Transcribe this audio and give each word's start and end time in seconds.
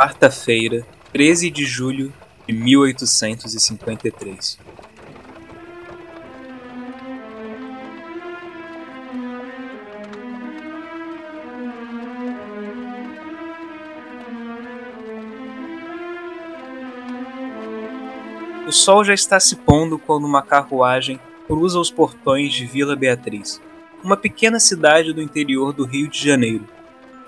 quarta-feira, 0.00 0.86
13 1.12 1.50
de 1.50 1.66
julho 1.66 2.10
de 2.48 2.54
1853. 2.54 4.58
O 18.66 18.72
sol 18.72 19.04
já 19.04 19.12
está 19.12 19.38
se 19.38 19.54
pondo 19.54 19.98
quando 19.98 20.24
uma 20.24 20.40
carruagem 20.40 21.20
cruza 21.46 21.78
os 21.78 21.90
portões 21.90 22.54
de 22.54 22.64
Vila 22.64 22.96
Beatriz, 22.96 23.60
uma 24.02 24.16
pequena 24.16 24.58
cidade 24.58 25.12
do 25.12 25.20
interior 25.20 25.74
do 25.74 25.84
Rio 25.84 26.08
de 26.08 26.26
Janeiro. 26.26 26.66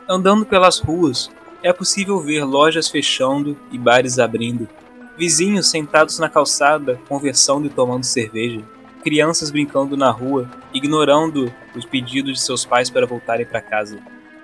Andando 0.09 0.47
pelas 0.47 0.79
ruas, 0.79 1.31
é 1.63 1.73
possível 1.73 2.19
ver 2.19 2.45
lojas 2.45 2.89
fechando 2.89 3.57
e 3.71 3.79
bares 3.79 4.19
abrindo, 4.19 4.69
vizinhos 5.17 5.71
sentados 5.71 6.19
na 6.19 6.29
calçada 6.29 7.01
conversando 7.09 7.67
e 7.67 7.71
tomando 7.71 8.05
cerveja, 8.05 8.63
crianças 9.03 9.51
brincando 9.51 9.97
na 9.97 10.11
rua, 10.11 10.49
ignorando 10.75 11.53
os 11.77 11.85
pedidos 11.85 12.35
de 12.35 12.41
seus 12.41 12.65
pais 12.65 12.91
para 12.91 13.07
voltarem 13.07 13.47
para 13.47 13.61
casa. 13.61 13.99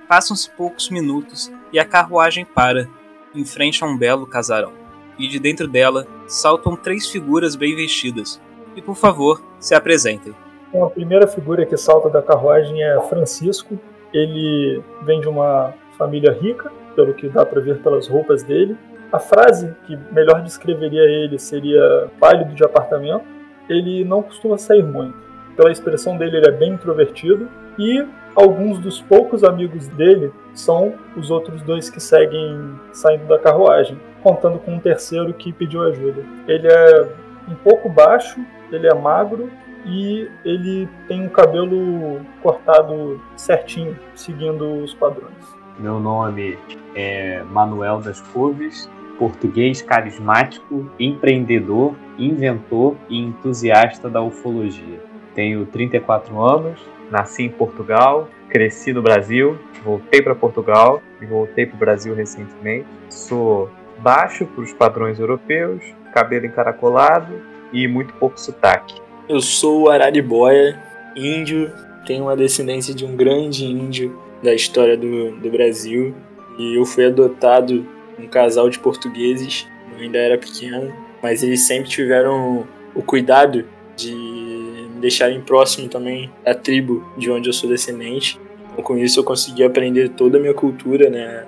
Passam-se 0.08 0.50
poucos 0.50 0.90
minutos 0.90 1.52
e 1.72 1.78
a 1.78 1.84
carruagem 1.84 2.44
para, 2.44 2.88
em 3.34 3.44
frente 3.44 3.82
a 3.82 3.86
um 3.86 3.96
belo 3.96 4.26
casarão. 4.26 4.72
E 5.18 5.26
de 5.28 5.38
dentro 5.38 5.66
dela 5.66 6.06
saltam 6.26 6.76
três 6.76 7.08
figuras 7.08 7.56
bem 7.56 7.74
vestidas. 7.74 8.40
E 8.76 8.80
por 8.80 8.94
favor, 8.94 9.42
se 9.58 9.74
apresentem. 9.74 10.34
Então, 10.68 10.84
a 10.84 10.90
primeira 10.90 11.26
figura 11.26 11.66
que 11.66 11.76
salta 11.76 12.08
da 12.08 12.22
carruagem 12.22 12.82
é 12.82 13.00
Francisco. 13.08 13.78
Ele 14.12 14.82
vem 15.02 15.20
de 15.20 15.28
uma 15.28 15.74
família 15.98 16.32
rica, 16.32 16.70
pelo 16.98 17.14
que 17.14 17.28
dá 17.28 17.46
para 17.46 17.60
ver 17.60 17.78
pelas 17.78 18.08
roupas 18.08 18.42
dele. 18.42 18.76
A 19.12 19.20
frase 19.20 19.72
que 19.86 19.96
melhor 20.10 20.42
descreveria 20.42 21.02
ele 21.02 21.38
seria 21.38 22.08
pálido 22.18 22.52
de 22.54 22.64
apartamento. 22.64 23.24
Ele 23.68 24.04
não 24.04 24.20
costuma 24.20 24.58
sair 24.58 24.82
muito. 24.82 25.16
Pela 25.56 25.70
expressão 25.70 26.16
dele, 26.18 26.38
ele 26.38 26.48
é 26.48 26.50
bem 26.50 26.72
introvertido 26.72 27.48
e 27.78 28.04
alguns 28.34 28.80
dos 28.80 29.00
poucos 29.00 29.44
amigos 29.44 29.86
dele 29.86 30.32
são 30.52 30.94
os 31.16 31.30
outros 31.30 31.62
dois 31.62 31.88
que 31.88 32.00
seguem 32.00 32.74
saindo 32.92 33.26
da 33.26 33.38
carruagem, 33.38 33.96
contando 34.20 34.58
com 34.58 34.74
um 34.74 34.80
terceiro 34.80 35.32
que 35.32 35.52
pediu 35.52 35.84
ajuda. 35.84 36.24
Ele 36.48 36.66
é 36.66 37.08
um 37.48 37.54
pouco 37.54 37.88
baixo, 37.88 38.40
ele 38.72 38.88
é 38.88 38.94
magro 38.94 39.48
e 39.86 40.28
ele 40.44 40.88
tem 41.06 41.22
um 41.22 41.28
cabelo 41.28 42.20
cortado 42.42 43.20
certinho, 43.36 43.96
seguindo 44.16 44.82
os 44.82 44.92
padrões. 44.94 45.57
Meu 45.78 46.00
nome 46.00 46.58
é 46.92 47.44
Manuel 47.52 48.00
das 48.00 48.20
Couves, 48.20 48.90
português 49.16 49.80
carismático, 49.80 50.90
empreendedor, 50.98 51.94
inventor 52.18 52.96
e 53.08 53.16
entusiasta 53.16 54.10
da 54.10 54.20
ufologia. 54.20 55.00
Tenho 55.36 55.64
34 55.66 56.42
anos, 56.42 56.80
nasci 57.12 57.44
em 57.44 57.48
Portugal, 57.48 58.28
cresci 58.48 58.92
no 58.92 59.00
Brasil, 59.00 59.56
voltei 59.84 60.20
para 60.20 60.34
Portugal 60.34 61.00
e 61.22 61.26
voltei 61.26 61.64
para 61.64 61.76
o 61.76 61.78
Brasil 61.78 62.12
recentemente. 62.12 62.88
Sou 63.08 63.70
baixo 64.00 64.46
para 64.46 64.64
os 64.64 64.72
padrões 64.72 65.20
europeus, 65.20 65.80
cabelo 66.12 66.46
encaracolado 66.46 67.40
e 67.72 67.86
muito 67.86 68.12
pouco 68.14 68.40
sotaque. 68.40 69.00
Eu 69.28 69.40
sou 69.40 69.82
o 69.82 69.90
Araribóia, 69.90 70.76
índio, 71.14 71.70
tenho 72.04 72.24
uma 72.24 72.36
descendência 72.36 72.92
de 72.92 73.04
um 73.04 73.14
grande 73.14 73.64
índio 73.64 74.26
da 74.42 74.54
história 74.54 74.96
do, 74.96 75.32
do 75.32 75.50
Brasil. 75.50 76.14
E 76.58 76.76
eu 76.76 76.84
fui 76.84 77.06
adotado 77.06 77.86
um 78.18 78.26
casal 78.26 78.68
de 78.68 78.78
portugueses, 78.78 79.66
eu 79.92 80.02
ainda 80.02 80.18
era 80.18 80.36
pequeno, 80.36 80.92
mas 81.22 81.42
eles 81.42 81.66
sempre 81.66 81.88
tiveram 81.88 82.66
o 82.94 83.02
cuidado 83.02 83.64
de 83.96 84.12
me 84.12 85.00
deixarem 85.00 85.40
próximo 85.40 85.88
também 85.88 86.30
da 86.44 86.54
tribo 86.54 87.06
de 87.16 87.30
onde 87.30 87.48
eu 87.48 87.52
sou 87.52 87.68
descendente. 87.68 88.40
Então, 88.72 88.82
com 88.82 88.96
isso 88.96 89.20
eu 89.20 89.24
consegui 89.24 89.62
aprender 89.62 90.10
toda 90.10 90.38
a 90.38 90.40
minha 90.40 90.54
cultura, 90.54 91.08
né? 91.08 91.44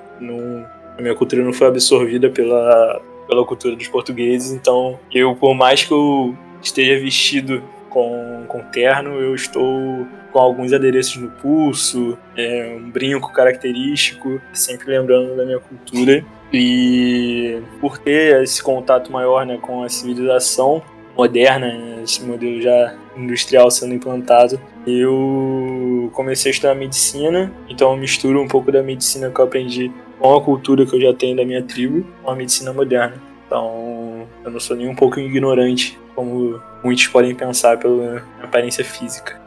A 0.97 1.03
minha 1.03 1.15
cultura 1.15 1.43
não 1.43 1.53
foi 1.53 1.67
absorvida 1.67 2.28
pela, 2.28 3.01
pela 3.27 3.45
cultura 3.45 3.75
dos 3.75 3.89
portugueses, 3.89 4.53
então 4.53 4.99
eu, 5.12 5.34
por 5.34 5.55
mais 5.55 5.83
que 5.83 5.93
eu 5.93 6.37
esteja 6.62 7.01
vestido 7.01 7.62
com, 7.91 8.45
com 8.49 8.61
terno, 8.61 9.19
eu 9.19 9.34
estou 9.34 10.06
com 10.33 10.39
alguns 10.39 10.73
adereços 10.73 11.17
no 11.17 11.28
pulso, 11.28 12.17
é, 12.37 12.78
um 12.81 12.91
brinco 12.91 13.33
característico, 13.33 14.41
sempre 14.53 14.91
lembrando 14.97 15.37
da 15.37 15.45
minha 15.45 15.59
cultura. 15.59 16.25
E 16.53 17.61
por 17.81 17.99
ter 17.99 18.43
esse 18.43 18.62
contato 18.62 19.12
maior 19.12 19.45
né, 19.45 19.59
com 19.61 19.83
a 19.83 19.89
civilização 19.89 20.83
moderna, 21.17 21.67
né, 21.67 22.01
esse 22.03 22.25
modelo 22.25 22.61
já 22.62 22.97
industrial 23.17 23.71
sendo 23.71 23.95
implantado, 23.95 24.59
eu 24.87 26.11
comecei 26.15 26.51
a 26.51 26.55
estudar 26.55 26.75
medicina, 26.75 27.53
então 27.69 27.91
eu 27.91 27.97
misturo 27.97 28.41
um 28.41 28.49
pouco 28.49 28.72
da 28.72 28.83
medicina 28.83 29.31
que 29.31 29.41
eu 29.41 29.45
aprendi 29.45 29.93
com 30.19 30.34
a 30.34 30.41
cultura 30.43 30.87
que 30.87 30.95
eu 30.97 31.01
já 31.01 31.15
tenho 31.15 31.37
da 31.37 31.45
minha 31.45 31.62
tribo 31.62 32.07
com 32.22 32.31
a 32.31 32.37
medicina 32.37 32.72
moderna. 32.72 33.15
Então 33.47 34.27
eu 34.45 34.51
não 34.51 34.61
sou 34.61 34.77
nem 34.77 34.89
um 34.89 34.95
pouco 34.95 35.19
ignorante, 35.21 35.99
como 36.21 36.61
muitos 36.85 37.07
podem 37.07 37.35
pensar 37.35 37.79
pela 37.79 38.23
aparência 38.43 38.85
física. 38.85 39.41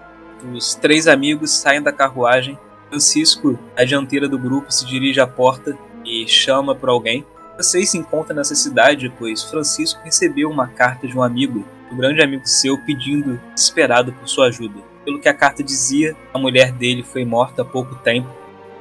Os 0.52 0.74
três 0.74 1.08
amigos 1.08 1.52
saem 1.52 1.84
da 1.84 1.92
carruagem. 1.92 2.58
Francisco, 2.90 3.60
a 3.78 3.84
dianteira 3.84 4.28
do 4.28 4.40
grupo, 4.40 4.72
se 4.72 4.84
dirige 4.88 5.20
à 5.20 5.28
porta 5.28 5.78
e 6.04 6.28
chama 6.28 6.74
por 6.74 6.90
alguém. 6.90 7.24
Vocês 7.56 7.92
se 7.92 7.98
encontram 8.00 8.36
nessa 8.36 8.56
cidade, 8.56 9.14
pois 9.20 9.44
Francisco 9.44 10.02
recebeu 10.04 10.50
uma 10.50 10.68
carta 10.68 11.08
de 11.08 11.16
um 11.16 11.22
amigo, 11.22 11.64
um 11.92 11.96
grande 11.96 12.24
amigo 12.24 12.48
seu, 12.48 12.76
pedindo 12.80 13.40
desesperado 13.54 14.12
por 14.12 14.28
sua 14.28 14.48
ajuda. 14.48 14.80
Pelo 15.06 15.20
que 15.20 15.30
a 15.30 15.34
carta 15.34 15.62
dizia, 15.62 16.16
a 16.34 16.40
mulher 16.40 16.72
dele 16.72 17.04
foi 17.04 17.24
morta 17.24 17.62
há 17.62 17.66
pouco 17.66 17.94
tempo, 17.98 18.30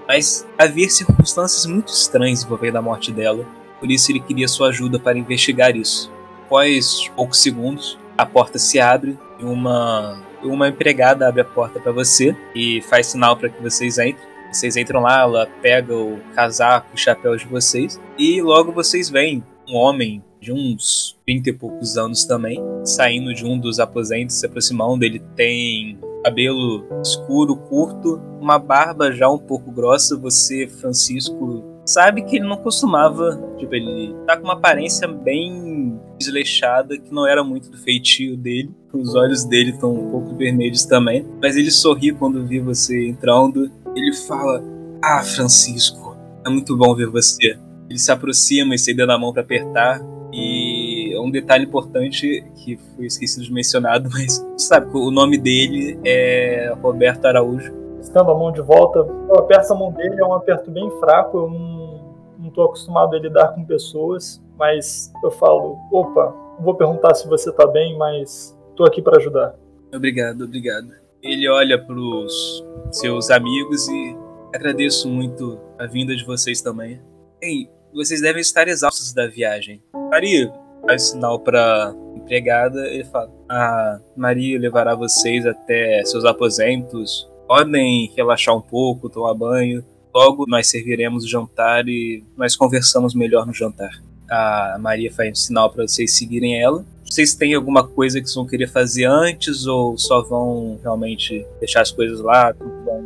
mas 0.08 0.46
havia 0.56 0.88
circunstâncias 0.88 1.66
muito 1.66 1.92
estranhas 1.92 2.42
envolvendo 2.42 2.76
a 2.76 2.82
morte 2.82 3.12
dela, 3.12 3.44
por 3.78 3.90
isso 3.90 4.10
ele 4.10 4.20
queria 4.20 4.48
sua 4.48 4.68
ajuda 4.68 4.98
para 4.98 5.18
investigar 5.18 5.76
isso. 5.76 6.10
Após 6.52 7.10
poucos 7.16 7.38
segundos, 7.38 7.98
a 8.14 8.26
porta 8.26 8.58
se 8.58 8.78
abre 8.78 9.18
e 9.40 9.42
uma 9.42 10.22
uma 10.44 10.68
empregada 10.68 11.26
abre 11.26 11.40
a 11.40 11.46
porta 11.46 11.80
para 11.80 11.92
você 11.92 12.36
e 12.54 12.82
faz 12.82 13.06
sinal 13.06 13.38
para 13.38 13.48
que 13.48 13.62
vocês 13.62 13.96
entrem. 13.96 14.28
Vocês 14.52 14.76
entram 14.76 15.00
lá, 15.00 15.22
ela 15.22 15.48
pega 15.62 15.96
o 15.96 16.20
casaco, 16.34 16.88
o 16.92 16.98
chapéu 16.98 17.34
de 17.36 17.46
vocês 17.46 17.98
e 18.18 18.42
logo 18.42 18.70
vocês 18.70 19.08
veem 19.08 19.42
um 19.66 19.76
homem 19.76 20.22
de 20.42 20.52
uns 20.52 21.18
20 21.26 21.46
e 21.46 21.52
poucos 21.54 21.96
anos 21.96 22.26
também, 22.26 22.60
saindo 22.84 23.32
de 23.32 23.46
um 23.46 23.58
dos 23.58 23.80
aposentos, 23.80 24.38
se 24.38 24.44
aproximando. 24.44 25.06
Ele 25.06 25.20
tem 25.34 25.98
cabelo 26.22 26.86
escuro, 27.02 27.56
curto, 27.56 28.20
uma 28.38 28.58
barba 28.58 29.10
já 29.10 29.26
um 29.30 29.38
pouco 29.38 29.70
grossa. 29.72 30.18
Você, 30.18 30.68
Francisco, 30.68 31.64
sabe 31.86 32.20
que 32.20 32.36
ele 32.36 32.46
não 32.46 32.58
costumava. 32.58 33.40
Tipo, 33.56 33.74
ele 33.74 34.14
tá 34.26 34.36
com 34.36 34.44
uma 34.44 34.52
aparência 34.52 35.08
bem 35.08 35.98
desleixada, 36.24 36.96
que 36.98 37.12
não 37.12 37.26
era 37.26 37.42
muito 37.42 37.70
do 37.70 37.78
feitio 37.78 38.36
dele. 38.36 38.70
Os 38.92 39.14
olhos 39.14 39.44
dele 39.44 39.70
estão 39.70 39.92
um 39.92 40.10
pouco 40.10 40.34
vermelhos 40.36 40.84
também. 40.84 41.26
Mas 41.40 41.56
ele 41.56 41.70
sorri 41.70 42.12
quando 42.12 42.46
vê 42.46 42.60
você 42.60 43.08
entrando. 43.08 43.70
Ele 43.94 44.14
fala: 44.14 44.62
Ah, 45.02 45.22
Francisco, 45.22 46.16
é 46.44 46.50
muito 46.50 46.76
bom 46.76 46.94
ver 46.94 47.08
você. 47.08 47.58
Ele 47.88 47.98
se 47.98 48.10
aproxima, 48.10 48.74
estendendo 48.74 49.12
a 49.12 49.18
mão 49.18 49.32
para 49.32 49.42
apertar. 49.42 50.00
E 50.32 51.14
um 51.18 51.30
detalhe 51.30 51.66
importante 51.66 52.42
que 52.56 52.78
foi 52.96 53.06
esquecido 53.06 53.44
de 53.44 53.52
mencionado, 53.52 54.08
mas 54.12 54.44
sabe, 54.56 54.86
o 54.94 55.10
nome 55.10 55.36
dele 55.36 55.98
é 56.04 56.72
Roberto 56.80 57.26
Araújo 57.26 57.82
estendo 58.02 58.30
a 58.30 58.34
mão 58.34 58.52
de 58.52 58.60
volta. 58.60 58.98
Eu 58.98 59.38
aperto 59.38 59.72
a 59.72 59.76
mão 59.76 59.92
dele, 59.92 60.20
é 60.20 60.24
um 60.24 60.34
aperto 60.34 60.70
bem 60.70 60.90
fraco, 60.98 61.38
eu 61.38 61.50
não, 61.50 62.50
tô 62.50 62.64
acostumado 62.64 63.16
a 63.16 63.18
lidar 63.18 63.54
com 63.54 63.64
pessoas, 63.64 64.42
mas 64.58 65.12
eu 65.22 65.30
falo, 65.30 65.78
opa, 65.90 66.34
vou 66.60 66.74
perguntar 66.74 67.14
se 67.14 67.28
você 67.28 67.52
tá 67.52 67.66
bem, 67.66 67.96
mas 67.96 68.56
tô 68.76 68.84
aqui 68.84 69.02
para 69.02 69.18
ajudar. 69.18 69.54
Obrigado, 69.94 70.44
obrigado. 70.44 70.88
Ele 71.22 71.48
olha 71.48 71.78
para 71.78 71.94
os 71.94 72.64
seus 72.90 73.30
amigos 73.30 73.88
e 73.88 74.16
agradeço 74.54 75.08
muito 75.08 75.58
a 75.78 75.86
vinda 75.86 76.14
de 76.16 76.24
vocês 76.24 76.60
também. 76.60 77.00
Ei, 77.40 77.68
vocês 77.92 78.20
devem 78.20 78.40
estar 78.40 78.68
exaustos 78.68 79.12
da 79.12 79.26
viagem. 79.26 79.82
Maria 80.10 80.52
faz 80.86 81.10
sinal 81.10 81.38
para 81.38 81.94
empregada 82.16 82.88
e 82.88 83.04
fala: 83.04 83.30
A 83.48 84.00
Maria 84.16 84.58
levará 84.58 84.94
vocês 84.94 85.46
até 85.46 86.04
seus 86.04 86.24
aposentos 86.24 87.30
podem 87.52 88.10
relaxar 88.16 88.56
um 88.56 88.62
pouco, 88.62 89.10
tomar 89.10 89.34
banho. 89.34 89.84
Logo 90.14 90.46
nós 90.48 90.68
serviremos 90.68 91.24
o 91.24 91.28
jantar 91.28 91.86
e 91.86 92.24
nós 92.34 92.56
conversamos 92.56 93.14
melhor 93.14 93.46
no 93.46 93.52
jantar. 93.52 93.90
A 94.30 94.76
Maria 94.80 95.12
faz 95.12 95.30
um 95.30 95.34
sinal 95.34 95.70
para 95.70 95.86
vocês 95.86 96.16
seguirem 96.16 96.60
ela. 96.60 96.84
Vocês 97.04 97.34
têm 97.34 97.52
alguma 97.52 97.86
coisa 97.86 98.18
que 98.20 98.24
vocês 98.24 98.34
vão 98.34 98.46
querer 98.46 98.66
fazer 98.68 99.04
antes 99.04 99.66
ou 99.66 99.98
só 99.98 100.22
vão 100.22 100.78
realmente 100.82 101.46
deixar 101.60 101.82
as 101.82 101.90
coisas 101.90 102.20
lá. 102.20 102.54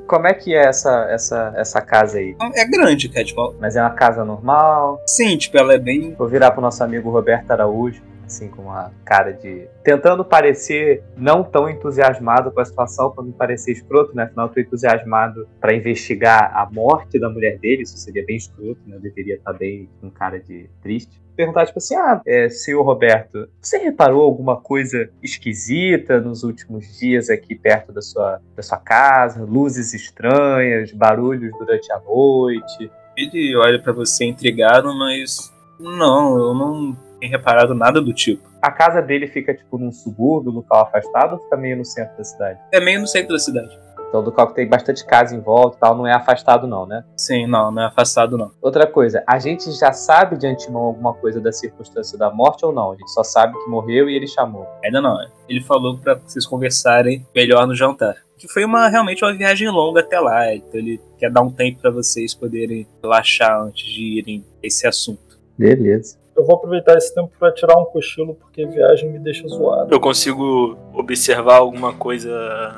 Como 0.06 0.28
é 0.28 0.34
que 0.34 0.54
é 0.54 0.64
essa, 0.66 1.08
essa, 1.10 1.52
essa 1.56 1.80
casa 1.80 2.18
aí? 2.18 2.36
É 2.54 2.64
grande, 2.64 3.08
cara. 3.08 3.24
Tipo, 3.24 3.52
Mas 3.60 3.74
é 3.74 3.80
uma 3.80 3.90
casa 3.90 4.24
normal? 4.24 5.02
sim, 5.08 5.36
tipo, 5.36 5.58
ela 5.58 5.74
é 5.74 5.78
bem. 5.78 6.14
Vou 6.14 6.28
virar 6.28 6.52
pro 6.52 6.62
nosso 6.62 6.84
amigo 6.84 7.10
Roberto 7.10 7.50
Araújo, 7.50 8.00
assim, 8.26 8.48
com 8.48 8.62
uma 8.62 8.92
cara 9.04 9.32
de. 9.32 9.68
Tentando 9.82 10.24
parecer 10.24 11.02
não 11.16 11.42
tão 11.42 11.68
entusiasmado 11.68 12.50
com 12.50 12.60
a 12.60 12.64
situação, 12.64 13.10
pra 13.10 13.24
não 13.24 13.32
parecer 13.32 13.72
escroto, 13.72 14.14
né? 14.14 14.24
Afinal, 14.24 14.46
eu 14.46 14.52
tô 14.52 14.60
entusiasmado 14.60 15.48
pra 15.60 15.74
investigar 15.74 16.52
a 16.54 16.68
morte 16.70 17.18
da 17.18 17.28
mulher 17.28 17.58
dele, 17.58 17.82
isso 17.82 17.96
seria 17.96 18.24
bem 18.24 18.36
escroto, 18.36 18.80
né? 18.86 18.96
Eu 18.96 19.00
deveria 19.00 19.36
estar 19.36 19.52
bem 19.52 19.88
com 20.00 20.10
cara 20.10 20.38
de 20.40 20.68
triste. 20.82 21.20
Perguntar, 21.36 21.66
tipo 21.66 21.78
assim, 21.78 21.94
ah, 21.94 22.22
é, 22.26 22.48
senhor 22.48 22.82
Roberto, 22.82 23.46
você 23.60 23.76
reparou 23.76 24.22
alguma 24.22 24.58
coisa 24.58 25.10
esquisita 25.22 26.18
nos 26.18 26.42
últimos 26.42 26.98
dias 26.98 27.28
aqui 27.28 27.54
perto 27.54 27.92
da 27.92 28.00
sua, 28.00 28.40
da 28.56 28.62
sua 28.62 28.78
casa? 28.78 29.44
Luzes 29.44 29.92
estranhas, 29.92 30.92
barulhos 30.92 31.52
durante 31.58 31.92
a 31.92 32.00
noite? 32.00 32.90
Ele 33.14 33.54
olha 33.54 33.78
pra 33.80 33.92
você 33.92 34.24
intrigado, 34.24 34.96
mas. 34.96 35.54
Não, 35.78 36.38
eu 36.38 36.54
não 36.54 36.96
tenho 37.18 37.32
reparado 37.32 37.74
nada 37.74 38.00
do 38.00 38.12
tipo. 38.12 38.42
A 38.60 38.70
casa 38.70 39.00
dele 39.00 39.26
fica, 39.26 39.54
tipo, 39.54 39.78
num 39.78 39.92
subúrbio, 39.92 40.50
local 40.50 40.82
afastado, 40.82 41.34
ou 41.34 41.38
fica 41.40 41.56
meio 41.56 41.76
no 41.76 41.84
centro 41.84 42.16
da 42.16 42.24
cidade? 42.24 42.58
É 42.72 42.80
meio 42.80 43.00
no 43.00 43.06
centro 43.06 43.32
da 43.32 43.38
cidade. 43.38 43.86
Então, 44.08 44.22
do 44.22 44.32
que 44.32 44.54
tem 44.54 44.68
bastante 44.68 45.04
casa 45.04 45.34
em 45.34 45.40
volta 45.40 45.76
e 45.76 45.80
tal, 45.80 45.96
não 45.96 46.06
é 46.06 46.12
afastado 46.12 46.66
não, 46.66 46.86
né? 46.86 47.04
Sim, 47.16 47.46
não, 47.46 47.70
não 47.70 47.82
é 47.82 47.86
afastado, 47.86 48.38
não. 48.38 48.52
Outra 48.62 48.86
coisa, 48.86 49.22
a 49.26 49.38
gente 49.38 49.70
já 49.72 49.92
sabe 49.92 50.38
de 50.38 50.46
antemão 50.46 50.82
alguma 50.82 51.12
coisa 51.12 51.40
da 51.40 51.52
circunstância 51.52 52.16
da 52.16 52.30
morte 52.30 52.64
ou 52.64 52.72
não? 52.72 52.92
A 52.92 52.96
gente 52.96 53.10
só 53.10 53.24
sabe 53.24 53.52
que 53.52 53.68
morreu 53.68 54.08
e 54.08 54.14
ele 54.14 54.26
chamou. 54.26 54.66
Ainda 54.84 55.00
não. 55.00 55.20
é. 55.20 55.26
Ele 55.48 55.60
falou 55.60 55.98
pra 55.98 56.14
vocês 56.14 56.46
conversarem 56.46 57.26
melhor 57.34 57.66
no 57.66 57.74
jantar. 57.74 58.14
Que 58.38 58.46
foi 58.48 58.64
uma 58.64 58.88
realmente 58.88 59.24
uma 59.24 59.36
viagem 59.36 59.68
longa 59.68 60.00
até 60.00 60.20
lá. 60.20 60.54
Então 60.54 60.78
ele 60.78 61.00
quer 61.18 61.30
dar 61.30 61.42
um 61.42 61.50
tempo 61.50 61.80
pra 61.80 61.90
vocês 61.90 62.34
poderem 62.34 62.86
relaxar 63.02 63.60
antes 63.60 63.84
de 63.84 64.18
irem 64.18 64.44
esse 64.62 64.86
assunto. 64.86 65.38
Beleza. 65.58 66.18
Eu 66.36 66.44
vou 66.44 66.56
aproveitar 66.56 66.96
esse 66.96 67.14
tempo 67.14 67.30
pra 67.38 67.50
tirar 67.52 67.78
um 67.78 67.84
cochilo, 67.86 68.34
porque 68.34 68.66
viagem 68.66 69.10
me 69.10 69.18
deixa 69.18 69.46
zoado. 69.48 69.92
Eu 69.94 69.98
consigo 70.00 70.76
observar 70.92 71.56
alguma 71.58 71.92
coisa 71.94 72.74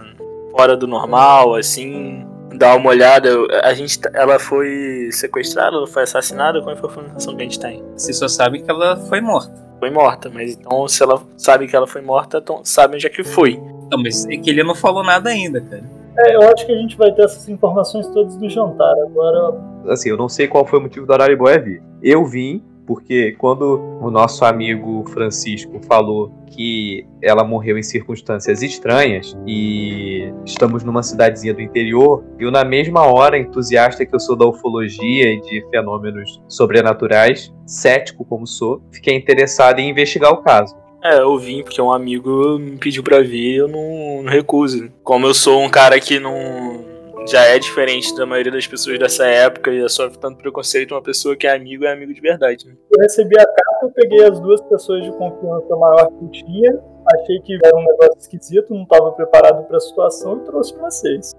fora 0.53 0.77
do 0.77 0.87
normal, 0.87 1.55
assim, 1.57 2.25
dar 2.57 2.77
uma 2.77 2.91
olhada. 2.91 3.31
A 3.65 3.75
gente, 3.75 4.01
tá- 4.01 4.11
ela 4.15 4.39
foi 4.39 5.09
sequestrada, 5.11 5.77
ela 5.77 5.87
foi 5.87 6.05
assassinada? 6.05 6.63
Qual 6.63 6.77
foi 6.77 6.89
a 6.89 6.91
informação 7.07 7.35
que 7.35 7.41
a 7.43 7.45
gente 7.45 7.59
tem? 7.59 7.83
Vocês 7.97 8.17
só 8.17 8.29
sabem 8.29 8.63
que 8.63 8.71
ela 8.71 8.97
foi 8.97 9.21
morta. 9.21 9.67
Foi 9.81 9.91
morta, 9.91 10.29
mas 10.33 10.55
então 10.57 10.87
se 10.89 11.03
ela 11.03 11.21
sabe 11.37 11.67
que 11.69 11.75
ela 11.77 11.87
foi 11.87 12.01
morta, 12.01 12.39
então 12.39 12.61
sabe 12.65 12.95
onde 12.97 13.07
é 13.07 13.11
que 13.11 13.23
foi. 13.23 13.61
Não, 13.91 14.01
mas 14.03 14.25
é 14.27 14.37
que 14.37 14.51
ele 14.51 14.63
não 14.65 14.75
falou 14.75 15.03
nada 15.05 15.31
ainda, 15.31 15.61
cara. 15.61 15.85
É, 16.19 16.35
eu 16.35 16.43
acho 16.53 16.67
que 16.67 16.73
a 16.73 16.77
gente 16.77 16.97
vai 16.97 17.13
ter 17.13 17.23
essas 17.23 17.49
informações 17.49 18.07
todas 18.09 18.37
no 18.37 18.49
jantar. 18.51 18.93
Agora, 19.07 19.55
Assim, 19.89 20.11
eu 20.11 20.17
não 20.17 20.29
sei 20.29 20.49
qual 20.49 20.67
foi 20.67 20.81
o 20.81 20.83
motivo 20.83 21.07
do 21.07 21.13
Araribóia 21.13 21.61
vir. 21.61 21.81
Eu 22.03 22.25
vim 22.27 22.61
porque 22.89 23.33
quando 23.33 23.99
o 24.01 24.11
nosso 24.11 24.47
amigo 24.47 25.05
Francisco 25.11 25.79
falou 25.87 26.33
que 26.47 27.07
ela 27.21 27.45
morreu 27.45 27.77
em 27.77 27.83
circunstâncias 27.83 28.63
estranhas 28.63 29.37
e 29.47 30.33
estamos 30.47 30.83
numa 30.83 31.03
cidadezinha 31.03 31.53
do 31.53 31.61
interior, 31.61 32.25
eu 32.39 32.51
na 32.51 32.65
mesma 32.65 33.03
hora, 33.03 33.37
entusiasta 33.37 34.07
que 34.07 34.15
eu 34.15 34.19
sou 34.19 34.35
da 34.35 34.47
ufologia 34.47 35.31
e 35.31 35.39
de 35.43 35.63
fenômenos 35.71 36.43
sobrenaturais, 36.49 37.53
cético 37.67 38.25
como 38.25 38.47
sou, 38.47 38.83
fiquei 38.91 39.15
interessado 39.15 39.81
em 39.81 39.91
investigar 39.91 40.33
o 40.33 40.43
caso. 40.43 40.75
É, 41.05 41.21
eu 41.21 41.39
vim 41.39 41.63
porque 41.63 41.83
um 41.83 41.93
amigo 41.93 42.59
me 42.59 42.79
pediu 42.79 43.03
pra 43.03 43.21
vir 43.21 43.57
eu 43.57 43.69
não, 43.69 44.23
não 44.23 44.33
recuso. 44.33 44.91
Como 45.05 45.27
eu 45.27 45.35
sou 45.35 45.63
um 45.63 45.69
cara 45.69 46.01
que 46.01 46.19
não. 46.19 46.98
Já 47.27 47.45
é 47.45 47.59
diferente 47.59 48.15
da 48.17 48.25
maioria 48.25 48.53
das 48.53 48.67
pessoas 48.67 48.99
dessa 48.99 49.27
época 49.27 49.71
e 49.71 49.87
sofre 49.89 50.19
tanto 50.19 50.39
preconceito, 50.39 50.93
uma 50.93 51.03
pessoa 51.03 51.37
que 51.37 51.47
é 51.47 51.55
amigo 51.55 51.85
é 51.85 51.93
amigo 51.93 52.13
de 52.13 52.21
verdade. 52.21 52.67
Né? 52.67 52.75
eu 52.91 53.03
recebi 53.03 53.39
a 53.39 53.45
carta, 53.45 53.79
eu 53.83 53.91
peguei 53.91 54.25
as 54.25 54.41
duas 54.41 54.61
pessoas 54.63 55.05
de 55.05 55.13
confiança 55.13 55.77
maior 55.77 56.07
que 56.07 56.25
eu 56.25 56.31
tinha, 56.31 56.81
achei 57.15 57.41
que 57.41 57.59
era 57.63 57.77
um 57.77 57.85
negócio 57.85 58.19
esquisito, 58.19 58.73
não 58.73 58.83
estava 58.85 59.13
preparado 59.13 59.65
para 59.65 59.77
a 59.77 59.81
situação 59.81 60.39
e 60.39 60.45
trouxe 60.47 60.75
pra 60.75 60.91
vocês. 60.91 61.33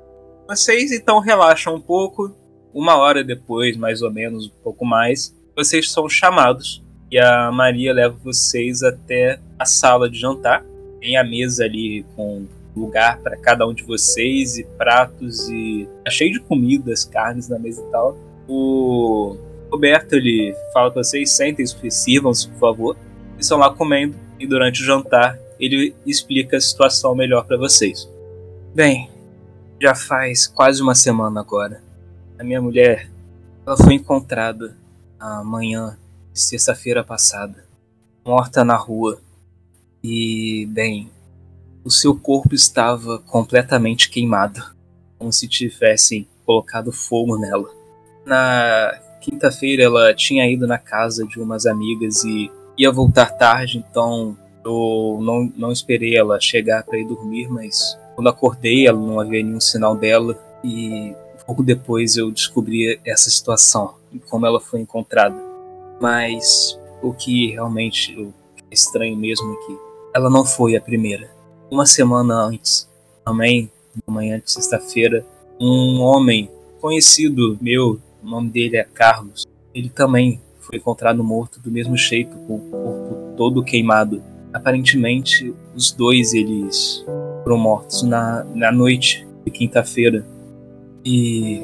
Vocês 0.48 0.92
então 0.92 1.20
relaxam 1.20 1.76
um 1.76 1.82
pouco. 1.82 2.36
Uma 2.72 2.98
hora 2.98 3.24
depois, 3.24 3.76
mais 3.76 4.04
ou 4.04 4.12
menos, 4.12 4.48
um 4.48 4.64
pouco 4.64 4.86
mais, 4.86 5.36
vocês 5.56 5.92
são 5.92 6.08
chamados 6.08 6.84
e 7.12 7.18
a 7.18 7.52
Maria 7.52 7.92
leva 7.92 8.16
vocês 8.24 8.84
até 8.84 9.40
a 9.58 9.66
sala 9.66 10.10
de 10.10 10.20
jantar. 10.20 10.64
Tem 11.02 11.18
a 11.18 11.24
mesa 11.24 11.66
ali 11.66 12.06
com 12.16 12.46
lugar 12.80 13.20
para 13.20 13.38
cada 13.38 13.68
um 13.68 13.74
de 13.74 13.84
vocês 13.84 14.58
e 14.58 14.64
pratos 14.64 15.50
e 15.50 15.88
tá 16.04 16.12
cheio 16.12 16.34
de 16.34 16.40
comidas, 16.40 17.06
carnes 17.06 17.48
na 17.48 17.60
mesa 17.60 17.82
e 17.82 17.92
tal. 17.92 18.18
O 18.48 19.38
Roberto 19.72 20.14
ele 20.14 20.56
fala 20.74 20.90
para 20.92 21.04
vocês 21.04 21.32
sentem-se, 21.32 21.92
sirvam-se, 21.92 22.48
por 22.50 22.60
favor. 22.60 22.98
Eles 23.34 23.46
estão 23.46 23.58
lá 23.58 23.74
comendo 23.74 24.16
e 24.40 24.48
durante 24.48 24.82
o 24.82 24.86
jantar 24.86 25.38
ele 25.60 25.94
explica 26.06 26.58
a 26.58 26.62
situação 26.62 27.14
melhor 27.14 27.46
para 27.46 27.58
vocês. 27.58 28.10
Bem, 28.74 29.10
já 29.82 29.94
faz 29.94 30.48
quase 30.48 30.82
uma 30.82 30.96
semana 30.96 31.40
agora. 31.42 31.82
A 32.38 32.44
minha 32.44 32.62
mulher, 32.62 33.10
ela 33.66 33.78
foi 33.78 33.96
encontrada 33.96 34.76
na 35.20 35.44
manhã 35.44 35.98
de 36.32 36.40
sexta-feira 36.40 37.04
passada, 37.04 37.66
morta 38.26 38.64
na 38.64 38.76
rua. 38.76 39.20
E, 40.02 40.66
bem, 40.72 41.12
o 41.84 41.90
seu 41.90 42.16
corpo 42.16 42.54
estava 42.54 43.20
completamente 43.20 44.10
queimado, 44.10 44.62
como 45.18 45.32
se 45.32 45.48
tivessem 45.48 46.28
colocado 46.46 46.92
fogo 46.92 47.38
nela. 47.38 47.70
Na 48.26 49.00
quinta-feira 49.22 49.84
ela 49.84 50.14
tinha 50.14 50.50
ido 50.50 50.68
na 50.68 50.78
casa 50.78 51.26
de 51.26 51.40
umas 51.40 51.66
amigas 51.66 52.24
e 52.24 52.52
ia 52.78 52.92
voltar 52.92 53.32
tarde, 53.38 53.78
então 53.78 54.38
eu 54.66 55.20
não, 55.22 55.52
não 55.56 55.72
esperei 55.72 56.16
ela 56.16 56.40
chegar 56.40 56.84
para 56.84 57.00
ir 57.00 57.06
dormir, 57.06 57.50
mas 57.50 57.98
quando 58.16 58.30
acordei 58.30 58.88
ela 58.88 59.00
não 59.00 59.20
havia 59.20 59.44
nenhum 59.44 59.60
sinal 59.60 59.96
dela 59.96 60.38
e 60.64 61.16
pouco 61.50 61.64
depois 61.64 62.16
eu 62.16 62.30
descobri 62.30 63.02
essa 63.04 63.28
situação 63.28 63.96
e 64.14 64.20
como 64.20 64.46
ela 64.46 64.60
foi 64.60 64.82
encontrada. 64.82 65.36
Mas 66.00 66.80
o 67.02 67.12
que 67.12 67.50
realmente 67.50 68.32
é 68.56 68.74
estranho 68.74 69.18
mesmo 69.18 69.52
é 69.52 69.66
que 69.66 69.78
ela 70.14 70.30
não 70.30 70.46
foi 70.46 70.76
a 70.76 70.82
primeira. 70.82 71.28
Uma 71.72 71.86
semana 71.86 72.34
antes, 72.46 72.90
também, 73.24 73.72
na 74.08 74.14
manhã 74.14 74.40
de 74.40 74.52
sexta-feira, 74.52 75.24
um 75.60 76.02
homem 76.02 76.50
conhecido 76.82 77.58
meu, 77.62 78.00
o 78.24 78.28
nome 78.28 78.50
dele 78.50 78.78
é 78.78 78.84
Carlos, 78.84 79.46
ele 79.74 79.90
também 79.90 80.42
foi 80.60 80.80
encontrado 80.80 81.24
morto 81.24 81.60
do 81.60 81.70
mesmo 81.70 81.96
jeito, 81.96 82.36
com 82.48 82.56
o 82.56 82.60
corpo 82.60 83.36
todo 83.38 83.64
queimado. 83.64 84.22
Aparentemente, 84.52 85.54
os 85.76 85.92
dois 85.92 86.34
eles 86.34 87.06
foram 87.44 87.58
mortos 87.58 88.02
na, 88.02 88.44
na 88.56 88.72
noite 88.72 89.28
de 89.46 89.52
quinta-feira 89.52 90.26
e 91.06 91.62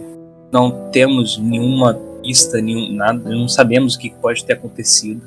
não 0.51 0.89
temos 0.91 1.37
nenhuma 1.39 1.95
pista, 2.21 2.61
nenhum, 2.61 2.93
nada, 2.93 3.27
não 3.29 3.47
sabemos 3.47 3.95
o 3.95 3.99
que 3.99 4.11
pode 4.11 4.45
ter 4.45 4.53
acontecido. 4.53 5.21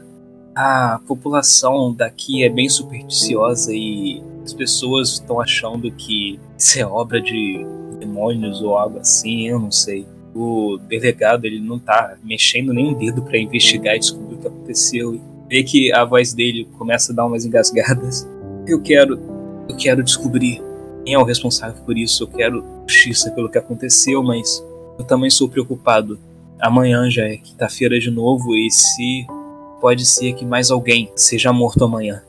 A 0.55 1.01
população 1.07 1.93
daqui 1.93 2.45
é 2.45 2.49
bem 2.49 2.69
supersticiosa 2.69 3.73
e 3.75 4.23
as 4.49 4.55
pessoas 4.55 5.11
estão 5.11 5.39
achando 5.39 5.91
que 5.93 6.41
isso 6.57 6.79
é 6.79 6.87
obra 6.87 7.21
de 7.21 7.67
demônios 8.01 8.63
ou 8.63 8.79
algo 8.79 8.99
assim, 8.99 9.47
eu 9.47 9.61
não 9.61 9.71
sei. 9.71 10.07
O 10.35 10.79
delegado 10.89 11.45
ele 11.45 11.61
não 11.61 11.79
tá 11.79 12.17
mexendo 12.25 12.73
nem 12.73 12.89
um 12.89 12.95
dedo 12.95 13.21
para 13.21 13.37
investigar 13.37 13.95
e 13.95 13.99
descobrir 13.99 14.37
o 14.37 14.39
que 14.39 14.47
aconteceu. 14.47 15.15
E 15.15 15.21
vê 15.51 15.63
que 15.63 15.93
a 15.93 16.03
voz 16.03 16.33
dele 16.33 16.67
começa 16.79 17.13
a 17.13 17.15
dar 17.15 17.27
umas 17.27 17.45
engasgadas. 17.45 18.27
Eu 18.67 18.81
quero, 18.81 19.21
eu 19.69 19.77
quero 19.77 20.03
descobrir 20.03 20.63
quem 21.05 21.13
é 21.13 21.19
o 21.19 21.25
responsável 21.25 21.83
por 21.85 21.99
isso. 21.99 22.23
Eu 22.23 22.29
quero 22.29 22.65
justiça 22.87 23.31
pelo 23.33 23.51
que 23.51 23.59
aconteceu, 23.59 24.23
mas 24.23 24.65
eu 24.99 25.05
também 25.05 25.29
sou 25.29 25.47
preocupado. 25.47 26.19
Amanhã 26.59 27.11
já 27.11 27.25
é 27.25 27.37
quinta-feira 27.37 28.01
de 28.01 28.11
novo 28.11 28.57
e 28.57 28.71
se 28.71 29.27
pode 29.79 30.07
ser 30.07 30.33
que 30.33 30.47
mais 30.47 30.71
alguém 30.71 31.13
seja 31.15 31.53
morto 31.53 31.85
amanhã. 31.85 32.23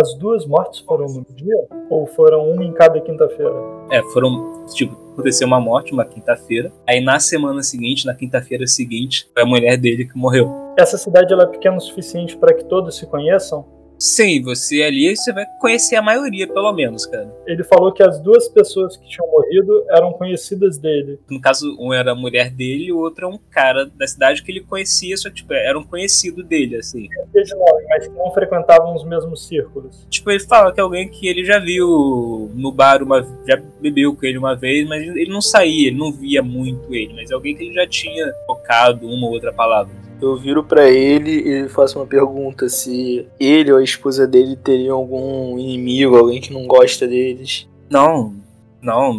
As 0.00 0.14
duas 0.14 0.46
mortes 0.46 0.78
foram 0.78 1.06
no 1.06 1.26
dia? 1.34 1.56
Ou 1.90 2.06
foram 2.06 2.48
uma 2.48 2.62
em 2.62 2.72
cada 2.72 3.00
quinta-feira? 3.00 3.52
É, 3.90 4.00
foram, 4.12 4.64
tipo, 4.72 4.96
aconteceu 5.12 5.44
uma 5.44 5.58
morte 5.58 5.92
uma 5.92 6.04
quinta-feira. 6.04 6.70
Aí 6.86 7.00
na 7.00 7.18
semana 7.18 7.64
seguinte, 7.64 8.06
na 8.06 8.14
quinta-feira 8.14 8.64
seguinte, 8.64 9.28
foi 9.34 9.42
a 9.42 9.46
mulher 9.46 9.76
dele 9.76 10.04
que 10.04 10.16
morreu. 10.16 10.48
Essa 10.78 10.96
cidade 10.96 11.32
ela 11.32 11.42
é 11.42 11.46
pequena 11.46 11.78
o 11.78 11.80
suficiente 11.80 12.36
para 12.36 12.54
que 12.54 12.64
todos 12.64 12.96
se 12.96 13.06
conheçam? 13.06 13.66
Sim, 13.98 14.42
você 14.42 14.82
ali 14.82 15.16
você 15.16 15.32
vai 15.32 15.44
conhecer 15.60 15.96
a 15.96 16.02
maioria, 16.02 16.46
pelo 16.46 16.72
menos, 16.72 17.04
cara. 17.04 17.28
Ele 17.46 17.64
falou 17.64 17.92
que 17.92 18.02
as 18.02 18.20
duas 18.20 18.48
pessoas 18.48 18.96
que 18.96 19.08
tinham 19.08 19.28
morrido 19.28 19.84
eram 19.90 20.12
conhecidas 20.12 20.78
dele. 20.78 21.18
No 21.28 21.40
caso, 21.40 21.76
um 21.80 21.92
era 21.92 22.12
a 22.12 22.14
mulher 22.14 22.50
dele 22.50 22.84
e 22.84 22.92
o 22.92 22.98
outro 22.98 23.26
é 23.26 23.28
um 23.28 23.38
cara 23.50 23.86
da 23.86 24.06
cidade 24.06 24.42
que 24.44 24.52
ele 24.52 24.60
conhecia, 24.60 25.16
só 25.16 25.28
tipo, 25.28 25.52
era 25.52 25.76
um 25.76 25.82
conhecido 25.82 26.44
dele, 26.44 26.76
assim. 26.76 27.08
De 27.34 27.54
nome, 27.54 27.84
mas 27.88 28.06
que 28.06 28.14
não 28.14 28.30
frequentavam 28.32 28.94
os 28.94 29.04
mesmos 29.04 29.48
círculos. 29.48 30.06
Tipo, 30.08 30.30
ele 30.30 30.40
fala 30.40 30.72
que 30.72 30.78
é 30.78 30.82
alguém 30.82 31.08
que 31.08 31.26
ele 31.26 31.44
já 31.44 31.58
viu 31.58 32.50
no 32.54 32.70
bar 32.70 33.02
uma 33.02 33.26
já 33.46 33.60
bebeu 33.80 34.14
com 34.14 34.24
ele 34.24 34.38
uma 34.38 34.54
vez, 34.54 34.86
mas 34.88 35.02
ele 35.02 35.30
não 35.30 35.40
saía, 35.40 35.88
ele 35.88 35.98
não 35.98 36.12
via 36.12 36.42
muito 36.42 36.94
ele, 36.94 37.14
mas 37.14 37.32
alguém 37.32 37.56
que 37.56 37.64
ele 37.64 37.74
já 37.74 37.86
tinha 37.86 38.32
tocado 38.46 39.06
uma 39.06 39.26
ou 39.26 39.32
outra 39.32 39.52
palavra. 39.52 39.92
Eu 40.20 40.36
viro 40.36 40.64
para 40.64 40.88
ele 40.90 41.30
e 41.30 41.68
faço 41.68 41.98
uma 41.98 42.06
pergunta 42.06 42.68
se 42.68 43.26
ele 43.38 43.72
ou 43.72 43.78
a 43.78 43.84
esposa 43.84 44.26
dele 44.26 44.56
teriam 44.56 44.96
algum 44.96 45.58
inimigo, 45.58 46.16
alguém 46.16 46.40
que 46.40 46.52
não 46.52 46.66
gosta 46.66 47.06
deles. 47.06 47.68
Não, 47.88 48.34
não, 48.82 49.14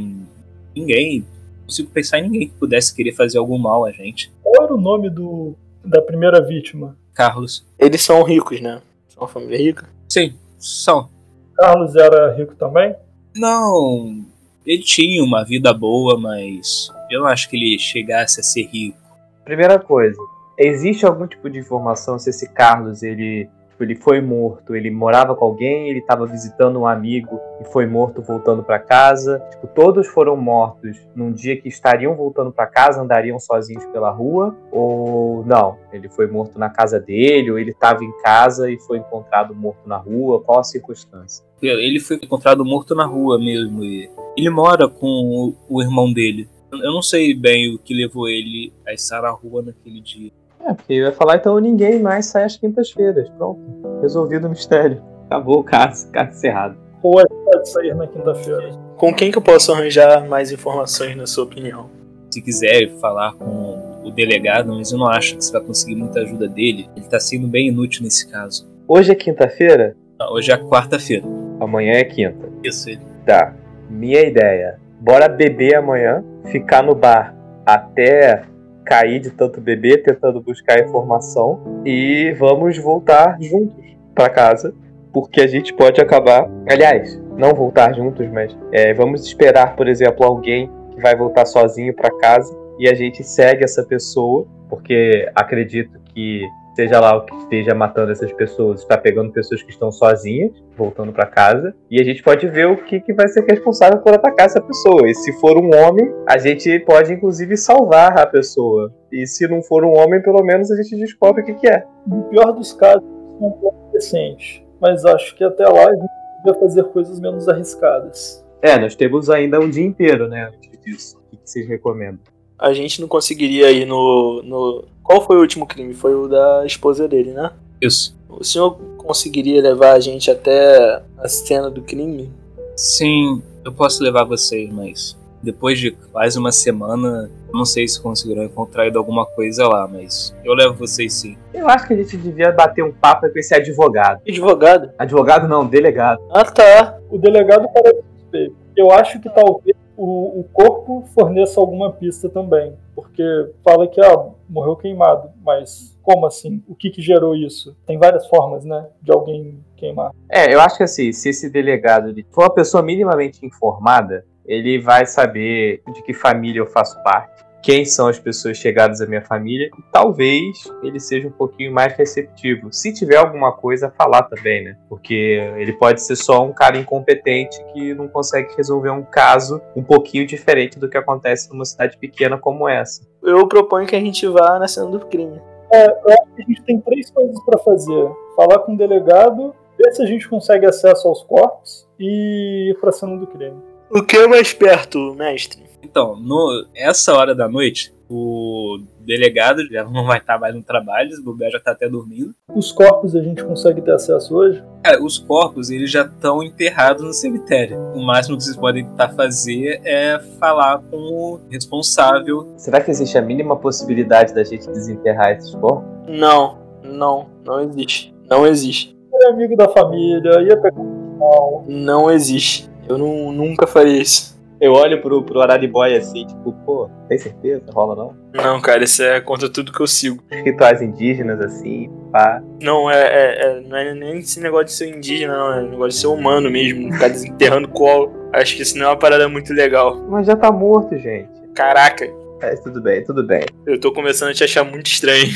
ninguém. 0.75 1.21
Não 1.59 1.65
consigo 1.65 1.89
pensar 1.89 2.19
em 2.19 2.23
ninguém 2.23 2.47
que 2.49 2.55
pudesse 2.55 2.93
querer 2.93 3.13
fazer 3.13 3.37
algum 3.37 3.57
mal 3.57 3.85
a 3.85 3.91
gente. 3.91 4.31
Qual 4.43 4.65
era 4.65 4.73
o 4.73 4.81
nome 4.81 5.09
do 5.09 5.55
da 5.83 6.01
primeira 6.01 6.41
vítima? 6.41 6.97
Carlos. 7.13 7.65
Eles 7.77 8.01
são 8.01 8.21
ricos, 8.23 8.59
né? 8.59 8.81
São 9.07 9.23
uma 9.23 9.27
família 9.29 9.57
rica? 9.57 9.89
Sim, 10.07 10.33
são. 10.57 11.09
Carlos 11.55 11.95
era 11.95 12.33
rico 12.35 12.55
também? 12.55 12.95
Não, 13.35 14.23
ele 14.65 14.83
tinha 14.83 15.23
uma 15.23 15.43
vida 15.43 15.73
boa, 15.73 16.19
mas 16.19 16.91
eu 17.09 17.21
não 17.21 17.27
acho 17.27 17.49
que 17.49 17.55
ele 17.55 17.79
chegasse 17.79 18.39
a 18.39 18.43
ser 18.43 18.63
rico. 18.63 18.97
Primeira 19.43 19.79
coisa, 19.79 20.17
existe 20.59 21.05
algum 21.05 21.25
tipo 21.25 21.49
de 21.49 21.59
informação 21.59 22.19
se 22.19 22.29
esse 22.29 22.51
Carlos 22.53 23.01
ele 23.01 23.49
tipo, 23.79 23.83
ele 23.83 23.95
foi 23.95 24.21
morto, 24.21 24.75
ele 24.75 24.91
morava 24.91 25.33
com 25.33 25.45
alguém, 25.45 25.89
ele 25.89 25.99
estava 25.99 26.25
visitando 26.25 26.79
um 26.79 26.85
amigo 26.85 27.39
e 27.61 27.65
foi 27.65 27.85
morto 27.85 28.21
voltando 28.21 28.61
para 28.61 28.77
casa. 28.77 29.41
Tipo, 29.51 29.67
todos 29.67 30.07
foram 30.07 30.35
mortos 30.35 30.97
num 31.15 31.31
dia 31.31 31.59
que 31.59 31.69
estariam 31.69 32.15
voltando 32.15 32.51
para 32.51 32.67
casa, 32.67 33.01
andariam 33.01 33.39
sozinhos 33.39 33.85
pela 33.87 34.09
rua 34.09 34.55
ou 34.71 35.45
não? 35.45 35.77
Ele 35.93 36.09
foi 36.09 36.27
morto 36.27 36.59
na 36.59 36.69
casa 36.69 36.99
dele 36.99 37.51
ou 37.51 37.57
ele 37.57 37.71
estava 37.71 38.03
em 38.03 38.11
casa 38.21 38.69
e 38.69 38.77
foi 38.79 38.97
encontrado 38.97 39.55
morto 39.55 39.87
na 39.87 39.97
rua? 39.97 40.41
Qual 40.41 40.59
a 40.59 40.63
circunstância? 40.63 41.45
Ele 41.61 41.99
foi 41.99 42.17
encontrado 42.17 42.65
morto 42.65 42.93
na 42.93 43.05
rua 43.05 43.39
mesmo. 43.39 43.83
E 43.83 44.09
ele 44.37 44.49
mora 44.49 44.87
com 44.87 45.53
o 45.69 45.81
irmão 45.81 46.11
dele. 46.11 46.49
Eu 46.71 46.93
não 46.93 47.01
sei 47.01 47.33
bem 47.33 47.73
o 47.73 47.79
que 47.79 47.95
levou 47.95 48.29
ele 48.29 48.71
a 48.85 48.93
estar 48.93 49.21
na 49.21 49.31
rua 49.31 49.63
naquele 49.63 50.01
dia. 50.01 50.31
É, 50.65 50.73
porque 50.73 50.93
eu 50.93 51.05
ia 51.05 51.11
falar, 51.11 51.37
então 51.37 51.57
ninguém 51.59 52.01
mais 52.01 52.27
sai 52.27 52.43
às 52.43 52.57
quintas-feiras. 52.57 53.29
Pronto. 53.31 53.59
Resolvido 54.01 54.47
o 54.47 54.49
mistério. 54.49 55.01
Acabou 55.25 55.59
o 55.59 55.63
caso, 55.63 56.09
caso 56.11 56.31
encerrado. 56.31 56.77
Ou 57.01 57.21
pode 57.45 57.69
sair 57.69 57.95
na 57.95 58.07
quinta-feira. 58.07 58.71
Com 58.97 59.13
quem 59.13 59.31
que 59.31 59.37
eu 59.37 59.41
posso 59.41 59.71
arranjar 59.71 60.27
mais 60.27 60.51
informações, 60.51 61.15
na 61.15 61.25
sua 61.25 61.45
opinião? 61.45 61.89
Se 62.31 62.41
quiser 62.41 62.89
falar 62.99 63.33
com 63.33 64.01
o 64.03 64.11
delegado, 64.11 64.73
mas 64.75 64.91
eu 64.91 64.97
não 64.97 65.07
acho 65.07 65.35
que 65.35 65.43
você 65.43 65.51
vai 65.51 65.61
conseguir 65.61 65.95
muita 65.95 66.19
ajuda 66.19 66.47
dele. 66.47 66.89
Ele 66.95 67.05
tá 67.05 67.19
sendo 67.19 67.47
bem 67.47 67.69
inútil 67.69 68.03
nesse 68.03 68.27
caso. 68.27 68.69
Hoje 68.87 69.11
é 69.11 69.15
quinta-feira? 69.15 69.95
Não, 70.19 70.33
hoje 70.33 70.51
é 70.51 70.57
quarta-feira. 70.57 71.25
Amanhã 71.59 71.93
é 71.93 72.03
quinta. 72.03 72.49
Isso, 72.63 72.89
ele. 72.89 73.01
Tá. 73.25 73.53
Minha 73.89 74.21
ideia. 74.21 74.79
Bora 74.99 75.29
beber 75.29 75.75
amanhã, 75.75 76.23
ficar 76.51 76.83
no 76.83 76.93
bar 76.93 77.33
até 77.65 78.43
cair 78.89 79.19
de 79.19 79.29
tanto 79.29 79.61
beber, 79.61 80.01
tentando 80.01 80.41
buscar 80.41 80.79
informação 80.79 81.81
e 81.85 82.33
vamos 82.39 82.77
voltar 82.79 83.37
juntos 83.39 83.85
para 84.15 84.29
casa, 84.29 84.73
porque 85.13 85.41
a 85.41 85.47
gente 85.47 85.73
pode 85.73 86.01
acabar. 86.01 86.49
Aliás, 86.67 87.21
não 87.37 87.53
voltar 87.53 87.93
juntos, 87.93 88.27
mas 88.29 88.57
é, 88.71 88.93
vamos 88.93 89.25
esperar, 89.25 89.75
por 89.75 89.87
exemplo, 89.87 90.25
alguém 90.25 90.71
que 90.91 91.01
vai 91.01 91.15
voltar 91.15 91.45
sozinho 91.45 91.95
para 91.95 92.09
casa 92.17 92.51
e 92.79 92.89
a 92.89 92.95
gente 92.95 93.23
segue 93.23 93.63
essa 93.63 93.83
pessoa, 93.83 94.47
porque 94.67 95.29
acredito 95.35 95.99
que 96.13 96.41
seja 96.79 96.97
lá 96.97 97.17
o 97.17 97.25
que 97.25 97.35
esteja 97.35 97.75
matando 97.75 98.09
essas 98.09 98.31
pessoas, 98.31 98.79
está 98.79 98.97
pegando 98.97 99.33
pessoas 99.33 99.61
que 99.61 99.69
estão 99.69 99.91
sozinhas, 99.91 100.53
voltando 100.77 101.11
para 101.11 101.25
casa, 101.25 101.75
e 101.91 101.99
a 101.99 102.05
gente 102.05 102.23
pode 102.23 102.47
ver 102.47 102.67
o 102.67 102.77
que, 102.77 103.01
que 103.01 103.13
vai 103.13 103.27
ser 103.27 103.43
responsável 103.43 103.99
por 103.99 104.13
atacar 104.13 104.45
essa 104.45 104.61
pessoa. 104.61 105.09
E 105.09 105.13
se 105.13 105.33
for 105.41 105.57
um 105.57 105.75
homem, 105.75 106.09
a 106.25 106.37
gente 106.37 106.79
pode 106.79 107.11
inclusive 107.11 107.57
salvar 107.57 108.17
a 108.17 108.25
pessoa. 108.25 108.93
E 109.11 109.27
se 109.27 109.45
não 109.45 109.61
for 109.61 109.83
um 109.83 109.91
homem, 109.91 110.21
pelo 110.21 110.41
menos 110.41 110.71
a 110.71 110.81
gente 110.81 110.95
descobre 110.95 111.41
o 111.41 111.45
que, 111.45 111.55
que 111.55 111.67
é. 111.67 111.83
No 112.07 112.23
pior 112.29 112.53
dos 112.53 112.71
casos, 112.71 113.03
é 113.03 113.45
um 113.45 113.51
pouco 113.51 113.91
decente, 113.91 114.65
mas 114.79 115.03
acho 115.03 115.35
que 115.35 115.43
até 115.43 115.67
lá 115.67 115.85
a 115.85 115.93
gente 115.93 116.07
podia 116.37 116.61
fazer 116.61 116.83
coisas 116.85 117.19
menos 117.19 117.49
arriscadas. 117.49 118.45
É, 118.61 118.79
nós 118.79 118.95
temos 118.95 119.29
ainda 119.29 119.59
um 119.59 119.69
dia 119.69 119.85
inteiro, 119.85 120.29
né, 120.29 120.49
antes 120.53 120.79
disso. 120.81 121.17
O 121.17 121.35
que 121.35 121.41
vocês 121.43 121.67
recomendam? 121.67 122.38
A 122.59 122.73
gente 122.73 122.99
não 122.99 123.07
conseguiria 123.07 123.71
ir 123.71 123.85
no, 123.85 124.41
no 124.43 124.85
qual 125.01 125.21
foi 125.21 125.37
o 125.37 125.41
último 125.41 125.65
crime? 125.65 125.93
Foi 125.93 126.13
o 126.13 126.27
da 126.27 126.63
esposa 126.65 127.07
dele, 127.07 127.31
né? 127.31 127.51
Isso. 127.81 128.15
O 128.27 128.43
senhor 128.43 128.77
conseguiria 128.97 129.61
levar 129.61 129.93
a 129.93 129.99
gente 129.99 130.29
até 130.29 131.01
a 131.17 131.27
cena 131.27 131.69
do 131.69 131.81
crime? 131.81 132.29
Sim, 132.75 133.41
eu 133.65 133.71
posso 133.71 134.03
levar 134.03 134.23
vocês, 134.25 134.71
mas 134.71 135.17
depois 135.41 135.79
de 135.79 135.91
quase 136.11 136.37
uma 136.37 136.51
semana, 136.51 137.29
não 137.53 137.65
sei 137.65 137.87
se 137.87 137.99
conseguirão 137.99 138.43
encontrar 138.43 138.95
alguma 138.95 139.25
coisa 139.25 139.67
lá, 139.67 139.87
mas 139.87 140.35
eu 140.43 140.53
levo 140.53 140.75
vocês 140.75 141.13
sim. 141.13 141.37
Eu 141.53 141.67
acho 141.69 141.87
que 141.87 141.93
a 141.93 141.97
gente 141.97 142.17
devia 142.17 142.51
bater 142.51 142.83
um 142.83 142.91
papo 142.91 143.29
com 143.29 143.39
esse 143.39 143.55
advogado. 143.55 144.21
Advogado? 144.27 144.91
Advogado 144.97 145.47
não, 145.47 145.65
delegado. 145.65 146.21
Ah 146.29 146.43
tá. 146.43 146.97
O 147.09 147.17
delegado 147.17 147.67
parece 147.73 148.03
suspeito. 148.19 148.55
Eu 148.75 148.91
acho 148.91 149.19
que 149.19 149.29
talvez 149.29 149.75
o, 149.99 150.39
o 150.39 150.43
corpo 150.53 151.03
forneça 151.13 151.59
alguma 151.59 151.91
pista 151.91 152.29
também. 152.29 152.73
Porque 152.95 153.51
fala 153.63 153.85
que 153.85 153.99
ah, 153.99 154.29
morreu 154.49 154.77
queimado, 154.77 155.29
mas 155.43 155.97
como 156.01 156.25
assim? 156.25 156.63
O 156.67 156.73
que, 156.73 156.89
que 156.89 157.01
gerou 157.01 157.35
isso? 157.35 157.75
Tem 157.85 157.97
várias 157.97 158.25
formas, 158.27 158.63
né, 158.63 158.87
de 159.01 159.11
alguém 159.11 159.59
queimar. 159.75 160.11
É, 160.29 160.53
eu 160.53 160.61
acho 160.61 160.77
que 160.77 160.83
assim, 160.83 161.11
se 161.11 161.29
esse 161.29 161.49
delegado 161.49 162.13
for 162.31 162.43
uma 162.43 162.53
pessoa 162.53 162.81
minimamente 162.81 163.45
informada, 163.45 164.25
ele 164.45 164.79
vai 164.79 165.05
saber 165.05 165.83
de 165.93 166.01
que 166.01 166.13
família 166.13 166.59
eu 166.59 166.67
faço 166.67 167.01
parte 167.03 167.43
quem 167.61 167.85
são 167.85 168.07
as 168.07 168.19
pessoas 168.19 168.57
chegadas 168.57 169.01
à 169.01 169.05
minha 169.05 169.21
família 169.21 169.67
e 169.67 169.81
talvez 169.91 170.71
ele 170.81 170.99
seja 170.99 171.27
um 171.27 171.31
pouquinho 171.31 171.73
mais 171.73 171.93
receptivo. 171.93 172.71
Se 172.71 172.93
tiver 172.93 173.17
alguma 173.17 173.51
coisa 173.51 173.87
a 173.87 173.91
falar 173.91 174.23
também, 174.23 174.63
né? 174.63 174.77
Porque 174.87 175.13
ele 175.57 175.73
pode 175.73 176.01
ser 176.01 176.15
só 176.15 176.45
um 176.45 176.53
cara 176.53 176.77
incompetente 176.77 177.63
que 177.73 177.93
não 177.93 178.07
consegue 178.07 178.55
resolver 178.55 178.89
um 178.89 179.03
caso 179.03 179.61
um 179.75 179.83
pouquinho 179.83 180.25
diferente 180.25 180.79
do 180.79 180.89
que 180.89 180.97
acontece 180.97 181.49
numa 181.49 181.65
cidade 181.65 181.97
pequena 181.97 182.37
como 182.37 182.67
essa. 182.67 183.01
Eu 183.21 183.47
proponho 183.47 183.87
que 183.87 183.95
a 183.95 183.99
gente 183.99 184.25
vá 184.27 184.57
na 184.57 184.67
cena 184.67 184.87
do 184.87 184.99
crime. 185.05 185.41
É, 185.71 185.87
eu 185.87 186.09
acho 186.09 186.35
que 186.35 186.41
a 186.41 186.45
gente 186.45 186.63
tem 186.63 186.79
três 186.81 187.11
coisas 187.11 187.39
para 187.45 187.59
fazer: 187.59 188.09
falar 188.35 188.59
com 188.59 188.73
o 188.73 188.77
delegado, 188.77 189.53
ver 189.77 189.91
se 189.91 190.01
a 190.01 190.05
gente 190.05 190.27
consegue 190.27 190.65
acesso 190.65 191.07
aos 191.07 191.23
corpos 191.23 191.87
e 191.99 192.71
ir 192.71 192.79
pra 192.79 192.91
cena 192.91 193.17
do 193.17 193.27
crime. 193.27 193.61
O 193.91 194.03
que 194.03 194.17
é 194.17 194.27
mais 194.27 194.53
perto, 194.53 195.13
mestre? 195.15 195.68
Então, 195.83 196.15
no, 196.15 196.67
essa 196.75 197.13
hora 197.13 197.33
da 197.33 197.47
noite, 197.47 197.93
o 198.09 198.79
delegado 199.01 199.65
já 199.67 199.83
não 199.83 200.05
vai 200.05 200.17
estar 200.17 200.39
mais 200.39 200.53
no 200.55 200.63
trabalho, 200.63 201.09
o 201.19 201.23
bobear 201.23 201.51
já 201.51 201.57
está 201.57 201.71
até 201.71 201.87
dormindo. 201.87 202.33
Os 202.53 202.71
corpos 202.71 203.15
a 203.15 203.21
gente 203.21 203.43
consegue 203.43 203.81
ter 203.81 203.91
acesso 203.91 204.35
hoje? 204.35 204.63
É, 204.83 204.99
os 204.99 205.17
corpos 205.17 205.69
eles 205.69 205.91
já 205.91 206.03
estão 206.03 206.43
enterrados 206.43 207.03
no 207.03 207.13
cemitério. 207.13 207.79
O 207.93 208.01
máximo 208.01 208.37
que 208.37 208.43
vocês 208.43 208.57
podem 208.57 208.85
tentar 208.85 209.09
fazer 209.09 209.81
é 209.85 210.19
falar 210.39 210.79
com 210.79 210.97
o 210.97 211.39
responsável. 211.49 212.53
Será 212.57 212.81
que 212.81 212.89
existe 212.89 213.17
a 213.17 213.21
mínima 213.21 213.55
possibilidade 213.55 214.33
da 214.33 214.43
gente 214.43 214.67
desenterrar 214.67 215.31
esses 215.31 215.53
corpos? 215.55 215.87
Não, 216.07 216.57
não, 216.83 217.29
não 217.45 217.61
existe. 217.61 218.13
Não 218.29 218.45
existe. 218.45 218.97
É 219.21 219.29
amigo 219.29 219.55
da 219.55 219.67
família, 219.67 220.41
ia 220.41 220.57
pegar 220.57 220.81
não. 221.19 221.65
Não 221.67 222.11
existe. 222.11 222.69
Eu 222.87 222.97
não, 222.97 223.31
nunca 223.31 223.67
faria 223.67 224.01
isso. 224.01 224.38
Eu 224.61 224.73
olho 224.73 225.01
pro, 225.01 225.23
pro 225.23 225.41
Arariboy 225.41 225.95
assim, 225.95 226.25
tipo, 226.27 226.51
pô, 226.65 226.89
tem 227.07 227.17
certeza? 227.17 227.63
Rola 227.71 227.95
não? 227.95 228.15
Não, 228.33 228.59
cara, 228.59 228.83
isso 228.83 229.01
é 229.01 229.21
contra 229.21 229.49
tudo 229.49 229.71
que 229.71 229.79
eu 229.79 229.87
sigo. 229.87 230.21
Rituais 230.29 230.81
indígenas, 230.81 231.39
assim, 231.39 231.89
pá. 232.11 232.43
Não, 232.61 232.91
é, 232.91 233.01
é, 233.01 233.41
é, 233.41 233.61
não 233.61 233.77
é 233.77 233.93
nem 233.93 234.19
esse 234.19 234.41
negócio 234.41 234.65
de 234.65 234.73
ser 234.73 234.89
indígena, 234.89 235.37
não. 235.37 235.53
É 235.53 235.61
negócio 235.61 235.89
de 235.89 235.95
ser 235.95 236.07
humano 236.07 236.51
mesmo. 236.51 236.91
Ficar 236.91 237.07
desenterrando 237.07 237.67
colo. 237.71 238.11
Acho 238.33 238.55
que 238.55 238.63
isso 238.63 238.77
não 238.77 238.85
é 238.85 238.89
uma 238.89 238.97
parada 238.97 239.29
muito 239.29 239.53
legal. 239.53 239.97
Mas 240.09 240.27
já 240.27 240.35
tá 240.35 240.51
morto, 240.51 240.97
gente. 240.97 241.29
Caraca. 241.55 242.05
É, 242.41 242.55
tudo 242.55 242.81
bem, 242.81 243.03
tudo 243.03 243.23
bem. 243.23 243.45
Eu 243.65 243.79
tô 243.79 243.93
começando 243.93 244.29
a 244.29 244.33
te 244.33 244.43
achar 244.43 244.65
muito 244.65 244.87
estranho. 244.87 245.27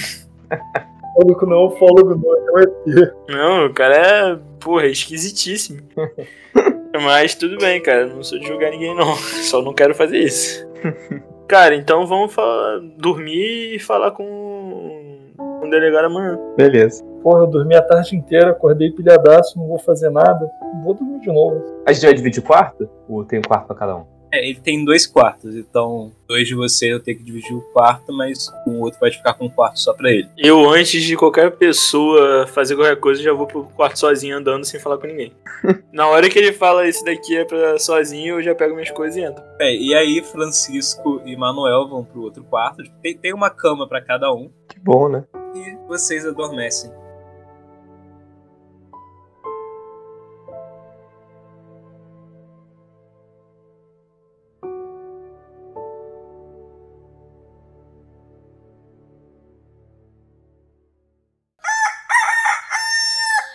Fólogo 1.15 1.45
não, 1.47 1.71
fólogo 1.77 2.15
não, 2.15 2.37
é 2.37 2.51
um 2.51 2.59
ET. 2.59 3.13
Não, 3.29 3.65
o 3.67 3.73
cara 3.73 3.95
é, 3.95 4.39
porra, 4.59 4.83
é 4.83 4.89
esquisitíssimo. 4.89 5.79
Mas 7.01 7.35
tudo 7.35 7.57
bem, 7.57 7.81
cara. 7.81 8.07
Não 8.07 8.23
sou 8.23 8.39
de 8.39 8.47
julgar 8.47 8.71
ninguém, 8.71 8.95
não. 8.95 9.15
Só 9.43 9.61
não 9.61 9.73
quero 9.73 9.95
fazer 9.95 10.19
isso. 10.19 10.67
cara, 11.47 11.75
então 11.75 12.05
vamos 12.05 12.33
falar, 12.33 12.79
dormir 12.97 13.75
e 13.75 13.79
falar 13.79 14.11
com, 14.11 15.33
com 15.37 15.67
o 15.67 15.69
delegado 15.69 16.05
amanhã. 16.05 16.39
Beleza. 16.55 17.03
Porra, 17.21 17.41
eu 17.41 17.47
dormi 17.47 17.75
a 17.75 17.81
tarde 17.81 18.15
inteira, 18.15 18.51
acordei 18.51 18.91
pilhadaço, 18.91 19.57
não 19.57 19.67
vou 19.67 19.79
fazer 19.79 20.09
nada. 20.09 20.49
Vou 20.83 20.93
dormir 20.93 21.19
de 21.21 21.31
novo. 21.31 21.63
A 21.85 21.93
gente 21.93 22.05
vai 22.05 22.13
dividir 22.13 22.41
o 22.41 22.45
quarto? 22.45 22.89
Ou 23.07 23.23
tem 23.23 23.39
um 23.39 23.43
quarto 23.43 23.67
pra 23.67 23.75
cada 23.75 23.95
um? 23.95 24.12
É, 24.33 24.49
ele 24.49 24.59
tem 24.59 24.83
dois 24.83 25.05
quartos, 25.05 25.55
então 25.55 26.11
dois 26.27 26.47
de 26.47 26.55
vocês 26.55 26.91
eu 26.91 26.99
tenho 26.99 27.17
que 27.19 27.23
dividir 27.23 27.53
o 27.53 27.61
quarto, 27.61 28.11
mas 28.11 28.51
o 28.65 28.79
outro 28.79 28.99
pode 28.99 29.15
ficar 29.15 29.35
com 29.35 29.45
um 29.45 29.49
quarto 29.49 29.79
só 29.79 29.93
pra 29.93 30.09
ele. 30.11 30.27
Eu, 30.35 30.67
antes 30.67 31.03
de 31.03 31.15
qualquer 31.15 31.51
pessoa 31.51 32.47
fazer 32.47 32.75
qualquer 32.75 32.95
coisa, 32.95 33.21
já 33.21 33.31
vou 33.31 33.45
pro 33.45 33.65
quarto 33.65 33.99
sozinho 33.99 34.35
andando 34.35 34.65
sem 34.65 34.79
falar 34.79 34.97
com 34.97 35.05
ninguém. 35.05 35.31
Na 35.93 36.07
hora 36.07 36.27
que 36.31 36.39
ele 36.39 36.51
fala 36.51 36.87
esse 36.87 37.05
daqui 37.05 37.37
é 37.37 37.45
pra 37.45 37.77
sozinho, 37.77 38.39
eu 38.39 38.41
já 38.41 38.55
pego 38.55 38.73
minhas 38.73 38.89
coisas 38.89 39.15
e 39.17 39.21
entro. 39.21 39.43
É, 39.59 39.75
e 39.75 39.93
aí 39.93 40.23
Francisco 40.23 41.21
e 41.25 41.35
Manuel 41.35 41.87
vão 41.87 42.03
pro 42.03 42.23
outro 42.23 42.43
quarto. 42.43 42.81
Tem, 43.03 43.15
tem 43.15 43.33
uma 43.35 43.51
cama 43.51 43.87
pra 43.87 44.01
cada 44.01 44.33
um 44.33 44.49
Que 44.67 44.79
bom, 44.79 45.07
né? 45.07 45.23
e 45.55 45.77
vocês 45.87 46.25
adormecem. 46.25 46.91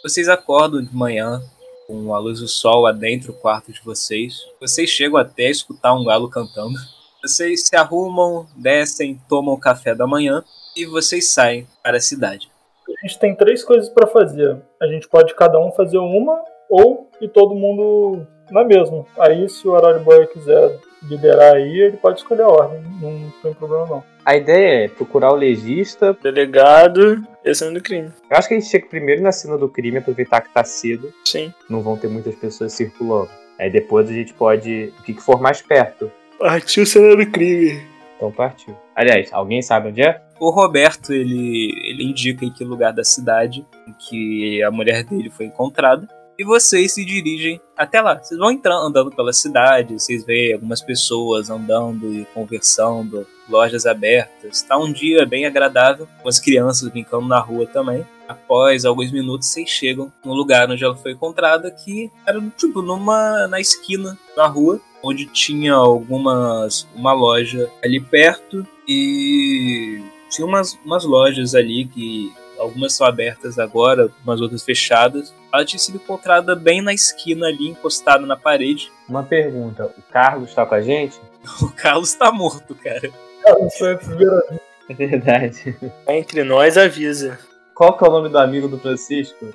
Vocês 0.08 0.26
acordam 0.26 0.82
de 0.82 0.96
manhã 0.96 1.42
com 1.86 2.14
a 2.14 2.18
luz 2.18 2.40
do 2.40 2.48
sol 2.48 2.86
adentra 2.86 3.30
o 3.30 3.34
quarto 3.34 3.70
de 3.70 3.82
vocês. 3.82 4.38
Vocês 4.58 4.88
chegam 4.88 5.18
até 5.18 5.48
a 5.48 5.50
escutar 5.50 5.92
um 5.92 6.02
galo 6.02 6.30
cantando. 6.30 6.78
Vocês 7.20 7.66
se 7.66 7.76
arrumam, 7.76 8.46
descem, 8.56 9.20
tomam 9.28 9.52
o 9.54 9.60
café 9.60 9.94
da 9.94 10.06
manhã 10.06 10.42
e 10.74 10.86
vocês 10.86 11.30
saem 11.30 11.68
para 11.82 11.98
a 11.98 12.00
cidade. 12.00 12.50
A 12.88 13.06
gente 13.06 13.18
tem 13.18 13.34
três 13.36 13.62
coisas 13.62 13.90
pra 13.90 14.06
fazer. 14.06 14.58
A 14.80 14.86
gente 14.86 15.06
pode 15.06 15.34
cada 15.34 15.60
um 15.60 15.70
fazer 15.72 15.98
uma 15.98 16.42
ou 16.70 17.10
ir 17.20 17.28
todo 17.28 17.54
mundo 17.54 18.26
na 18.50 18.64
mesma. 18.64 19.04
Aí, 19.18 19.46
se 19.46 19.68
o 19.68 19.72
horário 19.72 20.02
boy 20.02 20.26
quiser 20.28 20.80
liderar 21.02 21.54
aí, 21.54 21.80
ele 21.80 21.96
pode 21.96 22.18
escolher 22.18 22.42
a 22.42 22.48
ordem. 22.48 22.82
Não 23.00 23.32
tem 23.42 23.54
problema 23.54 23.86
não. 23.86 24.04
A 24.24 24.36
ideia 24.36 24.84
é 24.84 24.88
procurar 24.88 25.32
o 25.32 25.36
legista. 25.36 26.16
Delegado 26.22 27.22
e 27.44 27.50
a 27.50 27.54
cena 27.54 27.72
do 27.72 27.82
crime. 27.82 28.10
Eu 28.30 28.36
acho 28.36 28.48
que 28.48 28.54
a 28.54 28.58
gente 28.60 28.70
chega 28.70 28.86
primeiro 28.86 29.22
na 29.22 29.32
cena 29.32 29.56
do 29.56 29.68
crime, 29.68 29.98
aproveitar 29.98 30.40
que 30.40 30.52
tá 30.52 30.62
cedo. 30.64 31.12
Sim. 31.24 31.52
Não 31.68 31.80
vão 31.80 31.96
ter 31.96 32.08
muitas 32.08 32.34
pessoas 32.34 32.72
circulando. 32.72 33.30
Aí 33.58 33.70
depois 33.70 34.08
a 34.08 34.12
gente 34.12 34.34
pode. 34.34 34.92
O 34.98 35.02
que 35.02 35.14
que 35.14 35.22
for 35.22 35.40
mais 35.40 35.62
perto. 35.62 36.10
Partiu 36.38 36.84
cena 36.84 37.16
do 37.16 37.26
crime. 37.26 37.82
Então 38.16 38.30
partiu. 38.30 38.76
Aliás, 38.94 39.32
alguém 39.32 39.62
sabe 39.62 39.88
onde 39.88 40.02
é? 40.02 40.20
O 40.40 40.50
Roberto, 40.50 41.12
ele, 41.12 41.72
ele 41.84 42.04
indica 42.04 42.44
em 42.44 42.52
que 42.52 42.64
lugar 42.64 42.92
da 42.92 43.02
cidade 43.02 43.64
em 43.86 43.92
que 43.92 44.62
a 44.62 44.70
mulher 44.70 45.04
dele 45.04 45.30
foi 45.30 45.46
encontrada. 45.46 46.06
E 46.38 46.44
vocês 46.44 46.92
se 46.94 47.04
dirigem 47.04 47.60
até 47.76 48.00
lá. 48.00 48.16
Vocês 48.16 48.38
vão 48.38 48.52
entrando, 48.52 48.86
andando 48.86 49.10
pela 49.10 49.32
cidade, 49.32 49.94
vocês 49.94 50.24
veem 50.24 50.52
algumas 50.54 50.80
pessoas 50.80 51.50
andando 51.50 52.14
e 52.14 52.24
conversando, 52.26 53.26
lojas 53.48 53.84
abertas. 53.84 54.62
Tá 54.62 54.78
um 54.78 54.92
dia 54.92 55.26
bem 55.26 55.46
agradável, 55.46 56.06
com 56.22 56.28
as 56.28 56.38
crianças 56.38 56.88
brincando 56.90 57.26
na 57.26 57.40
rua 57.40 57.66
também. 57.66 58.06
Após 58.28 58.84
alguns 58.84 59.10
minutos, 59.10 59.48
vocês 59.48 59.68
chegam 59.68 60.12
no 60.24 60.32
lugar 60.32 60.70
onde 60.70 60.84
ela 60.84 60.94
foi 60.94 61.10
encontrada, 61.10 61.72
que 61.72 62.08
era 62.24 62.40
tipo 62.56 62.82
numa 62.82 63.48
na 63.48 63.58
esquina 63.58 64.16
da 64.36 64.46
rua, 64.46 64.80
onde 65.02 65.26
tinha 65.26 65.74
algumas 65.74 66.86
uma 66.94 67.12
loja 67.12 67.68
ali 67.82 67.98
perto 67.98 68.64
e 68.86 70.00
tinha 70.30 70.46
umas, 70.46 70.78
umas 70.84 71.04
lojas 71.04 71.56
ali 71.56 71.84
que 71.86 72.32
algumas 72.58 72.92
são 72.92 73.06
abertas 73.06 73.58
agora, 73.58 74.08
umas 74.22 74.40
outras 74.40 74.62
fechadas. 74.62 75.34
Ela 75.58 75.66
tinha 75.66 75.78
sido 75.78 75.96
encontrada 75.96 76.54
bem 76.54 76.80
na 76.80 76.94
esquina 76.94 77.48
ali, 77.48 77.68
encostada 77.68 78.24
na 78.24 78.36
parede. 78.36 78.92
Uma 79.08 79.24
pergunta. 79.24 79.92
O 79.98 80.02
Carlos 80.12 80.54
tá 80.54 80.64
com 80.64 80.74
a 80.74 80.80
gente? 80.80 81.20
O 81.62 81.70
Carlos 81.70 82.12
tá 82.14 82.30
morto, 82.30 82.74
cara. 82.74 83.10
Cara, 83.42 83.66
isso 83.66 83.78
foi 83.78 83.92
a 83.94 83.96
primeira 83.96 84.46
vez. 84.48 84.60
É 84.88 84.94
verdade. 84.94 85.76
Entre 86.08 86.44
nós, 86.44 86.76
avisa. 86.76 87.38
Qual 87.74 87.96
que 87.96 88.04
é 88.04 88.08
o 88.08 88.10
nome 88.10 88.28
do 88.28 88.38
amigo 88.38 88.68
do 88.68 88.78
Francisco? 88.78 89.46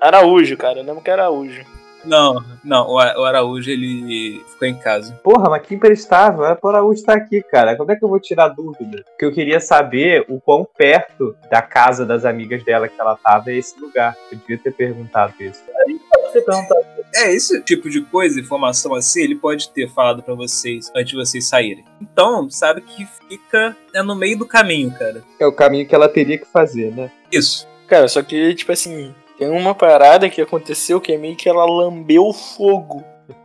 Araújo, 0.00 0.56
cara. 0.56 0.80
Eu 0.80 0.84
lembro 0.84 1.02
que 1.02 1.10
era 1.10 1.22
Araújo. 1.22 1.64
Não, 2.04 2.44
não, 2.64 2.88
o 2.90 2.98
A- 2.98 3.14
o 3.18 3.24
Araújo 3.24 3.70
ele 3.70 4.42
ficou 4.50 4.66
em 4.68 4.74
casa. 4.74 5.12
Porra, 5.22 5.48
mas 5.50 5.62
que 5.66 5.74
emprestável. 5.74 6.44
É 6.44 6.54
por 6.54 6.74
onde 6.74 7.02
tá 7.04 7.14
aqui, 7.14 7.42
cara. 7.42 7.76
Como 7.76 7.90
é 7.92 7.96
que 7.96 8.04
eu 8.04 8.08
vou 8.08 8.18
tirar 8.20 8.48
dúvida? 8.48 9.04
Porque 9.10 9.24
eu 9.24 9.32
queria 9.32 9.60
saber 9.60 10.24
o 10.28 10.40
quão 10.40 10.66
perto 10.76 11.36
da 11.50 11.62
casa 11.62 12.04
das 12.04 12.24
amigas 12.24 12.62
dela 12.64 12.88
que 12.88 13.00
ela 13.00 13.16
tava 13.16 13.50
é 13.50 13.56
esse 13.56 13.78
lugar. 13.80 14.16
Eu 14.30 14.38
devia 14.38 14.58
ter 14.58 14.72
perguntado 14.72 15.34
isso. 15.40 15.62
Pode 16.12 16.32
ser 16.32 16.40
perguntado. 16.42 16.80
É, 17.14 17.32
esse 17.34 17.60
tipo 17.62 17.90
de 17.90 18.00
coisa, 18.00 18.40
informação 18.40 18.94
assim, 18.94 19.20
ele 19.22 19.34
pode 19.34 19.68
ter 19.68 19.86
falado 19.90 20.22
pra 20.22 20.34
vocês 20.34 20.90
antes 20.96 21.10
de 21.10 21.16
vocês 21.16 21.46
saírem. 21.46 21.84
Então, 22.00 22.48
sabe 22.48 22.80
que 22.80 23.06
fica 23.28 23.76
é 23.94 24.02
no 24.02 24.14
meio 24.16 24.38
do 24.38 24.46
caminho, 24.46 24.90
cara. 24.98 25.22
É 25.38 25.46
o 25.46 25.52
caminho 25.52 25.86
que 25.86 25.94
ela 25.94 26.08
teria 26.08 26.38
que 26.38 26.46
fazer, 26.46 26.90
né? 26.90 27.10
Isso. 27.30 27.68
Cara, 27.86 28.08
só 28.08 28.22
que, 28.22 28.54
tipo 28.54 28.72
assim, 28.72 29.14
tem 29.42 29.50
uma 29.50 29.74
parada 29.74 30.30
que 30.30 30.40
aconteceu 30.40 31.00
que 31.00 31.12
é 31.12 31.18
meio 31.18 31.34
que 31.34 31.48
ela 31.48 31.64
lambeu 31.64 32.32
fogo. 32.32 33.02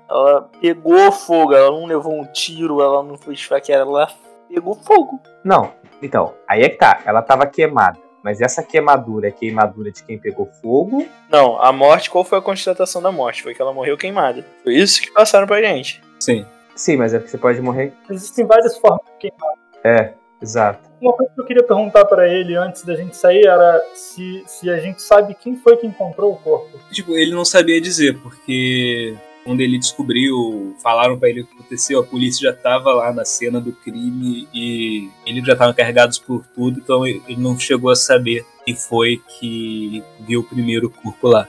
Ela 0.08 0.48
pegou 0.62 1.12
fogo, 1.12 1.56
ela 1.56 1.72
não 1.72 1.88
levou 1.88 2.14
um 2.14 2.24
tiro, 2.26 2.82
ela 2.82 3.02
não 3.02 3.18
foi 3.18 3.34
esfaqueada, 3.34 3.82
ela 3.82 4.08
pegou 4.48 4.76
fogo. 4.76 5.20
Não, 5.44 5.72
então, 6.00 6.36
aí 6.48 6.62
é 6.62 6.70
que 6.70 6.78
tá. 6.78 7.02
Ela 7.04 7.24
tava 7.24 7.48
queimada. 7.48 7.98
Mas 8.24 8.42
essa 8.42 8.62
queimadura 8.62 9.30
é 9.30 9.32
queimadura 9.32 9.92
de 9.92 10.04
quem 10.04 10.20
pegou 10.20 10.48
fogo. 10.62 11.04
Não, 11.32 11.60
a 11.60 11.72
morte, 11.72 12.12
qual 12.12 12.24
foi 12.24 12.38
a 12.38 12.42
constatação 12.42 13.02
da 13.02 13.12
morte? 13.12 13.42
Foi 13.42 13.56
que 13.56 13.62
ela 13.62 13.74
morreu 13.74 13.98
queimada. 13.98 14.46
Foi 14.64 14.76
isso 14.76 15.02
que 15.02 15.12
passaram 15.12 15.48
pra 15.48 15.62
gente. 15.62 16.04
Sim. 16.20 16.46
Sim, 16.76 16.98
mas 16.98 17.12
é 17.12 17.18
porque 17.18 17.32
você 17.32 17.40
pode 17.40 17.60
morrer. 17.60 17.92
Existem 18.08 18.46
várias 18.46 18.78
formas 18.78 19.02
de 19.06 19.30
queimar. 19.30 19.54
É, 19.84 20.14
exato. 20.42 20.88
Uma 21.00 21.14
coisa 21.14 21.32
que 21.34 21.42
eu 21.42 21.46
queria 21.46 21.64
perguntar 21.64 22.06
pra 22.06 22.28
ele 22.28 22.56
antes 22.56 22.84
da 22.84 22.96
gente 22.96 23.16
sair 23.16 23.46
era 23.46 23.84
se, 23.94 24.44
se 24.48 24.70
a 24.70 24.80
gente 24.80 25.02
sabe 25.02 25.36
quem 25.36 25.56
foi 25.56 25.78
que 25.78 25.86
encontrou 25.86 26.34
o 26.34 26.38
corpo. 26.38 26.80
Tipo, 26.92 27.16
ele 27.16 27.32
não 27.32 27.46
sabia 27.46 27.80
dizer, 27.80 28.18
porque 28.20 29.16
quando 29.48 29.62
ele 29.62 29.78
descobriu, 29.78 30.76
falaram 30.84 31.18
pra 31.18 31.30
ele 31.30 31.42
o 31.42 31.46
que 31.46 31.54
aconteceu, 31.54 32.02
a 32.02 32.04
polícia 32.04 32.52
já 32.52 32.54
tava 32.54 32.92
lá 32.92 33.14
na 33.14 33.24
cena 33.24 33.62
do 33.62 33.72
crime 33.72 34.48
e 34.54 35.10
eles 35.26 35.46
já 35.46 35.54
estavam 35.54 35.74
carregados 35.74 36.20
por 36.20 36.46
tudo, 36.54 36.80
então 36.80 37.08
ele 37.08 37.24
não 37.38 37.58
chegou 37.58 37.90
a 37.90 37.96
saber 37.96 38.46
quem 38.66 38.76
foi 38.76 39.22
que 39.40 40.04
viu 40.20 40.42
o 40.42 40.44
primeiro 40.44 40.90
corpo 40.90 41.30
lá. 41.30 41.48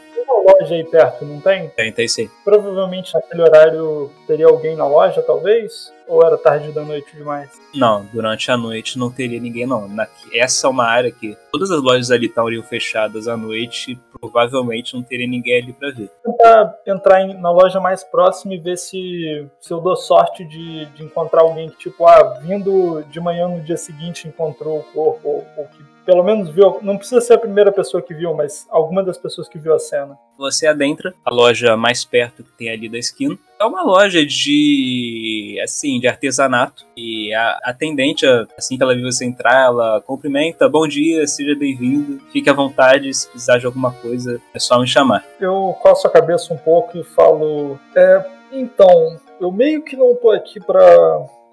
Tem 0.53 0.61
loja 0.61 0.75
aí 0.75 0.85
perto, 0.85 1.25
não 1.25 1.41
tem? 1.41 1.71
É 1.77 2.05
isso 2.05 2.21
aí. 2.21 2.31
Provavelmente 2.45 3.13
naquele 3.15 3.43
horário 3.43 4.11
teria 4.27 4.47
alguém 4.47 4.77
na 4.77 4.87
loja, 4.87 5.23
talvez? 5.23 5.93
Ou 6.07 6.25
era 6.25 6.39
tarde 6.39 6.73
da 6.73 6.83
noite 6.83 7.15
demais? 7.15 7.51
Não, 7.75 8.05
durante 8.13 8.51
a 8.51 8.57
noite 8.57 8.99
não 8.99 9.11
teria 9.11 9.39
ninguém, 9.39 9.67
não. 9.67 9.87
Na- 9.87 10.09
essa 10.33 10.67
é 10.67 10.71
uma 10.71 10.87
área 10.87 11.11
que 11.11 11.37
todas 11.53 11.71
as 11.71 11.83
lojas 11.83 12.11
ali 12.11 12.27
estariam 12.27 12.63
fechadas 12.63 13.29
à 13.29 13.37
noite 13.37 13.93
e 13.93 13.97
provavelmente 14.19 14.95
não 14.95 15.03
teria 15.03 15.27
ninguém 15.29 15.63
ali 15.63 15.73
pra 15.73 15.91
ver. 15.91 16.11
tentar 16.25 16.79
entrar 16.87 17.23
em- 17.23 17.35
na 17.39 17.51
loja 17.51 17.79
mais 17.81 18.03
próxima 18.05 18.55
e 18.55 18.59
ver 18.59 18.79
se, 18.79 19.47
se 19.61 19.73
eu 19.73 19.81
dou 19.81 19.97
sorte 19.97 20.45
de, 20.45 20.87
de 20.87 21.03
encontrar 21.05 21.43
alguém 21.43 21.69
que, 21.69 21.77
tipo, 21.77 22.07
ah, 22.07 22.39
vindo 22.43 23.03
de 23.11 23.21
manhã 23.21 23.49
no 23.49 23.61
dia 23.61 23.77
seguinte 23.77 24.27
encontrou 24.27 24.79
o 24.79 24.85
corpo, 24.85 25.29
ou, 25.29 25.47
ou 25.57 25.65
que 25.67 25.83
pelo 26.09 26.25
menos 26.25 26.49
viu. 26.49 26.79
Não 26.81 26.97
precisa 26.97 27.21
ser 27.21 27.35
a 27.35 27.39
primeira 27.39 27.71
pessoa 27.71 28.03
que 28.03 28.15
viu, 28.15 28.33
mas 28.33 28.67
alguma 28.71 29.05
das 29.05 29.19
pessoas 29.19 29.47
que 29.47 29.59
viu 29.59 29.75
a 29.75 29.79
cena. 29.79 30.19
Você 30.39 30.67
adentra 30.67 31.13
a 31.23 31.31
loja 31.31 31.77
mais 31.77 32.03
perto 32.03 32.43
que 32.43 32.51
tem 32.53 32.71
ali 32.71 32.89
da 32.89 32.97
esquina. 32.97 33.37
É 33.61 33.65
uma 33.67 33.83
loja 33.83 34.25
de, 34.25 35.61
assim, 35.63 36.01
de 36.01 36.09
artesanato. 36.09 36.87
E 36.97 37.35
a 37.35 37.59
atendente, 37.63 38.25
assim 38.57 38.79
que 38.79 38.83
ela 38.83 38.95
viu 38.95 39.05
você 39.05 39.27
entrar, 39.27 39.67
ela 39.67 40.01
cumprimenta, 40.01 40.67
bom 40.67 40.89
dia, 40.89 41.27
seja 41.27 41.55
bem-vindo, 41.55 42.19
fique 42.33 42.49
à 42.49 42.55
vontade, 42.55 43.13
se 43.13 43.29
precisar 43.29 43.59
de 43.59 43.67
alguma 43.67 43.93
coisa, 43.93 44.41
é 44.55 44.59
só 44.59 44.81
me 44.81 44.87
chamar. 44.87 45.23
Eu 45.39 45.77
coço 45.83 46.07
a 46.07 46.11
cabeça 46.11 46.55
um 46.55 46.59
pouco 46.59 46.97
e 46.97 47.05
falo: 47.05 47.79
É, 47.95 48.25
então, 48.51 49.21
eu 49.39 49.53
meio 49.53 49.83
que 49.83 49.95
não 49.95 50.15
tô 50.15 50.31
aqui 50.31 50.59
pra 50.59 50.81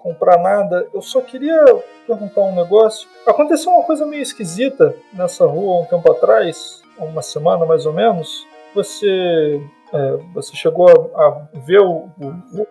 comprar 0.06 0.38
nada, 0.40 0.86
eu 0.94 1.02
só 1.02 1.20
queria 1.20 1.64
perguntar 2.06 2.42
um 2.42 2.54
negócio. 2.54 3.08
Aconteceu 3.26 3.72
uma 3.72 3.82
coisa 3.82 4.06
meio 4.06 4.22
esquisita 4.22 4.94
nessa 5.12 5.44
rua 5.44 5.82
um 5.82 5.84
tempo 5.84 6.12
atrás, 6.12 6.80
uma 6.96 7.22
semana 7.22 7.66
mais 7.66 7.84
ou 7.86 7.92
menos. 7.92 8.46
Você, 8.72 9.60
é, 9.92 10.16
você 10.32 10.54
chegou 10.54 10.88
a, 10.88 11.26
a 11.26 11.46
ver 11.58 11.80
o, 11.80 12.08
o, 12.20 12.66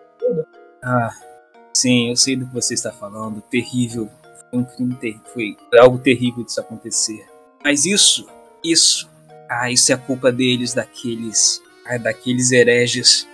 Ah, 0.82 1.10
sim, 1.74 2.08
eu 2.08 2.16
sei 2.16 2.36
do 2.36 2.46
que 2.46 2.54
você 2.54 2.72
está 2.72 2.90
falando. 2.90 3.42
Terrível. 3.42 4.08
Foi 4.48 4.58
um 4.60 4.64
crime 4.64 4.94
terrível. 4.94 5.26
Foi 5.68 5.78
algo 5.78 5.98
terrível 5.98 6.42
disso 6.42 6.60
acontecer. 6.60 7.26
Mas 7.62 7.84
isso, 7.84 8.26
isso. 8.64 9.10
Ah, 9.46 9.70
isso 9.70 9.92
é 9.92 9.96
culpa 9.96 10.32
deles, 10.32 10.72
daqueles. 10.72 11.62
Ah, 11.86 11.98
daqueles 11.98 12.50
hereges. 12.50 13.28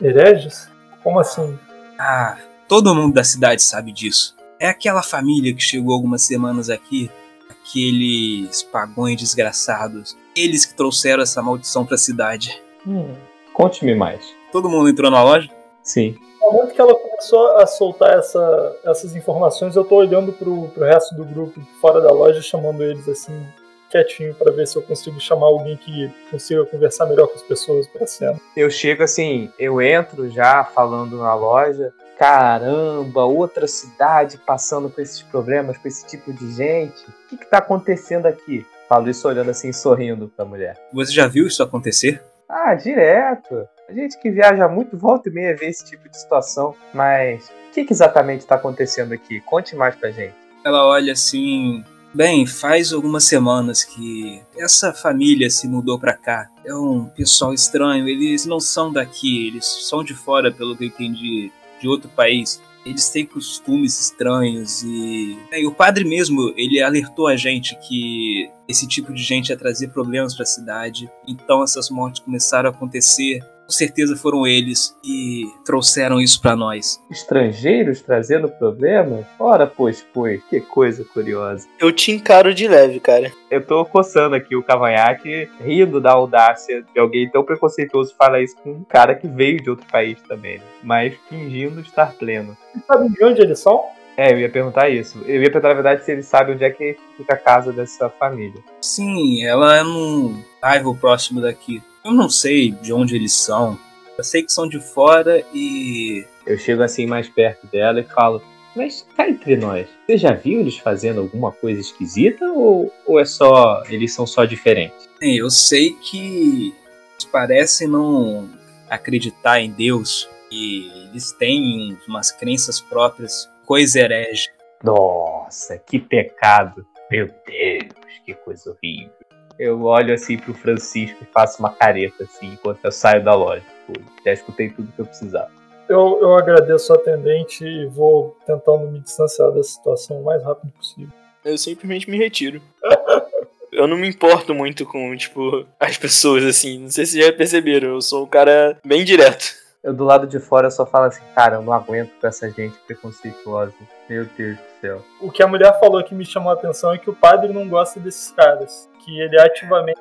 hereges? 0.00 0.70
Como 1.02 1.18
assim? 1.18 1.58
Ah, 1.98 2.38
todo 2.72 2.94
mundo 2.94 3.12
da 3.12 3.22
cidade 3.22 3.60
sabe 3.60 3.92
disso. 3.92 4.34
É 4.58 4.66
aquela 4.66 5.02
família 5.02 5.52
que 5.54 5.60
chegou 5.60 5.92
algumas 5.92 6.22
semanas 6.22 6.70
aqui. 6.70 7.10
Aqueles 7.50 8.62
pagões 8.62 9.20
desgraçados. 9.20 10.16
Eles 10.34 10.64
que 10.64 10.72
trouxeram 10.74 11.22
essa 11.22 11.42
maldição 11.42 11.84
pra 11.84 11.98
cidade. 11.98 12.62
Hum, 12.86 13.12
Conte-me 13.52 13.94
mais. 13.94 14.24
Todo 14.50 14.70
mundo 14.70 14.88
entrou 14.88 15.10
na 15.10 15.22
loja? 15.22 15.50
Sim. 15.82 16.16
No 16.40 16.50
momento 16.52 16.72
que 16.74 16.80
ela 16.80 16.94
começou 16.94 17.58
a 17.58 17.66
soltar 17.66 18.18
essa- 18.18 18.76
essas 18.86 19.14
informações, 19.14 19.76
eu 19.76 19.84
tô 19.84 19.96
olhando 19.96 20.32
pro, 20.32 20.68
pro 20.68 20.86
resto 20.86 21.14
do 21.14 21.26
grupo 21.26 21.60
fora 21.78 22.00
da 22.00 22.10
loja, 22.10 22.40
chamando 22.40 22.82
eles 22.82 23.06
assim, 23.06 23.46
quietinho, 23.90 24.34
pra 24.34 24.50
ver 24.50 24.66
se 24.66 24.76
eu 24.76 24.82
consigo 24.82 25.20
chamar 25.20 25.46
alguém 25.48 25.76
que 25.76 26.10
consiga 26.30 26.64
conversar 26.64 27.04
melhor 27.04 27.26
com 27.28 27.34
as 27.34 27.42
pessoas 27.42 27.86
pra 27.88 28.06
cena. 28.06 28.40
Eu 28.56 28.70
chego 28.70 29.02
assim, 29.02 29.50
eu 29.58 29.82
entro 29.82 30.30
já 30.30 30.64
falando 30.64 31.18
na 31.18 31.34
loja. 31.34 31.92
Caramba, 32.22 33.24
outra 33.24 33.66
cidade 33.66 34.38
passando 34.46 34.88
por 34.88 35.00
esses 35.00 35.20
problemas, 35.22 35.76
com 35.76 35.88
esse 35.88 36.06
tipo 36.06 36.32
de 36.32 36.52
gente. 36.52 37.04
O 37.08 37.28
que, 37.28 37.36
que 37.36 37.50
tá 37.50 37.58
acontecendo 37.58 38.26
aqui? 38.26 38.64
Falo 38.88 39.10
isso 39.10 39.26
olhando 39.26 39.50
assim, 39.50 39.72
sorrindo 39.72 40.28
pra 40.28 40.44
mulher. 40.44 40.76
Você 40.92 41.12
já 41.12 41.26
viu 41.26 41.48
isso 41.48 41.64
acontecer? 41.64 42.22
Ah, 42.48 42.76
direto. 42.76 43.66
A 43.88 43.92
gente 43.92 44.20
que 44.20 44.30
viaja 44.30 44.68
muito 44.68 44.96
volta 44.96 45.28
e 45.28 45.32
meia 45.32 45.56
vê 45.56 45.66
esse 45.66 45.84
tipo 45.84 46.08
de 46.08 46.16
situação. 46.16 46.76
Mas 46.94 47.48
o 47.48 47.72
que, 47.74 47.84
que 47.84 47.92
exatamente 47.92 48.42
está 48.42 48.54
acontecendo 48.54 49.12
aqui? 49.12 49.40
Conte 49.40 49.74
mais 49.74 49.96
pra 49.96 50.12
gente. 50.12 50.36
Ela 50.64 50.86
olha 50.86 51.14
assim. 51.14 51.82
Bem, 52.14 52.46
faz 52.46 52.92
algumas 52.92 53.24
semanas 53.24 53.82
que 53.82 54.40
essa 54.56 54.92
família 54.92 55.50
se 55.50 55.66
mudou 55.66 55.98
pra 55.98 56.12
cá. 56.16 56.48
É 56.64 56.72
um 56.72 57.06
pessoal 57.06 57.52
estranho, 57.52 58.06
eles 58.06 58.46
não 58.46 58.60
são 58.60 58.92
daqui, 58.92 59.48
eles 59.48 59.64
são 59.88 60.04
de 60.04 60.14
fora, 60.14 60.52
pelo 60.52 60.76
que 60.76 60.84
eu 60.84 60.88
entendi, 60.88 61.50
de 61.82 61.88
outro 61.88 62.08
país. 62.08 62.62
Eles 62.86 63.10
têm 63.10 63.26
costumes 63.26 64.00
estranhos 64.00 64.82
e... 64.82 65.36
e 65.52 65.66
o 65.66 65.72
padre 65.72 66.04
mesmo, 66.04 66.52
ele 66.56 66.80
alertou 66.80 67.28
a 67.28 67.36
gente 67.36 67.78
que 67.80 68.50
esse 68.66 68.88
tipo 68.88 69.12
de 69.12 69.22
gente 69.22 69.50
ia 69.50 69.56
trazer 69.56 69.88
problemas 69.88 70.34
pra 70.34 70.46
cidade. 70.46 71.10
Então 71.26 71.62
essas 71.62 71.90
mortes 71.90 72.22
começaram 72.22 72.70
a 72.70 72.72
acontecer. 72.72 73.40
Com 73.72 73.76
certeza 73.78 74.14
foram 74.14 74.46
eles 74.46 74.94
que 75.02 75.50
trouxeram 75.64 76.20
isso 76.20 76.42
pra 76.42 76.54
nós. 76.54 77.02
Estrangeiros 77.10 78.02
trazendo 78.02 78.46
problemas? 78.46 79.24
Ora, 79.38 79.66
pois, 79.66 80.04
pois. 80.12 80.42
Que 80.50 80.60
coisa 80.60 81.02
curiosa. 81.06 81.66
Eu 81.80 81.90
te 81.90 82.12
encaro 82.12 82.52
de 82.52 82.68
leve, 82.68 83.00
cara. 83.00 83.32
Eu 83.50 83.64
tô 83.64 83.82
coçando 83.86 84.36
aqui 84.36 84.54
o 84.54 84.62
cavanhaque, 84.62 85.48
rindo 85.58 86.02
da 86.02 86.12
audácia 86.12 86.84
de 86.92 87.00
alguém 87.00 87.30
tão 87.30 87.42
preconceituoso 87.42 88.14
falar 88.14 88.42
isso 88.42 88.56
com 88.56 88.72
um 88.72 88.84
cara 88.84 89.14
que 89.14 89.26
veio 89.26 89.62
de 89.62 89.70
outro 89.70 89.86
país 89.90 90.20
também, 90.28 90.58
né? 90.58 90.64
Mas 90.82 91.14
fingindo 91.30 91.80
estar 91.80 92.12
pleno. 92.12 92.54
Vocês 92.72 92.84
sabem 92.84 93.08
de 93.08 93.24
onde 93.24 93.40
eles 93.40 93.58
são? 93.58 93.86
É, 94.18 94.34
eu 94.34 94.38
ia 94.38 94.50
perguntar 94.50 94.90
isso. 94.90 95.18
Eu 95.24 95.42
ia 95.42 95.50
perguntar, 95.50 95.68
na 95.68 95.74
verdade, 95.74 96.04
se 96.04 96.12
ele 96.12 96.22
sabe 96.22 96.52
onde 96.52 96.62
é 96.62 96.68
que 96.68 96.94
fica 97.16 97.32
a 97.32 97.38
casa 97.38 97.72
dessa 97.72 98.10
família. 98.10 98.62
Sim, 98.82 99.42
ela 99.46 99.78
é 99.78 99.82
num 99.82 100.42
bairro 100.60 100.94
próximo 100.94 101.40
daqui. 101.40 101.82
Eu 102.04 102.12
não 102.12 102.28
sei 102.28 102.72
de 102.72 102.92
onde 102.92 103.14
eles 103.14 103.32
são. 103.32 103.78
Eu 104.18 104.24
sei 104.24 104.42
que 104.42 104.52
são 104.52 104.68
de 104.68 104.80
fora 104.80 105.44
e. 105.54 106.24
Eu 106.44 106.58
chego 106.58 106.82
assim 106.82 107.06
mais 107.06 107.28
perto 107.28 107.66
dela 107.68 108.00
e 108.00 108.04
falo: 108.04 108.42
Mas 108.74 109.06
cá 109.16 109.28
entre 109.28 109.56
nós, 109.56 109.88
você 110.04 110.16
já 110.16 110.32
viu 110.32 110.60
eles 110.60 110.76
fazendo 110.78 111.20
alguma 111.20 111.52
coisa 111.52 111.80
esquisita 111.80 112.44
ou, 112.52 112.92
ou 113.06 113.20
é 113.20 113.24
só. 113.24 113.82
Eles 113.88 114.12
são 114.12 114.26
só 114.26 114.44
diferentes? 114.44 115.08
Bem, 115.20 115.36
eu 115.36 115.48
sei 115.50 115.92
que 115.94 116.74
eles 117.12 117.24
parecem 117.30 117.86
não 117.86 118.50
acreditar 118.90 119.60
em 119.60 119.70
Deus 119.70 120.28
e 120.50 121.08
eles 121.08 121.32
têm 121.32 121.96
umas 122.08 122.30
crenças 122.32 122.80
próprias, 122.80 123.48
coisa 123.64 124.00
herege. 124.00 124.48
Nossa, 124.82 125.78
que 125.78 125.98
pecado! 125.98 126.84
Meu 127.10 127.28
Deus, 127.46 127.92
que 128.24 128.34
coisa 128.34 128.70
horrível. 128.70 129.21
Eu 129.62 129.84
olho 129.84 130.12
assim 130.12 130.36
pro 130.36 130.52
Francisco 130.52 131.18
e 131.22 131.32
faço 131.32 131.60
uma 131.60 131.70
careta 131.70 132.24
assim 132.24 132.54
enquanto 132.54 132.84
eu 132.84 132.90
saio 132.90 133.22
da 133.22 133.32
loja. 133.32 133.62
Pô, 133.86 133.92
já 134.24 134.32
escutei 134.32 134.70
tudo 134.70 134.90
que 134.90 135.00
eu 135.00 135.06
precisava. 135.06 135.52
Eu, 135.88 136.18
eu 136.20 136.34
agradeço 136.34 136.92
a 136.92 136.96
atendente 136.96 137.64
e 137.64 137.86
vou 137.86 138.36
tentando 138.44 138.90
me 138.90 138.98
distanciar 138.98 139.52
da 139.52 139.62
situação 139.62 140.20
o 140.20 140.24
mais 140.24 140.42
rápido 140.42 140.72
possível. 140.72 141.12
Eu 141.44 141.56
simplesmente 141.56 142.10
me 142.10 142.18
retiro. 142.18 142.60
Eu 143.70 143.86
não 143.86 143.96
me 143.96 144.06
importo 144.06 144.54
muito 144.54 144.84
com, 144.84 145.16
tipo, 145.16 145.64
as 145.80 145.96
pessoas, 145.96 146.44
assim. 146.44 146.80
Não 146.80 146.90
sei 146.90 147.06
se 147.06 147.18
já 147.18 147.32
perceberam. 147.32 147.94
Eu 147.94 148.02
sou 148.02 148.24
um 148.24 148.28
cara 148.28 148.78
bem 148.84 149.02
direto. 149.02 149.61
Eu 149.82 149.92
do 149.92 150.04
lado 150.04 150.28
de 150.28 150.38
fora 150.38 150.70
só 150.70 150.86
falo 150.86 151.06
assim, 151.06 151.24
cara, 151.34 151.56
eu 151.56 151.62
não 151.62 151.72
aguento 151.72 152.12
com 152.20 152.26
essa 152.28 152.48
gente 152.48 152.78
preconceituosa. 152.86 153.74
Meu 154.08 154.24
Deus 154.26 154.56
do 154.56 154.80
céu. 154.80 155.02
O 155.20 155.28
que 155.28 155.42
a 155.42 155.48
mulher 155.48 155.76
falou 155.80 156.04
que 156.04 156.14
me 156.14 156.24
chamou 156.24 156.50
a 156.50 156.54
atenção 156.54 156.92
é 156.92 156.98
que 156.98 157.10
o 157.10 157.16
padre 157.16 157.52
não 157.52 157.68
gosta 157.68 157.98
desses 157.98 158.30
caras, 158.30 158.88
que 159.00 159.20
ele 159.20 159.40
ativamente 159.40 160.00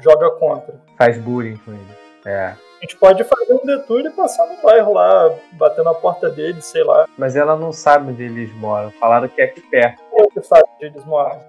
joga 0.00 0.28
contra. 0.30 0.74
Faz 0.98 1.16
bullying 1.18 1.56
com 1.58 1.70
ele. 1.70 1.96
É. 2.24 2.46
A 2.46 2.80
gente 2.80 2.96
pode 2.96 3.22
fazer 3.22 3.54
um 3.54 3.64
detour 3.64 4.00
e 4.00 4.10
passar 4.10 4.44
no 4.48 4.60
bairro 4.60 4.92
lá, 4.92 5.32
bater 5.52 5.84
na 5.84 5.94
porta 5.94 6.28
dele, 6.28 6.60
sei 6.60 6.82
lá. 6.82 7.06
Mas 7.16 7.36
ela 7.36 7.54
não 7.54 7.72
sabe 7.72 8.10
onde 8.10 8.24
eles 8.24 8.52
moram. 8.56 8.90
Falaram 8.90 9.28
que 9.28 9.40
é 9.40 9.44
aqui 9.44 9.60
perto. 9.60 10.02
Sabe. 10.42 10.62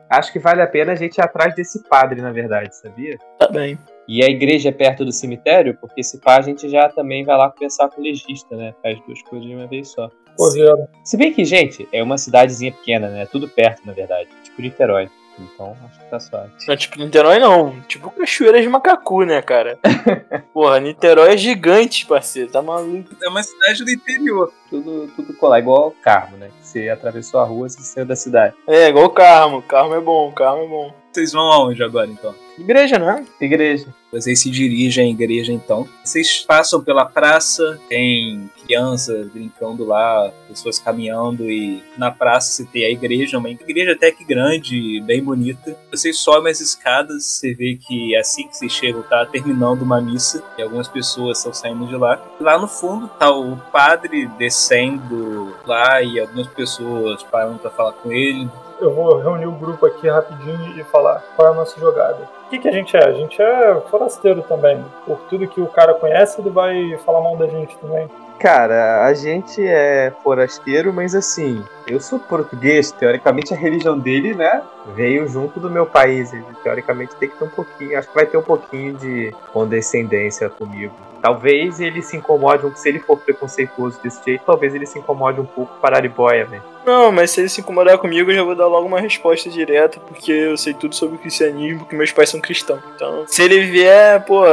Acho 0.10 0.32
que 0.32 0.40
vale 0.40 0.62
a 0.62 0.68
pena 0.68 0.92
a 0.94 0.96
gente 0.96 1.18
ir 1.18 1.22
atrás 1.22 1.56
desse 1.56 1.84
padre, 1.88 2.22
na 2.22 2.32
verdade, 2.32 2.76
sabia? 2.76 3.18
Tá 3.38 3.48
bem. 3.48 3.78
E 4.08 4.24
a 4.24 4.28
igreja 4.28 4.70
é 4.70 4.72
perto 4.72 5.04
do 5.04 5.12
cemitério, 5.12 5.78
porque 5.80 6.02
se 6.02 6.20
pá, 6.20 6.38
a 6.38 6.42
gente 6.42 6.70
já 6.70 6.88
também 6.90 7.26
vai 7.26 7.38
lá 7.38 7.52
conversar 7.52 7.90
com 7.90 8.00
o 8.00 8.04
legista, 8.04 8.56
né? 8.56 8.74
Faz 8.82 9.00
duas 9.06 9.22
coisas 9.24 9.48
de 9.48 9.54
uma 9.54 9.68
vez 9.68 9.90
só. 9.90 10.10
Correram. 10.38 10.88
Se 11.04 11.18
bem 11.18 11.34
que, 11.34 11.44
gente, 11.44 11.88
é 11.92 12.02
uma 12.02 12.18
cidadezinha 12.18 12.72
pequena, 12.72 13.10
né? 13.10 13.26
Tudo 13.26 13.50
perto, 13.50 13.86
na 13.86 13.92
verdade. 13.92 14.30
Tipo 14.44 14.62
Niterói. 14.62 15.10
Então, 15.40 15.76
acho 15.86 16.00
que 16.00 16.06
tá 16.10 16.20
suave. 16.20 16.52
Não, 16.68 16.76
tipo, 16.76 17.00
Niterói 17.00 17.40
não. 17.40 17.80
Tipo 17.82 18.10
Cachoeira 18.12 18.62
de 18.62 18.68
Macacu, 18.68 19.24
né, 19.24 19.42
cara? 19.42 19.80
Porra, 20.54 20.80
Niterói 20.80 21.34
é 21.34 21.38
gigante, 21.38 22.06
parceiro. 22.06 22.52
Tá 22.52 22.62
maluco. 22.62 23.16
É 23.24 23.30
uma 23.30 23.44
cidade 23.44 23.84
do 23.84 23.92
interior. 23.92 24.52
Tudo, 24.70 25.08
tudo 25.16 25.34
colar, 25.34 25.60
igual 25.60 25.90
o 25.90 25.92
Carmo, 25.92 26.38
né? 26.38 26.50
Você 26.62 26.90
atravessou 26.90 27.40
a 27.40 27.44
rua, 27.44 27.70
você 27.70 27.82
saiu 27.82 28.06
da 28.06 28.16
cidade. 28.16 28.56
É, 28.68 28.90
igual 28.90 29.06
o 29.06 29.10
Carmo. 29.10 29.62
Carmo 29.62 29.94
é 29.96 30.02
bom, 30.02 30.32
Carmo 30.32 30.64
é 30.64 30.68
bom. 30.68 30.94
Vocês 31.12 31.32
vão 31.32 31.52
aonde 31.52 31.84
agora 31.84 32.08
então? 32.08 32.34
Igreja, 32.58 32.98
né? 32.98 33.26
Igreja. 33.40 33.88
Vocês 34.12 34.40
se 34.40 34.50
dirigem 34.50 35.06
à 35.06 35.10
igreja 35.10 35.52
então. 35.52 35.88
Vocês 36.04 36.40
passam 36.40 36.82
pela 36.82 37.06
praça, 37.06 37.80
tem 37.90 38.50
crianças 38.66 39.28
brincando 39.28 39.86
lá, 39.86 40.32
pessoas 40.48 40.80
caminhando 40.80 41.44
e 41.50 41.84
na 41.98 42.10
praça 42.10 42.52
você 42.52 42.66
tem 42.66 42.86
a 42.86 42.90
igreja, 42.90 43.38
uma 43.38 43.50
igreja 43.50 43.94
até 43.94 44.12
que 44.12 44.24
grande, 44.24 45.02
bem 45.02 45.22
bonita. 45.22 45.78
Vocês 45.92 46.18
sobem 46.20 46.52
as 46.52 46.60
escadas, 46.60 47.26
você 47.26 47.54
vê 47.54 47.76
que 47.76 48.16
assim 48.16 48.48
que 48.48 48.58
vocês 48.58 48.72
chegam 48.72 49.04
tá 49.04 49.26
terminando 49.26 49.82
uma 49.82 50.02
missa 50.02 50.44
e 50.58 50.62
algumas 50.62 50.88
pessoas 50.88 51.38
estão 51.38 51.54
saindo 51.54 51.86
de 51.86 51.96
lá. 51.96 52.20
Lá 52.40 52.58
no 52.58 52.68
fundo 52.68 53.08
tá 53.08 53.30
o 53.30 53.58
padre 53.72 54.28
descendo 54.38 55.54
lá 55.66 56.02
e 56.02 56.20
algumas 56.20 56.48
pessoas 56.48 57.24
parando 57.24 57.60
para 57.60 57.72
falar 57.72 57.94
com 57.94 58.12
ele. 58.12 58.50
Eu 58.80 58.94
vou 58.94 59.18
reunir 59.18 59.48
o 59.48 59.52
grupo 59.52 59.86
aqui 59.86 60.08
rapidinho 60.08 60.80
e 60.80 60.84
falar 60.84 61.24
qual 61.36 61.48
é 61.48 61.52
a 61.52 61.56
nossa 61.56 61.80
jogada. 61.80 62.30
O 62.48 62.50
que, 62.50 62.60
que 62.60 62.70
a 62.70 62.72
gente 62.72 62.96
é? 62.96 63.04
A 63.04 63.12
gente 63.12 63.42
é 63.42 63.82
forasteiro 63.90 64.42
também. 64.42 64.82
Por 65.06 65.20
tudo 65.30 65.46
que 65.50 65.60
o 65.60 65.68
cara 65.68 65.94
conhece, 65.94 66.40
ele 66.40 66.50
vai 66.50 66.98
falar 67.00 67.20
mal 67.20 67.36
da 67.36 67.46
gente 67.46 67.78
também. 67.78 68.10
Cara, 68.40 69.06
a 69.06 69.14
gente 69.14 69.66
é 69.66 70.14
forasteiro, 70.24 70.94
mas 70.94 71.16
assim, 71.16 71.64
eu 71.88 72.00
sou 72.00 72.20
português, 72.20 72.92
teoricamente 72.92 73.54
a 73.54 73.58
religião 73.58 73.98
dele, 73.98 74.36
né, 74.36 74.62
veio 74.96 75.28
junto 75.28 75.60
do 75.60 75.72
meu 75.72 75.86
país. 75.86 76.32
Ele 76.32 76.46
teoricamente 76.64 77.16
tem 77.16 77.30
que 77.30 77.38
ter 77.38 77.44
um 77.44 77.50
pouquinho, 77.50 77.98
acho 77.98 78.08
que 78.08 78.16
vai 78.16 78.26
ter 78.26 78.38
um 78.38 78.44
pouquinho 78.44 78.94
de 78.94 79.34
condescendência 79.52 80.50
comigo. 80.50 80.94
Talvez 81.20 81.80
ele 81.80 82.02
se 82.04 82.16
incomode, 82.16 82.72
se 82.80 82.88
ele 82.88 83.00
for 83.00 83.18
preconceituoso 83.18 84.00
desse 84.04 84.24
jeito, 84.24 84.44
talvez 84.46 84.76
ele 84.76 84.86
se 84.86 85.00
incomode 85.00 85.42
um 85.42 85.46
pouco 85.46 85.74
com 85.80 85.88
a 85.88 85.90
araribóia, 85.90 86.46
velho. 86.46 86.64
Não, 86.86 87.12
mas 87.12 87.32
se 87.32 87.42
ele 87.42 87.50
se 87.50 87.60
incomodar 87.60 87.98
comigo, 87.98 88.32
eu 88.32 88.36
já 88.36 88.44
vou 88.44 88.56
dar 88.56 88.68
logo 88.68 88.88
uma 88.88 89.02
resposta 89.02 89.50
direta, 89.50 90.00
porque 90.00 90.32
eu 90.32 90.56
sei 90.56 90.74
tudo 90.74 90.94
sobre 90.96 91.16
o 91.16 91.20
cristianismo, 91.20 91.86
que 91.86 91.96
meus 91.96 92.12
pais 92.12 92.30
são 92.30 92.40
cristãos. 92.40 92.82
Então, 92.96 93.26
se 93.28 93.42
ele 93.42 93.62
vier, 93.62 94.24
pô, 94.26 94.44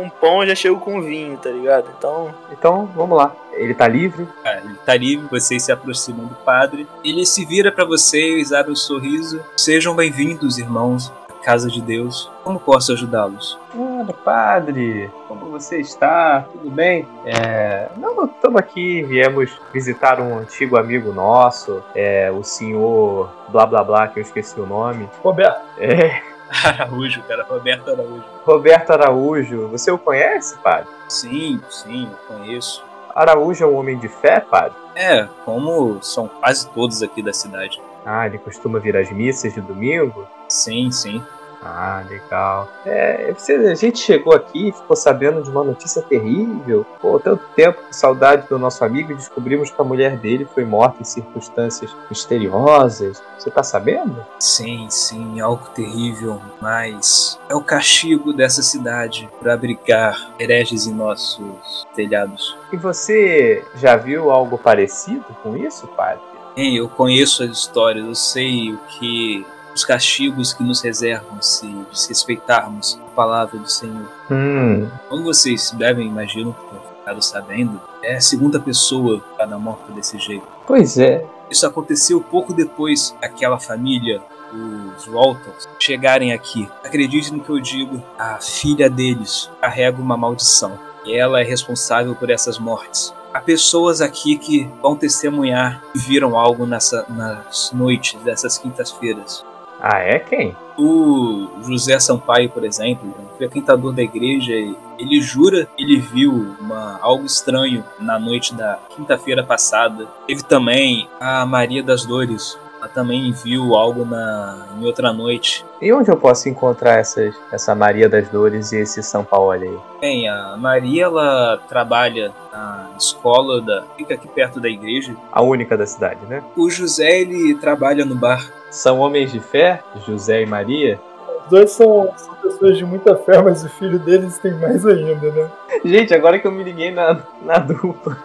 com 0.00 0.08
pão, 0.08 0.42
eu 0.42 0.48
já 0.48 0.54
chego 0.54 0.80
com 0.80 1.02
vinho, 1.02 1.36
tá 1.36 1.50
ligado? 1.50 1.90
Então, 1.98 2.34
Então, 2.50 2.86
vamos 2.94 3.18
lá. 3.18 3.34
Ele 3.52 3.74
tá 3.74 3.86
livre? 3.86 4.26
Ah, 4.44 4.58
ele 4.64 4.74
tá 4.86 4.96
livre, 4.96 5.26
vocês 5.30 5.62
se 5.62 5.70
aproximam 5.72 6.26
do 6.26 6.34
padre. 6.36 6.86
Ele 7.04 7.26
se 7.26 7.44
vira 7.44 7.70
para 7.70 7.84
vocês, 7.84 8.52
abre 8.52 8.72
um 8.72 8.76
sorriso. 8.76 9.44
Sejam 9.56 9.94
bem-vindos, 9.94 10.56
irmãos, 10.56 11.12
à 11.28 11.44
casa 11.44 11.68
de 11.68 11.82
Deus. 11.82 12.30
Como 12.42 12.58
posso 12.58 12.92
ajudá-los? 12.92 13.58
Ora, 13.76 14.12
padre, 14.12 15.10
como 15.28 15.50
você 15.50 15.80
está? 15.80 16.46
Tudo 16.50 16.70
bem? 16.70 17.06
É, 17.26 17.88
não, 17.96 18.24
estamos 18.24 18.58
aqui, 18.58 19.02
viemos 19.02 19.50
visitar 19.72 20.20
um 20.20 20.38
antigo 20.38 20.78
amigo 20.78 21.12
nosso, 21.12 21.82
é, 21.94 22.30
o 22.30 22.42
senhor 22.42 23.30
blá 23.48 23.66
blá 23.66 23.84
blá, 23.84 24.08
que 24.08 24.18
eu 24.18 24.22
esqueci 24.22 24.58
o 24.58 24.66
nome. 24.66 25.08
Roberto, 25.22 25.60
É, 25.78 26.22
Araújo, 26.64 27.22
cara, 27.22 27.44
Roberto 27.44 27.90
Araújo. 27.90 28.24
Roberto 28.44 28.90
Araújo. 28.90 29.68
Você 29.68 29.90
o 29.90 29.98
conhece, 29.98 30.58
padre? 30.58 30.88
Sim, 31.08 31.60
sim, 31.70 32.08
eu 32.10 32.36
conheço. 32.36 32.84
Araújo 33.14 33.64
é 33.64 33.66
um 33.66 33.76
homem 33.76 33.98
de 33.98 34.08
fé, 34.08 34.40
padre? 34.40 34.76
É, 34.94 35.28
como 35.44 36.02
são 36.02 36.28
quase 36.28 36.68
todos 36.70 37.02
aqui 37.02 37.22
da 37.22 37.32
cidade. 37.32 37.80
Ah, 38.04 38.26
ele 38.26 38.38
costuma 38.38 38.78
vir 38.78 38.96
às 38.96 39.10
missas 39.10 39.54
de 39.54 39.60
domingo? 39.60 40.26
Sim, 40.48 40.90
sim. 40.90 41.22
Ah, 41.62 42.02
legal. 42.08 42.70
É, 42.86 43.34
a 43.70 43.74
gente 43.74 43.98
chegou 43.98 44.34
aqui 44.34 44.68
e 44.68 44.72
ficou 44.72 44.96
sabendo 44.96 45.42
de 45.42 45.50
uma 45.50 45.62
notícia 45.62 46.00
terrível. 46.02 46.86
Pô, 47.00 47.20
tanto 47.20 47.44
tempo 47.54 47.82
com 47.82 47.92
saudade 47.92 48.48
do 48.48 48.58
nosso 48.58 48.84
amigo 48.84 49.12
e 49.12 49.14
descobrimos 49.14 49.70
que 49.70 49.80
a 49.80 49.84
mulher 49.84 50.16
dele 50.16 50.46
foi 50.54 50.64
morta 50.64 51.02
em 51.02 51.04
circunstâncias 51.04 51.94
misteriosas. 52.08 53.22
Você 53.38 53.50
tá 53.50 53.62
sabendo? 53.62 54.24
Sim, 54.38 54.86
sim, 54.88 55.40
algo 55.40 55.66
terrível, 55.74 56.40
mas 56.60 57.38
é 57.48 57.54
o 57.54 57.62
castigo 57.62 58.32
dessa 58.32 58.62
cidade 58.62 59.28
para 59.40 59.54
abrigar 59.54 60.30
hereges 60.38 60.86
em 60.86 60.94
nossos 60.94 61.86
telhados. 61.94 62.56
E 62.72 62.76
você 62.76 63.64
já 63.74 63.96
viu 63.96 64.30
algo 64.30 64.56
parecido 64.56 65.26
com 65.42 65.56
isso, 65.56 65.86
padre? 65.88 66.20
Bem, 66.56 66.76
eu 66.76 66.88
conheço 66.88 67.44
as 67.44 67.50
histórias, 67.50 68.04
eu 68.04 68.14
sei 68.14 68.72
o 68.72 68.78
que 68.88 69.46
os 69.74 69.84
castigos 69.84 70.52
que 70.52 70.62
nos 70.62 70.80
reservam 70.80 71.40
se 71.40 71.66
desrespeitarmos 71.90 72.98
a 73.06 73.10
palavra 73.10 73.58
do 73.58 73.70
Senhor. 73.70 74.10
Hum. 74.30 74.88
Como 75.08 75.24
vocês 75.24 75.70
devem, 75.72 76.06
imagino, 76.06 76.54
ter 76.70 76.80
ficado 76.98 77.22
sabendo, 77.22 77.80
é 78.02 78.16
a 78.16 78.20
segunda 78.20 78.58
pessoa 78.60 79.22
cada 79.36 79.58
morta 79.58 79.92
desse 79.92 80.18
jeito. 80.18 80.46
Pois 80.66 80.98
é. 80.98 81.24
Isso 81.50 81.66
aconteceu 81.66 82.20
pouco 82.20 82.52
depois 82.52 83.10
que 83.18 83.26
aquela 83.26 83.58
família, 83.58 84.22
os 84.52 85.06
Waltons, 85.06 85.68
chegarem 85.80 86.32
aqui. 86.32 86.68
Acredite 86.84 87.32
no 87.32 87.40
que 87.40 87.50
eu 87.50 87.58
digo, 87.58 88.02
a 88.18 88.38
filha 88.38 88.88
deles 88.88 89.50
carrega 89.60 90.00
uma 90.00 90.16
maldição. 90.16 90.78
E 91.04 91.16
ela 91.16 91.40
é 91.40 91.44
responsável 91.44 92.14
por 92.14 92.30
essas 92.30 92.58
mortes. 92.58 93.12
Há 93.32 93.40
pessoas 93.40 94.00
aqui 94.00 94.36
que 94.36 94.68
vão 94.82 94.96
testemunhar 94.96 95.82
que 95.92 95.98
viram 95.98 96.38
algo 96.38 96.66
nessa, 96.66 97.06
nas 97.08 97.70
noites 97.72 98.20
dessas 98.22 98.58
quintas-feiras. 98.58 99.44
Ah, 99.80 99.98
é 99.98 100.18
quem? 100.18 100.54
O 100.78 101.48
José 101.62 101.98
Sampaio, 101.98 102.50
por 102.50 102.64
exemplo, 102.64 103.14
frequentador 103.36 103.92
da 103.92 104.02
igreja, 104.02 104.52
ele 104.98 105.20
jura 105.20 105.66
que 105.76 105.82
ele 105.82 105.98
viu 105.98 106.54
uma, 106.60 106.98
algo 107.00 107.24
estranho 107.24 107.82
na 107.98 108.18
noite 108.18 108.54
da 108.54 108.78
quinta-feira 108.94 109.42
passada. 109.42 110.06
Teve 110.26 110.42
também 110.42 111.08
a 111.18 111.46
Maria 111.46 111.82
das 111.82 112.04
Dores. 112.04 112.58
Ela 112.80 112.88
também 112.88 113.30
viu 113.30 113.74
algo 113.74 114.06
na, 114.06 114.68
em 114.78 114.86
outra 114.86 115.12
noite. 115.12 115.66
E 115.82 115.92
onde 115.92 116.10
eu 116.10 116.16
posso 116.16 116.48
encontrar 116.48 116.98
essas, 116.98 117.34
essa 117.52 117.74
Maria 117.74 118.08
das 118.08 118.26
Dores 118.30 118.72
e 118.72 118.78
esse 118.78 119.02
São 119.02 119.22
Paulo 119.22 119.50
aí? 119.50 119.78
Bem, 120.00 120.26
a 120.26 120.56
Maria 120.56 121.04
ela 121.04 121.60
trabalha 121.68 122.32
na 122.50 122.88
escola 122.98 123.60
da 123.60 123.84
fica 123.98 124.14
aqui 124.14 124.26
perto 124.28 124.58
da 124.58 124.68
igreja. 124.68 125.14
A 125.30 125.42
única 125.42 125.76
da 125.76 125.84
cidade, 125.84 126.20
né? 126.26 126.42
O 126.56 126.70
José 126.70 127.20
ele 127.20 127.54
trabalha 127.56 128.04
no 128.06 128.14
bar. 128.14 128.50
São 128.70 129.00
homens 129.00 129.30
de 129.30 129.40
fé, 129.40 129.82
José 130.06 130.42
e 130.42 130.46
Maria? 130.46 130.98
Os 131.44 131.50
dois 131.50 131.72
são, 131.72 132.08
são 132.16 132.34
pessoas 132.36 132.78
de 132.78 132.84
muita 132.86 133.14
fé, 133.16 133.42
mas 133.42 133.62
o 133.62 133.68
filho 133.68 133.98
deles 133.98 134.38
tem 134.38 134.54
mais 134.54 134.86
ainda, 134.86 135.30
né? 135.32 135.50
Gente, 135.84 136.14
agora 136.14 136.38
que 136.38 136.46
eu 136.46 136.52
me 136.52 136.64
liguei 136.64 136.90
na, 136.90 137.20
na 137.42 137.58
dupla. 137.58 138.16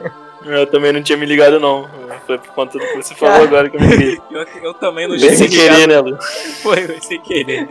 Eu 0.46 0.68
também 0.68 0.92
não 0.94 1.02
tinha 1.02 1.18
me 1.18 1.26
ligado, 1.26 1.60
não. 1.60 1.90
Foi 2.28 2.38
por 2.38 2.50
conta 2.50 2.78
do 2.78 2.86
que 2.86 2.96
você 2.98 3.16
falou 3.16 3.44
agora 3.44 3.70
que 3.70 3.78
eu 3.78 3.82
me 3.82 3.88
liguei. 3.88 4.22
Eu, 4.32 4.46
eu 4.64 4.74
também 4.74 5.08
não 5.08 5.18
Sem 5.18 5.36
tinha 5.36 5.50
querer, 5.50 5.88
ligado. 5.88 5.88
né, 6.06 6.12
Lu? 6.12 6.18
Foi, 6.62 6.88
foi 6.88 7.02
sem 7.02 7.22
querer. 7.22 7.68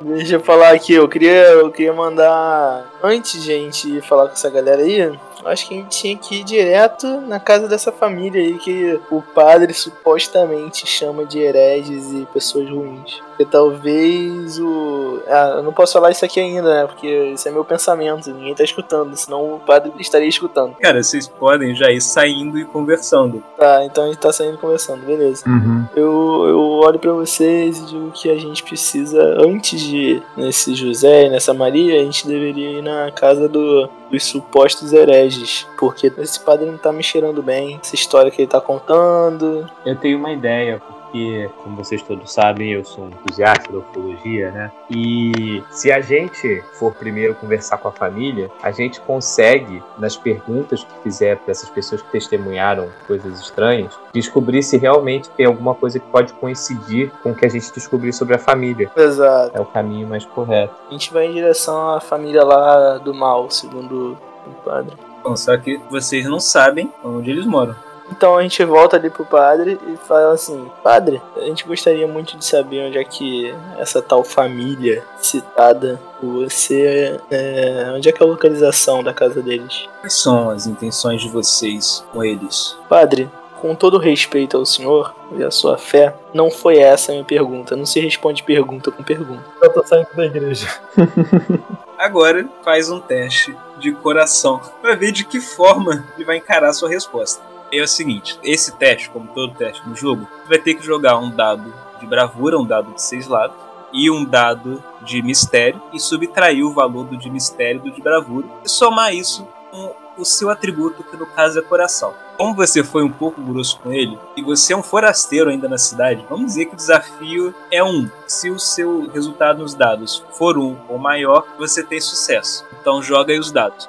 Deixa 0.00 0.34
eu 0.34 0.40
falar 0.40 0.70
aqui, 0.72 0.94
eu 0.94 1.08
queria, 1.08 1.30
eu 1.52 1.70
queria 1.70 1.92
mandar. 1.92 2.90
Antes 3.02 3.42
de 3.42 3.52
a 3.52 3.56
gente 3.56 4.00
falar 4.02 4.26
com 4.26 4.32
essa 4.32 4.50
galera 4.50 4.82
aí, 4.82 5.12
acho 5.44 5.68
que 5.68 5.74
a 5.74 5.76
gente 5.78 6.00
tinha 6.00 6.16
que 6.16 6.40
ir 6.40 6.44
direto 6.44 7.20
na 7.22 7.38
casa 7.38 7.68
dessa 7.68 7.92
família 7.92 8.40
aí 8.40 8.58
que 8.58 9.00
o 9.10 9.22
padre 9.22 9.72
supostamente 9.72 10.86
chama 10.86 11.24
de 11.24 11.38
hereges 11.38 12.12
e 12.12 12.26
pessoas 12.32 12.68
ruins. 12.68 13.20
Porque 13.28 13.44
talvez 13.44 14.58
o. 14.58 15.20
Ah, 15.26 15.54
eu 15.56 15.62
não 15.62 15.72
posso 15.72 15.94
falar 15.94 16.10
isso 16.10 16.24
aqui 16.24 16.38
ainda, 16.38 16.82
né? 16.82 16.86
Porque 16.86 17.08
isso 17.34 17.48
é 17.48 17.50
meu 17.50 17.64
pensamento, 17.64 18.30
ninguém 18.30 18.54
tá 18.54 18.62
escutando, 18.62 19.16
senão 19.16 19.54
o 19.54 19.60
padre 19.60 19.92
estaria 19.98 20.28
escutando. 20.28 20.74
Cara, 20.76 21.02
vocês 21.02 21.26
podem 21.26 21.74
já 21.74 21.90
ir 21.90 22.00
saindo 22.00 22.58
e 22.58 22.64
conversando. 22.64 23.42
Tá, 23.56 23.84
então 23.84 24.04
a 24.04 24.06
gente 24.08 24.18
tá 24.18 24.32
saindo 24.32 24.58
conversando, 24.58 25.04
beleza. 25.04 25.44
Uhum. 25.46 25.86
Eu, 25.96 26.44
eu 26.48 26.60
olho 26.84 26.98
pra 26.98 27.12
vocês 27.12 27.78
e 27.78 27.86
digo 27.86 28.10
que 28.12 28.30
a 28.30 28.38
gente 28.38 28.62
precisa, 28.62 29.22
antes 29.40 29.80
de 29.80 29.96
ir 29.96 30.22
nesse 30.36 30.74
José 30.74 31.26
e 31.26 31.30
nessa 31.30 31.54
Maria, 31.54 32.00
a 32.00 32.04
gente 32.04 32.26
deveria 32.26 32.78
ir 32.78 32.82
na 32.82 33.10
casa 33.10 33.48
do, 33.48 33.88
dos 34.12 34.24
supostos 34.24 34.92
hereges. 34.92 35.66
Porque 35.78 36.12
esse 36.18 36.38
padre 36.38 36.66
não 36.66 36.76
tá 36.76 36.92
me 36.92 37.02
cheirando 37.02 37.42
bem. 37.42 37.80
Essa 37.82 37.94
história 37.94 38.30
que 38.30 38.42
ele 38.42 38.50
tá 38.50 38.60
contando. 38.60 39.68
Eu 39.84 39.96
tenho 39.96 40.18
uma 40.18 40.32
ideia, 40.32 40.80
porque, 41.12 41.50
como 41.62 41.76
vocês 41.76 42.02
todos 42.02 42.32
sabem, 42.32 42.72
eu 42.72 42.84
sou 42.86 43.04
um 43.04 43.08
entusiasta 43.08 43.70
da 43.70 43.78
ufologia, 43.80 44.50
né? 44.50 44.72
E 44.90 45.62
se 45.70 45.92
a 45.92 46.00
gente 46.00 46.64
for 46.78 46.94
primeiro 46.94 47.34
conversar 47.34 47.76
com 47.76 47.88
a 47.88 47.92
família, 47.92 48.50
a 48.62 48.70
gente 48.70 48.98
consegue, 49.02 49.82
nas 49.98 50.16
perguntas 50.16 50.82
que 50.82 51.02
fizer 51.02 51.36
para 51.36 51.50
essas 51.50 51.68
pessoas 51.68 52.00
que 52.00 52.10
testemunharam 52.10 52.88
coisas 53.06 53.38
estranhas, 53.40 53.92
descobrir 54.14 54.62
se 54.62 54.78
realmente 54.78 55.28
tem 55.30 55.44
alguma 55.44 55.74
coisa 55.74 55.98
que 55.98 56.06
pode 56.06 56.32
coincidir 56.32 57.12
com 57.22 57.32
o 57.32 57.34
que 57.34 57.44
a 57.44 57.50
gente 57.50 57.70
descobriu 57.74 58.12
sobre 58.12 58.34
a 58.34 58.38
família. 58.38 58.90
Exato. 58.96 59.54
É 59.54 59.60
o 59.60 59.66
caminho 59.66 60.08
mais 60.08 60.24
correto. 60.24 60.74
A 60.88 60.92
gente 60.92 61.12
vai 61.12 61.26
em 61.26 61.32
direção 61.32 61.90
à 61.90 62.00
família 62.00 62.42
lá 62.42 62.96
do 62.96 63.12
mal, 63.12 63.50
segundo 63.50 64.16
o 64.46 64.50
padre. 64.64 64.96
Bom, 65.22 65.36
só 65.36 65.56
que 65.58 65.78
vocês 65.90 66.24
não 66.24 66.40
sabem 66.40 66.90
onde 67.04 67.30
eles 67.30 67.44
moram. 67.44 67.76
Então 68.10 68.36
a 68.36 68.42
gente 68.42 68.64
volta 68.64 68.96
ali 68.96 69.10
pro 69.10 69.24
padre 69.24 69.78
e 69.86 69.96
fala 69.96 70.32
assim: 70.32 70.70
Padre, 70.82 71.20
a 71.36 71.40
gente 71.40 71.66
gostaria 71.66 72.06
muito 72.06 72.36
de 72.36 72.44
saber 72.44 72.86
onde 72.86 72.98
é 72.98 73.04
que 73.04 73.54
essa 73.78 74.02
tal 74.02 74.24
família 74.24 75.04
citada 75.18 76.00
por 76.20 76.44
você. 76.44 77.20
É, 77.30 77.92
onde 77.94 78.08
é 78.08 78.12
que 78.12 78.22
é 78.22 78.26
a 78.26 78.28
localização 78.28 79.02
da 79.02 79.12
casa 79.12 79.42
deles? 79.42 79.88
Quais 80.00 80.14
são 80.14 80.50
as 80.50 80.66
intenções 80.66 81.22
de 81.22 81.28
vocês 81.28 82.04
com 82.12 82.24
eles? 82.24 82.76
Padre, 82.88 83.30
com 83.62 83.76
todo 83.76 83.96
respeito 83.96 84.56
ao 84.56 84.66
senhor 84.66 85.14
e 85.36 85.44
à 85.44 85.50
sua 85.50 85.78
fé, 85.78 86.12
não 86.34 86.50
foi 86.50 86.78
essa 86.78 87.12
a 87.12 87.14
minha 87.14 87.24
pergunta. 87.24 87.76
Não 87.76 87.86
se 87.86 88.00
responde 88.00 88.42
pergunta 88.42 88.90
com 88.90 89.04
pergunta. 89.04 89.44
Eu 89.62 89.72
tô 89.72 89.86
saindo 89.86 90.08
da 90.16 90.26
igreja. 90.26 90.66
Agora 91.96 92.44
faz 92.64 92.90
um 92.90 92.98
teste 92.98 93.56
de 93.78 93.92
coração 93.92 94.60
para 94.80 94.96
ver 94.96 95.12
de 95.12 95.24
que 95.24 95.40
forma 95.40 96.04
ele 96.16 96.24
vai 96.24 96.38
encarar 96.38 96.70
a 96.70 96.72
sua 96.72 96.88
resposta. 96.88 97.51
É 97.72 97.82
o 97.82 97.88
seguinte, 97.88 98.38
esse 98.44 98.72
teste, 98.72 99.08
como 99.08 99.28
todo 99.28 99.54
teste 99.54 99.88
no 99.88 99.96
jogo, 99.96 100.28
vai 100.46 100.58
ter 100.58 100.74
que 100.74 100.84
jogar 100.84 101.16
um 101.16 101.30
dado 101.30 101.72
de 101.98 102.06
bravura, 102.06 102.58
um 102.58 102.66
dado 102.66 102.92
de 102.92 103.00
seis 103.00 103.26
lados, 103.26 103.56
e 103.90 104.10
um 104.10 104.26
dado 104.26 104.84
de 105.00 105.22
mistério, 105.22 105.80
e 105.90 105.98
subtrair 105.98 106.66
o 106.66 106.74
valor 106.74 107.04
do 107.06 107.16
de 107.16 107.30
mistério 107.30 107.80
do 107.80 107.90
de 107.90 108.02
bravura, 108.02 108.46
e 108.62 108.68
somar 108.68 109.14
isso 109.14 109.48
com 109.70 109.94
o 110.18 110.24
seu 110.24 110.50
atributo, 110.50 111.02
que 111.02 111.16
no 111.16 111.24
caso 111.24 111.58
é 111.58 111.62
coração. 111.62 112.12
Como 112.36 112.54
você 112.54 112.84
foi 112.84 113.02
um 113.02 113.10
pouco 113.10 113.40
grosso 113.40 113.80
com 113.80 113.90
ele, 113.90 114.18
e 114.36 114.42
você 114.42 114.74
é 114.74 114.76
um 114.76 114.82
forasteiro 114.82 115.48
ainda 115.48 115.66
na 115.66 115.78
cidade, 115.78 116.26
vamos 116.28 116.48
dizer 116.48 116.66
que 116.66 116.74
o 116.74 116.76
desafio 116.76 117.54
é 117.70 117.82
um. 117.82 118.06
Se 118.26 118.50
o 118.50 118.58
seu 118.58 119.08
resultado 119.10 119.62
nos 119.62 119.72
dados 119.72 120.22
for 120.32 120.58
um 120.58 120.76
ou 120.90 120.98
maior, 120.98 121.46
você 121.58 121.82
tem 121.82 122.02
sucesso. 122.02 122.66
Então 122.78 123.02
joga 123.02 123.32
aí 123.32 123.38
os 123.38 123.50
dados. 123.50 123.88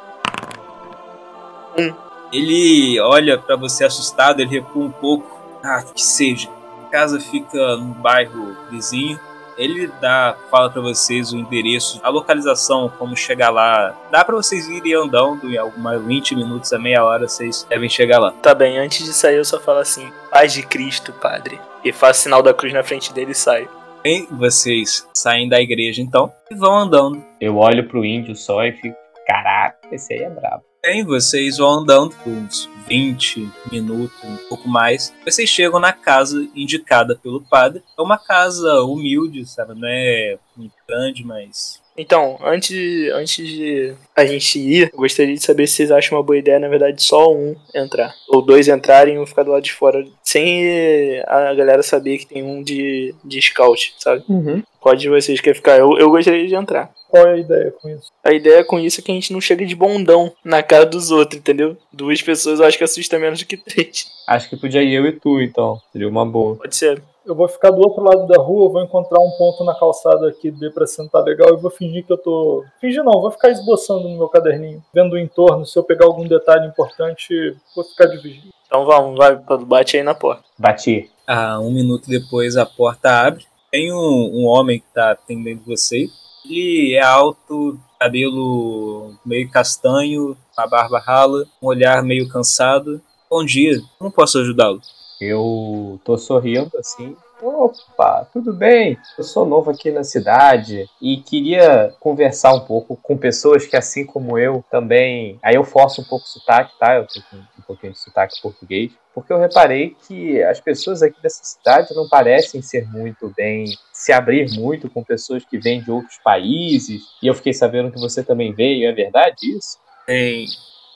Um. 1.78 2.03
Ele 2.34 3.00
olha 3.00 3.38
pra 3.38 3.56
você 3.56 3.86
assustado, 3.86 4.40
ele 4.40 4.50
recua 4.50 4.86
um 4.86 4.92
pouco. 4.92 5.40
Ah, 5.64 5.84
que 5.84 6.02
seja. 6.02 6.50
A 6.88 6.90
casa 6.90 7.20
fica 7.20 7.78
no 7.78 7.94
bairro 7.94 8.58
vizinho. 8.72 9.20
Ele 9.56 9.88
dá, 10.02 10.36
fala 10.50 10.68
pra 10.72 10.82
vocês 10.82 11.32
o 11.32 11.38
endereço, 11.38 12.02
a 12.04 12.10
localização, 12.10 12.92
como 12.98 13.16
chegar 13.16 13.52
lá. 13.52 13.96
Dá 14.10 14.26
pra 14.26 14.36
vocês 14.36 14.68
irem 14.68 14.96
andando 14.96 15.48
em 15.48 15.58
algumas 15.58 16.04
20 16.04 16.36
minutos 16.36 16.74
a 16.74 16.80
meia 16.80 17.06
hora, 17.06 17.28
vocês 17.28 17.64
devem 17.70 17.88
chegar 17.88 18.18
lá. 18.18 18.32
Tá 18.42 18.56
bem, 18.56 18.80
antes 18.80 19.06
de 19.06 19.14
sair 19.14 19.36
eu 19.36 19.46
só 19.46 19.60
falo 19.60 19.78
assim: 19.78 20.12
Paz 20.32 20.54
de 20.54 20.64
Cristo, 20.64 21.14
Padre. 21.14 21.62
E 21.86 21.92
faço 21.92 22.22
sinal 22.22 22.42
da 22.42 22.52
cruz 22.52 22.74
na 22.74 22.84
frente 22.84 23.14
dele 23.14 23.34
e 23.34 23.36
saio. 23.36 23.70
Bem, 24.02 24.28
vocês 24.32 25.08
saem 25.14 25.48
da 25.48 25.62
igreja 25.62 26.02
então 26.02 26.34
e 26.50 26.56
vão 26.56 26.76
andando. 26.76 27.24
Eu 27.40 27.58
olho 27.58 27.88
pro 27.88 28.04
índio 28.04 28.36
só 28.36 28.64
e 28.66 28.72
fico, 28.74 28.98
caraca, 29.28 29.78
esse 29.92 30.14
aí 30.14 30.24
é 30.24 30.30
brabo. 30.30 30.73
Bem, 30.86 31.06
vocês 31.06 31.60
vão 31.60 31.80
andando 31.80 32.14
por 32.18 32.30
uns 32.30 32.70
20 32.90 33.50
minutos, 33.72 34.22
um 34.22 34.36
pouco 34.50 34.68
mais. 34.68 35.14
Vocês 35.24 35.50
chegam 35.50 35.80
na 35.80 35.94
casa 35.94 36.46
indicada 36.54 37.16
pelo 37.16 37.40
padre. 37.40 37.82
É 37.98 38.02
uma 38.02 38.18
casa 38.18 38.82
humilde, 38.82 39.46
sabe? 39.46 39.76
Não 39.76 39.88
é 39.88 40.38
muito 40.58 40.76
grande, 40.86 41.26
mas. 41.26 41.82
Então, 41.98 42.38
antes, 42.44 43.12
antes 43.12 43.48
de 43.48 43.94
a 44.16 44.26
gente 44.26 44.60
ir, 44.60 44.90
eu 44.92 44.98
gostaria 44.98 45.34
de 45.34 45.44
saber 45.44 45.68
se 45.68 45.76
vocês 45.76 45.92
acham 45.92 46.18
uma 46.18 46.24
boa 46.24 46.38
ideia, 46.38 46.60
na 46.60 46.68
verdade, 46.68 47.02
só 47.04 47.32
um 47.32 47.56
entrar. 47.74 48.14
Ou 48.30 48.42
dois 48.42 48.68
entrarem 48.68 49.16
e 49.16 49.20
um 49.20 49.26
ficar 49.26 49.44
do 49.44 49.52
lado 49.52 49.64
de 49.64 49.74
fora, 49.74 50.06
sem 50.24 51.22
a 51.28 51.54
galera 51.54 51.84
saber 51.84 52.18
que 52.18 52.26
tem 52.26 52.44
um 52.44 52.64
de, 52.64 53.14
de 53.24 53.42
scout, 53.42 53.94
sabe? 54.00 54.24
Uhum. 54.28 54.64
Qual 54.80 54.96
de 54.96 55.08
vocês 55.08 55.40
quer 55.40 55.56
ficar? 55.56 55.78
Eu, 55.78 55.98
eu 55.98 56.10
gostaria 56.10 56.48
de 56.48 56.56
entrar. 56.56 56.92
Qual 57.10 57.28
é 57.28 57.34
a 57.34 57.38
ideia 57.38 57.72
com 57.72 57.90
isso? 57.90 58.12
A 58.24 58.34
ideia 58.34 58.64
com 58.66 58.80
isso 58.80 59.00
é 59.00 59.04
que 59.04 59.12
a 59.12 59.14
gente 59.16 59.32
não 59.32 59.40
chega 59.40 59.64
de 59.64 59.76
bondão 59.76 60.34
na 60.44 60.64
cara 60.64 60.86
dos 60.86 61.12
outros, 61.12 61.40
entendeu? 61.40 61.78
Duas 61.92 62.22
pessoas 62.22 62.60
eu 62.60 62.66
acho 62.66 62.78
que 62.78 62.84
assusta 62.84 63.20
menos 63.20 63.40
do 63.40 63.46
que 63.46 63.56
três. 63.56 64.08
Acho 64.28 64.50
que 64.50 64.58
podia 64.58 64.82
ir 64.82 64.94
eu 64.94 65.06
e 65.06 65.12
tu, 65.12 65.40
então. 65.40 65.80
Seria 65.92 66.10
uma 66.10 66.26
boa. 66.26 66.56
Pode 66.56 66.76
ser. 66.76 67.02
Eu 67.26 67.36
vou 67.36 67.48
ficar 67.48 67.72
do 67.72 67.82
outro 67.82 68.04
lado 68.04 68.28
da 68.28 68.42
rua, 68.42 68.70
vou 68.70 68.84
encontrar 68.84 69.20
um 69.20 69.32
ponto 69.38 69.64
na 69.64 69.74
calçada 69.74 70.32
que 70.32 70.52
dê 70.52 70.70
para 70.70 70.86
sentar 70.86 71.24
legal 71.24 71.54
e 71.54 71.62
vou 71.62 71.72
fingir 71.72 72.06
que 72.06 72.12
eu 72.12 72.18
tô. 72.18 72.64
Fingir 72.80 73.04
não, 73.04 73.22
vou 73.22 73.32
ficar 73.32 73.50
esboçando 73.50 74.10
no 74.10 74.18
meu 74.18 74.28
caderninho, 74.28 74.84
vendo 74.94 75.14
o 75.14 75.20
entorno. 75.20 75.66
Se 75.66 75.78
eu 75.78 75.84
pegar 75.84 76.06
algum 76.06 76.28
detalhe 76.28 76.68
importante, 76.68 77.56
vou 77.76 77.84
ficar 77.86 78.08
de 78.08 78.18
vigia. 78.18 78.52
Então 78.68 78.86
vamos, 78.86 79.18
vai, 79.18 79.36
bate 79.66 79.98
aí 79.98 80.04
na 80.04 80.16
porta. 80.16 80.44
Bati. 80.58 81.10
Ah, 81.26 81.60
um 81.60 81.72
minuto 81.72 82.10
depois 82.10 82.58
a 82.58 82.66
porta 82.66 83.10
abre. 83.10 83.46
Tem 83.72 83.94
um, 83.94 84.32
um 84.34 84.46
homem 84.46 84.80
que 84.80 84.86
tá 84.94 85.12
atendendo 85.12 85.62
você. 85.66 86.08
Ele 86.46 86.94
é 86.94 87.02
alto, 87.02 87.80
cabelo 88.00 89.14
meio 89.26 89.50
castanho, 89.50 90.36
a 90.58 90.68
barba 90.68 91.00
rala, 91.00 91.46
um 91.62 91.68
olhar 91.68 92.04
meio 92.04 92.28
cansado. 92.28 93.02
Bom 93.30 93.46
dia, 93.46 93.82
como 93.98 94.12
posso 94.12 94.40
ajudá-lo? 94.40 94.82
Eu 95.20 96.00
tô 96.04 96.18
sorrindo 96.18 96.72
assim. 96.78 97.16
Opa, 97.42 98.26
tudo 98.32 98.54
bem? 98.54 98.98
Eu 99.18 99.24
sou 99.24 99.46
novo 99.46 99.70
aqui 99.70 99.92
na 99.92 100.04
cidade 100.04 100.90
e 101.02 101.18
queria 101.18 101.94
conversar 102.00 102.54
um 102.54 102.62
pouco 102.62 102.96
com 102.96 103.18
pessoas 103.18 103.66
que, 103.66 103.76
assim 103.76 104.06
como 104.06 104.38
eu, 104.38 104.64
também. 104.72 105.38
Aí 105.44 105.56
eu 105.56 105.64
forço 105.66 106.02
um 106.02 106.06
pouco 106.06 106.26
o 106.26 106.28
sotaque, 106.28 106.78
tá? 106.80 106.96
Eu 106.96 107.06
com 107.06 107.38
um 107.38 107.62
pouquinho 107.68 107.92
de 107.92 108.00
sotaque 108.00 108.42
português. 108.42 108.92
Porque 109.14 109.32
eu 109.32 109.38
reparei 109.38 109.96
que 110.08 110.42
as 110.42 110.60
pessoas 110.60 111.04
aqui 111.04 111.22
dessa 111.22 111.44
cidade 111.44 111.94
não 111.94 112.08
parecem 112.08 112.62
ser 112.62 112.88
muito 112.90 113.32
bem, 113.36 113.66
se 113.92 114.12
abrir 114.12 114.50
muito 114.58 114.90
com 114.90 115.04
pessoas 115.04 115.44
que 115.46 115.60
vêm 115.60 115.82
de 115.82 115.92
outros 115.92 116.18
países. 116.24 117.04
E 117.22 117.28
eu 117.28 117.36
fiquei 117.36 117.54
sabendo 117.54 117.92
que 117.92 118.00
você 118.00 118.24
também 118.24 118.54
veio, 118.54 118.90
é 118.90 118.92
verdade 118.94 119.56
isso? 119.56 119.78
Tem. 120.08 120.48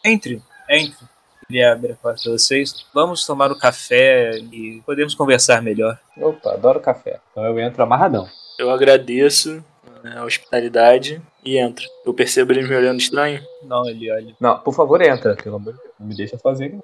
Entre, 0.04 0.42
entre. 0.70 1.17
Ele 1.50 1.64
abre 1.64 1.94
a 1.94 1.96
porta 1.96 2.22
para 2.24 2.32
vocês. 2.34 2.86
Vamos 2.94 3.26
tomar 3.26 3.52
o 3.52 3.58
café 3.58 4.38
e 4.38 4.82
podemos 4.86 5.16
conversar 5.16 5.62
melhor. 5.62 5.98
Opa, 6.18 6.54
adoro 6.54 6.80
café. 6.80 7.20
Então 7.32 7.46
eu 7.46 7.58
entro 7.60 7.82
amarradão. 7.82 8.28
Eu 8.60 8.70
agradeço 8.70 9.64
né, 10.04 10.18
a 10.18 10.26
hospitalidade 10.26 11.22
e 11.46 11.58
entro. 11.58 11.86
Eu 12.06 12.14
percebo 12.14 12.52
ele 12.52 12.68
me 12.68 12.76
olhando 12.76 13.00
estranho. 13.00 13.42
Não, 13.64 13.88
ele 13.88 14.12
olha. 14.12 14.36
Não, 14.40 14.60
por 14.60 14.74
favor, 14.74 15.02
entra, 15.02 15.36
pelo 15.36 15.56
amor 15.56 15.74
de 15.74 15.80
Deus. 15.80 15.94
Não 15.98 16.08
me 16.08 16.16
deixa 16.16 16.38
fazer. 16.38 16.78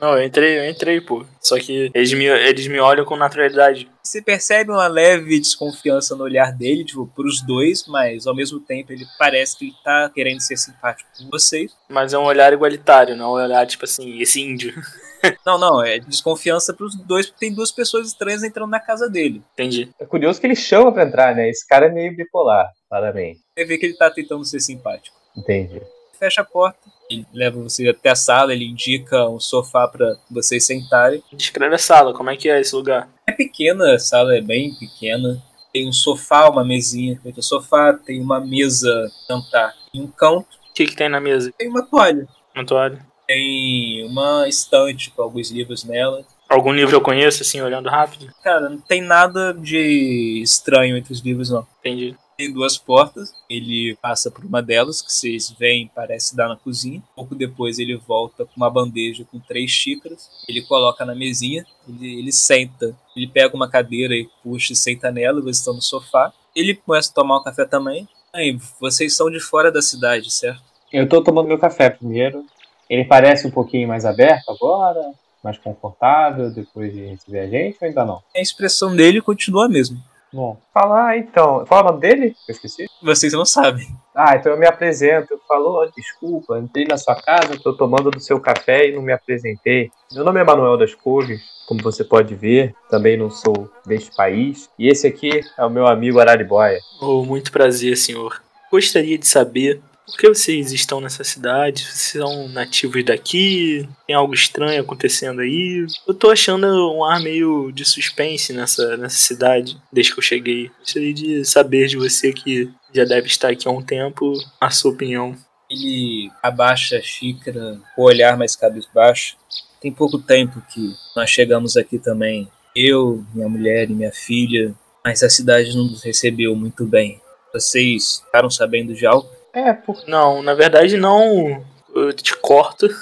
Não, 0.00 0.16
eu 0.16 0.24
entrei, 0.24 0.58
eu 0.58 0.70
entrei, 0.70 1.00
pô. 1.00 1.24
Só 1.40 1.58
que 1.58 1.90
eles 1.94 2.12
me, 2.12 2.24
eles 2.24 2.66
me 2.66 2.78
olham 2.78 3.04
com 3.04 3.16
naturalidade. 3.16 3.90
Você 4.02 4.22
percebe 4.22 4.70
uma 4.70 4.86
leve 4.88 5.38
desconfiança 5.38 6.16
no 6.16 6.24
olhar 6.24 6.52
dele, 6.52 6.84
tipo, 6.84 7.06
pros 7.06 7.42
dois, 7.42 7.86
mas 7.86 8.26
ao 8.26 8.34
mesmo 8.34 8.60
tempo 8.60 8.92
ele 8.92 9.04
parece 9.18 9.58
que 9.58 9.66
ele 9.66 9.74
tá 9.84 10.10
querendo 10.14 10.40
ser 10.40 10.56
simpático 10.56 11.08
com 11.18 11.28
vocês. 11.30 11.72
Mas 11.88 12.12
é 12.12 12.18
um 12.18 12.24
olhar 12.24 12.52
igualitário, 12.52 13.16
não 13.16 13.38
é 13.38 13.42
um 13.42 13.44
olhar 13.44 13.66
tipo 13.66 13.84
assim, 13.84 14.20
esse 14.20 14.40
índio. 14.40 14.72
Não, 15.44 15.58
não, 15.58 15.84
é 15.84 15.98
desconfiança 15.98 16.72
pros 16.72 16.96
dois, 16.96 17.26
porque 17.26 17.40
tem 17.40 17.54
duas 17.54 17.70
pessoas 17.70 18.06
estranhas 18.06 18.42
entrando 18.42 18.70
na 18.70 18.80
casa 18.80 19.06
dele. 19.06 19.42
Entendi. 19.52 19.90
É 20.00 20.06
curioso 20.06 20.40
que 20.40 20.46
ele 20.46 20.56
chama 20.56 20.90
pra 20.90 21.04
entrar, 21.04 21.34
né? 21.34 21.50
Esse 21.50 21.66
cara 21.66 21.86
é 21.86 21.88
meio 21.90 22.16
bipolar, 22.16 22.70
claramente. 22.88 23.38
Você 23.54 23.66
vê 23.66 23.76
que 23.76 23.84
ele 23.84 23.96
tá 23.98 24.10
tentando 24.10 24.46
ser 24.46 24.60
simpático. 24.60 25.14
Entendi. 25.36 25.82
Fecha 26.20 26.42
a 26.42 26.44
porta, 26.44 26.78
ele 27.08 27.26
leva 27.32 27.58
você 27.62 27.88
até 27.88 28.10
a 28.10 28.14
sala, 28.14 28.52
ele 28.52 28.66
indica 28.66 29.26
um 29.26 29.40
sofá 29.40 29.88
para 29.88 30.16
vocês 30.30 30.66
sentarem. 30.66 31.22
Descreve 31.32 31.74
a 31.74 31.78
sala, 31.78 32.12
como 32.12 32.28
é 32.28 32.36
que 32.36 32.50
é 32.50 32.60
esse 32.60 32.76
lugar? 32.76 33.08
É 33.26 33.32
pequena, 33.32 33.94
a 33.94 33.98
sala 33.98 34.36
é 34.36 34.40
bem 34.42 34.74
pequena. 34.74 35.42
Tem 35.72 35.88
um 35.88 35.92
sofá, 35.92 36.48
uma 36.50 36.62
mesinha 36.62 37.18
feita 37.22 37.40
sofá, 37.40 37.94
tem 37.94 38.20
uma 38.20 38.38
mesa 38.38 39.10
jantar 39.26 39.74
em 39.94 40.02
um 40.02 40.08
canto, 40.08 40.46
O 40.68 40.74
que, 40.74 40.84
que 40.86 40.94
tem 40.94 41.08
na 41.08 41.20
mesa? 41.20 41.52
tem 41.56 41.68
uma 41.68 41.82
toalha. 41.86 42.28
Uma 42.54 42.66
toalha. 42.66 43.06
Tem 43.26 44.04
uma 44.06 44.46
estante 44.46 45.10
com 45.10 45.22
alguns 45.22 45.50
livros 45.50 45.84
nela. 45.84 46.22
Algum 46.48 46.72
livro 46.72 46.96
eu 46.96 47.00
conheço, 47.00 47.42
assim, 47.42 47.60
olhando 47.60 47.88
rápido? 47.88 48.30
Cara, 48.42 48.68
não 48.68 48.78
tem 48.78 49.00
nada 49.00 49.54
de 49.54 50.42
estranho 50.42 50.96
entre 50.96 51.12
os 51.12 51.20
livros, 51.20 51.48
não. 51.48 51.66
Entendi. 51.78 52.16
Tem 52.40 52.50
duas 52.50 52.78
portas, 52.78 53.34
ele 53.50 53.98
passa 54.00 54.30
por 54.30 54.46
uma 54.46 54.62
delas, 54.62 55.02
que 55.02 55.12
vocês 55.12 55.50
veem, 55.58 55.90
parece 55.94 56.34
dar 56.34 56.48
na 56.48 56.56
cozinha. 56.56 57.02
Pouco 57.14 57.34
depois 57.34 57.78
ele 57.78 57.94
volta 57.98 58.46
com 58.46 58.52
uma 58.56 58.70
bandeja 58.70 59.26
com 59.30 59.38
três 59.38 59.70
xícaras, 59.70 60.30
ele 60.48 60.62
coloca 60.62 61.04
na 61.04 61.14
mesinha, 61.14 61.66
ele, 61.86 62.18
ele 62.18 62.32
senta, 62.32 62.96
ele 63.14 63.28
pega 63.28 63.54
uma 63.54 63.68
cadeira 63.68 64.14
e 64.14 64.26
puxa 64.42 64.72
e 64.72 64.76
senta 64.76 65.10
nela, 65.10 65.42
vocês 65.42 65.58
estão 65.58 65.74
no 65.74 65.82
sofá. 65.82 66.32
Ele 66.56 66.74
começa 66.74 67.10
a 67.10 67.14
tomar 67.14 67.40
um 67.40 67.42
café 67.42 67.66
também. 67.66 68.08
Aí, 68.32 68.58
vocês 68.80 69.14
são 69.14 69.30
de 69.30 69.38
fora 69.38 69.70
da 69.70 69.82
cidade, 69.82 70.32
certo? 70.32 70.62
Eu 70.90 71.06
tô 71.06 71.22
tomando 71.22 71.46
meu 71.46 71.58
café 71.58 71.90
primeiro. 71.90 72.46
Ele 72.88 73.04
parece 73.04 73.46
um 73.46 73.50
pouquinho 73.50 73.86
mais 73.86 74.06
aberto 74.06 74.48
agora, 74.48 75.12
mais 75.44 75.58
confortável 75.58 76.50
depois 76.50 76.90
de 76.90 77.04
receber 77.04 77.40
a 77.40 77.46
gente, 77.46 77.76
ou 77.82 77.86
ainda 77.86 78.02
não? 78.06 78.22
A 78.34 78.40
expressão 78.40 78.96
dele 78.96 79.20
continua 79.20 79.66
a 79.66 79.68
mesma. 79.68 80.02
Bom, 80.32 80.60
falar 80.72 81.18
então. 81.18 81.64
Qual 81.66 81.80
é 81.80 81.82
o 81.84 81.86
nome 81.88 82.00
dele? 82.00 82.36
Eu 82.48 82.52
esqueci. 82.52 82.86
Vocês 83.02 83.32
não 83.32 83.44
sabem. 83.44 83.86
Ah, 84.14 84.36
então 84.36 84.52
eu 84.52 84.58
me 84.58 84.66
apresento. 84.66 85.34
Eu 85.34 85.40
falo, 85.48 85.70
"Ó, 85.70 85.86
desculpa, 85.96 86.58
entrei 86.58 86.86
na 86.86 86.96
sua 86.96 87.20
casa, 87.20 87.58
tô 87.60 87.72
tomando 87.72 88.10
do 88.10 88.20
seu 88.20 88.38
café 88.40 88.88
e 88.88 88.94
não 88.94 89.02
me 89.02 89.12
apresentei. 89.12 89.90
Meu 90.12 90.24
nome 90.24 90.40
é 90.40 90.44
Manuel 90.44 90.76
das 90.76 90.94
Couves, 90.94 91.40
como 91.66 91.82
você 91.82 92.04
pode 92.04 92.34
ver, 92.34 92.74
também 92.88 93.16
não 93.16 93.30
sou 93.30 93.70
deste 93.84 94.14
país. 94.14 94.68
E 94.78 94.88
esse 94.88 95.06
aqui 95.06 95.40
é 95.58 95.64
o 95.64 95.70
meu 95.70 95.86
amigo 95.86 96.20
Araribóia. 96.20 96.78
Oh, 97.00 97.24
muito 97.24 97.50
prazer, 97.50 97.96
senhor. 97.96 98.40
Gostaria 98.70 99.18
de 99.18 99.26
saber 99.26 99.80
por 100.10 100.18
que 100.18 100.28
vocês 100.28 100.72
estão 100.72 101.00
nessa 101.00 101.22
cidade? 101.24 101.84
Vocês 101.84 102.22
são 102.22 102.48
nativos 102.48 103.04
daqui? 103.04 103.88
Tem 104.06 104.14
algo 104.14 104.34
estranho 104.34 104.82
acontecendo 104.82 105.40
aí? 105.40 105.86
Eu 106.06 106.14
tô 106.14 106.30
achando 106.30 106.66
um 106.92 107.04
ar 107.04 107.20
meio 107.20 107.70
de 107.70 107.84
suspense 107.84 108.52
nessa, 108.52 108.96
nessa 108.96 109.16
cidade, 109.16 109.80
desde 109.92 110.12
que 110.12 110.18
eu 110.18 110.22
cheguei. 110.22 110.70
Gostaria 110.78 111.14
de 111.14 111.44
saber 111.44 111.86
de 111.86 111.96
você 111.96 112.32
que 112.32 112.70
já 112.92 113.04
deve 113.04 113.28
estar 113.28 113.50
aqui 113.50 113.68
há 113.68 113.70
um 113.70 113.82
tempo, 113.82 114.32
a 114.60 114.70
sua 114.70 114.90
opinião. 114.90 115.36
Ele 115.70 116.30
abaixa 116.42 116.96
a 116.96 117.02
xícara, 117.02 117.80
o 117.96 118.02
olhar 118.02 118.36
mais 118.36 118.56
cabisbaixo. 118.56 119.36
Tem 119.80 119.92
pouco 119.92 120.18
tempo 120.18 120.62
que 120.72 120.94
nós 121.16 121.30
chegamos 121.30 121.76
aqui 121.76 121.98
também. 121.98 122.50
Eu, 122.74 123.24
minha 123.32 123.48
mulher 123.48 123.88
e 123.88 123.94
minha 123.94 124.12
filha, 124.12 124.74
mas 125.04 125.22
a 125.22 125.30
cidade 125.30 125.76
não 125.76 125.84
nos 125.84 126.02
recebeu 126.02 126.54
muito 126.54 126.84
bem. 126.84 127.20
Vocês 127.52 128.22
ficaram 128.24 128.50
sabendo 128.50 128.94
de 128.94 129.06
algo? 129.06 129.39
É, 129.52 129.72
por... 129.72 130.04
Não, 130.06 130.42
na 130.42 130.54
verdade 130.54 130.96
não. 130.96 131.64
Eu 131.94 132.12
te 132.12 132.36
corto. 132.36 132.88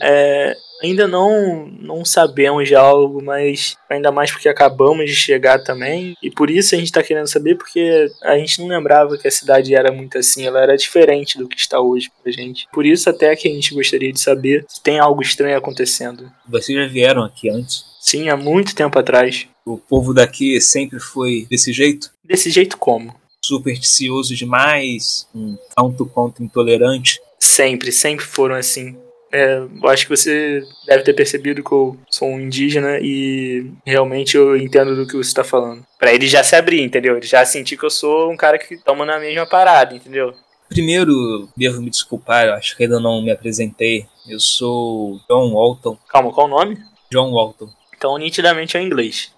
É, 0.00 0.56
ainda 0.82 1.06
não, 1.06 1.66
não 1.66 2.04
sabemos 2.04 2.66
de 2.66 2.74
algo, 2.74 3.22
mas 3.22 3.76
ainda 3.88 4.10
mais 4.10 4.30
porque 4.30 4.48
acabamos 4.48 5.06
de 5.06 5.14
chegar 5.14 5.62
também. 5.62 6.16
E 6.22 6.30
por 6.30 6.50
isso 6.50 6.74
a 6.74 6.78
gente 6.78 6.92
tá 6.92 7.02
querendo 7.02 7.28
saber, 7.28 7.56
porque 7.56 8.10
a 8.22 8.36
gente 8.36 8.60
não 8.60 8.66
lembrava 8.66 9.16
que 9.16 9.28
a 9.28 9.30
cidade 9.30 9.74
era 9.74 9.92
muito 9.92 10.18
assim, 10.18 10.46
ela 10.46 10.60
era 10.60 10.76
diferente 10.76 11.38
do 11.38 11.48
que 11.48 11.56
está 11.56 11.80
hoje 11.80 12.10
pra 12.22 12.32
gente. 12.32 12.66
Por 12.72 12.84
isso 12.84 13.08
até 13.08 13.34
que 13.36 13.48
a 13.48 13.50
gente 13.50 13.74
gostaria 13.74 14.12
de 14.12 14.20
saber 14.20 14.64
se 14.68 14.82
tem 14.82 14.98
algo 14.98 15.22
estranho 15.22 15.56
acontecendo. 15.56 16.30
Vocês 16.48 16.76
já 16.76 16.86
vieram 16.86 17.22
aqui 17.22 17.48
antes? 17.48 17.84
Sim, 18.00 18.28
há 18.28 18.36
muito 18.36 18.74
tempo 18.74 18.98
atrás. 18.98 19.46
O 19.64 19.78
povo 19.78 20.12
daqui 20.12 20.60
sempre 20.60 20.98
foi 20.98 21.46
desse 21.48 21.72
jeito? 21.72 22.10
Desse 22.24 22.50
jeito 22.50 22.76
como? 22.76 23.14
Supersticioso 23.44 24.36
demais? 24.36 25.28
Um 25.34 25.56
tanto 25.76 26.06
quanto 26.06 26.42
intolerante? 26.42 27.20
Sempre, 27.38 27.90
sempre 27.90 28.24
foram 28.24 28.54
assim. 28.54 28.96
É, 29.32 29.62
eu 29.82 29.88
acho 29.88 30.06
que 30.06 30.14
você 30.14 30.62
deve 30.86 31.02
ter 31.02 31.14
percebido 31.14 31.64
que 31.64 31.72
eu 31.72 31.96
sou 32.10 32.28
um 32.28 32.40
indígena 32.40 32.98
e 33.00 33.66
realmente 33.84 34.36
eu 34.36 34.56
entendo 34.56 34.94
do 34.94 35.06
que 35.06 35.16
você 35.16 35.30
está 35.30 35.42
falando. 35.42 35.84
Pra 35.98 36.12
ele 36.12 36.28
já 36.28 36.44
se 36.44 36.54
abrir, 36.54 36.82
entendeu? 36.82 37.16
Ele 37.16 37.26
já 37.26 37.44
sentir 37.44 37.78
que 37.78 37.84
eu 37.84 37.90
sou 37.90 38.30
um 38.30 38.36
cara 38.36 38.58
que 38.58 38.76
toma 38.76 39.06
na 39.06 39.18
mesma 39.18 39.46
parada, 39.46 39.94
entendeu? 39.94 40.34
Primeiro, 40.68 41.48
devo 41.56 41.82
me 41.82 41.90
desculpar, 41.90 42.46
eu 42.46 42.54
acho 42.54 42.76
que 42.76 42.84
ainda 42.84 43.00
não 43.00 43.22
me 43.22 43.30
apresentei. 43.30 44.06
Eu 44.28 44.38
sou 44.38 45.18
John 45.28 45.52
Walton. 45.52 45.98
Calma, 46.08 46.32
qual 46.32 46.46
o 46.46 46.50
nome? 46.50 46.78
John 47.10 47.32
Walton. 47.32 47.68
Então, 47.96 48.16
nitidamente 48.18 48.76
é 48.76 48.82
inglês. 48.82 49.32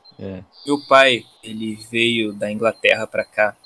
Meu 0.67 0.79
pai, 0.89 1.25
ele 1.43 1.79
veio 1.91 2.33
da 2.33 2.51
Inglaterra 2.51 3.07
pra 3.07 3.25
cá 3.25 3.57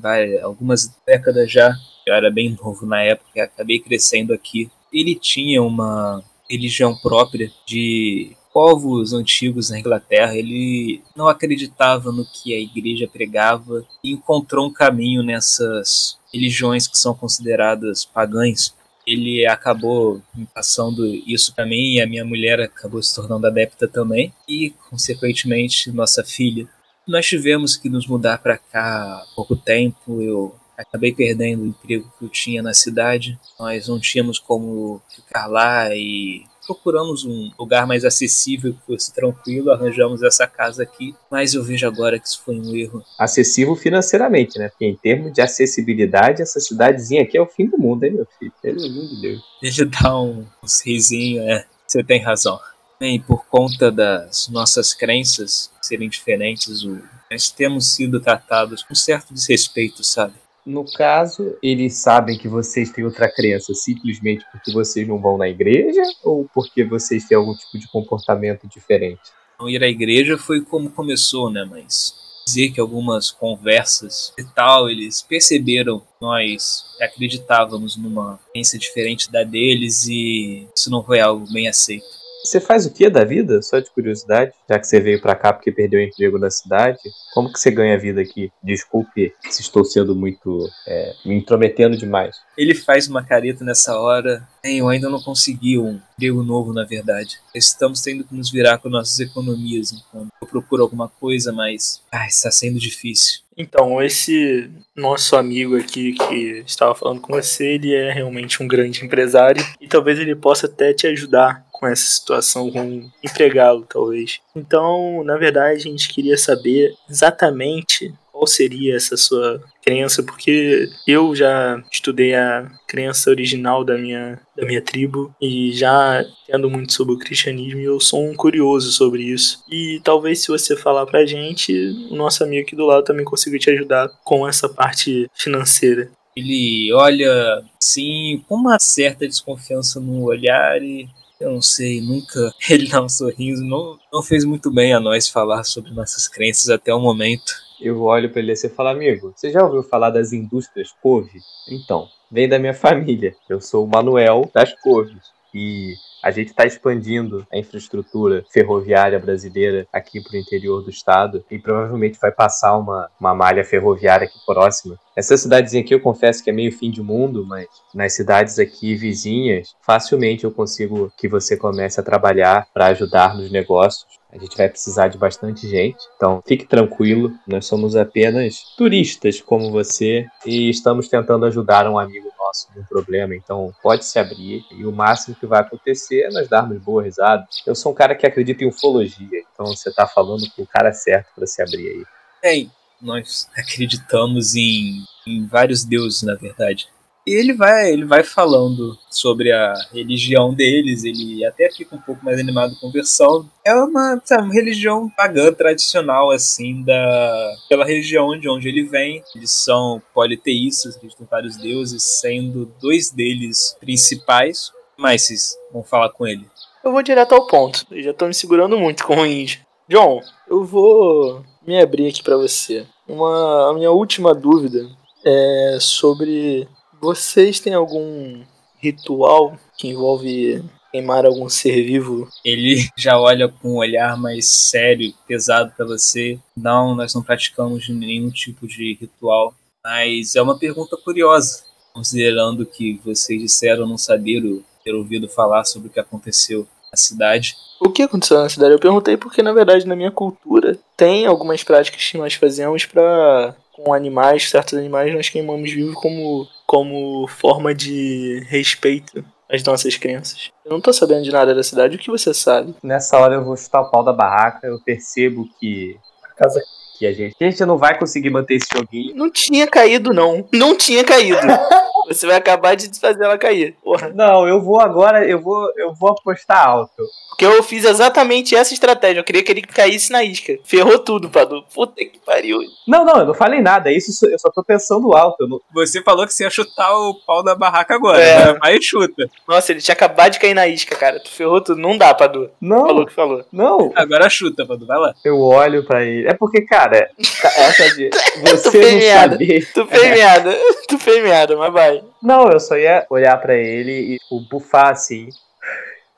vai, 0.00 0.38
algumas 0.38 0.90
décadas 1.06 1.50
já. 1.50 1.76
Eu 2.06 2.14
era 2.14 2.30
bem 2.30 2.56
novo 2.60 2.86
na 2.86 3.02
época 3.02 3.30
e 3.36 3.40
acabei 3.40 3.78
crescendo 3.78 4.32
aqui. 4.32 4.70
Ele 4.92 5.14
tinha 5.14 5.62
uma 5.62 6.22
religião 6.50 6.96
própria 6.96 7.50
de 7.66 8.36
povos 8.52 9.12
antigos 9.12 9.70
na 9.70 9.78
Inglaterra. 9.78 10.36
Ele 10.36 11.02
não 11.14 11.28
acreditava 11.28 12.10
no 12.10 12.24
que 12.24 12.54
a 12.54 12.58
igreja 12.58 13.06
pregava 13.06 13.84
e 14.02 14.12
encontrou 14.12 14.66
um 14.66 14.72
caminho 14.72 15.22
nessas 15.22 16.18
religiões 16.32 16.88
que 16.88 16.98
são 16.98 17.14
consideradas 17.14 18.04
pagãs 18.04 18.74
ele 19.06 19.44
acabou 19.46 20.22
passando 20.54 21.04
isso 21.06 21.54
para 21.54 21.66
mim 21.66 21.94
e 21.94 22.00
a 22.00 22.06
minha 22.06 22.24
mulher 22.24 22.60
acabou 22.60 23.02
se 23.02 23.14
tornando 23.14 23.46
adepta 23.46 23.88
também 23.88 24.32
e 24.48 24.70
consequentemente 24.88 25.90
nossa 25.90 26.22
filha 26.22 26.68
nós 27.06 27.26
tivemos 27.26 27.76
que 27.76 27.88
nos 27.88 28.06
mudar 28.06 28.38
para 28.38 28.58
cá 28.58 29.22
há 29.22 29.26
pouco 29.34 29.56
tempo 29.56 30.20
eu 30.20 30.54
acabei 30.76 31.12
perdendo 31.12 31.62
o 31.62 31.66
emprego 31.66 32.10
que 32.18 32.24
eu 32.24 32.28
tinha 32.28 32.62
na 32.62 32.74
cidade 32.74 33.38
nós 33.58 33.88
não 33.88 34.00
tínhamos 34.00 34.38
como 34.38 35.00
ficar 35.08 35.46
lá 35.46 35.94
e 35.94 36.44
procuramos 36.66 37.24
um 37.24 37.50
lugar 37.58 37.86
mais 37.86 38.04
acessível, 38.04 38.72
que 38.72 38.86
fosse 38.86 39.12
tranquilo, 39.12 39.70
arranjamos 39.70 40.22
essa 40.22 40.46
casa 40.46 40.82
aqui, 40.82 41.14
mas 41.30 41.54
eu 41.54 41.62
vejo 41.62 41.86
agora 41.86 42.18
que 42.18 42.26
isso 42.26 42.42
foi 42.44 42.58
um 42.58 42.74
erro. 42.74 43.04
Acessível 43.18 43.74
financeiramente, 43.74 44.58
né? 44.58 44.68
Porque 44.68 44.86
em 44.86 44.96
termos 44.96 45.32
de 45.32 45.40
acessibilidade, 45.40 46.42
essa 46.42 46.60
cidadezinha 46.60 47.22
aqui 47.22 47.36
é 47.36 47.42
o 47.42 47.46
fim 47.46 47.66
do 47.66 47.78
mundo, 47.78 48.04
hein, 48.04 48.12
meu 48.12 48.26
filho? 48.38 48.52
Pelo 48.62 48.84
amor 48.84 49.08
de 49.08 49.20
Deus. 49.20 49.42
Ele 49.62 49.84
dá 49.86 50.20
um, 50.20 50.46
um 50.62 50.68
sorrisinho, 50.68 51.42
é, 51.42 51.66
você 51.86 52.02
tem 52.02 52.22
razão. 52.22 52.58
Bem, 53.02 53.18
por 53.18 53.44
conta 53.46 53.90
das 53.90 54.48
nossas 54.48 54.94
crenças 54.94 55.72
serem 55.82 56.08
diferentes, 56.08 56.84
o, 56.84 57.02
nós 57.28 57.50
temos 57.50 57.96
sido 57.96 58.20
tratados 58.20 58.84
com 58.84 58.94
certo 58.94 59.34
desrespeito, 59.34 60.04
sabe? 60.04 60.34
No 60.64 60.84
caso, 60.92 61.58
eles 61.60 61.94
sabem 61.94 62.38
que 62.38 62.46
vocês 62.46 62.92
têm 62.92 63.04
outra 63.04 63.28
crença 63.28 63.74
simplesmente 63.74 64.46
porque 64.52 64.72
vocês 64.72 65.08
não 65.08 65.18
vão 65.20 65.36
na 65.36 65.48
igreja 65.48 66.00
ou 66.22 66.48
porque 66.54 66.84
vocês 66.84 67.24
têm 67.24 67.36
algum 67.36 67.56
tipo 67.56 67.76
de 67.76 67.88
comportamento 67.88 68.68
diferente? 68.68 69.20
Não 69.58 69.68
ir 69.68 69.82
à 69.82 69.88
igreja 69.88 70.38
foi 70.38 70.60
como 70.60 70.88
começou, 70.88 71.50
né? 71.50 71.66
Mas 71.68 72.14
dizer 72.46 72.70
que 72.70 72.80
algumas 72.80 73.32
conversas 73.32 74.32
e 74.38 74.44
tal, 74.44 74.88
eles 74.88 75.20
perceberam 75.22 75.98
que 75.98 76.06
nós 76.20 76.84
acreditávamos 77.00 77.96
numa 77.96 78.38
crença 78.52 78.78
diferente 78.78 79.28
da 79.28 79.42
deles 79.42 80.06
e 80.06 80.68
isso 80.76 80.88
não 80.88 81.02
foi 81.02 81.18
algo 81.18 81.52
bem 81.52 81.66
aceito. 81.66 82.21
Você 82.44 82.60
faz 82.60 82.86
o 82.86 82.92
que 82.92 83.08
da 83.08 83.24
vida? 83.24 83.62
Só 83.62 83.78
de 83.78 83.90
curiosidade, 83.90 84.52
já 84.68 84.78
que 84.78 84.86
você 84.86 85.00
veio 85.00 85.20
pra 85.20 85.36
cá 85.36 85.52
porque 85.52 85.70
perdeu 85.70 86.00
o 86.00 86.02
emprego 86.02 86.38
na 86.38 86.50
cidade. 86.50 86.98
Como 87.32 87.52
que 87.52 87.58
você 87.58 87.70
ganha 87.70 87.98
vida 87.98 88.20
aqui? 88.20 88.50
Desculpe 88.62 89.32
se 89.48 89.62
estou 89.62 89.84
sendo 89.84 90.14
muito. 90.14 90.68
É, 90.86 91.14
me 91.24 91.36
intrometendo 91.36 91.96
demais. 91.96 92.36
Ele 92.56 92.74
faz 92.74 93.06
uma 93.08 93.22
careta 93.22 93.64
nessa 93.64 93.98
hora. 93.98 94.46
Eu 94.64 94.88
ainda 94.88 95.08
não 95.08 95.20
consegui 95.20 95.78
um 95.78 96.00
emprego 96.14 96.42
novo, 96.42 96.72
na 96.72 96.84
verdade. 96.84 97.38
Estamos 97.54 98.00
tendo 98.00 98.24
que 98.24 98.34
nos 98.34 98.50
virar 98.50 98.78
com 98.78 98.88
nossas 98.88 99.20
economias 99.20 99.92
enquanto 99.92 100.30
eu 100.40 100.46
procuro 100.46 100.82
alguma 100.82 101.08
coisa, 101.08 101.52
mas. 101.52 102.02
Ah, 102.10 102.26
está 102.26 102.50
sendo 102.50 102.78
difícil. 102.78 103.40
Então, 103.56 104.02
esse 104.02 104.70
nosso 104.96 105.36
amigo 105.36 105.76
aqui 105.76 106.12
que 106.12 106.64
estava 106.66 106.94
falando 106.94 107.20
com 107.20 107.34
você, 107.34 107.74
ele 107.74 107.94
é 107.94 108.12
realmente 108.12 108.62
um 108.62 108.66
grande 108.66 109.04
empresário 109.04 109.64
e 109.80 109.86
talvez 109.86 110.18
ele 110.18 110.34
possa 110.34 110.66
até 110.66 110.94
te 110.94 111.06
ajudar 111.06 111.66
com 111.82 111.88
essa 111.88 112.06
situação, 112.06 112.70
com 112.70 113.10
empregá-lo, 113.24 113.84
talvez. 113.88 114.38
Então, 114.54 115.24
na 115.24 115.36
verdade, 115.36 115.74
a 115.74 115.78
gente 115.80 116.08
queria 116.08 116.38
saber 116.38 116.94
exatamente 117.10 118.14
qual 118.30 118.46
seria 118.46 118.94
essa 118.94 119.16
sua 119.16 119.60
crença, 119.84 120.22
porque 120.22 120.88
eu 121.08 121.34
já 121.34 121.82
estudei 121.90 122.36
a 122.36 122.70
crença 122.86 123.30
original 123.30 123.82
da 123.82 123.98
minha, 123.98 124.40
da 124.56 124.64
minha 124.64 124.80
tribo 124.80 125.34
e 125.42 125.72
já 125.72 126.24
entendo 126.44 126.70
muito 126.70 126.92
sobre 126.92 127.14
o 127.14 127.18
cristianismo 127.18 127.80
e 127.80 127.84
eu 127.84 127.98
sou 127.98 128.30
um 128.30 128.34
curioso 128.34 128.92
sobre 128.92 129.24
isso. 129.24 129.64
E 129.68 130.00
talvez 130.04 130.38
se 130.38 130.48
você 130.48 130.76
falar 130.76 131.04
pra 131.06 131.26
gente, 131.26 131.72
o 132.12 132.14
nosso 132.14 132.44
amigo 132.44 132.64
aqui 132.64 132.76
do 132.76 132.86
lado 132.86 133.02
também 133.02 133.24
consiga 133.24 133.58
te 133.58 133.70
ajudar 133.70 134.08
com 134.22 134.46
essa 134.46 134.68
parte 134.68 135.28
financeira. 135.34 136.12
Ele 136.36 136.92
olha, 136.94 137.62
sim, 137.80 138.42
com 138.48 138.54
uma 138.54 138.78
certa 138.78 139.26
desconfiança 139.26 139.98
no 139.98 140.22
olhar 140.22 140.80
e. 140.80 141.08
Eu 141.42 141.50
não 141.50 141.62
sei, 141.62 142.00
nunca 142.00 142.54
ele 142.70 142.88
dá 142.88 143.02
um 143.02 143.08
sorriso. 143.08 143.64
Não, 143.64 143.98
não 144.12 144.22
fez 144.22 144.44
muito 144.44 144.70
bem 144.70 144.94
a 144.94 145.00
nós 145.00 145.28
falar 145.28 145.64
sobre 145.64 145.90
nossas 145.90 146.28
crenças 146.28 146.70
até 146.70 146.94
o 146.94 147.00
momento. 147.00 147.52
Eu 147.80 148.00
olho 148.02 148.30
pra 148.30 148.40
ele 148.40 148.52
assim 148.52 148.68
e 148.68 148.70
falo, 148.70 148.90
amigo, 148.90 149.32
você 149.34 149.50
já 149.50 149.64
ouviu 149.64 149.82
falar 149.82 150.10
das 150.10 150.32
indústrias 150.32 150.94
couve? 151.02 151.40
Então, 151.68 152.08
vem 152.30 152.48
da 152.48 152.60
minha 152.60 152.74
família. 152.74 153.34
Eu 153.48 153.60
sou 153.60 153.84
o 153.84 153.88
Manuel 153.88 154.48
das 154.54 154.72
couves. 154.80 155.32
E 155.52 155.94
a 156.22 156.30
gente 156.30 156.48
está 156.48 156.64
expandindo 156.64 157.44
a 157.52 157.58
infraestrutura 157.58 158.44
ferroviária 158.50 159.18
brasileira 159.18 159.86
aqui 159.92 160.22
para 160.22 160.34
o 160.34 160.40
interior 160.40 160.80
do 160.82 160.88
estado 160.88 161.44
e 161.50 161.58
provavelmente 161.58 162.18
vai 162.20 162.30
passar 162.30 162.78
uma, 162.78 163.10
uma 163.18 163.34
malha 163.34 163.64
ferroviária 163.64 164.26
aqui 164.26 164.38
próxima. 164.46 164.96
Essa 165.14 165.36
cidadezinha 165.36 165.82
aqui 165.82 165.94
eu 165.94 166.00
confesso 166.00 166.42
que 166.42 166.48
é 166.48 166.52
meio 166.52 166.72
fim 166.72 166.90
de 166.90 167.02
mundo, 167.02 167.44
mas 167.46 167.66
nas 167.94 168.14
cidades 168.14 168.58
aqui 168.58 168.94
vizinhas, 168.94 169.74
facilmente 169.82 170.44
eu 170.44 170.50
consigo 170.50 171.12
que 171.18 171.28
você 171.28 171.54
comece 171.54 172.00
a 172.00 172.02
trabalhar 172.02 172.66
para 172.72 172.86
ajudar 172.86 173.36
nos 173.36 173.50
negócios. 173.50 174.06
A 174.32 174.38
gente 174.38 174.56
vai 174.56 174.70
precisar 174.70 175.08
de 175.08 175.18
bastante 175.18 175.68
gente, 175.68 175.98
então 176.16 176.42
fique 176.46 176.66
tranquilo, 176.66 177.30
nós 177.46 177.66
somos 177.66 177.94
apenas 177.94 178.62
turistas 178.78 179.42
como 179.42 179.70
você 179.70 180.26
e 180.46 180.70
estamos 180.70 181.06
tentando 181.06 181.44
ajudar 181.44 181.86
um 181.86 181.98
amigo 181.98 182.32
nosso 182.38 182.68
num 182.74 182.82
problema, 182.84 183.34
então 183.34 183.70
pode 183.82 184.06
se 184.06 184.18
abrir 184.18 184.64
e 184.70 184.86
o 184.86 184.92
máximo 184.92 185.36
que 185.36 185.46
vai 185.46 185.60
acontecer 185.60 186.22
é 186.22 186.30
nós 186.30 186.48
darmos 186.48 186.78
boa 186.78 187.02
risada. 187.02 187.46
Eu 187.66 187.74
sou 187.74 187.92
um 187.92 187.94
cara 187.94 188.14
que 188.14 188.26
acredita 188.26 188.64
em 188.64 188.68
ufologia, 188.68 189.42
então 189.52 189.66
você 189.66 189.92
tá 189.92 190.06
falando 190.06 190.50
com 190.56 190.62
o 190.62 190.66
cara 190.66 190.94
certo 190.94 191.28
para 191.34 191.46
se 191.46 191.60
abrir 191.60 191.88
aí. 191.88 192.04
Bem, 192.42 192.70
nós 193.02 193.48
acreditamos 193.56 194.54
em, 194.54 195.04
em 195.26 195.46
vários 195.46 195.84
deuses, 195.84 196.22
na 196.22 196.34
verdade. 196.34 196.88
E 197.24 197.34
ele 197.34 197.52
vai, 197.52 197.92
ele 197.92 198.04
vai 198.04 198.24
falando 198.24 198.98
sobre 199.08 199.52
a 199.52 199.74
religião 199.92 200.52
deles, 200.52 201.04
ele 201.04 201.44
até 201.44 201.70
fica 201.70 201.94
um 201.94 202.00
pouco 202.00 202.24
mais 202.24 202.38
animado 202.40 202.74
conversando. 202.80 203.48
É 203.64 203.72
uma, 203.74 204.20
sabe, 204.24 204.42
uma 204.42 204.52
religião 204.52 205.08
pagã 205.08 205.52
tradicional, 205.52 206.32
assim, 206.32 206.82
da 206.82 207.54
pela 207.68 207.84
região 207.84 208.36
de 208.36 208.48
onde 208.48 208.68
ele 208.68 208.82
vem. 208.82 209.22
Eles 209.36 209.52
são 209.52 210.02
politeístas, 210.12 210.96
acreditam 210.96 211.26
vários 211.30 211.56
deuses, 211.56 212.02
sendo 212.02 212.72
dois 212.80 213.10
deles 213.10 213.76
principais. 213.78 214.72
Mas 214.98 215.22
vocês 215.22 215.56
vão 215.72 215.84
falar 215.84 216.08
com 216.10 216.26
ele. 216.26 216.44
Eu 216.84 216.90
vou 216.90 217.02
direto 217.02 217.34
ao 217.34 217.46
ponto. 217.46 217.86
Eu 217.92 218.02
já 218.02 218.12
tô 218.12 218.26
me 218.26 218.34
segurando 218.34 218.76
muito 218.76 219.04
com 219.04 219.18
o 219.18 219.26
índio. 219.26 219.60
John, 219.88 220.20
eu 220.48 220.64
vou 220.64 221.44
me 221.64 221.80
abrir 221.80 222.08
aqui 222.08 222.22
para 222.22 222.36
você. 222.36 222.84
Uma 223.06 223.70
a 223.70 223.74
minha 223.74 223.90
última 223.90 224.34
dúvida 224.34 224.88
é 225.24 225.78
sobre 225.80 226.68
vocês 227.00 227.60
têm 227.60 227.74
algum 227.74 228.42
ritual 228.80 229.56
que 229.76 229.88
envolve 229.88 230.62
queimar 230.92 231.24
algum 231.24 231.48
ser 231.48 231.82
vivo? 231.84 232.28
Ele 232.44 232.86
já 232.96 233.18
olha 233.18 233.48
com 233.48 233.72
um 233.72 233.76
olhar 233.76 234.16
mais 234.16 234.46
sério, 234.46 235.14
pesado 235.26 235.72
para 235.74 235.86
você. 235.86 236.38
Não, 236.56 236.94
nós 236.94 237.14
não 237.14 237.22
praticamos 237.22 237.88
nenhum 237.88 238.30
tipo 238.30 238.68
de 238.68 238.98
ritual. 239.00 239.54
Mas 239.82 240.36
é 240.36 240.42
uma 240.42 240.58
pergunta 240.58 240.96
curiosa, 240.96 241.64
considerando 241.92 242.64
que 242.64 243.00
vocês 243.04 243.40
disseram 243.40 243.86
não 243.86 243.98
saber 243.98 244.62
ter 244.84 244.94
ouvido 244.94 245.28
falar 245.28 245.64
sobre 245.64 245.88
o 245.88 245.90
que 245.90 245.98
aconteceu 245.98 246.68
na 246.92 246.96
cidade. 246.96 247.56
O 247.80 247.90
que 247.90 248.02
aconteceu 248.02 248.38
na 248.38 248.48
cidade? 248.48 248.72
Eu 248.72 248.78
perguntei 248.78 249.16
porque, 249.16 249.42
na 249.42 249.52
verdade, 249.52 249.86
na 249.86 249.96
minha 249.96 250.10
cultura, 250.10 250.78
tem 250.96 251.26
algumas 251.26 251.64
práticas 251.64 252.10
que 252.10 252.18
nós 252.18 252.34
fazemos 252.34 252.84
para 252.84 253.56
com 253.72 253.94
animais, 253.94 254.50
certos 254.50 254.78
animais, 254.78 255.14
nós 255.14 255.30
queimamos 255.30 255.72
vivos 255.72 255.94
como, 255.94 256.46
como 256.66 257.26
forma 257.26 257.74
de 257.74 258.44
respeito 258.48 259.24
às 259.50 259.64
nossas 259.64 259.96
crenças. 259.96 260.50
Eu 260.64 260.72
não 260.72 260.80
tô 260.80 260.92
sabendo 260.92 261.24
de 261.24 261.32
nada 261.32 261.54
da 261.54 261.62
cidade, 261.62 261.96
o 261.96 261.98
que 261.98 262.10
você 262.10 262.34
sabe? 262.34 262.74
Nessa 262.82 263.18
hora 263.18 263.36
eu 263.36 263.44
vou 263.44 263.56
chutar 263.56 263.80
o 263.80 263.90
pau 263.90 264.04
da 264.04 264.12
barraca, 264.12 264.66
eu 264.66 264.78
percebo 264.78 265.48
que 265.58 265.98
A 266.22 266.34
casa 266.34 266.62
que 266.98 267.06
a 267.06 267.12
gente, 267.12 267.34
que 267.34 267.44
a 267.44 267.50
gente 267.50 267.64
não 267.64 267.78
vai 267.78 267.98
conseguir 267.98 268.30
manter 268.30 268.56
esse 268.56 268.68
joguinho. 268.72 269.16
Não 269.16 269.30
tinha 269.30 269.66
caído, 269.66 270.12
não. 270.12 270.46
Não 270.52 270.76
tinha 270.76 271.02
caído. 271.02 271.40
Você 272.08 272.26
vai 272.26 272.36
acabar 272.36 272.74
de 272.74 272.88
fazer 272.98 273.24
ela 273.24 273.38
cair. 273.38 273.74
Porra. 273.82 274.10
Não, 274.14 274.46
eu 274.46 274.60
vou 274.60 274.80
agora, 274.80 275.26
eu 275.26 275.40
vou, 275.40 275.70
eu 275.76 275.92
vou 275.94 276.10
apostar 276.10 276.66
alto. 276.66 277.02
Porque 277.30 277.46
eu 277.46 277.62
fiz 277.62 277.84
exatamente 277.84 278.54
essa 278.54 278.74
estratégia. 278.74 279.20
Eu 279.20 279.24
queria 279.24 279.42
que 279.42 279.50
ele 279.50 279.62
caísse 279.62 280.12
na 280.12 280.22
isca. 280.22 280.58
Ferrou 280.64 280.98
tudo, 280.98 281.30
Padu. 281.30 281.64
Puta 281.74 281.94
que 282.04 282.18
pariu. 282.24 282.58
Não, 282.86 283.04
não, 283.04 283.20
eu 283.20 283.26
não 283.26 283.34
falei 283.34 283.60
nada. 283.60 283.90
Isso 283.90 284.26
eu 284.26 284.38
só 284.38 284.50
tô 284.50 284.62
pensando 284.62 285.14
alto. 285.16 285.48
Não- 285.48 285.60
Você 285.72 286.02
falou 286.02 286.26
que 286.26 286.34
você 286.34 286.44
ia 286.44 286.50
chutar 286.50 286.94
o 286.94 287.14
pau 287.26 287.42
da 287.42 287.54
barraca 287.54 287.94
agora. 287.94 288.20
É. 288.22 288.44
né? 288.52 288.58
Vai 288.60 288.76
e 288.76 288.82
chuta. 288.82 289.28
Nossa, 289.48 289.72
ele 289.72 289.80
tinha 289.80 289.94
acabado 289.94 290.32
de 290.32 290.38
cair 290.38 290.54
na 290.54 290.68
isca, 290.68 290.94
cara. 290.94 291.18
Tu 291.20 291.30
ferrou 291.30 291.60
tudo. 291.60 291.80
Não 291.80 291.96
dá, 291.96 292.12
Padu. 292.12 292.50
Não, 292.60 292.86
Falou 292.86 293.06
que 293.06 293.12
falou. 293.14 293.44
não. 293.50 293.90
Agora 293.96 294.28
chuta, 294.28 294.66
Padu. 294.66 294.86
Vai 294.86 294.98
lá. 294.98 295.14
Eu 295.24 295.40
olho 295.40 295.84
pra 295.84 296.04
ele. 296.04 296.28
É 296.28 296.34
porque, 296.34 296.60
cara, 296.62 297.10
essa 297.18 297.94
de 297.94 298.10
você 298.44 298.70
fez 298.70 299.14
não 299.14 299.20
saber. 299.30 299.72
Tu 299.72 299.86
fez 299.86 300.02
merda. 300.02 300.56
Tu 300.88 300.98
fez 300.98 301.22
mas 301.58 301.72
vai. 301.72 301.91
Não, 302.22 302.48
eu 302.48 302.60
só 302.60 302.76
ia 302.76 303.06
olhar 303.10 303.36
pra 303.40 303.54
ele 303.54 304.14
e 304.14 304.18
tipo, 304.18 304.40
bufar 304.50 304.90
assim, 304.90 305.28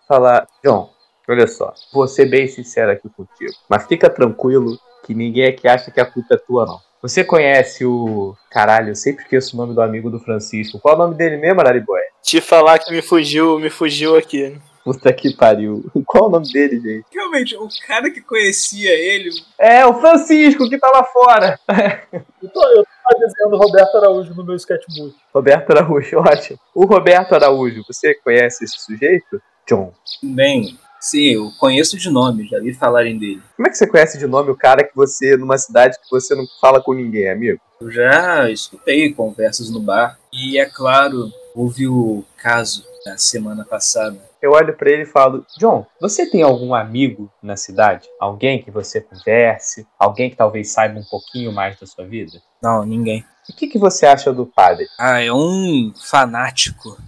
falar, 0.09 0.47
John, 0.65 0.91
olha 1.29 1.47
só, 1.47 1.73
vou 1.93 2.07
ser 2.07 2.27
bem 2.27 2.47
sincero 2.47 2.93
aqui 2.93 3.09
contigo, 3.09 3.53
mas 3.69 3.87
fica 3.87 4.11
tranquilo 4.11 4.79
que 5.05 5.15
ninguém 5.15 5.47
aqui 5.47 5.69
acha 5.69 5.91
que 5.91 6.01
a 6.01 6.07
culpa 6.07 6.35
é 6.35 6.39
tua, 6.39 6.65
não. 6.65 6.81
Você 7.03 7.23
conhece 7.23 7.85
o. 7.85 8.35
Caralho, 8.51 8.89
eu 8.89 8.95
sempre 8.95 9.25
esqueço 9.25 9.55
o 9.55 9.59
nome 9.59 9.75
do 9.75 9.83
amigo 9.83 10.09
do 10.09 10.19
Francisco. 10.19 10.81
Qual 10.81 10.95
é 10.95 10.97
o 10.97 11.01
nome 11.01 11.15
dele 11.15 11.37
mesmo, 11.37 11.61
Arariboy? 11.61 12.01
Te 12.23 12.41
falar 12.41 12.79
que 12.79 12.91
me 12.91 13.03
fugiu, 13.03 13.59
me 13.59 13.69
fugiu 13.69 14.17
aqui. 14.17 14.59
Puta 14.83 15.13
que 15.13 15.37
pariu. 15.37 15.85
Qual 16.07 16.25
é 16.25 16.27
o 16.29 16.31
nome 16.31 16.51
dele, 16.51 16.81
gente? 16.81 17.05
Realmente, 17.13 17.57
o 17.57 17.69
cara 17.87 18.11
que 18.11 18.23
conhecia 18.23 18.91
ele. 18.91 19.29
É, 19.59 19.85
o 19.85 20.01
Francisco, 20.01 20.67
que 20.69 20.79
tá 20.79 20.91
lá 20.95 21.05
fora. 21.05 21.61
Eu 22.43 22.51
tô, 22.51 22.63
eu 22.73 22.85
tô 23.09 23.19
desenhando 23.19 23.57
Roberto 23.57 23.97
Araújo 23.97 24.35
no 24.35 24.45
meu 24.45 24.57
sketchbook. 24.57 25.15
Roberto 25.33 25.71
Araújo, 25.71 26.19
ótimo. 26.21 26.59
O 26.75 26.85
Roberto 26.87 27.35
Araújo, 27.35 27.83
você 27.87 28.15
conhece 28.15 28.65
esse 28.65 28.79
sujeito? 28.79 29.41
John? 29.67 29.93
Bem, 30.23 30.79
sim, 31.01 31.35
eu 31.35 31.51
conheço 31.59 31.97
de 31.97 32.11
nome, 32.11 32.47
já 32.47 32.59
vi 32.61 32.75
falarem 32.75 33.19
dele. 33.19 33.43
Como 33.57 33.67
é 33.67 33.71
que 33.71 33.79
você 33.79 33.87
conhece 33.87 34.19
de 34.19 34.27
nome 34.27 34.51
o 34.51 34.57
cara 34.57 34.85
que 34.85 34.95
você, 34.95 35.37
numa 35.37 35.57
cidade 35.57 35.99
que 35.99 36.11
você 36.11 36.35
não 36.35 36.45
fala 36.61 36.83
com 36.83 36.93
ninguém, 36.93 37.31
amigo? 37.31 37.61
Eu 37.81 37.91
já 37.91 38.51
escutei 38.51 39.13
conversas 39.13 39.71
no 39.71 39.81
bar 39.81 40.19
e, 40.33 40.59
é 40.59 40.67
claro, 40.67 41.31
houve 41.55 41.87
o 41.89 42.25
caso 42.37 42.85
na 43.07 43.19
semana 43.19 43.65
passada. 43.65 44.19
Eu 44.45 44.53
olho 44.53 44.77
pra 44.77 44.91
ele 44.91 45.05
e 45.05 45.07
falo: 45.07 45.47
John, 45.57 45.87
você 45.99 46.29
tem 46.29 46.43
algum 46.43 46.75
amigo 46.75 47.33
na 47.43 47.57
cidade? 47.57 48.07
Alguém 48.21 48.63
que 48.63 48.71
você 48.71 49.01
converse? 49.01 49.87
Alguém 49.99 50.29
que 50.29 50.37
talvez 50.37 50.69
saiba 50.69 51.01
um 51.01 51.05
pouquinho 51.05 51.51
mais 51.51 51.81
da 51.81 51.87
sua 51.87 52.05
vida? 52.05 52.43
Não, 52.63 52.85
ninguém. 52.85 53.25
E 53.49 53.53
o 53.53 53.57
que, 53.57 53.69
que 53.69 53.79
você 53.79 54.05
acha 54.05 54.35
do 54.35 54.45
padre? 54.45 54.87
Ah, 55.01 55.19
é 55.19 55.33
um 55.33 55.95
fanático. 56.11 56.99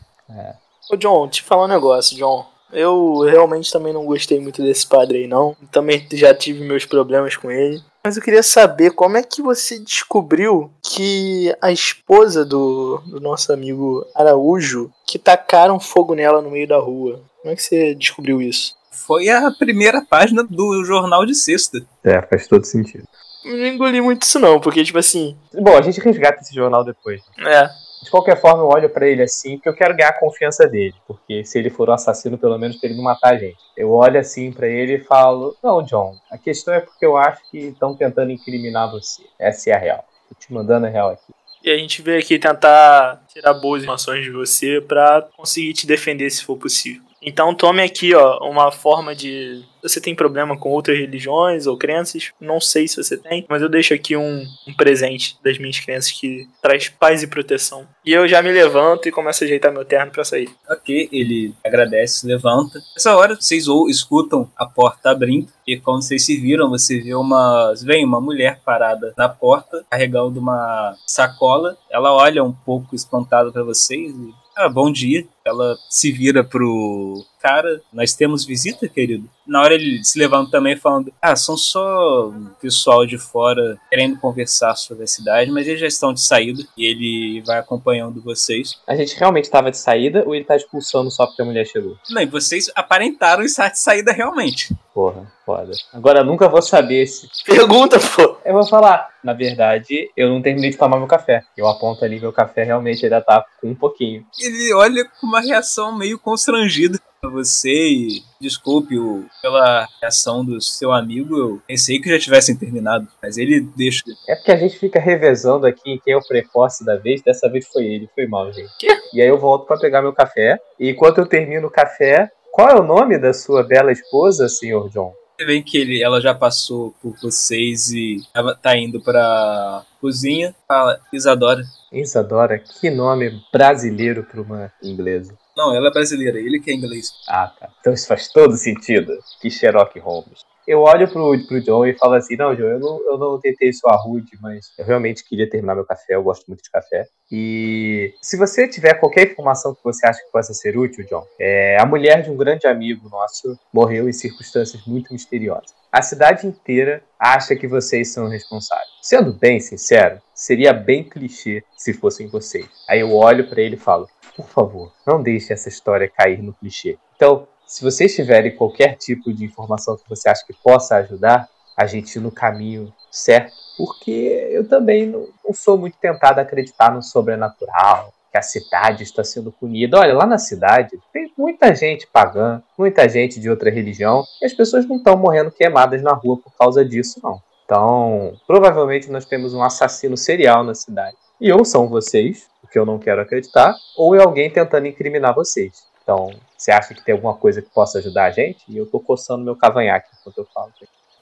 Ô, 0.91 0.97
John, 0.97 1.29
te 1.29 1.43
falar 1.43 1.67
um 1.67 1.69
negócio, 1.69 2.17
John. 2.17 2.47
Eu 2.73 3.21
realmente 3.21 3.71
também 3.71 3.93
não 3.93 4.07
gostei 4.07 4.41
muito 4.41 4.63
desse 4.63 4.87
padre 4.87 5.19
aí, 5.19 5.27
não. 5.27 5.55
Também 5.71 6.07
já 6.13 6.35
tive 6.35 6.65
meus 6.65 6.87
problemas 6.87 7.37
com 7.37 7.51
ele. 7.51 7.83
Mas 8.07 8.17
eu 8.17 8.23
queria 8.23 8.41
saber 8.45 8.93
como 8.93 9.17
é 9.17 9.23
que 9.25 9.43
você 9.43 9.81
descobriu 9.81 10.71
que 10.81 11.53
a 11.61 11.73
esposa 11.73 12.45
do, 12.45 12.99
do 13.05 13.21
nosso 13.21 13.53
amigo 13.53 14.07
Araújo, 14.15 14.93
que 15.05 15.19
tacaram 15.19 15.81
fogo 15.81 16.15
nela 16.15 16.41
no 16.41 16.49
meio 16.49 16.69
da 16.69 16.79
rua. 16.79 17.21
Como 17.43 17.53
é 17.53 17.57
que 17.57 17.63
você 17.65 17.97
descobriu 17.97 18.41
isso? 18.41 18.77
Foi 18.93 19.29
a 19.29 19.51
primeira 19.51 20.07
página 20.09 20.45
do 20.45 20.85
jornal 20.85 21.27
de 21.27 21.35
sexta. 21.35 21.85
É, 22.05 22.23
faz 22.23 22.47
todo 22.47 22.65
sentido. 22.65 23.09
Eu 23.45 23.57
não 23.57 23.67
engoli 23.67 24.01
muito 24.01 24.23
isso 24.23 24.39
não, 24.39 24.61
porque 24.61 24.85
tipo 24.85 24.99
assim, 25.01 25.37
Bom, 25.53 25.77
a 25.77 25.83
gente 25.83 25.99
resgata 25.99 26.43
esse 26.43 26.55
jornal 26.55 26.85
depois. 26.85 27.23
é, 27.45 27.69
De 28.07 28.11
qualquer 28.13 28.41
forma, 28.41 28.63
eu 28.63 28.69
olho 28.69 28.89
pra 28.89 29.09
ele 29.09 29.21
assim, 29.21 29.57
porque 29.57 29.69
eu 29.69 29.75
quero 29.75 29.97
ganhar 29.97 30.11
a 30.11 30.21
confiança 30.21 30.69
dele. 30.69 30.95
Porque 31.09 31.45
se 31.45 31.59
ele 31.59 31.71
for 31.71 31.89
o 31.89 31.93
assassino, 31.93 32.39
pelo 32.39 32.57
menos 32.57 32.77
pra 32.77 32.89
ele 32.89 32.97
não 32.97 33.03
matar 33.03 33.35
a 33.35 33.37
gente. 33.37 33.59
Eu 33.77 33.91
olho 33.91 34.17
assim 34.17 34.53
pra 34.53 34.69
ele 34.69 34.95
e 34.95 35.05
falo: 35.05 35.57
Não, 35.61 35.83
John, 35.83 36.17
a 36.31 36.39
questão 36.39 36.73
é 36.73 36.79
porque 36.79 37.05
eu 37.05 37.17
acho 37.17 37.43
que 37.51 37.59
estão 37.59 37.97
tentando 37.97 38.31
incriminar 38.31 38.93
você. 38.93 39.25
Essa 39.37 39.71
é 39.71 39.73
a 39.73 39.79
real. 39.79 40.05
Tô 40.29 40.37
te 40.39 40.53
mandando 40.53 40.87
a 40.87 40.89
real 40.89 41.11
aqui. 41.11 41.33
E 41.65 41.69
a 41.69 41.77
gente 41.77 42.01
veio 42.01 42.21
aqui 42.21 42.39
tentar 42.39 43.25
tirar 43.27 43.55
boas 43.55 43.83
informações 43.83 44.23
de 44.23 44.31
você 44.31 44.81
pra 44.81 45.27
conseguir 45.37 45.73
te 45.73 45.85
defender 45.85 46.31
se 46.31 46.45
for 46.45 46.57
possível. 46.57 47.03
Então 47.23 47.55
tome 47.55 47.83
aqui, 47.83 48.15
ó, 48.15 48.39
uma 48.49 48.71
forma 48.71 49.15
de. 49.15 49.65
Você 49.83 50.01
tem 50.01 50.15
problema 50.15 50.59
com 50.59 50.71
outras 50.71 50.99
religiões 50.99 51.67
ou 51.67 51.77
crenças? 51.77 52.33
Não 52.41 52.61
sei 52.61 52.89
se 52.89 52.97
você 52.97 53.17
tem, 53.17 53.47
mas 53.49 53.63
eu 53.63 53.69
deixo 53.69 53.95
aqui 53.95 54.17
um, 54.17 54.45
um 54.67 54.75
presente 54.75 55.39
das 55.45 55.59
minhas 55.59 55.79
crenças 55.79 56.11
que 56.11 56.49
traz 56.61 56.89
paz 56.89 57.23
e 57.23 57.27
proteção. 57.27 57.87
E 58.05 58.13
eu 58.13 58.27
já 58.27 58.43
me 58.43 58.51
levanto 58.51 59.09
e 59.09 59.13
começo 59.13 59.45
a 59.45 59.47
ajeitar 59.47 59.73
meu 59.73 59.85
terno 59.85 60.11
pra 60.11 60.25
sair. 60.25 60.51
Ok, 60.69 61.09
ele 61.13 61.55
agradece, 61.65 62.27
levanta. 62.27 62.81
Nessa 62.95 63.17
hora, 63.17 63.37
vocês 63.37 63.69
ou 63.69 63.89
escutam 63.89 64.51
a 64.57 64.67
porta 64.67 65.11
abrindo. 65.11 65.49
E 65.67 65.77
quando 65.77 66.03
vocês 66.03 66.25
se 66.25 66.37
viram, 66.37 66.69
você 66.69 67.01
vê 67.01 67.15
uma. 67.15 67.73
Vem 67.83 68.05
uma 68.05 68.21
mulher 68.21 68.61
parada 68.65 69.15
na 69.17 69.29
porta, 69.29 69.85
carregando 69.91 70.41
uma 70.41 70.97
sacola. 71.07 71.77
Ela 71.91 72.13
olha 72.13 72.43
um 72.43 72.53
pouco 72.53 72.95
espantada 72.95 73.51
pra 73.51 73.63
vocês 73.63 74.15
e. 74.15 74.35
Ah, 74.57 74.69
bom 74.69 74.91
dia. 74.91 75.27
Ela 75.47 75.79
se 75.89 76.11
vira 76.11 76.43
pro 76.43 77.25
cara. 77.47 77.81
Nós 77.93 78.13
temos 78.15 78.45
visita, 78.45 78.89
querido? 78.89 79.29
Na 79.47 79.63
hora 79.63 79.75
ele 79.75 80.03
se 80.05 80.19
levanta 80.19 80.51
também 80.51 80.77
falando: 80.77 81.13
Ah, 81.23 81.37
são 81.37 81.57
só 81.57 82.29
um 82.29 82.47
pessoal 82.61 83.07
de 83.07 83.17
fora 83.17 83.79
querendo 83.89 84.19
conversar 84.19 84.75
sobre 84.75 85.05
a 85.05 85.07
cidade, 85.07 85.51
mas 85.51 85.69
eles 85.69 85.81
já 85.81 85.87
estão 85.87 86.13
de 86.13 86.21
saída 86.21 86.63
e 86.77 86.85
ele 86.85 87.43
vai 87.47 87.59
acompanhando 87.59 88.21
vocês. 88.21 88.75
A 88.87 88.97
gente 88.97 89.17
realmente 89.17 89.45
estava 89.45 89.71
de 89.71 89.79
saída 89.79 90.25
ou 90.27 90.35
ele 90.35 90.45
tá 90.45 90.57
expulsando 90.57 91.11
só 91.11 91.27
porque 91.27 91.43
a 91.43 91.45
mulher 91.45 91.65
chegou? 91.65 91.97
Não, 92.11 92.21
e 92.21 92.27
vocês 92.27 92.71
aparentaram 92.75 93.45
estar 93.45 93.69
de 93.69 93.79
saída 93.79 94.13
realmente. 94.13 94.75
Porra, 94.93 95.31
foda. 95.45 95.73
Agora 95.93 96.21
eu 96.21 96.25
nunca 96.25 96.49
vou 96.49 96.63
saber 96.63 97.07
se. 97.07 97.29
Pergunta, 97.45 97.99
pô! 98.01 98.39
Eu 98.45 98.55
vou 98.55 98.67
falar. 98.67 99.15
Na 99.23 99.33
verdade, 99.33 100.09
eu 100.17 100.29
não 100.29 100.41
terminei 100.41 100.71
de 100.71 100.77
tomar 100.77 100.99
meu 100.99 101.09
café. 101.09 101.43
Eu 101.57 101.67
aponto 101.67 102.05
ali 102.05 102.21
meu 102.21 102.33
café, 102.33 102.63
realmente 102.63 103.05
ainda 103.05 103.21
tá 103.21 103.45
com 103.61 103.69
um 103.69 103.75
pouquinho. 103.75 104.25
Ele 104.41 104.73
olha 104.73 105.05
com 105.05 105.27
uma 105.27 105.36
reação 105.41 105.97
meio 105.97 106.19
constrangida 106.19 106.99
pra 107.21 107.31
você 107.31 107.71
e 107.71 108.23
desculpe 108.41 108.99
o, 108.99 109.25
pela 109.43 109.87
reação 110.01 110.45
do 110.45 110.61
seu 110.61 110.93
amigo. 110.93 111.37
Eu 111.37 111.63
pensei 111.67 112.01
que 112.01 112.09
já 112.09 112.19
tivessem 112.19 112.57
terminado, 112.57 113.07
mas 113.23 113.37
ele 113.37 113.61
deixa. 113.77 114.03
É 114.29 114.37
porque 114.37 114.53
a 114.53 114.57
gente 114.57 114.79
fica 114.79 115.01
revezando 115.01 115.67
aqui 115.67 116.01
quem 116.05 116.15
é 116.15 116.17
o 116.17 116.27
precoce 116.27 116.85
da 116.85 116.97
vez. 116.97 117.23
Dessa 117.23 117.49
vez 117.49 117.67
foi 117.67 117.85
ele, 117.85 118.09
foi 118.15 118.27
mal, 118.27 118.53
gente. 118.53 118.71
Quê? 118.79 118.89
E 119.13 119.21
aí 119.21 119.29
eu 119.29 119.39
volto 119.39 119.67
pra 119.67 119.79
pegar 119.79 120.03
meu 120.03 120.13
café. 120.13 120.59
E 120.79 120.91
enquanto 120.91 121.19
eu 121.19 121.27
termino 121.27 121.67
o 121.67 121.71
café, 121.71 122.31
qual 122.53 122.69
é 122.69 122.75
o 122.75 122.85
nome 122.85 123.19
da 123.19 123.35
sua 123.35 123.63
bela 123.63 123.93
esposa, 123.93 124.49
senhor 124.49 124.89
John? 124.91 125.13
Você 125.37 125.45
vê 125.45 125.61
que 125.61 125.77
ele, 125.77 126.03
ela 126.03 126.19
já 126.19 126.35
passou 126.35 126.95
por 127.03 127.15
vocês 127.21 127.91
e 127.91 128.23
tá 128.63 128.75
indo 128.75 129.03
pra 129.03 129.85
cozinha. 130.01 130.55
Fala, 130.67 130.99
Isadora. 131.13 131.63
Isadora, 131.93 132.59
que 132.59 132.91
nome 132.91 133.41
brasileiro 133.53 134.25
pra 134.25 134.41
uma 134.41 134.73
inglesa. 134.83 135.37
Não, 135.57 135.75
ela 135.75 135.89
é 135.89 135.91
brasileira, 135.91 136.39
ele 136.39 136.61
que 136.61 136.71
é 136.71 136.75
inglês. 136.75 137.11
Ah, 137.29 137.49
tá. 137.59 137.71
Então 137.81 137.93
isso 137.93 138.07
faz 138.07 138.29
todo 138.29 138.57
sentido. 138.57 139.13
Que 139.41 139.51
Sherlock 139.51 139.99
Holmes. 139.99 140.41
Eu 140.67 140.81
olho 140.81 141.09
pro, 141.09 141.47
pro 141.47 141.61
John 141.61 141.87
e 141.87 141.95
falo 141.95 142.15
assim, 142.15 142.37
não, 142.37 142.55
John, 142.55 142.65
eu 142.65 142.81
não, 142.81 143.01
eu 143.07 143.19
não 143.19 143.41
tentei 143.41 143.73
soar 143.73 144.03
rude, 144.03 144.33
mas 144.41 144.73
eu 144.79 144.85
realmente 144.85 145.25
queria 145.25 145.49
terminar 145.49 145.75
meu 145.75 145.85
café, 145.85 146.15
eu 146.15 146.23
gosto 146.23 146.47
muito 146.49 146.63
de 146.63 146.71
café. 146.71 147.07
E 147.31 148.13
se 148.21 148.37
você 148.37 148.67
tiver 148.67 148.95
qualquer 148.95 149.31
informação 149.31 149.75
que 149.75 149.85
você 149.85 150.07
acha 150.07 150.21
que 150.25 150.33
possa 150.33 150.53
ser 150.53 150.77
útil, 150.77 151.05
John, 151.07 151.25
é, 151.39 151.77
a 151.81 151.87
mulher 151.87 152.23
de 152.23 152.31
um 152.31 152.37
grande 152.37 152.67
amigo 152.67 153.09
nosso 153.09 153.59
morreu 153.73 154.09
em 154.09 154.13
circunstâncias 154.13 154.85
muito 154.87 155.13
misteriosas. 155.13 155.75
A 155.93 156.03
cidade 156.03 156.47
inteira 156.47 157.03
acha 157.19 157.57
que 157.57 157.67
vocês 157.67 158.13
são 158.13 158.29
responsáveis. 158.29 158.89
Sendo 159.01 159.33
bem 159.33 159.61
sincero, 159.61 160.21
seria 160.35 160.73
bem 160.73 161.05
clichê 161.05 161.63
se 161.77 161.93
fossem 161.93 162.27
vocês. 162.27 162.69
Aí 162.89 163.01
eu 163.01 163.15
olho 163.15 163.49
pra 163.49 163.63
ele 163.63 163.77
e 163.77 163.79
falo, 163.79 164.09
por 164.37 164.49
favor, 164.49 164.93
não 165.07 165.23
deixe 165.23 165.53
essa 165.53 165.69
história 165.69 166.11
cair 166.15 166.43
no 166.43 166.53
clichê. 166.53 166.99
Então, 167.17 167.49
se 167.67 167.83
vocês 167.83 168.15
tiverem 168.15 168.55
qualquer 168.55 168.97
tipo 168.97 169.33
de 169.33 169.45
informação 169.45 169.97
que 169.97 170.09
você 170.09 170.29
acha 170.29 170.45
que 170.47 170.55
possa 170.55 170.97
ajudar 170.97 171.49
a 171.77 171.87
gente 171.87 172.19
no 172.19 172.31
caminho 172.31 172.93
certo, 173.11 173.53
porque 173.77 174.49
eu 174.51 174.67
também 174.67 175.07
não, 175.07 175.29
não 175.45 175.53
sou 175.53 175.77
muito 175.77 175.99
tentado 175.99 176.39
a 176.39 176.43
acreditar 176.43 176.95
no 176.95 177.03
sobrenatural, 177.03 178.13
que 178.31 178.39
a 178.39 178.43
cidade 178.43 179.03
está 179.03 179.23
sendo 179.23 179.53
punida. 179.53 179.99
Olha, 179.99 180.15
lá 180.15 180.27
na 180.27 180.39
cidade 180.39 180.99
tem 181.13 181.31
muita 181.37 181.75
gente 181.75 182.07
pagã, 182.07 182.63
muita 182.79 183.09
gente 183.09 183.41
de 183.41 183.51
outra 183.51 183.71
religião, 183.71 184.25
e 184.41 184.47
as 184.47 184.55
pessoas 184.55 184.87
não 184.87 184.97
estão 184.97 185.17
morrendo 185.17 185.51
queimadas 185.51 186.03
na 186.03 186.13
rua 186.13 186.39
por 186.39 186.53
causa 186.57 186.85
disso, 186.85 187.21
não. 187.23 187.41
Então, 187.65 188.35
provavelmente 188.47 189.11
nós 189.11 189.27
temos 189.27 189.53
um 189.53 189.63
assassino 189.63 190.17
serial 190.17 190.63
na 190.63 190.75
cidade. 190.75 191.17
E 191.41 191.53
ou 191.53 191.65
são 191.65 191.89
vocês, 191.89 192.47
o 192.63 192.69
que 192.69 192.79
eu 192.79 192.87
não 192.87 192.99
quero 192.99 193.21
acreditar, 193.21 193.75
ou 193.97 194.15
é 194.15 194.23
alguém 194.23 194.51
tentando 194.51 194.87
incriminar 194.87 195.35
vocês. 195.35 195.85
Então, 196.07 196.31
você 196.57 196.71
acha 196.71 196.95
que 196.95 197.05
tem 197.05 197.17
alguma 197.17 197.35
coisa 197.35 197.61
que 197.61 197.69
possa 197.69 197.99
ajudar 197.99 198.27
a 198.27 198.31
gente? 198.31 198.65
E 198.69 198.77
eu 198.77 198.87
tô 198.87 199.01
coçando 199.01 199.43
meu 199.43 199.57
cavanhaque 199.57 200.09
enquanto 200.21 200.39
eu 200.39 200.47
falo. 200.55 200.73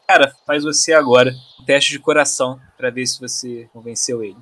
Cara, 0.07 0.37
faz 0.47 0.62
você 0.62 0.93
agora 0.93 1.35
um 1.59 1.64
teste 1.64 1.93
de 1.93 1.99
coração 1.99 2.61
pra 2.76 2.91
ver 2.91 3.07
se 3.07 3.18
você 3.18 3.66
convenceu 3.72 4.22
ele. 4.22 4.37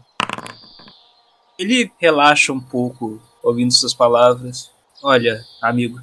Ele 1.57 1.93
relaxa 1.97 2.53
um 2.53 2.61
pouco 2.61 3.23
ouvindo 3.41 3.73
suas 3.73 3.95
palavras. 3.95 4.73
Olha, 5.01 5.45
amigo, 5.63 6.01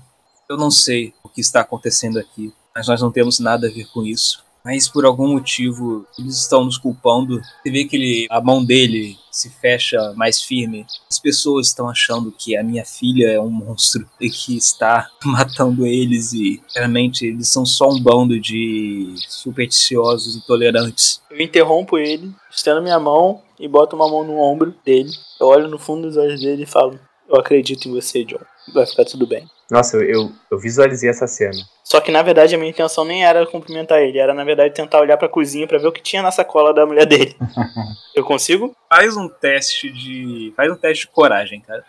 eu 0.48 0.56
não 0.56 0.72
sei 0.72 1.14
o 1.22 1.28
que 1.28 1.42
está 1.42 1.60
acontecendo 1.60 2.18
aqui, 2.18 2.54
mas 2.74 2.88
nós 2.88 3.02
não 3.02 3.12
temos 3.12 3.40
nada 3.40 3.68
a 3.68 3.70
ver 3.70 3.92
com 3.92 4.06
isso. 4.06 4.42
Mas 4.70 4.88
por 4.88 5.04
algum 5.04 5.30
motivo 5.30 6.06
eles 6.20 6.38
estão 6.38 6.64
nos 6.64 6.78
culpando. 6.78 7.42
Você 7.42 7.72
vê 7.72 7.86
que 7.86 7.96
ele, 7.96 8.28
a 8.30 8.40
mão 8.40 8.64
dele 8.64 9.18
se 9.32 9.50
fecha 9.50 10.14
mais 10.16 10.44
firme. 10.44 10.86
As 11.10 11.18
pessoas 11.18 11.70
estão 11.70 11.90
achando 11.90 12.32
que 12.32 12.56
a 12.56 12.64
minha 12.64 12.86
filha 12.86 13.32
é 13.32 13.42
um 13.42 13.50
monstro 13.50 14.08
e 14.22 14.30
que 14.30 14.56
está 14.56 15.10
matando 15.26 15.88
eles 15.88 16.34
e 16.34 16.62
realmente 16.76 17.26
eles 17.26 17.48
são 17.48 17.66
só 17.66 17.90
um 17.90 18.00
bando 18.00 18.40
de 18.40 19.12
supersticiosos 19.28 20.36
intolerantes. 20.36 21.20
Eu 21.32 21.42
interrompo 21.42 21.98
ele, 21.98 22.32
estendo 22.52 22.80
minha 22.80 23.00
mão 23.00 23.42
e 23.60 23.68
boto 23.68 23.96
uma 23.96 24.08
mão 24.08 24.24
no 24.24 24.38
ombro 24.38 24.76
dele. 24.86 25.10
Eu 25.42 25.48
olho 25.48 25.68
no 25.68 25.80
fundo 25.80 26.04
dos 26.04 26.16
olhos 26.16 26.42
dele 26.42 26.62
e 26.62 26.68
falo: 26.68 27.00
Eu 27.28 27.40
acredito 27.40 27.90
em 27.90 27.92
você, 27.92 28.24
John. 28.24 28.38
Vai 28.74 28.86
ficar 28.86 29.06
tudo 29.06 29.26
bem. 29.28 29.48
Nossa, 29.70 29.98
eu, 29.98 30.04
eu, 30.04 30.32
eu 30.52 30.60
visualizei 30.60 31.10
essa 31.10 31.28
cena. 31.28 31.58
Só 31.84 32.02
que 32.02 32.12
na 32.12 32.22
verdade 32.22 32.56
a 32.56 32.58
minha 32.58 32.70
intenção 32.70 33.06
nem 33.06 33.24
era 33.24 33.46
cumprimentar 33.46 34.02
ele, 34.02 34.18
era 34.18 34.34
na 34.34 34.44
verdade 34.44 34.74
tentar 34.74 35.00
olhar 35.00 35.18
pra 35.18 35.30
cozinha 35.30 35.68
pra 35.68 35.78
ver 35.78 35.88
o 35.88 35.92
que 35.92 36.02
tinha 36.02 36.22
na 36.22 36.32
sacola 36.32 36.74
da 36.74 36.86
mulher 36.86 37.06
dele. 37.06 37.36
Eu 38.16 38.24
consigo? 38.24 38.76
Faz 38.90 39.16
um 39.16 39.28
teste 39.28 39.92
de. 39.92 40.54
Faz 40.56 40.72
um 40.72 40.76
teste 40.76 41.06
de 41.06 41.12
coragem, 41.12 41.62
cara. 41.62 41.84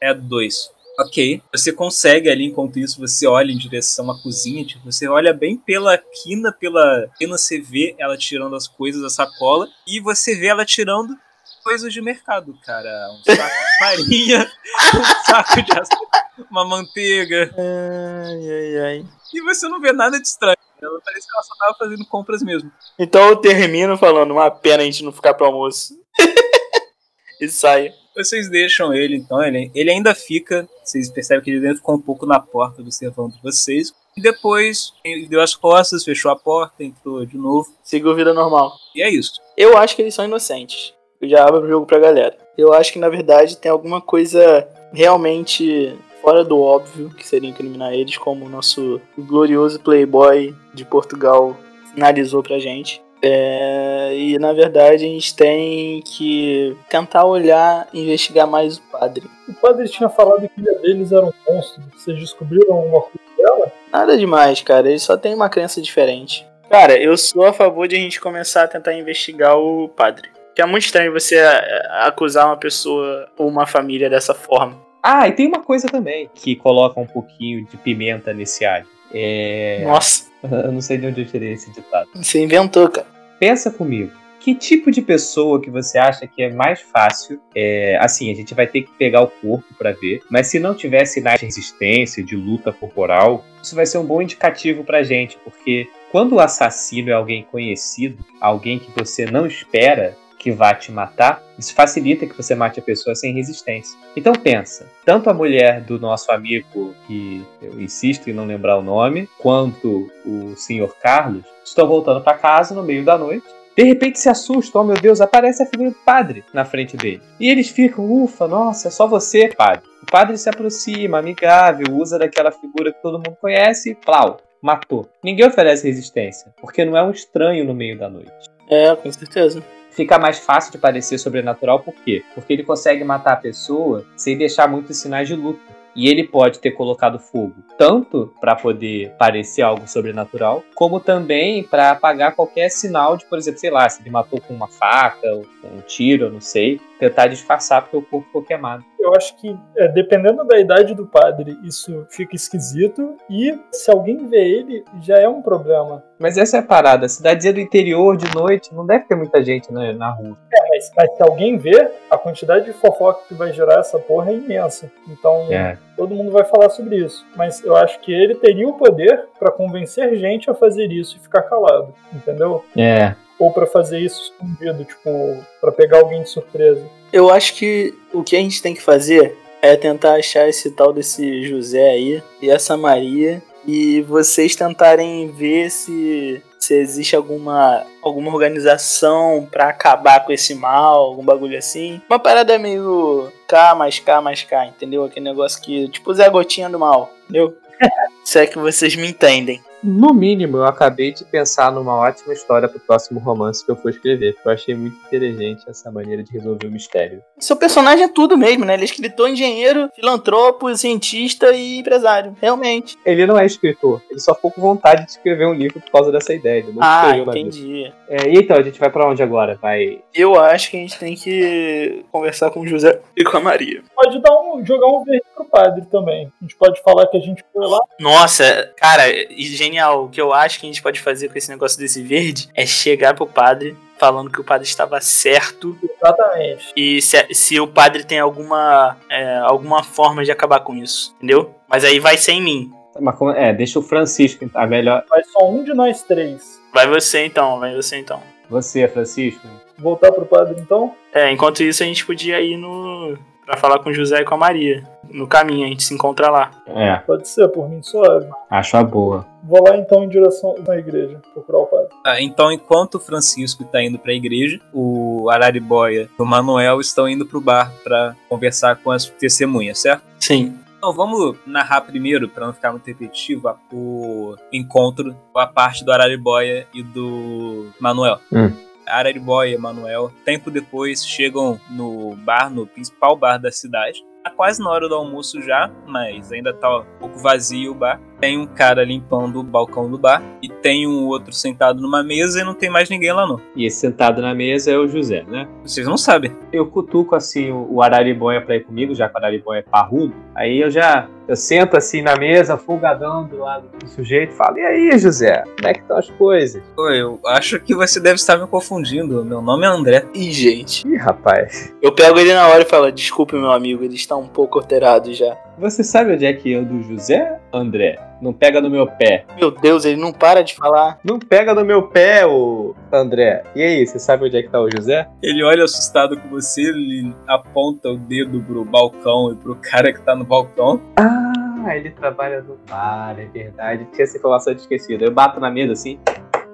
É 0.00 0.12
dois. 0.12 0.70
Ok. 0.98 1.42
Você 1.52 1.72
consegue 1.72 2.28
ali, 2.28 2.44
enquanto 2.44 2.78
isso, 2.78 3.00
você 3.00 3.26
olha 3.26 3.50
em 3.50 3.58
direção 3.58 4.10
à 4.10 4.22
cozinha. 4.22 4.64
Tipo, 4.64 4.90
você 4.90 5.08
olha 5.08 5.32
bem 5.32 5.56
pela 5.56 5.98
quina, 5.98 6.52
pela 6.52 7.08
quina, 7.18 7.36
você 7.36 7.60
vê 7.60 7.94
ela 7.98 8.16
tirando 8.16 8.54
as 8.54 8.68
coisas 8.68 9.02
da 9.02 9.10
sacola. 9.10 9.68
E 9.86 10.00
você 10.00 10.36
vê 10.36 10.46
ela 10.46 10.64
tirando 10.64 11.16
coisas 11.64 11.92
de 11.92 12.02
mercado, 12.02 12.54
cara. 12.64 13.08
Um 13.10 13.24
saco 13.24 13.42
de 13.42 13.78
farinha, 13.78 14.52
um 14.94 15.24
saco 15.24 15.62
de 15.62 15.72
açúcar. 15.72 16.24
uma 16.50 16.64
manteiga. 16.64 17.50
Ai, 17.56 18.50
ai, 18.50 18.78
ai. 18.78 19.04
E 19.32 19.40
você 19.40 19.66
não 19.66 19.80
vê 19.80 19.92
nada 19.92 20.20
de 20.20 20.28
estranho. 20.28 20.56
Ela 20.80 21.00
parece 21.02 21.26
que 21.26 21.34
ela 21.34 21.42
só 21.42 21.54
tava 21.58 21.74
fazendo 21.78 22.06
compras 22.06 22.42
mesmo. 22.42 22.70
Então 22.98 23.26
eu 23.28 23.36
termino 23.36 23.96
falando, 23.96 24.32
uma 24.32 24.50
pena 24.50 24.82
a 24.82 24.86
gente 24.86 25.02
não 25.02 25.10
ficar 25.10 25.32
pro 25.32 25.46
almoço. 25.46 25.98
e 27.40 27.48
saio. 27.48 27.90
Vocês 28.14 28.48
deixam 28.48 28.94
ele, 28.94 29.16
então, 29.16 29.42
ele, 29.42 29.72
ele 29.74 29.90
ainda 29.90 30.14
fica. 30.14 30.68
Vocês 30.84 31.10
percebem 31.10 31.42
que 31.42 31.50
ele 31.50 31.60
dentro 31.60 31.78
ficou 31.78 31.96
um 31.96 32.00
pouco 32.00 32.26
na 32.26 32.38
porta 32.38 32.80
observando 32.80 33.34
vocês. 33.42 33.92
E 34.16 34.22
depois 34.22 34.92
ele 35.02 35.26
deu 35.26 35.40
as 35.40 35.56
costas, 35.56 36.04
fechou 36.04 36.30
a 36.30 36.36
porta, 36.36 36.84
entrou 36.84 37.26
de 37.26 37.36
novo. 37.36 37.74
Sigo 37.82 38.14
vida 38.14 38.32
normal. 38.32 38.72
E 38.94 39.02
é 39.02 39.10
isso. 39.10 39.40
Eu 39.56 39.76
acho 39.76 39.96
que 39.96 40.02
eles 40.02 40.14
são 40.14 40.24
inocentes. 40.24 40.94
Eu 41.24 41.28
já 41.28 41.42
abro 41.42 41.62
o 41.62 41.68
jogo 41.68 41.86
pra 41.86 41.98
galera. 41.98 42.36
Eu 42.56 42.74
acho 42.74 42.92
que 42.92 42.98
na 42.98 43.08
verdade 43.08 43.56
tem 43.56 43.72
alguma 43.72 43.98
coisa 43.98 44.68
realmente 44.92 45.98
fora 46.20 46.44
do 46.44 46.60
óbvio 46.60 47.08
que 47.10 47.26
seria 47.26 47.48
incriminar 47.48 47.94
eles, 47.94 48.18
como 48.18 48.44
o 48.44 48.48
nosso 48.48 49.00
glorioso 49.18 49.80
Playboy 49.80 50.54
de 50.74 50.84
Portugal 50.84 51.56
sinalizou 51.92 52.42
pra 52.42 52.58
gente. 52.58 53.02
É, 53.22 54.14
e 54.14 54.38
na 54.38 54.52
verdade 54.52 55.06
a 55.06 55.08
gente 55.08 55.34
tem 55.34 56.02
que 56.02 56.76
tentar 56.90 57.24
olhar 57.24 57.88
e 57.90 58.02
investigar 58.02 58.46
mais 58.46 58.76
o 58.76 58.82
padre. 58.92 59.24
O 59.48 59.54
padre 59.54 59.88
tinha 59.88 60.10
falado 60.10 60.40
que 60.40 60.46
a 60.46 60.50
filha 60.50 60.78
deles 60.80 61.10
era 61.10 61.24
um 61.24 61.32
monstro. 61.48 61.82
Vocês 61.96 62.18
descobriram 62.18 62.74
alguma 62.74 63.00
coisa 63.00 63.18
dela? 63.38 63.72
Nada 63.90 64.18
demais, 64.18 64.60
cara. 64.60 64.90
Ele 64.90 64.98
só 64.98 65.16
tem 65.16 65.34
uma 65.34 65.48
crença 65.48 65.80
diferente. 65.80 66.46
Cara, 66.68 67.00
eu 67.02 67.16
sou 67.16 67.46
a 67.46 67.52
favor 67.52 67.88
de 67.88 67.96
a 67.96 67.98
gente 67.98 68.20
começar 68.20 68.64
a 68.64 68.68
tentar 68.68 68.92
investigar 68.92 69.58
o 69.58 69.88
padre. 69.88 70.28
Que 70.54 70.62
é 70.62 70.66
muito 70.66 70.84
estranho 70.84 71.12
você 71.12 71.36
é, 71.36 71.86
acusar 72.06 72.46
uma 72.46 72.56
pessoa 72.56 73.28
ou 73.36 73.48
uma 73.48 73.66
família 73.66 74.08
dessa 74.08 74.34
forma. 74.34 74.82
Ah, 75.02 75.28
e 75.28 75.32
tem 75.32 75.46
uma 75.46 75.62
coisa 75.62 75.88
também 75.88 76.30
que 76.34 76.56
coloca 76.56 76.98
um 76.98 77.06
pouquinho 77.06 77.66
de 77.66 77.76
pimenta 77.76 78.32
nesse 78.32 78.64
alho. 78.64 78.86
É. 79.12 79.82
Nossa, 79.84 80.32
Eu 80.50 80.72
não 80.72 80.80
sei 80.80 80.98
de 80.98 81.06
onde 81.06 81.22
eu 81.22 81.26
tirei 81.26 81.52
esse 81.52 81.70
ditado. 81.70 82.08
você 82.14 82.42
inventou, 82.42 82.88
cara. 82.88 83.06
Pensa 83.38 83.70
comigo. 83.70 84.12
Que 84.40 84.54
tipo 84.54 84.90
de 84.90 85.00
pessoa 85.00 85.58
que 85.58 85.70
você 85.70 85.96
acha 85.96 86.26
que 86.26 86.42
é 86.42 86.52
mais 86.52 86.82
fácil? 86.82 87.40
É, 87.54 87.96
assim, 87.98 88.30
a 88.30 88.34
gente 88.34 88.52
vai 88.52 88.66
ter 88.66 88.82
que 88.82 88.90
pegar 88.90 89.22
o 89.22 89.26
corpo 89.26 89.64
pra 89.78 89.92
ver, 89.92 90.20
mas 90.30 90.48
se 90.48 90.58
não 90.58 90.74
tiver 90.74 91.06
sinais 91.06 91.40
de 91.40 91.46
resistência, 91.46 92.22
de 92.22 92.36
luta 92.36 92.70
corporal, 92.70 93.42
isso 93.62 93.74
vai 93.74 93.86
ser 93.86 93.96
um 93.96 94.04
bom 94.04 94.20
indicativo 94.20 94.84
pra 94.84 95.02
gente, 95.02 95.38
porque 95.42 95.88
quando 96.12 96.34
o 96.34 96.40
assassino 96.40 97.08
é 97.08 97.14
alguém 97.14 97.42
conhecido, 97.50 98.22
alguém 98.38 98.78
que 98.78 98.90
você 98.94 99.24
não 99.24 99.46
espera 99.46 100.14
que 100.44 100.50
vá 100.50 100.74
te 100.74 100.92
matar, 100.92 101.42
isso 101.58 101.72
facilita 101.72 102.26
que 102.26 102.36
você 102.36 102.54
mate 102.54 102.78
a 102.78 102.82
pessoa 102.82 103.14
sem 103.14 103.32
resistência. 103.32 103.98
Então 104.14 104.34
pensa, 104.34 104.86
tanto 105.02 105.30
a 105.30 105.32
mulher 105.32 105.80
do 105.80 105.98
nosso 105.98 106.30
amigo, 106.30 106.94
que 107.06 107.42
eu 107.62 107.80
insisto 107.80 108.28
em 108.28 108.34
não 108.34 108.44
lembrar 108.44 108.76
o 108.76 108.82
nome, 108.82 109.26
quanto 109.38 110.06
o 110.22 110.54
senhor 110.54 110.94
Carlos, 111.00 111.46
estão 111.64 111.88
voltando 111.88 112.20
para 112.20 112.36
casa 112.36 112.74
no 112.74 112.82
meio 112.82 113.02
da 113.02 113.16
noite. 113.16 113.46
De 113.74 113.84
repente 113.84 114.20
se 114.20 114.28
assustam, 114.28 114.82
oh 114.82 114.84
meu 114.84 114.96
Deus, 114.96 115.22
aparece 115.22 115.62
a 115.62 115.66
figura 115.66 115.88
do 115.88 115.96
padre 116.04 116.44
na 116.52 116.66
frente 116.66 116.94
dele. 116.94 117.22
E 117.40 117.48
eles 117.48 117.70
ficam, 117.70 118.04
ufa, 118.04 118.46
nossa, 118.46 118.88
é 118.88 118.90
só 118.90 119.06
você, 119.06 119.48
padre. 119.48 119.88
O 120.02 120.06
padre 120.06 120.36
se 120.36 120.50
aproxima, 120.50 121.20
amigável, 121.20 121.86
usa 121.96 122.18
daquela 122.18 122.52
figura 122.52 122.92
que 122.92 123.00
todo 123.00 123.14
mundo 123.14 123.38
conhece 123.40 123.92
e 123.92 123.94
plau, 123.94 124.36
matou. 124.60 125.08
Ninguém 125.22 125.46
oferece 125.46 125.88
resistência, 125.88 126.52
porque 126.60 126.84
não 126.84 126.98
é 126.98 127.02
um 127.02 127.12
estranho 127.12 127.64
no 127.64 127.72
meio 127.72 127.98
da 127.98 128.10
noite 128.10 128.30
É, 128.68 128.94
com 128.94 129.10
certeza. 129.10 129.64
Fica 129.94 130.18
mais 130.18 130.38
fácil 130.38 130.72
de 130.72 130.78
parecer 130.78 131.18
sobrenatural, 131.18 131.80
por 131.80 131.94
quê? 131.94 132.22
Porque 132.34 132.52
ele 132.52 132.64
consegue 132.64 133.04
matar 133.04 133.34
a 133.34 133.36
pessoa 133.36 134.04
sem 134.16 134.36
deixar 134.36 134.68
muitos 134.68 134.96
sinais 134.96 135.28
de 135.28 135.34
luta. 135.34 135.74
E 135.96 136.08
ele 136.08 136.24
pode 136.24 136.58
ter 136.58 136.72
colocado 136.72 137.20
fogo 137.20 137.54
tanto 137.78 138.34
para 138.40 138.56
poder 138.56 139.12
parecer 139.16 139.62
algo 139.62 139.86
sobrenatural, 139.86 140.64
como 140.74 140.98
também 140.98 141.62
para 141.62 141.92
apagar 141.92 142.34
qualquer 142.34 142.68
sinal 142.68 143.16
de, 143.16 143.24
por 143.26 143.38
exemplo, 143.38 143.60
sei 143.60 143.70
lá, 143.70 143.88
se 143.88 144.02
ele 144.02 144.10
matou 144.10 144.40
com 144.40 144.52
uma 144.52 144.66
faca 144.66 145.32
ou 145.32 145.46
com 145.62 145.68
um 145.68 145.80
tiro, 145.82 146.32
não 146.32 146.40
sei, 146.40 146.80
tentar 147.08 147.26
disfarçar 147.28 147.82
porque 147.82 147.96
o 147.96 148.02
corpo 148.02 148.26
ficou 148.26 148.42
queimado. 148.42 148.84
Eu 148.98 149.14
acho 149.14 149.36
que, 149.36 149.54
é, 149.76 149.86
dependendo 149.88 150.44
da 150.44 150.58
idade 150.58 150.94
do 150.94 151.06
padre, 151.06 151.58
isso 151.62 152.06
fica 152.08 152.34
esquisito. 152.34 153.16
E 153.28 153.58
se 153.70 153.90
alguém 153.90 154.26
vê 154.26 154.38
ele, 154.38 154.82
já 155.02 155.18
é 155.18 155.28
um 155.28 155.42
problema. 155.42 156.02
Mas 156.18 156.38
essa 156.38 156.56
é 156.56 156.60
a 156.60 156.62
parada, 156.62 157.06
cidadezinha 157.06 157.52
do 157.52 157.60
interior 157.60 158.16
de 158.16 158.34
noite, 158.34 158.74
não 158.74 158.86
deve 158.86 159.04
ter 159.04 159.14
muita 159.14 159.44
gente 159.44 159.70
né, 159.70 159.92
na 159.92 160.10
rua. 160.10 160.38
É, 160.50 160.68
mas, 160.70 160.90
mas 160.96 161.16
se 161.16 161.22
alguém 161.22 161.58
vê, 161.58 161.90
a 162.10 162.16
quantidade 162.16 162.64
de 162.64 162.72
fofoca 162.72 163.20
que 163.28 163.34
vai 163.34 163.52
gerar 163.52 163.80
essa 163.80 163.98
porra 163.98 164.30
é 164.30 164.36
imensa. 164.36 164.90
Então, 165.08 165.48
É. 165.52 165.76
todo 165.96 166.14
mundo 166.14 166.30
vai 166.30 166.44
falar 166.44 166.70
sobre 166.70 166.96
isso. 166.96 167.26
Mas 167.36 167.62
eu 167.62 167.76
acho 167.76 168.00
que 168.00 168.12
ele 168.12 168.34
teria 168.36 168.66
o 168.66 168.72
poder 168.74 169.28
pra 169.38 169.50
convencer 169.50 170.16
gente 170.16 170.48
a 170.48 170.54
fazer 170.54 170.90
isso 170.90 171.16
e 171.16 171.20
ficar 171.20 171.42
calado, 171.42 171.92
entendeu? 172.12 172.64
É. 172.76 173.14
Ou 173.44 173.52
pra 173.52 173.66
fazer 173.66 174.00
isso 174.00 174.22
escondido, 174.22 174.86
tipo, 174.86 175.44
pra 175.60 175.70
pegar 175.70 175.98
alguém 175.98 176.22
de 176.22 176.30
surpresa. 176.30 176.82
Eu 177.12 177.28
acho 177.28 177.54
que 177.56 177.92
o 178.10 178.22
que 178.22 178.36
a 178.36 178.38
gente 178.38 178.62
tem 178.62 178.72
que 178.72 178.80
fazer 178.80 179.36
é 179.60 179.76
tentar 179.76 180.14
achar 180.14 180.48
esse 180.48 180.70
tal 180.70 180.94
desse 180.94 181.46
José 181.46 181.90
aí 181.90 182.22
e 182.40 182.48
essa 182.48 182.74
Maria 182.74 183.42
e 183.66 184.00
vocês 184.00 184.56
tentarem 184.56 185.30
ver 185.30 185.70
se, 185.70 186.42
se 186.58 186.74
existe 186.74 187.14
alguma, 187.14 187.84
alguma 188.00 188.32
organização 188.32 189.46
pra 189.52 189.68
acabar 189.68 190.24
com 190.24 190.32
esse 190.32 190.54
mal, 190.54 191.02
algum 191.02 191.22
bagulho 191.22 191.58
assim. 191.58 192.00
Uma 192.08 192.18
parada 192.18 192.58
meio 192.58 193.30
K 193.46 193.74
mais 193.74 193.98
K 193.98 194.22
mais 194.22 194.42
K, 194.42 194.68
entendeu? 194.68 195.04
Aquele 195.04 195.26
negócio 195.26 195.60
que, 195.60 195.86
tipo, 195.88 196.14
Zé 196.14 196.30
Gotinha 196.30 196.70
do 196.70 196.78
mal, 196.78 197.12
entendeu? 197.24 197.54
se 198.24 198.38
é 198.38 198.46
que 198.46 198.58
vocês 198.58 198.96
me 198.96 199.08
entendem. 199.08 199.62
No 199.86 200.14
mínimo, 200.14 200.56
eu 200.56 200.64
acabei 200.64 201.12
de 201.12 201.26
pensar 201.26 201.70
numa 201.70 201.94
ótima 201.94 202.32
história 202.32 202.66
pro 202.66 202.80
próximo 202.80 203.20
romance 203.20 203.62
que 203.62 203.70
eu 203.70 203.76
for 203.76 203.90
escrever, 203.90 204.32
porque 204.32 204.48
eu 204.48 204.52
achei 204.52 204.74
muito 204.74 204.96
inteligente 205.06 205.62
essa 205.68 205.90
maneira 205.90 206.22
de 206.22 206.32
resolver 206.32 206.66
o 206.66 206.70
mistério. 206.70 207.22
Seu 207.38 207.54
personagem 207.54 208.04
é 208.04 208.08
tudo 208.08 208.38
mesmo, 208.38 208.64
né? 208.64 208.72
Ele 208.74 208.82
é 208.82 208.86
escritor, 208.86 209.28
engenheiro, 209.28 209.90
filantropo, 209.94 210.74
cientista 210.74 211.50
e 211.52 211.80
empresário. 211.80 212.34
Realmente. 212.40 212.96
Ele 213.04 213.26
não 213.26 213.38
é 213.38 213.44
escritor, 213.44 214.00
ele 214.10 214.20
só 214.20 214.34
ficou 214.34 214.50
com 214.50 214.62
vontade 214.62 215.04
de 215.04 215.10
escrever 215.10 215.46
um 215.46 215.52
livro 215.52 215.80
por 215.80 215.90
causa 215.90 216.10
dessa 216.10 216.32
ideia. 216.32 216.60
Ele 216.60 216.72
não 216.72 216.82
Ah, 216.82 217.14
entendi. 217.18 217.92
É, 218.08 218.28
e 218.28 218.38
então, 218.38 218.56
a 218.56 218.62
gente 218.62 218.80
vai 218.80 218.90
pra 218.90 219.06
onde 219.06 219.22
agora? 219.22 219.58
Vai. 219.60 220.00
Eu 220.14 220.40
acho 220.40 220.70
que 220.70 220.78
a 220.78 220.80
gente 220.80 220.98
tem 220.98 221.14
que 221.14 222.04
conversar 222.10 222.50
com 222.50 222.60
o 222.60 222.66
José 222.66 223.00
e 223.14 223.22
com 223.22 223.36
a 223.36 223.40
Maria. 223.40 223.82
Pode 223.94 224.18
dar 224.20 224.32
um, 224.40 224.64
jogar 224.64 224.86
um 224.86 225.04
verde 225.04 225.24
pro 225.34 225.44
padre 225.44 225.84
também. 225.90 226.32
A 226.40 226.44
gente 226.44 226.56
pode 226.56 226.80
falar 226.82 227.06
que 227.08 227.18
a 227.18 227.20
gente 227.20 227.44
foi 227.52 227.66
lá. 227.66 227.80
Nossa, 228.00 228.72
cara, 228.76 229.08
e 229.10 229.44
genial. 229.74 230.04
O 230.04 230.08
que 230.08 230.20
eu 230.20 230.32
acho 230.32 230.60
que 230.60 230.66
a 230.66 230.68
gente 230.68 230.82
pode 230.82 231.00
fazer 231.00 231.28
com 231.28 231.36
esse 231.36 231.50
negócio 231.50 231.78
desse 231.78 232.02
verde 232.02 232.48
é 232.54 232.64
chegar 232.64 233.14
pro 233.14 233.26
padre 233.26 233.76
falando 233.98 234.30
que 234.30 234.40
o 234.40 234.44
padre 234.44 234.66
estava 234.66 235.00
certo 235.00 235.76
Exatamente. 235.82 236.72
e 236.76 237.00
se, 237.00 237.26
se 237.32 237.60
o 237.60 237.66
padre 237.66 238.04
tem 238.04 238.18
alguma, 238.18 238.96
é, 239.08 239.36
alguma 239.38 239.82
forma 239.82 240.24
de 240.24 240.30
acabar 240.32 240.60
com 240.60 240.74
isso, 240.74 241.14
entendeu? 241.16 241.54
Mas 241.68 241.84
aí 241.84 242.00
vai 242.00 242.16
ser 242.16 242.32
em 242.32 242.42
mim. 242.42 242.72
Mas 243.00 243.16
como- 243.16 243.30
É, 243.32 243.52
deixa 243.52 243.78
o 243.78 243.82
Francisco, 243.82 244.48
a 244.54 244.66
melhor. 244.66 245.04
Mas 245.10 245.26
só 245.32 245.48
um 245.50 245.64
de 245.64 245.72
nós 245.74 246.02
três. 246.02 246.60
Vai 246.72 246.86
você 246.88 247.24
então, 247.24 247.58
vai 247.60 247.74
você 247.74 247.96
então. 247.98 248.20
Você, 248.50 248.86
Francisco. 248.88 249.46
Voltar 249.78 250.12
pro 250.12 250.26
padre 250.26 250.56
então? 250.60 250.94
É, 251.12 251.30
enquanto 251.30 251.62
isso 251.62 251.82
a 251.82 251.86
gente 251.86 252.04
podia 252.04 252.40
ir 252.40 252.56
no. 252.56 253.16
Pra 253.44 253.56
falar 253.56 253.78
com 253.78 253.90
o 253.90 253.94
José 253.94 254.20
e 254.20 254.24
com 254.24 254.34
a 254.34 254.38
Maria. 254.38 254.82
No 255.10 255.26
caminho, 255.26 255.66
a 255.66 255.68
gente 255.68 255.82
se 255.82 255.94
encontra 255.94 256.30
lá. 256.30 256.50
É, 256.66 256.96
Pode 256.96 257.28
ser, 257.28 257.48
por 257.48 257.68
mim 257.68 257.82
suave. 257.82 258.26
acho 258.50 258.76
a 258.76 258.82
boa. 258.82 259.26
Vou 259.42 259.62
lá 259.62 259.76
então 259.76 260.02
em 260.02 260.08
direção 260.08 260.54
à 260.66 260.76
igreja, 260.76 261.20
procurar 261.32 261.58
o 261.58 261.66
padre. 261.66 261.88
Tá, 262.02 262.20
então, 262.20 262.50
enquanto 262.50 262.96
o 262.96 263.00
Francisco 263.00 263.62
está 263.62 263.82
indo 263.82 263.98
para 263.98 264.12
a 264.12 264.14
igreja, 264.14 264.58
o 264.72 265.28
Araribóia 265.30 266.08
e 266.18 266.22
o 266.22 266.24
Manuel 266.24 266.80
estão 266.80 267.08
indo 267.08 267.26
pro 267.26 267.40
bar 267.40 267.72
para 267.84 268.16
conversar 268.28 268.76
com 268.76 268.90
as 268.90 269.04
testemunhas, 269.06 269.78
certo? 269.78 270.02
Sim. 270.18 270.58
Então 270.78 270.92
vamos 270.92 271.36
narrar 271.46 271.80
primeiro, 271.82 272.28
para 272.28 272.46
não 272.46 272.52
ficar 272.52 272.70
muito 272.70 272.86
repetitivo, 272.86 273.54
o 273.72 274.34
encontro, 274.52 275.16
a 275.34 275.46
parte 275.46 275.84
do 275.84 275.92
Araribóia 275.92 276.66
e 276.74 276.82
do 276.82 277.68
Manuel. 277.80 278.18
Hum. 278.32 278.50
Araribóia 278.86 279.54
e 279.54 279.58
Manuel, 279.58 280.12
tempo 280.24 280.50
depois, 280.50 281.06
chegam 281.06 281.60
no 281.70 282.16
bar, 282.16 282.50
no 282.50 282.66
principal 282.66 283.16
bar 283.16 283.38
da 283.38 283.50
cidade. 283.50 284.04
Tá 284.22 284.30
quase 284.30 284.62
na 284.62 284.70
hora 284.70 284.88
do 284.88 284.94
almoço 284.94 285.42
já, 285.42 285.70
mas 285.86 286.32
ainda 286.32 286.52
tá 286.52 286.78
um 286.78 286.98
pouco 286.98 287.18
vazio 287.18 287.72
o 287.72 287.74
bar. 287.74 288.00
Tem 288.24 288.38
um 288.38 288.46
cara 288.46 288.82
limpando 288.82 289.38
o 289.38 289.42
balcão 289.42 289.90
do 289.90 289.98
bar 289.98 290.22
e 290.40 290.48
tem 290.48 290.86
um 290.86 291.04
outro 291.08 291.30
sentado 291.30 291.82
numa 291.82 292.02
mesa 292.02 292.40
e 292.40 292.42
não 292.42 292.54
tem 292.54 292.70
mais 292.70 292.88
ninguém 292.88 293.12
lá 293.12 293.26
não. 293.26 293.38
E 293.54 293.66
esse 293.66 293.80
sentado 293.80 294.22
na 294.22 294.34
mesa 294.34 294.70
é 294.70 294.78
o 294.78 294.88
José, 294.88 295.24
né? 295.28 295.46
Vocês 295.62 295.86
não 295.86 295.98
sabem. 295.98 296.34
Eu 296.50 296.64
cutuco 296.64 297.14
assim 297.14 297.52
o 297.52 297.82
Araribóia 297.82 298.40
pra 298.40 298.56
ir 298.56 298.64
comigo, 298.64 298.94
já 298.94 299.10
que 299.10 299.14
o 299.14 299.18
Araribóia 299.18 299.58
é 299.58 299.62
parrudo. 299.62 300.14
Aí 300.34 300.58
eu 300.58 300.70
já 300.70 301.06
eu 301.26 301.36
sento 301.36 301.76
assim 301.76 302.02
na 302.02 302.16
mesa, 302.16 302.58
folgadão 302.58 303.24
do 303.24 303.38
lado 303.38 303.68
do 303.78 303.88
sujeito, 303.88 304.32
e 304.32 304.36
falo: 304.36 304.58
E 304.58 304.60
aí, 304.62 304.98
José? 304.98 305.42
Como 305.56 305.68
é 305.68 305.72
que 305.72 305.80
estão 305.80 305.96
as 305.96 306.10
coisas? 306.10 306.62
Pô, 306.76 306.90
eu 306.90 307.18
acho 307.26 307.58
que 307.60 307.74
você 307.74 307.98
deve 307.98 308.16
estar 308.16 308.36
me 308.36 308.46
confundindo. 308.46 309.24
Meu 309.24 309.40
nome 309.40 309.64
é 309.64 309.68
André. 309.68 310.06
Ih, 310.14 310.30
gente. 310.30 310.86
Ih, 310.86 310.96
rapaz. 310.96 311.74
Eu 311.80 311.92
pego 311.92 312.18
ele 312.18 312.34
na 312.34 312.48
hora 312.48 312.62
e 312.62 312.66
falo, 312.66 312.90
desculpe 312.90 313.36
meu 313.36 313.52
amigo, 313.52 313.82
ele 313.82 313.94
está 313.94 314.16
um 314.16 314.28
pouco 314.28 314.58
alterado 314.58 315.14
já. 315.14 315.34
Você 315.58 315.84
sabe 315.84 316.12
onde 316.12 316.26
é 316.26 316.32
que 316.32 316.50
eu 316.50 316.64
do 316.64 316.82
José, 316.82 317.38
André? 317.52 317.96
Não 318.20 318.32
pega 318.32 318.60
no 318.60 318.68
meu 318.68 318.86
pé. 318.86 319.24
Meu 319.38 319.52
Deus, 319.52 319.84
ele 319.84 320.00
não 320.00 320.12
para 320.12 320.42
de 320.42 320.54
falar. 320.54 320.98
Não 321.04 321.18
pega 321.18 321.54
no 321.54 321.64
meu 321.64 321.82
pé, 321.88 322.26
ô 322.26 322.74
André. 322.92 323.44
E 323.54 323.62
aí, 323.62 323.86
você 323.86 323.98
sabe 323.98 324.24
onde 324.24 324.36
é 324.36 324.42
que 324.42 324.48
tá 324.48 324.60
o 324.60 324.68
José? 324.68 325.06
Ele 325.22 325.44
olha 325.44 325.62
assustado 325.64 326.18
com 326.18 326.28
você, 326.28 326.62
ele 326.62 327.14
aponta 327.28 327.88
o 327.88 327.96
dedo 327.96 328.42
pro 328.42 328.64
balcão 328.64 329.32
e 329.32 329.36
pro 329.36 329.54
cara 329.54 329.92
que 329.92 330.00
tá 330.02 330.16
no 330.16 330.24
balcão. 330.24 330.80
Ah, 330.96 331.76
ele 331.76 331.90
trabalha 331.90 332.42
no 332.42 332.58
bar, 332.68 333.16
é 333.18 333.26
verdade. 333.26 333.86
Tinha 333.92 334.04
essa 334.04 334.16
informação 334.16 334.52
esquecida. 334.52 335.04
Eu 335.04 335.12
bato 335.12 335.38
na 335.38 335.50
mesa 335.50 335.72
assim. 335.72 336.00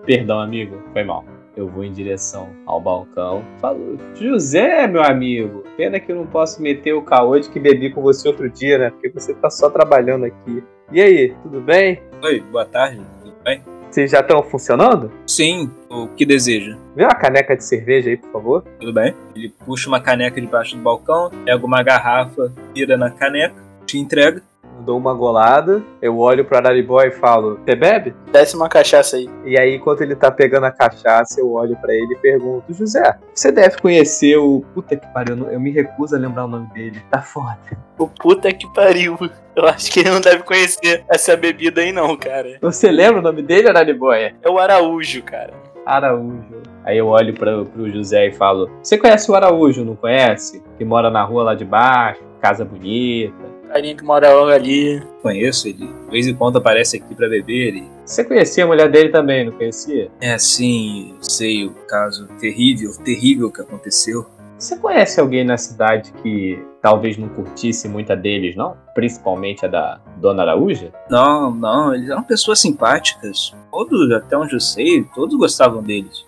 Perdão, 0.04 0.40
amigo. 0.40 0.76
Foi 0.92 1.04
mal. 1.04 1.24
Eu 1.60 1.68
vou 1.68 1.84
em 1.84 1.92
direção 1.92 2.48
ao 2.64 2.80
balcão. 2.80 3.44
Falo, 3.60 3.98
José, 4.14 4.86
meu 4.86 5.02
amigo. 5.02 5.62
Pena 5.76 6.00
que 6.00 6.10
eu 6.10 6.16
não 6.16 6.26
posso 6.26 6.62
meter 6.62 6.94
o 6.94 7.02
caô 7.02 7.38
de 7.38 7.50
que 7.50 7.60
bebi 7.60 7.90
com 7.90 8.00
você 8.00 8.26
outro 8.28 8.48
dia, 8.48 8.78
né? 8.78 8.88
Porque 8.88 9.10
você 9.10 9.34
tá 9.34 9.50
só 9.50 9.68
trabalhando 9.68 10.24
aqui. 10.24 10.64
E 10.90 11.02
aí, 11.02 11.34
tudo 11.42 11.60
bem? 11.60 12.02
Oi, 12.24 12.40
boa 12.40 12.64
tarde, 12.64 13.02
tudo 13.22 13.34
bem? 13.44 13.62
Vocês 13.90 14.10
já 14.10 14.20
estão 14.20 14.42
funcionando? 14.42 15.12
Sim, 15.26 15.70
o 15.90 16.08
que 16.08 16.24
deseja? 16.24 16.78
Vê 16.96 17.04
uma 17.04 17.14
caneca 17.14 17.54
de 17.54 17.62
cerveja 17.62 18.08
aí, 18.08 18.16
por 18.16 18.32
favor. 18.32 18.64
Tudo 18.80 18.94
bem? 18.94 19.14
Ele 19.36 19.52
puxa 19.66 19.86
uma 19.86 20.00
caneca 20.00 20.40
debaixo 20.40 20.76
do 20.76 20.82
balcão, 20.82 21.28
pega 21.44 21.66
uma 21.66 21.82
garrafa, 21.82 22.50
tira 22.72 22.96
na 22.96 23.10
caneca, 23.10 23.62
te 23.84 23.98
entrega. 23.98 24.42
Dou 24.80 24.98
uma 24.98 25.14
golada, 25.14 25.82
eu 26.00 26.18
olho 26.18 26.44
pro 26.44 26.56
Araribó 26.56 27.02
e 27.02 27.10
falo, 27.10 27.58
você 27.64 27.76
bebe? 27.76 28.14
Desce 28.32 28.56
uma 28.56 28.68
cachaça 28.68 29.16
aí. 29.16 29.28
E 29.44 29.58
aí, 29.58 29.76
enquanto 29.76 30.00
ele 30.00 30.16
tá 30.16 30.30
pegando 30.30 30.64
a 30.64 30.70
cachaça, 30.70 31.40
eu 31.40 31.52
olho 31.52 31.76
pra 31.76 31.94
ele 31.94 32.14
e 32.14 32.18
pergunto, 32.18 32.72
José, 32.72 33.18
você 33.34 33.52
deve 33.52 33.78
conhecer 33.78 34.36
o... 34.36 34.64
Puta 34.74 34.96
que 34.96 35.06
pariu, 35.12 35.36
eu 35.50 35.60
me 35.60 35.70
recuso 35.70 36.16
a 36.16 36.18
lembrar 36.18 36.44
o 36.44 36.48
nome 36.48 36.66
dele. 36.72 37.02
Tá 37.10 37.20
foda. 37.20 37.58
O 37.98 38.08
puta 38.08 38.52
que 38.52 38.66
pariu. 38.72 39.18
Eu 39.54 39.66
acho 39.66 39.92
que 39.92 40.00
ele 40.00 40.10
não 40.10 40.20
deve 40.20 40.42
conhecer 40.42 41.04
essa 41.08 41.36
bebida 41.36 41.82
aí 41.82 41.92
não, 41.92 42.16
cara. 42.16 42.56
Você 42.62 42.90
lembra 42.90 43.20
o 43.20 43.22
nome 43.22 43.42
dele, 43.42 43.68
Araribóia? 43.68 44.34
É 44.42 44.48
o 44.48 44.58
Araújo, 44.58 45.22
cara. 45.22 45.52
Araújo. 45.84 46.62
Aí 46.84 46.96
eu 46.96 47.08
olho 47.08 47.34
pra, 47.34 47.64
pro 47.64 47.90
José 47.90 48.28
e 48.28 48.32
falo: 48.32 48.70
Você 48.82 48.96
conhece 48.96 49.30
o 49.30 49.34
Araújo, 49.34 49.84
não 49.84 49.96
conhece? 49.96 50.62
Que 50.78 50.84
mora 50.84 51.10
na 51.10 51.22
rua 51.22 51.42
lá 51.42 51.54
de 51.54 51.64
baixo, 51.64 52.22
casa 52.40 52.64
bonita. 52.64 53.59
Carinha 53.70 53.94
que 53.94 54.04
mora 54.04 54.34
logo 54.34 54.50
ali. 54.50 55.00
Conheço 55.22 55.68
ele, 55.68 55.86
de 55.86 56.10
vez 56.10 56.26
em 56.26 56.34
quando 56.34 56.58
aparece 56.58 56.96
aqui 56.96 57.14
pra 57.14 57.28
beber 57.28 57.76
e... 57.76 57.88
Você 58.04 58.24
conhecia 58.24 58.64
a 58.64 58.66
mulher 58.66 58.90
dele 58.90 59.10
também, 59.10 59.46
não 59.46 59.52
conhecia? 59.52 60.10
É 60.20 60.32
assim, 60.32 61.14
eu 61.16 61.22
sei 61.22 61.66
o 61.66 61.70
caso 61.86 62.26
terrível, 62.40 62.90
terrível 63.04 63.48
que 63.48 63.60
aconteceu. 63.60 64.26
Você 64.58 64.76
conhece 64.76 65.20
alguém 65.20 65.44
na 65.44 65.56
cidade 65.56 66.12
que 66.20 66.58
talvez 66.82 67.16
não 67.16 67.28
curtisse 67.28 67.88
muita 67.88 68.16
deles, 68.16 68.56
não? 68.56 68.76
Principalmente 68.92 69.64
a 69.64 69.68
da 69.68 70.00
Dona 70.16 70.42
Araúja? 70.42 70.92
Não, 71.08 71.54
não, 71.54 71.94
eles 71.94 72.10
eram 72.10 72.24
pessoas 72.24 72.58
simpáticas. 72.58 73.54
Todos, 73.70 74.10
até 74.10 74.36
onde 74.36 74.54
eu 74.54 74.60
sei, 74.60 75.04
todos 75.14 75.38
gostavam 75.38 75.80
deles. 75.80 76.26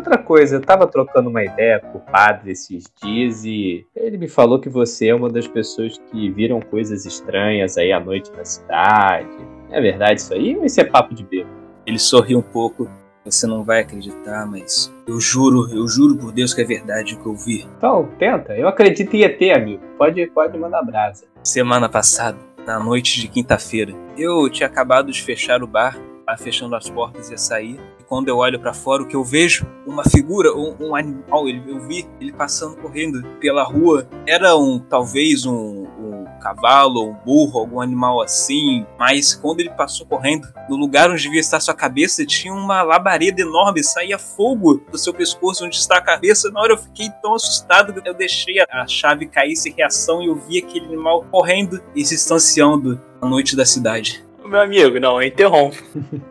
Outra 0.00 0.16
coisa, 0.16 0.56
eu 0.56 0.62
tava 0.62 0.86
trocando 0.86 1.28
uma 1.28 1.44
ideia 1.44 1.78
com 1.78 1.98
o 1.98 2.00
padre 2.00 2.52
esses 2.52 2.90
dias 3.02 3.44
e 3.44 3.86
ele 3.94 4.16
me 4.16 4.28
falou 4.28 4.58
que 4.58 4.70
você 4.70 5.08
é 5.08 5.14
uma 5.14 5.28
das 5.28 5.46
pessoas 5.46 6.00
que 6.10 6.30
viram 6.30 6.58
coisas 6.58 7.04
estranhas 7.04 7.76
aí 7.76 7.92
à 7.92 8.00
noite 8.00 8.32
na 8.34 8.42
cidade. 8.42 9.28
É 9.70 9.78
verdade 9.78 10.22
isso 10.22 10.32
aí 10.32 10.56
ou 10.56 10.64
isso 10.64 10.80
é 10.80 10.84
papo 10.84 11.14
de 11.14 11.22
bêbado? 11.22 11.54
Ele 11.84 11.98
sorri 11.98 12.34
um 12.34 12.40
pouco. 12.40 12.90
Você 13.26 13.46
não 13.46 13.62
vai 13.62 13.80
acreditar, 13.80 14.46
mas 14.46 14.90
eu 15.06 15.20
juro, 15.20 15.70
eu 15.70 15.86
juro 15.86 16.16
por 16.16 16.32
Deus 16.32 16.54
que 16.54 16.62
é 16.62 16.64
verdade 16.64 17.14
o 17.14 17.18
que 17.18 17.26
eu 17.26 17.34
vi. 17.34 17.68
Então, 17.76 18.08
tenta. 18.18 18.56
Eu 18.56 18.68
acredito 18.68 19.12
em 19.12 19.22
ET, 19.22 19.38
amigo. 19.54 19.82
Pode, 19.98 20.26
pode 20.28 20.56
mandar 20.56 20.80
brasa. 20.82 21.26
Semana 21.42 21.90
passada, 21.90 22.38
na 22.66 22.80
noite 22.80 23.20
de 23.20 23.28
quinta-feira, 23.28 23.92
eu 24.16 24.48
tinha 24.48 24.66
acabado 24.66 25.12
de 25.12 25.22
fechar 25.22 25.62
o 25.62 25.66
bar, 25.66 25.98
tava 26.24 26.38
fechando 26.38 26.74
as 26.74 26.88
portas 26.88 27.28
e 27.28 27.32
ia 27.32 27.38
sair. 27.38 27.78
Quando 28.10 28.28
eu 28.28 28.38
olho 28.38 28.58
pra 28.58 28.74
fora, 28.74 29.04
o 29.04 29.06
que 29.06 29.14
eu 29.14 29.22
vejo? 29.22 29.64
Uma 29.86 30.02
figura, 30.02 30.52
um, 30.52 30.74
um 30.80 30.96
animal. 30.96 31.48
Eu 31.48 31.78
vi 31.86 32.04
ele 32.20 32.32
passando 32.32 32.76
correndo 32.76 33.22
pela 33.40 33.62
rua. 33.62 34.08
Era 34.26 34.56
um, 34.56 34.80
talvez 34.80 35.46
um, 35.46 35.84
um 35.84 36.24
cavalo, 36.42 37.08
um 37.08 37.14
burro, 37.24 37.60
algum 37.60 37.80
animal 37.80 38.20
assim. 38.20 38.84
Mas 38.98 39.32
quando 39.32 39.60
ele 39.60 39.70
passou 39.70 40.04
correndo, 40.06 40.48
no 40.68 40.74
lugar 40.74 41.08
onde 41.08 41.22
devia 41.22 41.38
estar 41.38 41.60
sua 41.60 41.72
cabeça, 41.72 42.26
tinha 42.26 42.52
uma 42.52 42.82
labareda 42.82 43.42
enorme, 43.42 43.80
saía 43.84 44.18
fogo 44.18 44.82
do 44.90 44.98
seu 44.98 45.14
pescoço 45.14 45.64
onde 45.64 45.76
está 45.76 45.98
a 45.98 46.02
cabeça. 46.02 46.50
Na 46.50 46.60
hora 46.62 46.72
eu 46.72 46.78
fiquei 46.78 47.08
tão 47.22 47.36
assustado 47.36 47.92
que 48.02 48.08
eu 48.08 48.14
deixei 48.14 48.56
a- 48.58 48.88
chave 48.88 49.26
cair 49.26 49.54
sem 49.54 49.72
reação 49.72 50.20
e 50.20 50.26
eu 50.26 50.34
vi 50.34 50.58
aquele 50.58 50.86
animal 50.86 51.24
correndo 51.30 51.80
e 51.94 52.04
se 52.04 52.16
distanciando 52.16 53.00
na 53.22 53.28
noite 53.28 53.54
da 53.54 53.64
cidade. 53.64 54.24
Meu 54.44 54.60
amigo, 54.62 54.98
não, 54.98 55.22
eu 55.22 55.28
interrompo. 55.28 55.76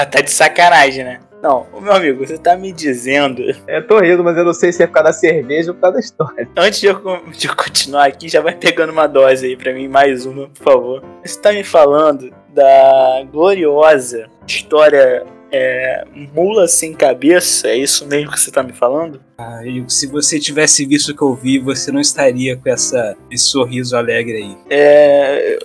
Ah, 0.00 0.06
tá 0.06 0.22
de 0.22 0.30
sacanagem, 0.30 1.04
né? 1.04 1.20
Não, 1.42 1.66
meu 1.78 1.92
amigo, 1.92 2.26
você 2.26 2.38
tá 2.38 2.56
me 2.56 2.72
dizendo. 2.72 3.42
É, 3.66 3.82
tô 3.82 3.98
rindo, 3.98 4.24
mas 4.24 4.34
eu 4.34 4.46
não 4.46 4.54
sei 4.54 4.72
se 4.72 4.82
é 4.82 4.86
por 4.86 4.94
causa 4.94 5.10
da 5.10 5.12
cerveja 5.12 5.70
ou 5.70 5.74
por 5.74 5.82
causa 5.82 5.94
da 5.94 6.00
história. 6.00 6.48
Antes 6.56 6.80
de 6.80 6.86
eu, 6.86 7.02
de 7.36 7.48
eu 7.48 7.54
continuar 7.54 8.06
aqui, 8.06 8.26
já 8.26 8.40
vai 8.40 8.54
pegando 8.54 8.94
uma 8.94 9.06
dose 9.06 9.44
aí 9.44 9.56
pra 9.56 9.74
mim, 9.74 9.88
mais 9.88 10.24
uma, 10.24 10.48
por 10.48 10.64
favor. 10.64 11.04
Você 11.22 11.38
tá 11.38 11.52
me 11.52 11.62
falando 11.62 12.32
da 12.48 13.22
gloriosa 13.30 14.26
história 14.48 15.26
é, 15.52 16.04
Mula 16.32 16.66
Sem 16.66 16.94
Cabeça? 16.94 17.68
É 17.68 17.76
isso 17.76 18.06
mesmo 18.06 18.32
que 18.32 18.40
você 18.40 18.50
tá 18.50 18.62
me 18.62 18.72
falando? 18.72 19.20
Ah, 19.36 19.60
e 19.66 19.84
se 19.86 20.06
você 20.06 20.40
tivesse 20.40 20.86
visto 20.86 21.10
o 21.10 21.14
que 21.14 21.22
eu 21.22 21.34
vi, 21.34 21.58
você 21.58 21.92
não 21.92 22.00
estaria 22.00 22.56
com 22.56 22.70
essa, 22.70 23.14
esse 23.30 23.44
sorriso 23.44 23.94
alegre 23.94 24.36
aí. 24.36 24.56
É. 24.70 25.58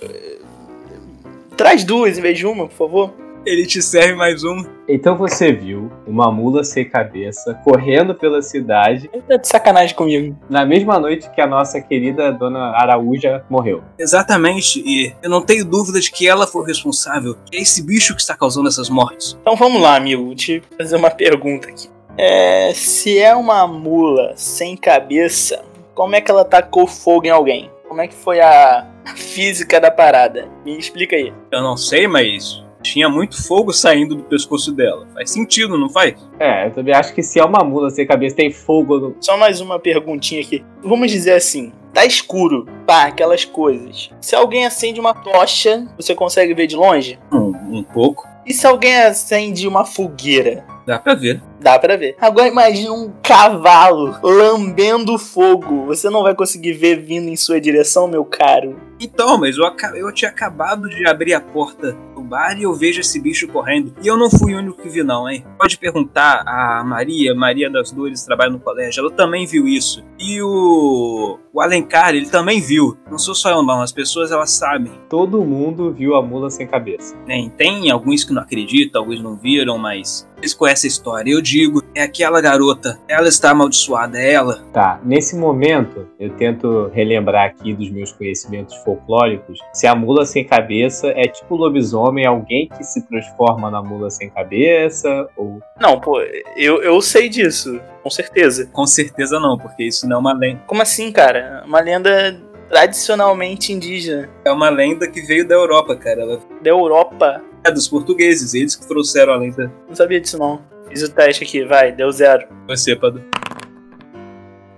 Traz 1.56 1.84
duas 1.84 2.18
em 2.18 2.20
vez 2.20 2.36
de 2.36 2.46
uma, 2.46 2.68
por 2.68 2.74
favor. 2.74 3.25
Ele 3.46 3.64
te 3.64 3.80
serve 3.80 4.14
mais 4.16 4.42
um. 4.42 4.64
Então 4.88 5.16
você 5.16 5.52
viu 5.52 5.88
uma 6.04 6.32
mula 6.32 6.64
sem 6.64 6.84
cabeça 6.84 7.54
correndo 7.62 8.12
pela 8.12 8.42
cidade 8.42 9.08
Ele 9.12 9.22
tá 9.22 9.36
de 9.36 9.46
sacanagem 9.46 9.94
comigo. 9.94 10.36
na 10.50 10.66
mesma 10.66 10.98
noite 10.98 11.30
que 11.30 11.40
a 11.40 11.46
nossa 11.46 11.80
querida 11.80 12.32
Dona 12.32 12.72
Araúja 12.76 13.44
morreu. 13.48 13.84
Exatamente, 13.96 14.82
e 14.84 15.14
eu 15.22 15.30
não 15.30 15.40
tenho 15.40 15.64
dúvida 15.64 16.00
de 16.00 16.10
que 16.10 16.26
ela 16.26 16.44
foi 16.44 16.62
o 16.62 16.64
responsável. 16.64 17.36
É 17.52 17.58
esse 17.58 17.86
bicho 17.86 18.16
que 18.16 18.20
está 18.20 18.36
causando 18.36 18.66
essas 18.68 18.90
mortes. 18.90 19.38
Então 19.40 19.54
vamos 19.54 19.80
lá, 19.80 19.94
amigo. 19.94 20.24
Vou 20.26 20.34
te 20.34 20.60
fazer 20.76 20.96
uma 20.96 21.10
pergunta 21.10 21.68
aqui. 21.68 21.88
É, 22.18 22.72
se 22.74 23.16
é 23.16 23.32
uma 23.36 23.64
mula 23.68 24.32
sem 24.34 24.76
cabeça, 24.76 25.62
como 25.94 26.16
é 26.16 26.20
que 26.20 26.32
ela 26.32 26.44
tacou 26.44 26.84
fogo 26.88 27.26
em 27.26 27.30
alguém? 27.30 27.70
Como 27.86 28.00
é 28.00 28.08
que 28.08 28.14
foi 28.14 28.40
a 28.40 28.84
física 29.14 29.78
da 29.80 29.90
parada? 29.92 30.48
Me 30.64 30.76
explica 30.76 31.14
aí. 31.14 31.32
Eu 31.52 31.62
não 31.62 31.76
sei, 31.76 32.08
mas 32.08 32.65
tinha 32.82 33.08
muito 33.08 33.42
fogo 33.46 33.72
saindo 33.72 34.14
do 34.14 34.22
pescoço 34.22 34.72
dela. 34.72 35.06
Faz 35.14 35.30
sentido, 35.30 35.76
não 35.78 35.88
faz? 35.88 36.14
É, 36.38 36.66
eu 36.66 36.70
também 36.72 36.94
acho 36.94 37.14
que 37.14 37.22
se 37.22 37.38
é 37.38 37.44
uma 37.44 37.64
mula 37.64 37.90
sem 37.90 38.06
cabeça, 38.06 38.36
tem 38.36 38.50
fogo 38.50 38.98
no. 38.98 39.16
Só 39.20 39.36
mais 39.36 39.60
uma 39.60 39.78
perguntinha 39.78 40.40
aqui. 40.40 40.64
Vamos 40.82 41.10
dizer 41.10 41.32
assim, 41.32 41.72
tá 41.92 42.04
escuro, 42.04 42.66
pá, 42.86 43.06
aquelas 43.06 43.44
coisas. 43.44 44.10
Se 44.20 44.34
alguém 44.34 44.66
acende 44.66 45.00
uma 45.00 45.14
tocha, 45.14 45.86
você 45.96 46.14
consegue 46.14 46.54
ver 46.54 46.66
de 46.66 46.76
longe? 46.76 47.18
Um, 47.32 47.78
um 47.78 47.82
pouco. 47.82 48.26
E 48.46 48.52
se 48.52 48.66
alguém 48.66 48.96
acende 48.96 49.66
uma 49.66 49.84
fogueira? 49.84 50.64
Dá 50.86 51.00
pra 51.00 51.14
ver. 51.14 51.42
Dá 51.60 51.78
pra 51.78 51.96
ver. 51.96 52.16
Agora 52.20 52.48
imagina 52.48 52.92
um 52.92 53.12
cavalo 53.22 54.16
lambendo 54.22 55.18
fogo. 55.18 55.86
Você 55.86 56.10
não 56.10 56.22
vai 56.22 56.34
conseguir 56.34 56.72
ver 56.72 57.00
vindo 57.00 57.28
em 57.28 57.36
sua 57.36 57.60
direção, 57.60 58.08
meu 58.08 58.24
caro. 58.24 58.76
Então, 58.98 59.38
mas 59.38 59.56
eu, 59.58 59.64
eu 59.94 60.12
tinha 60.12 60.30
acabado 60.30 60.88
de 60.88 61.06
abrir 61.06 61.34
a 61.34 61.40
porta 61.40 61.96
do 62.14 62.22
bar 62.22 62.58
e 62.58 62.62
eu 62.62 62.72
vejo 62.72 63.00
esse 63.00 63.20
bicho 63.20 63.46
correndo. 63.48 63.94
E 64.02 64.06
eu 64.06 64.16
não 64.16 64.30
fui 64.30 64.54
o 64.54 64.58
único 64.58 64.80
que 64.80 64.88
vi, 64.88 65.02
não, 65.02 65.28
hein? 65.28 65.44
Pode 65.58 65.76
perguntar 65.76 66.42
a 66.46 66.82
Maria, 66.82 67.34
Maria 67.34 67.70
das 67.70 67.92
Dores, 67.92 68.24
trabalha 68.24 68.50
no 68.50 68.58
colégio, 68.58 69.00
ela 69.00 69.10
também 69.10 69.46
viu 69.46 69.68
isso. 69.68 70.02
E 70.18 70.40
o, 70.40 71.38
o 71.52 71.60
Alencar, 71.60 72.14
ele 72.14 72.28
também 72.28 72.60
viu. 72.60 72.96
Não 73.10 73.18
sou 73.18 73.34
só 73.34 73.50
eu, 73.50 73.62
não, 73.62 73.82
as 73.82 73.92
pessoas 73.92 74.32
elas 74.32 74.50
sabem. 74.50 74.92
Todo 75.08 75.44
mundo 75.44 75.92
viu 75.92 76.16
a 76.16 76.22
mula 76.22 76.50
sem 76.50 76.66
cabeça. 76.66 77.14
Tem, 77.26 77.50
tem 77.50 77.90
alguns 77.90 78.24
que 78.24 78.32
não 78.32 78.42
acreditam, 78.42 79.02
alguns 79.02 79.22
não 79.22 79.36
viram, 79.36 79.76
mas 79.76 80.26
eles 80.38 80.54
conhecem 80.54 80.88
a 80.88 80.92
história. 80.92 81.30
Eu 81.30 81.42
digo, 81.46 81.82
é 81.94 82.02
aquela 82.02 82.40
garota, 82.40 82.98
ela 83.08 83.28
está 83.28 83.50
amaldiçoada, 83.50 84.18
é 84.18 84.32
ela. 84.32 84.64
Tá, 84.72 85.00
nesse 85.04 85.36
momento 85.36 86.08
eu 86.18 86.30
tento 86.30 86.90
relembrar 86.92 87.46
aqui 87.46 87.72
dos 87.72 87.88
meus 87.90 88.10
conhecimentos 88.12 88.74
folclóricos 88.78 89.60
se 89.72 89.86
a 89.86 89.94
mula 89.94 90.24
sem 90.26 90.44
cabeça 90.44 91.08
é 91.08 91.22
tipo 91.28 91.54
lobisomem, 91.54 92.26
alguém 92.26 92.68
que 92.68 92.82
se 92.82 93.06
transforma 93.06 93.70
na 93.70 93.80
mula 93.82 94.10
sem 94.10 94.28
cabeça, 94.28 95.28
ou. 95.36 95.60
Não, 95.80 96.00
pô, 96.00 96.20
eu, 96.56 96.82
eu 96.82 97.00
sei 97.00 97.28
disso, 97.28 97.80
com 98.02 98.10
certeza. 98.10 98.68
Com 98.72 98.86
certeza 98.86 99.38
não, 99.38 99.56
porque 99.56 99.84
isso 99.84 100.08
não 100.08 100.16
é 100.16 100.20
uma 100.20 100.32
lenda. 100.32 100.60
Como 100.66 100.82
assim, 100.82 101.12
cara? 101.12 101.62
Uma 101.66 101.80
lenda 101.80 102.40
tradicionalmente 102.68 103.72
indígena. 103.72 104.28
É 104.44 104.50
uma 104.50 104.68
lenda 104.68 105.06
que 105.08 105.20
veio 105.22 105.46
da 105.46 105.54
Europa, 105.54 105.94
cara. 105.96 106.22
Ela 106.22 106.40
Da 106.62 106.70
Europa. 106.70 107.40
é 107.64 107.70
dos 107.70 107.88
portugueses, 107.88 108.54
eles 108.54 108.74
que 108.76 108.86
trouxeram 108.86 109.32
a 109.32 109.36
lenda. 109.36 109.72
Não 109.88 109.94
sabia 109.94 110.20
disso, 110.20 110.38
não. 110.38 110.60
Fiz 110.96 111.02
o 111.06 111.12
teste 111.12 111.44
aqui, 111.44 111.62
vai, 111.62 111.92
deu 111.92 112.10
zero. 112.10 112.46
Você, 112.66 112.96
Padu. 112.96 113.22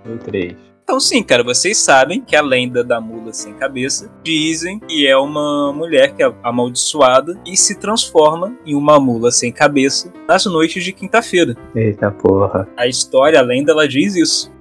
ou 0.05 0.17
três. 0.17 0.53
Então 0.83 0.99
sim, 0.99 1.23
cara, 1.23 1.41
vocês 1.43 1.77
sabem 1.77 2.19
que 2.19 2.35
a 2.35 2.41
lenda 2.41 2.83
da 2.83 2.99
mula 2.99 3.31
sem 3.31 3.53
cabeça 3.53 4.11
dizem 4.21 4.79
que 4.79 5.07
é 5.07 5.15
uma 5.15 5.71
mulher 5.71 6.13
que 6.13 6.21
é 6.21 6.33
amaldiçoada 6.43 7.39
e 7.45 7.55
se 7.55 7.79
transforma 7.79 8.53
em 8.65 8.75
uma 8.75 8.99
mula 8.99 9.31
sem 9.31 9.49
cabeça 9.49 10.11
nas 10.27 10.45
noites 10.45 10.83
de 10.83 10.91
quinta-feira. 10.91 11.55
Eita 11.73 12.11
porra. 12.11 12.67
A 12.75 12.85
história, 12.85 13.39
a 13.39 13.43
lenda, 13.43 13.71
ela 13.71 13.87
diz 13.87 14.13
isso. 14.15 14.51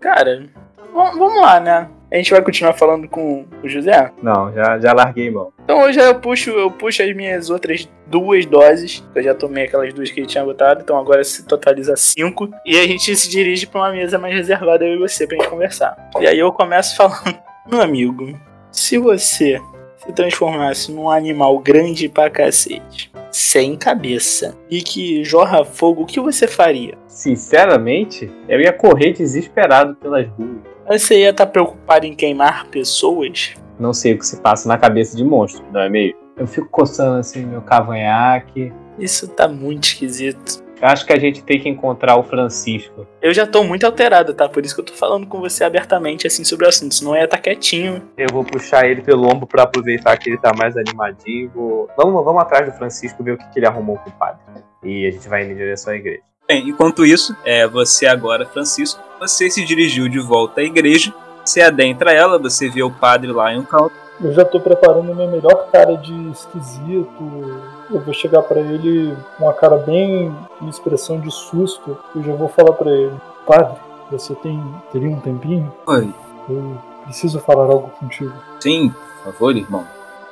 Cara, 0.00 0.40
v- 0.40 0.50
vamos 0.92 1.40
lá, 1.40 1.58
né? 1.58 1.88
A 2.10 2.16
gente 2.16 2.30
vai 2.30 2.42
continuar 2.42 2.72
falando 2.72 3.06
com 3.06 3.44
o 3.62 3.68
José? 3.68 4.10
Não, 4.22 4.50
já, 4.52 4.78
já 4.78 4.92
larguei 4.94 5.30
mão. 5.30 5.52
Então 5.62 5.82
hoje 5.82 6.00
eu 6.00 6.14
puxo, 6.14 6.50
eu 6.50 6.70
puxo 6.70 7.02
as 7.02 7.14
minhas 7.14 7.50
outras 7.50 7.86
duas 8.06 8.46
doses. 8.46 9.06
Eu 9.14 9.22
já 9.22 9.34
tomei 9.34 9.64
aquelas 9.64 9.92
duas 9.92 10.10
que 10.10 10.20
ele 10.20 10.26
tinha 10.26 10.42
botado, 10.42 10.80
então 10.82 10.98
agora 10.98 11.22
se 11.22 11.44
totaliza 11.44 11.94
cinco. 11.96 12.48
E 12.64 12.78
a 12.78 12.86
gente 12.86 13.14
se 13.14 13.28
dirige 13.28 13.66
pra 13.66 13.82
uma 13.82 13.90
mesa 13.90 14.18
mais 14.18 14.34
reservada, 14.34 14.86
eu 14.86 14.94
e 14.94 14.98
você, 14.98 15.26
pra 15.26 15.36
gente 15.36 15.50
conversar. 15.50 16.10
E 16.18 16.26
aí 16.26 16.38
eu 16.38 16.50
começo 16.50 16.96
falando, 16.96 17.38
meu 17.70 17.82
amigo, 17.82 18.38
se 18.72 18.96
você 18.96 19.60
se 19.98 20.12
transformasse 20.14 20.90
num 20.90 21.10
animal 21.10 21.58
grande 21.58 22.08
pra 22.08 22.30
cacete, 22.30 23.12
sem 23.30 23.76
cabeça, 23.76 24.56
e 24.70 24.80
que 24.80 25.22
jorra 25.24 25.62
fogo, 25.62 26.02
o 26.04 26.06
que 26.06 26.20
você 26.20 26.48
faria? 26.48 26.96
Sinceramente, 27.06 28.30
eu 28.48 28.58
ia 28.60 28.72
correr 28.72 29.12
desesperado 29.12 29.94
pelas 29.96 30.26
ruas. 30.28 30.77
Você 30.88 31.20
ia 31.20 31.30
estar 31.30 31.44
preocupado 31.46 32.06
em 32.06 32.14
queimar 32.14 32.66
pessoas? 32.68 33.54
Não 33.78 33.92
sei 33.92 34.14
o 34.14 34.18
que 34.18 34.26
se 34.26 34.40
passa 34.40 34.66
na 34.66 34.78
cabeça 34.78 35.14
de 35.14 35.22
monstro, 35.22 35.62
não 35.70 35.82
é 35.82 35.88
meio? 35.90 36.16
Eu 36.34 36.46
fico 36.46 36.66
coçando 36.70 37.18
assim 37.18 37.44
meu 37.44 37.60
cavanhaque. 37.60 38.72
Isso 38.98 39.28
tá 39.28 39.46
muito 39.46 39.84
esquisito. 39.84 40.64
Eu 40.80 40.88
acho 40.88 41.04
que 41.04 41.12
a 41.12 41.18
gente 41.18 41.42
tem 41.42 41.60
que 41.60 41.68
encontrar 41.68 42.16
o 42.16 42.22
Francisco. 42.22 43.06
Eu 43.20 43.34
já 43.34 43.46
tô 43.46 43.62
muito 43.64 43.84
alterado, 43.84 44.32
tá? 44.32 44.48
Por 44.48 44.64
isso 44.64 44.74
que 44.74 44.80
eu 44.80 44.84
tô 44.84 44.94
falando 44.94 45.26
com 45.26 45.40
você 45.40 45.62
abertamente, 45.62 46.26
assim, 46.26 46.42
sobre 46.42 46.64
o 46.64 46.68
assunto. 46.70 46.94
Senão 46.94 47.14
eu 47.14 47.18
ia 47.18 47.24
estar 47.24 47.38
quietinho. 47.38 48.02
Eu 48.16 48.28
vou 48.32 48.42
puxar 48.42 48.88
ele 48.88 49.02
pelo 49.02 49.26
ombro 49.26 49.46
pra 49.46 49.64
aproveitar 49.64 50.16
que 50.16 50.30
ele 50.30 50.38
tá 50.38 50.52
mais 50.56 50.74
animadinho. 50.74 51.50
Vamos, 51.98 52.24
vamos 52.24 52.40
atrás 52.40 52.64
do 52.64 52.78
Francisco 52.78 53.22
ver 53.22 53.32
o 53.32 53.36
que, 53.36 53.46
que 53.50 53.58
ele 53.58 53.66
arrumou 53.66 53.98
com 53.98 54.08
o 54.08 54.12
padre. 54.14 54.40
E 54.82 55.06
a 55.06 55.10
gente 55.10 55.28
vai 55.28 55.44
indo 55.44 55.52
em 55.52 55.56
direção 55.56 55.92
à 55.92 55.96
igreja. 55.96 56.22
Bem, 56.50 56.70
enquanto 56.70 57.04
isso, 57.04 57.36
é, 57.44 57.66
você 57.68 58.06
agora, 58.06 58.46
Francisco, 58.46 58.98
você 59.20 59.50
se 59.50 59.62
dirigiu 59.66 60.08
de 60.08 60.18
volta 60.18 60.62
à 60.62 60.64
igreja, 60.64 61.12
você 61.44 61.60
adentra 61.60 62.10
ela, 62.10 62.38
você 62.38 62.70
vê 62.70 62.82
o 62.82 62.90
padre 62.90 63.30
lá 63.30 63.52
em 63.52 63.58
um 63.58 63.64
canto. 63.64 63.92
Eu 64.18 64.32
já 64.32 64.46
tô 64.46 64.58
preparando 64.58 65.14
minha 65.14 65.28
melhor 65.28 65.68
cara 65.70 65.94
de 65.96 66.12
esquisito. 66.30 67.60
Eu 67.90 68.00
vou 68.00 68.14
chegar 68.14 68.42
pra 68.42 68.60
ele 68.60 69.14
com 69.36 69.44
uma 69.44 69.52
cara 69.52 69.76
bem. 69.76 70.34
uma 70.58 70.70
expressão 70.70 71.20
de 71.20 71.30
susto. 71.30 71.96
Eu 72.16 72.22
já 72.24 72.32
vou 72.34 72.48
falar 72.48 72.72
pra 72.72 72.90
ele: 72.90 73.14
Padre, 73.46 73.76
você 74.10 74.34
tem. 74.36 74.60
teria 74.90 75.10
um 75.10 75.20
tempinho? 75.20 75.70
Oi, 75.86 76.12
Eu 76.48 76.78
preciso 77.04 77.38
falar 77.40 77.64
algo 77.64 77.90
contigo. 78.00 78.32
sim, 78.58 78.88
por 79.22 79.32
favor, 79.32 79.54
irmão. 79.56 79.84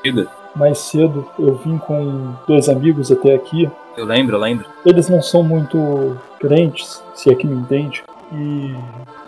Diga. 0.03 0.27
Mais 0.57 0.79
cedo 0.79 1.27
eu 1.39 1.55
vim 1.57 1.77
com 1.79 2.33
dois 2.49 2.69
amigos 2.71 3.13
até 3.13 3.35
aqui. 3.35 3.71
Eu 3.97 4.05
lembro, 4.05 4.37
eu 4.37 4.41
lembro. 4.41 4.67
Eles 4.85 5.09
não 5.09 5.23
são 5.23 5.43
muito 5.43 6.17
crentes, 6.39 7.03
se 7.15 7.31
é 7.31 7.35
que 7.35 7.47
me 7.47 7.57
entende, 7.57 8.05
e 8.33 8.77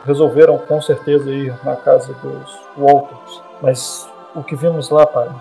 resolveram 0.04 0.58
com 0.58 0.80
certeza 0.80 1.30
ir 1.30 1.54
na 1.64 1.74
casa 1.74 2.12
dos 2.14 2.58
Waltons. 2.76 3.42
Mas 3.62 4.08
o 4.34 4.42
que 4.42 4.54
vimos 4.54 4.90
lá, 4.90 5.06
padre, 5.06 5.34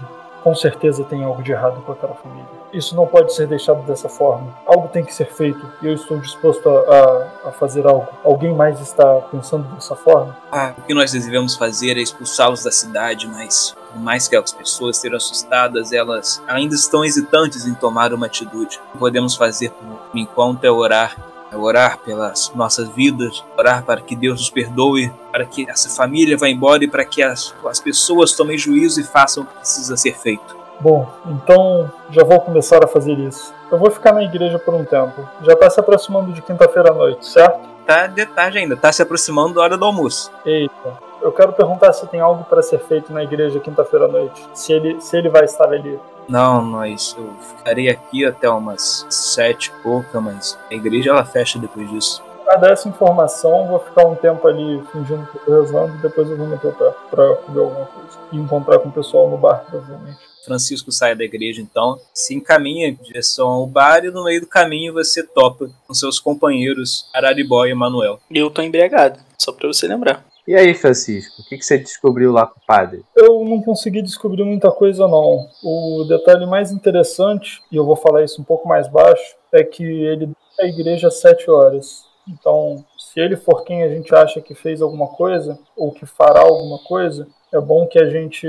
com 0.43 0.55
certeza 0.55 1.03
tem 1.03 1.23
algo 1.23 1.43
de 1.43 1.51
errado 1.51 1.81
com 1.85 1.91
aquela 1.91 2.15
família. 2.15 2.56
Isso 2.73 2.95
não 2.95 3.07
pode 3.07 3.33
ser 3.33 3.47
deixado 3.47 3.81
dessa 3.85 4.09
forma. 4.09 4.53
Algo 4.65 4.87
tem 4.89 5.03
que 5.03 5.13
ser 5.13 5.25
feito 5.31 5.65
e 5.81 5.87
eu 5.87 5.93
estou 5.93 6.17
disposto 6.19 6.67
a, 6.69 6.79
a- 6.79 7.49
a 7.49 7.51
fazer 7.53 7.85
algo. 7.87 8.07
Alguém 8.23 8.53
mais 8.53 8.79
está 8.81 9.15
pensando 9.31 9.63
dessa 9.75 9.95
forma? 9.95 10.35
Ah, 10.51 10.73
o 10.77 10.81
que 10.81 10.93
nós 10.93 11.11
devemos 11.11 11.55
fazer 11.55 11.97
é 11.97 12.01
expulsá-los 12.01 12.63
da 12.63 12.71
cidade, 12.71 13.27
mas 13.27 13.75
por 13.93 14.01
mais 14.01 14.27
que 14.27 14.35
as 14.35 14.51
pessoas 14.51 14.97
estejam 14.97 15.17
assustadas, 15.17 15.93
elas 15.93 16.41
ainda 16.47 16.75
estão 16.75 17.05
hesitantes 17.05 17.65
em 17.65 17.73
tomar 17.73 18.13
uma 18.13 18.25
atitude. 18.25 18.79
O 18.89 18.91
que 18.93 18.97
podemos 18.97 19.35
fazer 19.35 19.71
por 19.71 19.99
enquanto 20.13 20.63
é 20.65 20.69
orar. 20.71 21.15
É 21.49 21.55
orar 21.55 21.97
pelas 21.99 22.51
nossas 22.53 22.89
vidas, 22.89 23.41
orar 23.57 23.81
para 23.85 24.01
que 24.01 24.17
Deus 24.17 24.37
nos 24.41 24.49
perdoe, 24.49 25.09
para 25.31 25.45
que 25.45 25.65
essa 25.69 25.87
família 25.89 26.37
vá 26.37 26.49
embora 26.49 26.83
e 26.83 26.89
para 26.89 27.05
que 27.05 27.23
as, 27.23 27.55
as 27.65 27.79
pessoas 27.79 28.33
tomem 28.33 28.57
juízo 28.57 28.99
e 28.99 29.03
façam 29.05 29.43
o 29.43 29.45
que 29.45 29.53
precisa 29.53 29.95
ser 29.95 30.17
feito. 30.19 30.56
Bom, 30.79 31.07
então 31.25 31.89
já 32.11 32.23
vou 32.23 32.39
começar 32.39 32.83
a 32.83 32.87
fazer 32.87 33.13
isso. 33.13 33.53
Eu 33.71 33.77
vou 33.77 33.89
ficar 33.89 34.13
na 34.13 34.23
igreja 34.23 34.59
por 34.59 34.73
um 34.73 34.85
tempo. 34.85 35.27
Já 35.41 35.53
está 35.53 35.69
se 35.69 35.79
aproximando 35.79 36.31
de 36.31 36.41
quinta-feira 36.41 36.91
à 36.91 36.93
noite, 36.93 37.25
certo? 37.25 37.67
Tá 37.85 38.05
de 38.05 38.25
tarde 38.25 38.59
ainda, 38.59 38.77
tá 38.77 38.91
se 38.91 39.01
aproximando 39.01 39.55
da 39.55 39.61
hora 39.61 39.77
do 39.77 39.85
almoço. 39.85 40.31
Eita. 40.45 41.07
Eu 41.21 41.31
quero 41.31 41.51
perguntar 41.53 41.91
se 41.93 42.05
tem 42.07 42.19
algo 42.19 42.43
para 42.43 42.61
ser 42.61 42.79
feito 42.79 43.11
na 43.11 43.23
igreja 43.23 43.59
quinta-feira 43.59 44.05
à 44.05 44.07
noite. 44.07 44.47
Se 44.53 44.71
ele, 44.71 45.01
se 45.01 45.17
ele 45.17 45.29
vai 45.29 45.45
estar 45.45 45.65
ali. 45.65 45.99
Não, 46.27 46.61
nós 46.61 47.15
eu 47.17 47.29
ficarei 47.41 47.89
aqui 47.89 48.25
até 48.25 48.49
umas 48.49 49.05
sete 49.09 49.71
e 49.71 49.81
pouca, 49.81 50.21
mas 50.21 50.59
a 50.69 50.73
igreja 50.73 51.09
ela 51.09 51.25
fecha 51.25 51.57
depois 51.57 51.89
disso. 51.89 52.23
Pra 52.45 52.57
dar 52.57 52.71
essa 52.71 52.87
informação, 52.87 53.67
vou 53.67 53.79
ficar 53.79 54.05
um 54.05 54.15
tempo 54.15 54.47
ali 54.47 54.81
fingindo 54.91 55.25
que 55.27 55.37
eu 55.37 55.41
tô 55.45 55.61
rezando 55.61 55.95
e 55.95 55.97
depois 55.97 56.29
eu 56.29 56.37
vou 56.37 56.47
meter 56.47 56.67
o 56.67 56.73
pé 56.73 56.93
pra 57.09 57.35
comer 57.35 57.59
alguma 57.59 57.85
coisa. 57.85 58.19
E 58.31 58.37
encontrar 58.37 58.79
com 58.79 58.89
o 58.89 58.91
pessoal 58.91 59.29
no 59.29 59.37
bar, 59.37 59.63
provavelmente. 59.69 60.26
Francisco 60.47 60.91
sai 60.91 61.13
da 61.13 61.25
igreja 61.25 61.61
então, 61.61 61.99
se 62.13 62.33
encaminha 62.33 62.87
em 62.87 62.95
direção 62.95 63.49
ao 63.49 63.67
bar 63.67 64.05
e 64.05 64.09
no 64.09 64.23
meio 64.23 64.39
do 64.39 64.47
caminho 64.47 64.93
você 64.93 65.21
topa 65.21 65.69
com 65.85 65.93
seus 65.93 66.19
companheiros 66.19 67.05
Araribó 67.13 67.65
e 67.65 67.73
Manuel. 67.73 68.19
E 68.31 68.37
eu 68.37 68.49
tô 68.49 68.61
embriagado, 68.61 69.19
só 69.37 69.51
pra 69.51 69.67
você 69.67 69.87
lembrar. 69.87 70.25
E 70.47 70.55
aí, 70.55 70.73
Francisco, 70.73 71.41
o 71.41 71.43
que, 71.43 71.57
que 71.57 71.65
você 71.65 71.77
descobriu 71.77 72.31
lá 72.31 72.47
com 72.47 72.57
o 72.57 72.65
padre? 72.65 73.03
Eu 73.13 73.43
não 73.43 73.61
consegui 73.61 74.01
descobrir 74.01 74.45
muita 74.45 74.71
coisa, 74.71 75.05
não. 75.05 75.45
O 75.61 76.05
detalhe 76.07 76.45
mais 76.45 76.71
interessante, 76.71 77.61
e 77.69 77.75
eu 77.75 77.85
vou 77.85 77.97
falar 77.97 78.23
isso 78.23 78.41
um 78.41 78.45
pouco 78.45 78.65
mais 78.65 78.87
baixo, 78.87 79.35
é 79.51 79.61
que 79.61 79.83
ele 79.83 80.27
deixa 80.27 80.61
a 80.61 80.67
igreja 80.67 81.07
às 81.09 81.19
7 81.19 81.51
horas. 81.51 82.05
Então, 82.25 82.85
se 82.97 83.19
ele 83.19 83.35
for 83.35 83.65
quem 83.65 83.83
a 83.83 83.89
gente 83.89 84.15
acha 84.15 84.39
que 84.39 84.55
fez 84.55 84.81
alguma 84.81 85.07
coisa, 85.07 85.59
ou 85.75 85.91
que 85.91 86.05
fará 86.05 86.39
alguma 86.39 86.79
coisa, 86.79 87.27
é 87.53 87.59
bom 87.59 87.87
que 87.87 87.99
a 87.99 88.09
gente 88.09 88.47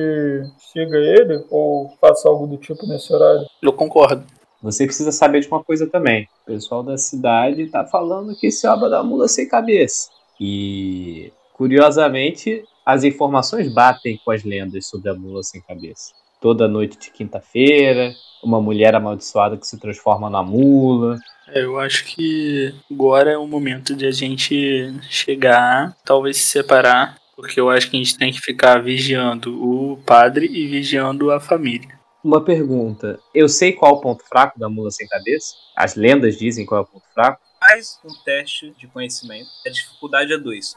siga 0.59 0.99
ele 0.99 1.45
ou 1.51 1.91
faça 2.01 2.29
algo 2.29 2.47
do 2.47 2.57
tipo 2.57 2.87
nesse 2.87 3.13
horário. 3.13 3.47
Eu 3.63 3.73
concordo. 3.73 4.25
Você 4.61 4.85
precisa 4.87 5.13
saber 5.13 5.41
de 5.41 5.49
uma 5.49 5.63
coisa 5.63 5.87
também. 5.87 6.29
O 6.43 6.47
pessoal 6.47 6.83
da 6.83 6.99
cidade 6.99 7.71
tá 7.71 7.85
falando 7.85 8.35
que 8.37 8.49
esse 8.49 8.67
obra 8.67 8.89
da 8.89 9.03
mula 9.03 9.29
sem 9.29 9.49
cabeça. 9.49 10.11
E, 10.41 11.33
curiosamente, 11.53 12.65
as 12.85 13.05
informações 13.05 13.73
batem 13.73 14.21
com 14.25 14.33
as 14.33 14.43
lendas 14.43 14.87
sobre 14.87 15.11
a 15.11 15.15
mula 15.15 15.43
sem 15.43 15.61
cabeça. 15.61 16.13
Toda 16.41 16.69
noite 16.69 16.99
de 16.99 17.11
quinta-feira, 17.11 18.13
uma 18.43 18.61
mulher 18.61 18.95
amaldiçoada 18.95 19.57
que 19.57 19.67
se 19.67 19.79
transforma 19.79 20.29
na 20.29 20.43
mula. 20.43 21.19
É, 21.49 21.63
eu 21.63 21.79
acho 21.79 22.05
que 22.05 22.75
agora 22.91 23.31
é 23.31 23.39
o 23.39 23.47
momento 23.47 23.95
de 23.95 24.07
a 24.07 24.11
gente 24.11 24.93
chegar, 25.09 25.97
talvez 26.05 26.37
se 26.37 26.47
separar, 26.47 27.17
porque 27.39 27.61
eu 27.61 27.71
acho 27.71 27.89
que 27.89 27.97
a 27.97 28.01
gente 28.01 28.19
tem 28.19 28.33
que 28.33 28.41
ficar 28.41 28.83
vigiando 28.83 29.63
o 29.63 29.97
padre 29.99 30.47
e 30.47 30.67
vigiando 30.67 31.31
a 31.31 31.39
família. 31.39 31.97
Uma 32.23 32.45
pergunta. 32.45 33.21
Eu 33.33 33.49
sei 33.49 33.73
qual 33.73 33.93
o 33.93 34.01
ponto 34.01 34.25
fraco 34.25 34.59
da 34.59 34.69
mula 34.69 34.91
sem 34.91 35.07
cabeça? 35.07 35.55
As 35.77 35.95
lendas 35.95 36.37
dizem 36.37 36.67
qual 36.67 36.81
é 36.81 36.83
o 36.83 36.87
ponto 36.87 37.05
fraco? 37.15 37.41
Faz 37.61 38.01
um 38.05 38.13
teste 38.25 38.75
de 38.77 38.89
conhecimento. 38.89 39.49
A 39.65 39.71
dificuldade 39.71 40.33
é 40.33 40.37
2. 40.37 40.75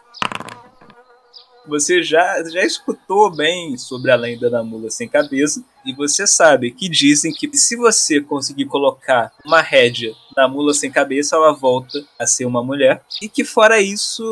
Você 1.67 2.01
já, 2.01 2.43
já 2.49 2.63
escutou 2.63 3.29
bem 3.29 3.77
sobre 3.77 4.11
a 4.11 4.15
lenda 4.15 4.49
da 4.49 4.63
mula 4.63 4.89
sem 4.89 5.07
cabeça 5.07 5.63
e 5.85 5.93
você 5.93 6.25
sabe 6.25 6.71
que 6.71 6.89
dizem 6.89 7.31
que 7.31 7.49
se 7.55 7.75
você 7.75 8.19
conseguir 8.19 8.65
colocar 8.65 9.31
uma 9.45 9.61
rédea 9.61 10.13
na 10.35 10.47
mula 10.47 10.73
sem 10.73 10.91
cabeça, 10.91 11.35
ela 11.35 11.53
volta 11.53 12.03
a 12.19 12.25
ser 12.25 12.45
uma 12.45 12.63
mulher. 12.63 13.03
E 13.21 13.27
que 13.27 13.43
fora 13.43 13.81
isso, 13.81 14.23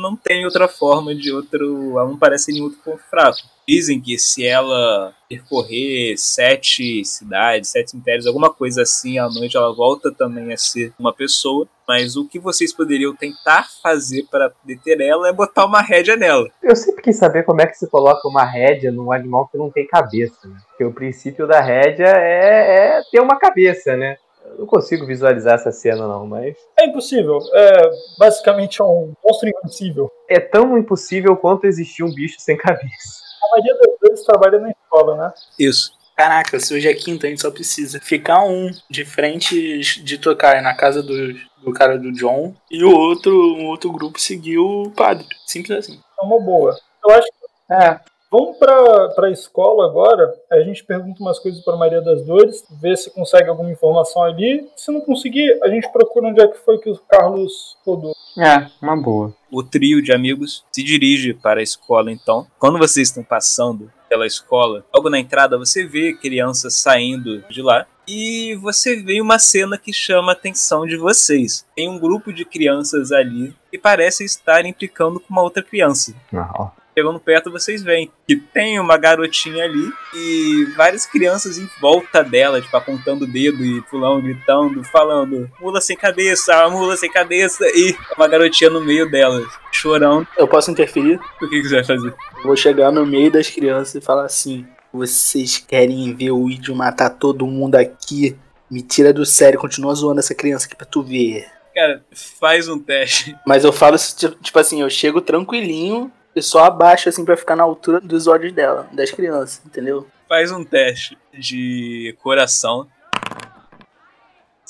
não 0.00 0.16
tem 0.16 0.44
outra 0.44 0.68
forma 0.68 1.14
de 1.14 1.32
outro. 1.32 1.92
Ela 1.92 2.06
não 2.06 2.18
parece 2.18 2.52
nenhum 2.52 2.64
outro 2.64 2.80
ponto 2.84 3.02
fraco. 3.10 3.38
Dizem 3.66 4.00
que 4.00 4.16
se 4.16 4.46
ela 4.46 5.12
percorrer 5.28 6.16
sete 6.16 7.04
cidades, 7.04 7.70
sete 7.70 7.96
impérios, 7.96 8.26
alguma 8.26 8.50
coisa 8.50 8.82
assim, 8.82 9.18
à 9.18 9.28
noite 9.28 9.56
ela 9.56 9.74
volta 9.74 10.12
também 10.12 10.52
a 10.52 10.56
ser 10.56 10.92
uma 10.98 11.12
pessoa. 11.12 11.66
Mas 11.86 12.16
o 12.16 12.26
que 12.26 12.38
vocês 12.38 12.72
poderiam 12.72 13.14
tentar 13.14 13.68
fazer 13.82 14.26
para 14.30 14.52
deter 14.64 15.00
ela 15.00 15.28
é 15.28 15.32
botar 15.32 15.64
uma 15.64 15.80
rédea 15.80 16.16
nela. 16.16 16.48
Eu 16.62 16.74
sempre 16.74 17.02
quis 17.02 17.16
saber 17.16 17.44
como 17.44 17.60
é 17.60 17.66
que 17.66 17.78
se 17.78 17.88
coloca 17.88 18.26
uma 18.26 18.44
rédea 18.44 18.90
num 18.90 19.12
animal 19.12 19.48
que 19.48 19.56
não 19.56 19.70
tem 19.70 19.86
cabeça, 19.86 20.48
né? 20.48 20.56
Porque 20.68 20.84
o 20.84 20.92
princípio 20.92 21.46
da 21.46 21.60
rédea 21.60 22.08
é, 22.08 22.98
é 22.98 23.02
ter 23.10 23.20
uma 23.20 23.38
cabeça, 23.38 23.96
né? 23.96 24.16
Eu 24.44 24.58
não 24.60 24.66
consigo 24.66 25.06
visualizar 25.06 25.54
essa 25.54 25.72
cena 25.72 26.06
não, 26.06 26.26
mas 26.26 26.56
É 26.78 26.86
impossível. 26.86 27.38
É 27.52 27.90
basicamente 28.18 28.80
é 28.80 28.84
um 28.84 29.12
monstro 29.24 29.48
invencível. 29.48 30.10
é 30.28 30.40
tão 30.40 30.76
impossível 30.78 31.36
quanto 31.36 31.66
existir 31.66 32.02
um 32.02 32.12
bicho 32.12 32.36
sem 32.38 32.56
cabeça. 32.56 33.26
A 33.44 33.50
maioria 33.50 33.74
das 33.78 33.98
vezes 34.02 34.24
trabalha 34.24 34.58
na 34.58 34.70
escola, 34.70 35.16
né? 35.16 35.32
Isso. 35.58 35.95
Caraca, 36.16 36.58
se 36.58 36.74
hoje 36.74 36.88
é 36.88 36.94
quinta, 36.94 37.26
a 37.26 37.30
gente 37.30 37.42
só 37.42 37.50
precisa 37.50 38.00
ficar 38.00 38.42
um 38.42 38.70
de 38.90 39.04
frente 39.04 39.80
de 40.02 40.16
tocar 40.16 40.62
na 40.62 40.74
casa 40.74 41.02
do, 41.02 41.34
do 41.62 41.72
cara 41.72 41.98
do 41.98 42.10
John 42.10 42.54
e 42.70 42.82
o 42.82 42.90
outro, 42.90 43.34
um 43.54 43.66
outro 43.66 43.92
grupo 43.92 44.18
seguir 44.18 44.58
o 44.58 44.90
padre. 44.96 45.26
Simples 45.46 45.78
assim. 45.78 46.00
é 46.18 46.24
uma 46.24 46.40
boa. 46.40 46.74
Eu 47.04 47.14
acho 47.14 47.26
que 47.26 47.74
É, 47.74 48.00
Vamos 48.30 48.58
para 48.58 49.26
a 49.26 49.30
escola 49.30 49.86
agora. 49.86 50.34
A 50.50 50.60
gente 50.60 50.84
pergunta 50.84 51.22
umas 51.22 51.38
coisas 51.38 51.62
para 51.64 51.76
Maria 51.76 52.02
das 52.02 52.24
Dores, 52.24 52.64
vê 52.80 52.96
se 52.96 53.10
consegue 53.10 53.48
alguma 53.48 53.70
informação 53.70 54.22
ali. 54.22 54.68
Se 54.76 54.90
não 54.90 55.00
conseguir, 55.00 55.58
a 55.62 55.68
gente 55.68 55.90
procura 55.92 56.28
onde 56.28 56.42
é 56.42 56.48
que 56.48 56.58
foi 56.58 56.78
que 56.78 56.90
o 56.90 56.98
Carlos 57.08 57.76
rodou. 57.86 58.14
é, 58.36 58.66
uma 58.82 58.96
boa. 59.00 59.34
O 59.50 59.62
trio 59.62 60.02
de 60.02 60.12
amigos 60.12 60.64
se 60.72 60.82
dirige 60.82 61.32
para 61.34 61.60
a 61.60 61.62
escola 61.62 62.10
então. 62.10 62.46
Quando 62.58 62.78
vocês 62.78 63.08
estão 63.08 63.22
passando 63.22 63.90
pela 64.08 64.26
escola, 64.26 64.84
logo 64.94 65.10
na 65.10 65.18
entrada 65.18 65.58
você 65.58 65.84
vê 65.84 66.12
crianças 66.12 66.74
saindo 66.74 67.42
de 67.48 67.62
lá 67.62 67.86
e 68.06 68.54
você 68.56 68.96
vê 68.96 69.20
uma 69.20 69.38
cena 69.38 69.76
que 69.76 69.92
chama 69.92 70.30
a 70.30 70.34
atenção 70.34 70.86
de 70.86 70.96
vocês. 70.96 71.66
Tem 71.74 71.88
um 71.88 71.98
grupo 71.98 72.32
de 72.32 72.44
crianças 72.44 73.10
ali 73.10 73.54
que 73.70 73.78
parecem 73.78 74.24
estar 74.24 74.64
implicando 74.64 75.18
com 75.18 75.32
uma 75.32 75.42
outra 75.42 75.62
criança. 75.62 76.14
Não. 76.30 76.72
Chegando 76.98 77.20
perto, 77.20 77.50
vocês 77.50 77.82
veem 77.82 78.10
que 78.26 78.36
tem 78.36 78.80
uma 78.80 78.96
garotinha 78.96 79.64
ali 79.64 79.92
e 80.14 80.64
várias 80.74 81.04
crianças 81.04 81.58
em 81.58 81.68
volta 81.78 82.24
dela, 82.24 82.58
tipo, 82.58 82.74
apontando 82.74 83.26
o 83.26 83.28
dedo 83.28 83.62
e 83.62 83.82
pulando, 83.82 84.22
gritando, 84.22 84.82
falando 84.82 85.50
mula 85.60 85.78
sem 85.82 85.94
cabeça, 85.94 86.66
mula 86.70 86.96
sem 86.96 87.12
cabeça, 87.12 87.66
e 87.74 87.94
uma 88.16 88.26
garotinha 88.26 88.70
no 88.70 88.80
meio 88.80 89.10
delas, 89.10 89.46
chorando. 89.70 90.26
Eu 90.38 90.48
posso 90.48 90.70
interferir? 90.70 91.20
O 91.42 91.46
que, 91.50 91.60
que 91.60 91.68
você 91.68 91.74
vai 91.74 91.84
fazer? 91.84 92.14
Eu 92.38 92.42
vou 92.44 92.56
chegar 92.56 92.90
no 92.90 93.04
meio 93.04 93.30
das 93.30 93.50
crianças 93.50 93.96
e 93.96 94.00
falar 94.00 94.24
assim: 94.24 94.66
Vocês 94.90 95.58
querem 95.58 96.14
ver 96.14 96.30
o 96.30 96.48
Idio 96.48 96.74
matar 96.74 97.10
todo 97.10 97.46
mundo 97.46 97.74
aqui? 97.74 98.34
Me 98.70 98.80
tira 98.80 99.12
do 99.12 99.26
sério, 99.26 99.60
continua 99.60 99.94
zoando 99.94 100.20
essa 100.20 100.34
criança 100.34 100.64
aqui 100.64 100.74
pra 100.74 100.86
tu 100.86 101.02
ver. 101.02 101.46
Cara, 101.74 102.02
faz 102.40 102.68
um 102.68 102.78
teste. 102.78 103.36
Mas 103.46 103.64
eu 103.64 103.72
falo, 103.72 103.98
tipo 103.98 104.34
tipo 104.42 104.58
assim, 104.58 104.80
eu 104.80 104.88
chego 104.88 105.20
tranquilinho 105.20 106.10
só 106.42 106.64
abaixo 106.64 107.08
assim 107.08 107.24
pra 107.24 107.36
ficar 107.36 107.56
na 107.56 107.62
altura 107.64 108.00
dos 108.00 108.26
olhos 108.26 108.52
dela, 108.52 108.88
das 108.92 109.10
crianças, 109.10 109.60
entendeu? 109.64 110.06
Faz 110.28 110.50
um 110.50 110.64
teste 110.64 111.16
de 111.32 112.16
coração. 112.22 112.86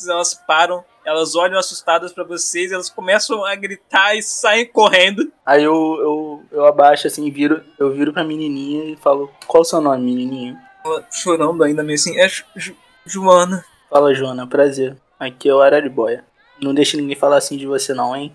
Elas 0.06 0.34
param, 0.34 0.84
elas 1.06 1.34
olham 1.34 1.58
assustadas 1.58 2.12
pra 2.12 2.22
vocês, 2.22 2.70
elas 2.70 2.90
começam 2.90 3.42
a 3.44 3.54
gritar 3.54 4.14
e 4.14 4.22
saem 4.22 4.66
correndo. 4.66 5.32
Aí 5.44 5.64
eu, 5.64 5.72
eu, 5.72 6.44
eu 6.52 6.66
abaixo 6.66 7.06
assim, 7.06 7.30
viro, 7.30 7.62
eu 7.78 7.90
viro 7.92 8.12
pra 8.12 8.22
menininha 8.22 8.84
e 8.92 8.96
falo: 8.96 9.30
Qual 9.46 9.62
o 9.62 9.64
seu 9.64 9.80
nome, 9.80 10.04
menininha? 10.04 10.60
Ela 10.84 11.02
chorando 11.10 11.64
ainda 11.64 11.82
meio 11.82 11.94
assim, 11.94 12.18
é 12.20 12.28
Ju- 12.28 12.76
Joana. 13.06 13.64
Fala, 13.88 14.12
Joana, 14.14 14.46
prazer. 14.46 14.96
Aqui 15.18 15.48
é 15.48 15.54
o 15.54 15.60
Araribóia. 15.62 16.24
Não 16.60 16.74
deixe 16.74 16.96
ninguém 16.96 17.16
falar 17.16 17.38
assim 17.38 17.56
de 17.56 17.66
você, 17.66 17.94
não, 17.94 18.14
hein? 18.14 18.32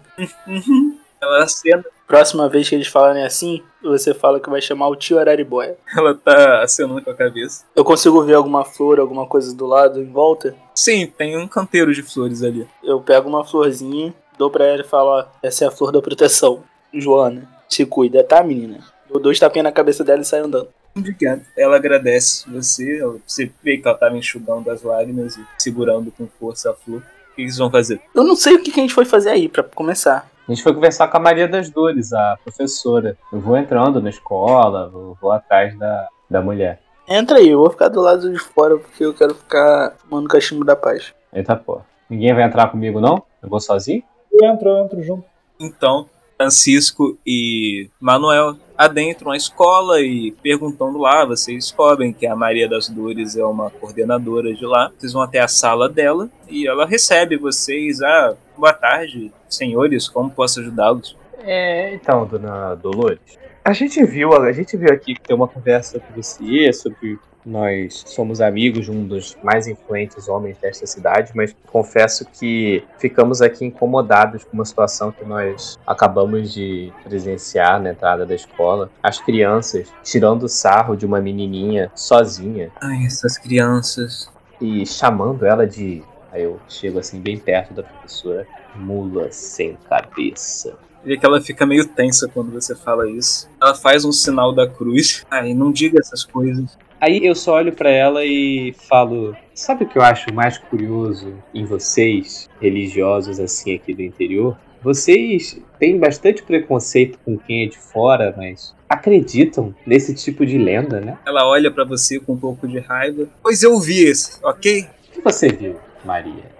Uhum. 0.48 0.91
Ela 1.22 1.44
acena, 1.44 1.84
Próxima 2.12 2.50
vez 2.50 2.68
que 2.68 2.76
eles 2.76 2.88
falarem 2.88 3.24
assim, 3.24 3.64
você 3.82 4.14
fala 4.14 4.38
que 4.38 4.50
vai 4.50 4.62
chamar 4.62 4.90
o 4.90 4.98
tio 4.98 5.18
Araribóia. 5.18 5.78
ela 5.96 6.14
tá 6.14 6.62
acenando 6.62 7.02
com 7.02 7.10
a 7.10 7.14
cabeça. 7.14 7.64
Eu 7.74 7.86
consigo 7.86 8.22
ver 8.24 8.34
alguma 8.34 8.66
flor, 8.66 9.00
alguma 9.00 9.26
coisa 9.26 9.56
do 9.56 9.66
lado, 9.66 10.02
em 10.02 10.12
volta? 10.12 10.54
Sim, 10.76 11.08
tem 11.08 11.38
um 11.38 11.48
canteiro 11.48 11.94
de 11.94 12.04
flores 12.04 12.44
ali. 12.44 12.68
Eu 12.84 13.00
pego 13.00 13.30
uma 13.30 13.46
florzinha, 13.46 14.14
dou 14.38 14.52
pra 14.52 14.66
ela 14.66 14.82
e 14.82 14.86
falo: 14.86 15.10
Ó, 15.10 15.26
essa 15.42 15.64
é 15.64 15.68
a 15.70 15.72
flor 15.72 15.94
da 15.94 16.02
proteção. 16.02 16.64
Joana, 16.94 17.48
se 17.70 17.86
cuida, 17.86 18.22
tá, 18.26 18.44
menina? 18.44 18.80
Dou 19.10 19.22
dois 19.22 19.40
tapinhas 19.40 19.64
na 19.64 19.72
cabeça 19.72 20.04
dela 20.04 20.22
e 20.22 20.26
saio 20.26 20.44
andando. 20.44 20.68
Obrigado. 20.94 21.44
Ela 21.58 21.78
agradece 21.78 22.44
você, 22.52 23.00
você 23.26 23.50
vê 23.64 23.78
que 23.78 23.88
ela 23.88 23.98
tava 23.98 24.18
enxugando 24.18 24.70
as 24.70 24.82
lágrimas 24.84 25.38
e 25.38 25.46
segurando 25.58 26.12
com 26.12 26.28
força 26.38 26.72
a 26.72 26.74
flor. 26.74 27.02
O 27.32 27.36
que 27.36 27.42
eles 27.44 27.58
vão 27.58 27.70
fazer? 27.72 28.02
Eu 28.14 28.24
não 28.24 28.36
sei 28.36 28.56
o 28.56 28.64
que 28.64 28.72
que 28.72 28.80
a 28.80 28.84
gente 28.84 28.94
foi 28.94 29.06
fazer 29.06 29.30
aí, 29.30 29.48
pra 29.48 29.64
começar. 29.64 30.30
A 30.48 30.52
gente 30.52 30.64
foi 30.64 30.74
conversar 30.74 31.08
com 31.08 31.18
a 31.18 31.20
Maria 31.20 31.48
das 31.48 31.70
Dores, 31.70 32.12
a 32.12 32.38
professora. 32.44 33.18
Eu 33.32 33.40
vou 33.40 33.58
entrando 33.58 34.02
na 34.02 34.10
escola, 34.10 34.90
vou, 34.90 35.18
vou 35.22 35.32
atrás 35.32 35.78
da, 35.78 36.08
da 36.30 36.42
mulher. 36.42 36.82
Entra 37.08 37.38
aí, 37.38 37.50
eu 37.50 37.60
vou 37.60 37.70
ficar 37.70 37.88
do 37.88 38.02
lado 38.02 38.32
de 38.32 38.40
fora 38.40 38.78
porque 38.78 39.04
eu 39.04 39.14
quero 39.14 39.34
ficar 39.36 39.92
tomando 39.92 40.28
cachimbo 40.28 40.66
da 40.66 40.76
paz. 40.76 41.14
Eita 41.34 41.56
porra. 41.56 41.86
Ninguém 42.10 42.34
vai 42.34 42.44
entrar 42.44 42.70
comigo, 42.70 43.00
não? 43.00 43.24
Eu 43.42 43.50
vou 43.50 43.60
sozinho? 43.60 44.04
Eu 44.32 44.50
entro, 44.50 44.70
eu 44.70 44.84
entro 44.84 45.02
junto. 45.02 45.24
Então, 45.60 46.10
Francisco 46.38 47.18
e 47.26 47.90
Manuel 48.00 48.56
adentram 48.82 49.32
a 49.32 49.38
escola 49.38 50.02
e 50.02 50.32
perguntando 50.42 50.98
lá, 50.98 51.24
vocês 51.24 51.66
descobrem 51.66 52.12
que 52.12 52.26
a 52.26 52.36
Maria 52.36 52.68
das 52.68 52.90
Dores 52.90 53.38
é 53.38 53.46
uma 53.46 53.70
coordenadora 53.70 54.52
de 54.54 54.66
lá. 54.66 54.92
Vocês 54.98 55.14
vão 55.14 55.22
até 55.22 55.40
a 55.40 55.48
sala 55.48 55.88
dela 55.88 56.28
e 56.50 56.68
ela 56.68 56.84
recebe 56.84 57.38
vocês. 57.38 58.02
Ah, 58.02 58.36
boa 58.58 58.74
tarde, 58.74 59.32
senhores, 59.48 60.10
como 60.10 60.32
posso 60.32 60.62
ajudá-los? 60.62 61.16
É, 61.44 61.94
então, 61.94 62.26
dona 62.26 62.74
Dolores. 62.74 63.20
A 63.64 63.72
gente 63.74 64.04
viu, 64.04 64.34
a 64.34 64.52
gente 64.52 64.76
viu 64.76 64.92
aqui 64.92 65.14
que 65.14 65.22
tem 65.22 65.36
uma 65.36 65.48
conversa 65.48 66.00
com 66.00 66.14
você 66.20 66.74
sobre 66.74 67.20
nós 67.46 68.04
somos 68.08 68.42
amigos 68.42 68.86
de 68.86 68.92
um 68.92 69.06
dos 69.06 69.38
mais 69.44 69.68
influentes 69.68 70.28
homens 70.28 70.58
desta 70.58 70.86
cidade, 70.86 71.32
mas 71.36 71.56
confesso 71.72 72.26
que 72.26 72.84
ficamos 72.98 73.42
aqui 73.42 73.66
incomodados 73.66 74.44
com 74.44 74.54
uma 74.54 74.66
situação 74.66 75.12
que 75.12 75.26
nós 75.26 75.80
acabamos 75.86 76.54
de 76.54 76.92
presenciar 77.04 77.82
na 77.82 77.92
entrada 77.92 78.26
da 78.26 78.36
escola. 78.36 78.90
As 79.02 79.20
crianças 79.20 79.88
tirando 80.04 80.48
sarro 80.48 80.96
de 80.96 81.06
uma 81.06 81.20
menininha 81.20 81.92
sozinha 81.96 82.72
Ai, 82.82 83.06
essas 83.06 83.38
crianças. 83.38 84.30
e 84.60 84.86
chamando 84.86 85.46
ela 85.46 85.66
de. 85.66 86.04
Aí 86.32 86.44
eu 86.44 86.60
chego 86.70 87.00
assim 87.00 87.20
bem 87.20 87.38
perto 87.38 87.74
da 87.74 87.84
professora. 87.84 88.48
Mula 88.76 89.32
sem 89.32 89.78
cabeça. 89.90 90.78
Vê 91.04 91.18
que 91.18 91.26
ela 91.26 91.42
fica 91.42 91.66
meio 91.66 91.86
tensa 91.88 92.28
quando 92.28 92.52
você 92.52 92.76
fala 92.76 93.10
isso. 93.10 93.50
Ela 93.60 93.74
faz 93.74 94.06
um 94.06 94.12
sinal 94.12 94.54
da 94.54 94.68
cruz. 94.68 95.26
Ai, 95.30 95.54
não 95.54 95.72
diga 95.72 96.00
essas 96.00 96.24
coisas. 96.24 96.78
Aí 97.02 97.26
eu 97.26 97.34
só 97.34 97.56
olho 97.56 97.74
pra 97.74 97.90
ela 97.90 98.24
e 98.24 98.76
falo: 98.88 99.36
Sabe 99.56 99.86
o 99.86 99.88
que 99.88 99.98
eu 99.98 100.04
acho 100.04 100.32
mais 100.32 100.60
curioso 100.60 101.34
em 101.52 101.66
vocês, 101.66 102.48
religiosos 102.62 103.40
assim 103.40 103.74
aqui 103.74 103.92
do 103.92 104.04
interior? 104.04 104.56
Vocês 104.84 105.60
têm 105.80 105.98
bastante 105.98 106.44
preconceito 106.44 107.18
com 107.26 107.40
quem 107.40 107.64
é 107.64 107.66
de 107.66 107.78
fora, 107.78 108.34
mas 108.38 108.76
acreditam 108.88 109.74
nesse 109.86 110.14
tipo 110.14 110.46
de 110.46 110.60
lenda, 110.60 111.02
né? 111.02 111.18
Ela 111.26 111.48
olha 111.48 111.72
pra 111.72 111.84
você 111.84 112.20
com 112.20 112.34
um 112.34 112.38
pouco 112.38 112.68
de 112.68 112.78
raiva. 112.78 113.28
Pois 113.42 113.64
eu 113.64 113.80
vi 113.80 114.04
esse, 114.04 114.38
ok? 114.44 114.82
O 115.10 115.12
que 115.14 115.22
você 115.22 115.50
viu, 115.50 115.78
Maria? 116.06 116.51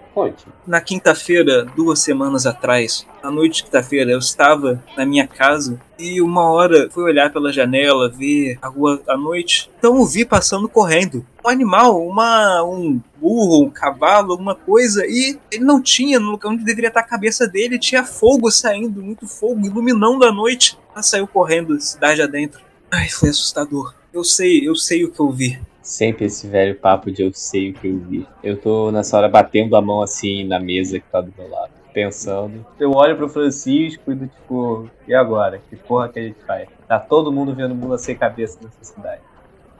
Na 0.66 0.80
quinta-feira, 0.80 1.64
duas 1.64 2.00
semanas 2.00 2.46
atrás, 2.46 3.06
à 3.22 3.30
noite 3.30 3.56
de 3.56 3.64
quinta-feira, 3.64 4.10
eu 4.10 4.18
estava 4.18 4.82
na 4.96 5.06
minha 5.06 5.26
casa 5.26 5.80
e 5.98 6.20
uma 6.20 6.50
hora 6.50 6.88
fui 6.90 7.04
olhar 7.04 7.32
pela 7.32 7.52
janela, 7.52 8.08
ver 8.08 8.58
a 8.60 8.68
rua 8.68 9.00
à 9.08 9.16
noite. 9.16 9.70
Então 9.78 9.96
eu 9.96 10.04
vi 10.04 10.24
passando 10.24 10.68
correndo. 10.68 11.24
Um 11.44 11.48
animal, 11.48 12.06
uma, 12.06 12.62
um 12.62 13.00
burro, 13.16 13.64
um 13.64 13.70
cavalo, 13.70 14.32
alguma 14.32 14.54
coisa, 14.54 15.04
e 15.06 15.38
ele 15.50 15.64
não 15.64 15.82
tinha 15.82 16.20
no 16.20 16.32
lugar 16.32 16.50
onde 16.50 16.64
deveria 16.64 16.88
estar 16.88 17.00
a 17.00 17.04
cabeça 17.04 17.46
dele, 17.46 17.78
tinha 17.78 18.04
fogo 18.04 18.50
saindo, 18.50 19.02
muito 19.02 19.26
fogo, 19.26 19.64
iluminando 19.66 20.24
a 20.24 20.32
noite. 20.32 20.78
Ela 20.92 21.02
saiu 21.02 21.26
correndo, 21.26 21.80
cidade 21.80 22.20
adentro. 22.20 22.60
Ai, 22.90 23.08
foi 23.08 23.30
assustador. 23.30 23.94
Eu 24.12 24.22
sei, 24.22 24.68
eu 24.68 24.74
sei 24.74 25.04
o 25.04 25.10
que 25.10 25.20
eu 25.20 25.30
vi. 25.30 25.58
Sempre 25.82 26.26
esse 26.26 26.46
velho 26.46 26.76
papo 26.76 27.10
de 27.10 27.22
eu 27.22 27.32
sei 27.34 27.70
o 27.70 27.74
que 27.74 27.88
eu 27.88 27.98
vi. 27.98 28.26
Eu 28.42 28.56
tô 28.56 28.92
nessa 28.92 29.16
hora 29.16 29.28
batendo 29.28 29.74
a 29.76 29.82
mão 29.82 30.00
assim 30.00 30.44
na 30.44 30.60
mesa 30.60 31.00
que 31.00 31.06
tá 31.10 31.20
do 31.20 31.32
meu 31.36 31.48
lado, 31.50 31.72
pensando. 31.92 32.64
Eu 32.78 32.92
olho 32.92 33.16
pro 33.16 33.28
Francisco 33.28 34.12
e 34.12 34.14
do 34.14 34.26
tipo, 34.28 34.88
e 35.08 35.14
agora? 35.14 35.60
Que 35.68 35.76
porra 35.76 36.08
que 36.08 36.20
a 36.20 36.22
gente 36.22 36.38
faz? 36.46 36.68
Tá 36.86 37.00
todo 37.00 37.32
mundo 37.32 37.54
vendo 37.54 37.74
mula 37.74 37.98
sem 37.98 38.16
cabeça 38.16 38.58
nessa 38.62 38.84
cidade. 38.84 39.22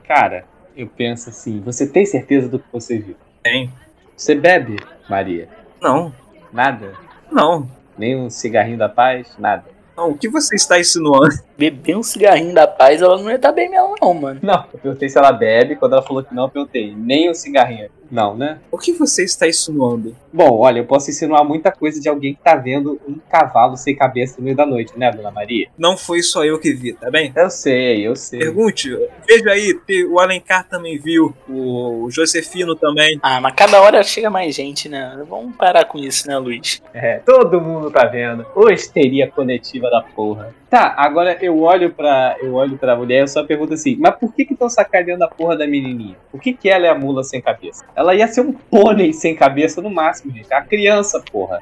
Cara, 0.02 0.44
eu 0.76 0.88
penso 0.88 1.30
assim, 1.30 1.60
você 1.60 1.86
tem 1.86 2.04
certeza 2.04 2.48
do 2.48 2.58
que 2.58 2.66
você 2.72 2.98
viu? 2.98 3.16
Tem? 3.42 3.70
Você 4.16 4.34
bebe, 4.34 4.76
Maria? 5.08 5.48
Não, 5.80 6.12
Nada? 6.52 6.92
não. 7.30 7.68
Nem 7.96 8.16
um 8.16 8.28
cigarrinho 8.28 8.78
da 8.78 8.88
paz? 8.88 9.36
Nada. 9.38 9.64
Não, 9.96 10.10
o 10.10 10.18
que 10.18 10.28
você 10.28 10.56
está 10.56 10.80
insinuando? 10.80 11.34
Beber 11.56 11.96
um 11.96 12.02
cigarrinho 12.02 12.54
da 12.54 12.66
paz, 12.66 13.02
ela 13.02 13.16
não 13.18 13.28
ia 13.28 13.36
estar 13.36 13.52
bem 13.52 13.70
mesmo, 13.70 13.94
não, 14.00 14.14
mano. 14.14 14.40
Não, 14.42 14.64
eu 14.72 14.78
perguntei 14.78 15.08
se 15.08 15.18
ela 15.18 15.32
bebe, 15.32 15.76
quando 15.76 15.92
ela 15.92 16.02
falou 16.02 16.22
que 16.22 16.34
não, 16.34 16.44
eu 16.44 16.48
perguntei, 16.48 16.94
nem 16.96 17.30
um 17.30 17.34
cigarrinho. 17.34 17.90
Não, 18.12 18.36
né? 18.36 18.58
O 18.70 18.76
que 18.76 18.92
você 18.92 19.24
está 19.24 19.48
insinuando? 19.48 20.14
Bom, 20.30 20.58
olha, 20.58 20.80
eu 20.80 20.84
posso 20.84 21.08
insinuar 21.08 21.42
muita 21.42 21.72
coisa 21.72 21.98
de 21.98 22.10
alguém 22.10 22.34
que 22.34 22.42
tá 22.42 22.54
vendo 22.54 23.00
um 23.08 23.16
cavalo 23.30 23.74
sem 23.74 23.96
cabeça 23.96 24.36
no 24.36 24.44
meio 24.44 24.54
da 24.54 24.66
noite, 24.66 24.92
né, 24.98 25.10
dona 25.10 25.30
Maria? 25.30 25.68
Não 25.78 25.96
foi 25.96 26.22
só 26.22 26.44
eu 26.44 26.58
que 26.58 26.74
vi, 26.74 26.92
tá 26.92 27.10
bem? 27.10 27.32
Eu 27.34 27.48
sei, 27.48 28.06
eu 28.06 28.14
sei. 28.14 28.40
Pergunte, 28.40 28.90
veja 29.26 29.50
aí, 29.50 29.74
o 30.10 30.20
Alencar 30.20 30.68
também 30.68 30.98
viu, 30.98 31.34
o 31.48 32.08
Josefino 32.10 32.76
também. 32.76 33.18
Ah, 33.22 33.40
mas 33.40 33.54
cada 33.54 33.80
hora 33.80 34.02
chega 34.02 34.28
mais 34.28 34.54
gente, 34.54 34.90
né? 34.90 35.24
Vamos 35.26 35.56
parar 35.56 35.86
com 35.86 35.98
isso, 35.98 36.28
né, 36.28 36.36
Luiz? 36.36 36.82
É, 36.92 37.18
todo 37.18 37.62
mundo 37.62 37.90
tá 37.90 38.04
vendo. 38.04 38.44
Ô 38.54 38.68
histeria 38.68 39.30
coletiva 39.30 39.88
da 39.88 40.02
porra. 40.02 40.54
Tá, 40.72 40.94
agora 40.96 41.36
eu 41.42 41.60
olho 41.60 41.92
pra, 41.92 42.34
eu 42.40 42.54
olho 42.54 42.78
pra 42.78 42.96
mulher 42.96 43.18
e 43.18 43.20
eu 43.20 43.28
só 43.28 43.44
pergunto 43.44 43.74
assim, 43.74 43.94
mas 44.00 44.16
por 44.16 44.32
que 44.32 44.46
que 44.46 44.54
estão 44.54 44.70
sacaneando 44.70 45.22
a 45.22 45.28
porra 45.28 45.54
da 45.54 45.66
menininha? 45.66 46.16
Por 46.30 46.40
que 46.40 46.54
que 46.54 46.66
ela 46.66 46.86
é 46.86 46.88
a 46.88 46.94
mula 46.94 47.22
sem 47.22 47.42
cabeça? 47.42 47.84
Ela 47.94 48.14
ia 48.14 48.26
ser 48.26 48.40
um 48.40 48.54
pônei 48.54 49.12
sem 49.12 49.36
cabeça 49.36 49.82
no 49.82 49.90
máximo, 49.90 50.32
gente. 50.32 50.50
A 50.50 50.62
criança, 50.62 51.22
porra. 51.30 51.60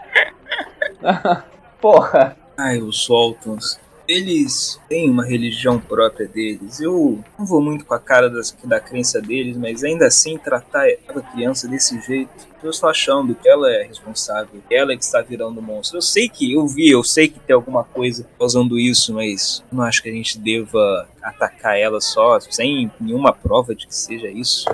porra. 1.82 2.36
Ai, 2.56 2.78
os 2.78 3.08
Waltons. 3.08 3.80
Eles 4.10 4.80
têm 4.88 5.08
uma 5.08 5.24
religião 5.24 5.78
própria 5.78 6.26
deles. 6.26 6.80
Eu 6.80 7.22
não 7.38 7.46
vou 7.46 7.60
muito 7.60 7.84
com 7.84 7.94
a 7.94 7.98
cara 8.00 8.28
das, 8.28 8.50
da 8.64 8.80
crença 8.80 9.22
deles, 9.22 9.56
mas 9.56 9.84
ainda 9.84 10.04
assim 10.04 10.36
tratar 10.36 10.84
a 11.08 11.20
criança 11.20 11.68
desse 11.68 12.00
jeito. 12.00 12.28
Eu 12.60 12.70
estou 12.70 12.90
achando 12.90 13.36
que 13.36 13.48
ela 13.48 13.70
é 13.70 13.84
responsável, 13.84 14.60
ela 14.68 14.92
é 14.92 14.96
que 14.96 15.04
está 15.04 15.20
virando 15.20 15.62
monstro. 15.62 15.98
Eu 15.98 16.02
sei 16.02 16.28
que 16.28 16.52
eu 16.52 16.66
vi, 16.66 16.90
eu 16.90 17.04
sei 17.04 17.28
que 17.28 17.38
tem 17.38 17.54
alguma 17.54 17.84
coisa 17.84 18.26
causando 18.36 18.80
isso, 18.80 19.14
mas 19.14 19.62
não 19.70 19.84
acho 19.84 20.02
que 20.02 20.08
a 20.08 20.12
gente 20.12 20.36
deva 20.40 21.08
atacar 21.22 21.78
ela 21.78 22.00
só 22.00 22.40
sem 22.40 22.90
nenhuma 23.00 23.32
prova 23.32 23.76
de 23.76 23.86
que 23.86 23.94
seja 23.94 24.26
isso. 24.26 24.64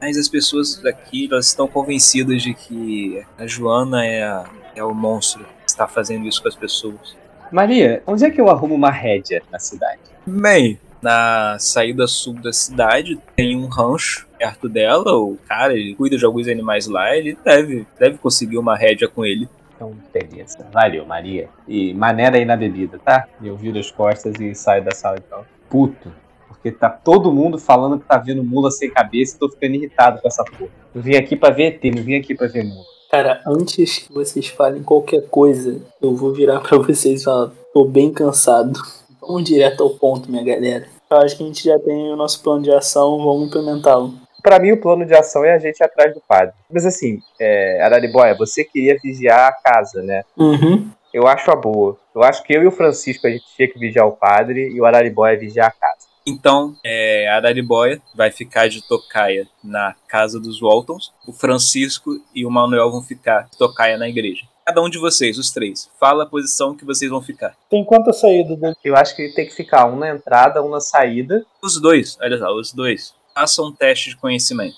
Mas 0.00 0.18
as 0.18 0.28
pessoas 0.28 0.74
daqui 0.82 1.28
elas 1.30 1.46
estão 1.46 1.68
convencidas 1.68 2.42
de 2.42 2.52
que 2.52 3.24
a 3.38 3.46
Joana 3.46 4.04
é, 4.04 4.24
a, 4.24 4.50
é 4.74 4.82
o 4.82 4.92
monstro 4.92 5.44
que 5.44 5.70
está 5.70 5.86
fazendo 5.86 6.26
isso 6.26 6.42
com 6.42 6.48
as 6.48 6.56
pessoas. 6.56 7.21
Maria, 7.52 8.02
onde 8.06 8.24
é 8.24 8.30
que 8.30 8.40
eu 8.40 8.48
arrumo 8.48 8.74
uma 8.74 8.90
rédea 8.90 9.42
na 9.52 9.58
cidade? 9.58 10.00
Bem, 10.26 10.78
na 11.02 11.56
saída 11.58 12.06
sul 12.06 12.34
da 12.34 12.52
cidade 12.52 13.18
tem 13.36 13.56
um 13.56 13.66
rancho 13.66 14.26
perto 14.38 14.68
dela. 14.68 15.14
O 15.14 15.36
cara, 15.48 15.74
ele 15.74 15.94
cuida 15.94 16.16
de 16.16 16.24
alguns 16.24 16.48
animais 16.48 16.86
lá, 16.86 17.14
ele 17.14 17.36
deve, 17.44 17.86
deve 17.98 18.18
conseguir 18.18 18.56
uma 18.56 18.76
rédea 18.76 19.08
com 19.08 19.24
ele. 19.24 19.48
Então, 19.74 19.92
beleza. 20.12 20.66
Valeu, 20.72 21.04
Maria. 21.04 21.48
E 21.66 21.92
maneira 21.92 22.36
aí 22.36 22.44
na 22.44 22.56
bebida, 22.56 22.98
tá? 22.98 23.26
Eu 23.42 23.56
viro 23.56 23.78
as 23.78 23.90
costas 23.90 24.40
e 24.40 24.54
saio 24.54 24.84
da 24.84 24.92
sala 24.92 25.18
então. 25.18 25.44
Puto. 25.68 26.12
Porque 26.46 26.70
tá 26.70 26.88
todo 26.88 27.32
mundo 27.32 27.58
falando 27.58 27.98
que 27.98 28.06
tá 28.06 28.16
vendo 28.16 28.44
mula 28.44 28.70
sem 28.70 28.88
cabeça 28.88 29.34
e 29.34 29.38
tô 29.38 29.50
ficando 29.50 29.74
irritado 29.74 30.22
com 30.22 30.28
essa 30.28 30.44
porra. 30.44 30.70
Eu 30.94 31.02
vim 31.02 31.16
aqui 31.16 31.34
pra 31.34 31.50
ver 31.50 31.74
ET, 31.74 31.94
não 31.94 32.02
vim 32.02 32.14
aqui 32.14 32.34
pra 32.34 32.46
ver 32.46 32.62
mula. 32.62 32.91
Cara, 33.14 33.42
antes 33.46 33.98
que 33.98 34.10
vocês 34.10 34.48
falem 34.48 34.82
qualquer 34.82 35.28
coisa, 35.28 35.78
eu 36.00 36.16
vou 36.16 36.32
virar 36.32 36.60
pra 36.60 36.78
vocês 36.78 37.20
e 37.20 37.24
falar: 37.24 37.52
tô 37.74 37.84
bem 37.84 38.10
cansado. 38.10 38.80
Vamos 39.20 39.44
direto 39.44 39.82
ao 39.82 39.90
ponto, 39.90 40.30
minha 40.30 40.42
galera. 40.42 40.86
Eu 41.10 41.18
acho 41.18 41.36
que 41.36 41.42
a 41.42 41.46
gente 41.46 41.62
já 41.62 41.78
tem 41.78 42.10
o 42.10 42.16
nosso 42.16 42.42
plano 42.42 42.62
de 42.62 42.72
ação, 42.72 43.18
vamos 43.18 43.48
implementá-lo. 43.48 44.14
Pra 44.42 44.58
mim, 44.58 44.72
o 44.72 44.80
plano 44.80 45.04
de 45.04 45.14
ação 45.14 45.44
é 45.44 45.52
a 45.52 45.58
gente 45.58 45.78
ir 45.78 45.84
atrás 45.84 46.14
do 46.14 46.22
padre. 46.26 46.54
Mas 46.72 46.86
assim, 46.86 47.20
é, 47.38 47.82
Araribóia, 47.82 48.34
você 48.34 48.64
queria 48.64 48.98
vigiar 49.00 49.50
a 49.50 49.52
casa, 49.52 50.02
né? 50.02 50.22
Uhum. 50.34 50.88
Eu 51.12 51.26
acho 51.26 51.50
a 51.50 51.54
boa. 51.54 51.98
Eu 52.14 52.22
acho 52.22 52.42
que 52.42 52.54
eu 52.54 52.62
e 52.62 52.66
o 52.66 52.72
Francisco 52.72 53.26
a 53.26 53.30
gente 53.30 53.44
tinha 53.54 53.68
que 53.68 53.78
vigiar 53.78 54.08
o 54.08 54.12
padre 54.12 54.70
e 54.70 54.80
o 54.80 54.86
Araribóia 54.86 55.38
vigiar 55.38 55.68
a 55.68 55.70
casa. 55.70 56.11
Então, 56.24 56.76
é, 56.84 57.28
a 57.28 57.36
Araribóia 57.36 58.00
vai 58.14 58.30
ficar 58.30 58.68
de 58.68 58.86
tocaia 58.86 59.48
na 59.62 59.94
casa 60.06 60.38
dos 60.38 60.60
Waltons, 60.60 61.12
o 61.26 61.32
Francisco 61.32 62.20
e 62.34 62.46
o 62.46 62.50
Manuel 62.50 62.90
vão 62.92 63.02
ficar 63.02 63.48
de 63.50 63.58
tocaia 63.58 63.98
na 63.98 64.08
igreja. 64.08 64.46
Cada 64.64 64.80
um 64.80 64.88
de 64.88 64.98
vocês, 64.98 65.36
os 65.38 65.50
três, 65.50 65.90
fala 65.98 66.22
a 66.22 66.26
posição 66.26 66.76
que 66.76 66.84
vocês 66.84 67.10
vão 67.10 67.20
ficar. 67.20 67.56
Tem 67.68 67.84
quantas 67.84 68.20
saídas 68.20 68.56
dele? 68.56 68.76
Eu 68.84 68.94
acho 68.94 69.16
que 69.16 69.28
tem 69.34 69.46
que 69.46 69.54
ficar 69.54 69.86
um 69.86 69.96
na 69.98 70.10
entrada, 70.10 70.62
um 70.62 70.68
na 70.68 70.80
saída. 70.80 71.44
Os 71.60 71.80
dois, 71.80 72.16
olha 72.20 72.38
só, 72.38 72.54
os 72.54 72.72
dois. 72.72 73.12
Façam 73.34 73.66
um 73.66 73.72
teste 73.72 74.10
de 74.10 74.16
conhecimento. 74.16 74.76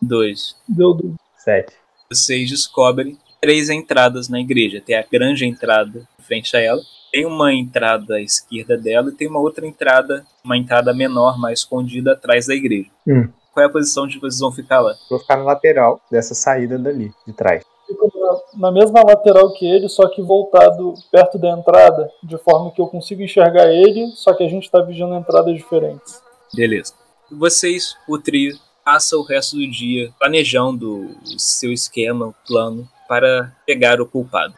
Dois. 0.00 0.56
Deu 0.66 0.94
do... 0.94 1.14
Sete. 1.36 1.74
Vocês 2.10 2.48
descobrem 2.48 3.18
três 3.42 3.68
entradas 3.68 4.30
na 4.30 4.40
igreja. 4.40 4.80
Tem 4.80 4.96
a 4.96 5.04
grande 5.04 5.44
entrada 5.44 6.08
em 6.18 6.22
frente 6.22 6.56
a 6.56 6.60
ela, 6.60 6.80
tem 7.14 7.24
uma 7.24 7.54
entrada 7.54 8.16
à 8.16 8.20
esquerda 8.20 8.76
dela 8.76 9.08
e 9.08 9.12
tem 9.12 9.28
uma 9.28 9.38
outra 9.38 9.64
entrada, 9.64 10.26
uma 10.44 10.58
entrada 10.58 10.92
menor, 10.92 11.38
mais 11.38 11.60
escondida 11.60 12.14
atrás 12.14 12.48
da 12.48 12.56
igreja. 12.56 12.90
Hum. 13.06 13.28
Qual 13.52 13.62
é 13.62 13.68
a 13.68 13.70
posição 13.70 14.08
de 14.08 14.18
vocês 14.18 14.40
vão 14.40 14.50
ficar 14.50 14.80
lá? 14.80 14.96
Vou 15.08 15.20
ficar 15.20 15.36
na 15.36 15.44
lateral 15.44 16.00
dessa 16.10 16.34
saída 16.34 16.76
dali, 16.76 17.12
de 17.24 17.32
trás. 17.32 17.62
Fico 17.86 18.10
na, 18.18 18.68
na 18.68 18.72
mesma 18.72 19.00
lateral 19.06 19.52
que 19.52 19.64
ele, 19.64 19.88
só 19.88 20.08
que 20.08 20.20
voltado 20.20 20.94
perto 21.12 21.38
da 21.38 21.50
entrada, 21.50 22.10
de 22.20 22.36
forma 22.36 22.72
que 22.72 22.80
eu 22.80 22.88
consigo 22.88 23.22
enxergar 23.22 23.72
ele, 23.72 24.08
só 24.16 24.34
que 24.34 24.42
a 24.42 24.48
gente 24.48 24.68
tá 24.68 24.82
vigiando 24.82 25.14
entradas 25.14 25.54
diferentes. 25.54 26.20
Beleza. 26.52 26.94
Vocês, 27.30 27.96
o 28.08 28.18
trio, 28.18 28.58
passa 28.84 29.16
o 29.16 29.22
resto 29.22 29.54
do 29.54 29.70
dia 29.70 30.12
planejando 30.18 31.16
o 31.22 31.38
seu 31.38 31.72
esquema, 31.72 32.26
o 32.26 32.34
plano, 32.44 32.88
para 33.06 33.54
pegar 33.64 34.00
o 34.00 34.06
culpado. 34.06 34.54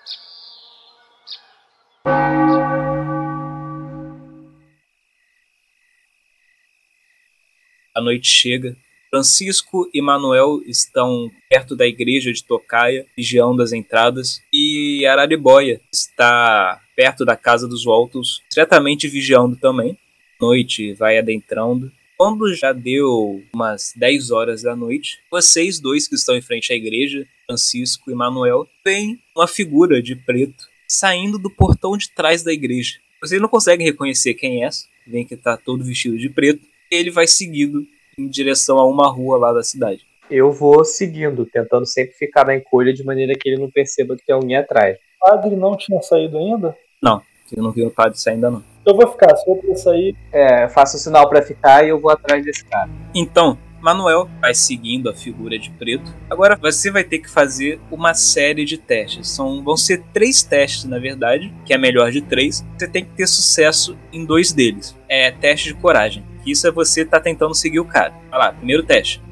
A 7.96 8.00
noite 8.00 8.28
chega. 8.28 8.76
Francisco 9.10 9.88
e 9.94 10.02
Manuel 10.02 10.60
estão 10.66 11.30
perto 11.48 11.74
da 11.74 11.86
igreja 11.86 12.32
de 12.32 12.44
Tocaia, 12.44 13.06
vigiando 13.16 13.62
as 13.62 13.72
entradas, 13.72 14.42
e 14.52 15.06
Araribóia 15.06 15.80
está 15.90 16.80
perto 16.94 17.24
da 17.24 17.36
casa 17.36 17.66
dos 17.66 17.84
Waltons, 17.84 18.42
diretamente 18.50 19.08
vigiando 19.08 19.56
também. 19.56 19.96
Noite 20.40 20.92
vai 20.92 21.18
adentrando. 21.18 21.90
Quando 22.18 22.54
já 22.54 22.72
deu 22.72 23.42
umas 23.54 23.92
10 23.96 24.30
horas 24.30 24.62
da 24.62 24.76
noite, 24.76 25.18
vocês 25.30 25.80
dois 25.80 26.06
que 26.06 26.14
estão 26.14 26.36
em 26.36 26.42
frente 26.42 26.72
à 26.72 26.76
igreja, 26.76 27.26
Francisco 27.46 28.10
e 28.10 28.14
Manuel, 28.14 28.68
veem 28.84 29.18
uma 29.34 29.48
figura 29.48 30.02
de 30.02 30.14
preto 30.14 30.66
saindo 30.88 31.38
do 31.38 31.50
portão 31.50 31.96
de 31.96 32.10
trás 32.10 32.42
da 32.42 32.52
igreja. 32.52 32.98
Vocês 33.20 33.40
não 33.40 33.48
conseguem 33.48 33.86
reconhecer 33.86 34.34
quem 34.34 34.64
é, 34.64 34.68
vem 35.06 35.24
que 35.24 35.34
está 35.34 35.56
todo 35.56 35.84
vestido 35.84 36.18
de 36.18 36.28
preto, 36.28 36.62
e 36.90 36.94
ele 36.94 37.10
vai 37.10 37.26
seguindo 37.26 37.86
em 38.18 38.28
direção 38.28 38.78
a 38.78 38.86
uma 38.86 39.08
rua 39.10 39.38
lá 39.38 39.52
da 39.52 39.62
cidade. 39.62 40.06
Eu 40.30 40.52
vou 40.52 40.84
seguindo, 40.84 41.46
tentando 41.46 41.86
sempre 41.86 42.14
ficar 42.14 42.44
na 42.46 42.56
encolha 42.56 42.92
de 42.92 43.04
maneira 43.04 43.34
que 43.38 43.48
ele 43.48 43.60
não 43.60 43.70
perceba 43.70 44.16
que 44.16 44.26
tem 44.26 44.34
alguém 44.34 44.56
atrás. 44.56 44.98
O 45.20 45.30
padre 45.30 45.56
não 45.56 45.76
tinha 45.76 46.00
saído 46.02 46.36
ainda? 46.36 46.76
Não, 47.02 47.22
eu 47.54 47.62
não 47.62 47.70
vi 47.70 47.82
o 47.82 47.90
padre 47.90 48.18
sair 48.18 48.34
ainda 48.34 48.50
não. 48.50 48.64
Eu 48.84 48.96
vou 48.96 49.06
ficar, 49.08 49.34
se 49.36 49.48
eu 49.48 49.76
sair. 49.76 50.16
É, 50.32 50.68
faço 50.68 50.96
o 50.96 51.00
sinal 51.00 51.28
para 51.28 51.42
ficar 51.42 51.84
e 51.84 51.88
eu 51.88 52.00
vou 52.00 52.10
atrás 52.10 52.44
desse 52.44 52.64
cara. 52.64 52.90
Então, 53.14 53.58
Manuel 53.80 54.28
vai 54.40 54.54
seguindo 54.54 55.08
a 55.08 55.14
figura 55.14 55.58
de 55.58 55.70
preto. 55.70 56.14
Agora 56.28 56.56
você 56.56 56.90
vai 56.90 57.04
ter 57.04 57.18
que 57.18 57.30
fazer 57.30 57.80
uma 57.90 58.14
série 58.14 58.64
de 58.64 58.78
testes. 58.78 59.28
São, 59.28 59.62
vão 59.62 59.76
ser 59.76 60.02
três 60.12 60.42
testes, 60.42 60.84
na 60.84 60.98
verdade, 60.98 61.52
que 61.64 61.72
é 61.72 61.78
melhor 61.78 62.10
de 62.10 62.20
três. 62.20 62.66
Você 62.76 62.88
tem 62.88 63.04
que 63.04 63.12
ter 63.12 63.26
sucesso 63.26 63.96
em 64.12 64.24
dois 64.24 64.52
deles. 64.52 64.96
É 65.08 65.30
teste 65.30 65.68
de 65.68 65.74
coragem. 65.74 66.24
Isso 66.44 66.66
é 66.66 66.70
você 66.70 67.04
tá 67.04 67.20
tentando 67.20 67.54
seguir 67.54 67.80
o 67.80 67.84
cara. 67.84 68.14
Vai 68.30 68.38
lá, 68.38 68.52
primeiro 68.52 68.82
teste. 68.82 69.22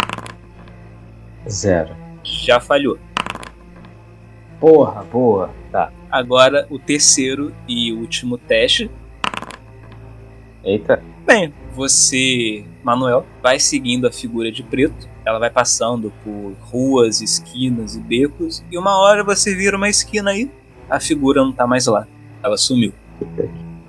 Zero. 1.48 1.96
Já 2.22 2.60
falhou. 2.60 2.98
Porra, 4.58 5.02
boa. 5.04 5.50
Tá. 5.70 5.92
Agora 6.10 6.66
o 6.70 6.78
terceiro 6.78 7.54
e 7.68 7.92
último 7.92 8.38
teste. 8.38 8.90
Eita. 10.64 11.02
Bem, 11.26 11.52
você, 11.74 12.64
Manuel, 12.84 13.24
vai 13.42 13.58
seguindo 13.58 14.06
a 14.06 14.12
figura 14.12 14.52
de 14.52 14.62
preto. 14.62 15.08
Ela 15.24 15.38
vai 15.38 15.50
passando 15.50 16.12
por 16.22 16.52
ruas, 16.60 17.20
esquinas 17.20 17.96
e 17.96 18.00
becos. 18.00 18.64
E 18.70 18.76
uma 18.76 18.98
hora 18.98 19.24
você 19.24 19.54
vira 19.54 19.76
uma 19.76 19.88
esquina 19.88 20.30
aí, 20.30 20.50
a 20.88 21.00
figura 21.00 21.42
não 21.42 21.52
tá 21.52 21.66
mais 21.66 21.86
lá. 21.86 22.06
Ela 22.42 22.56
sumiu. 22.56 22.92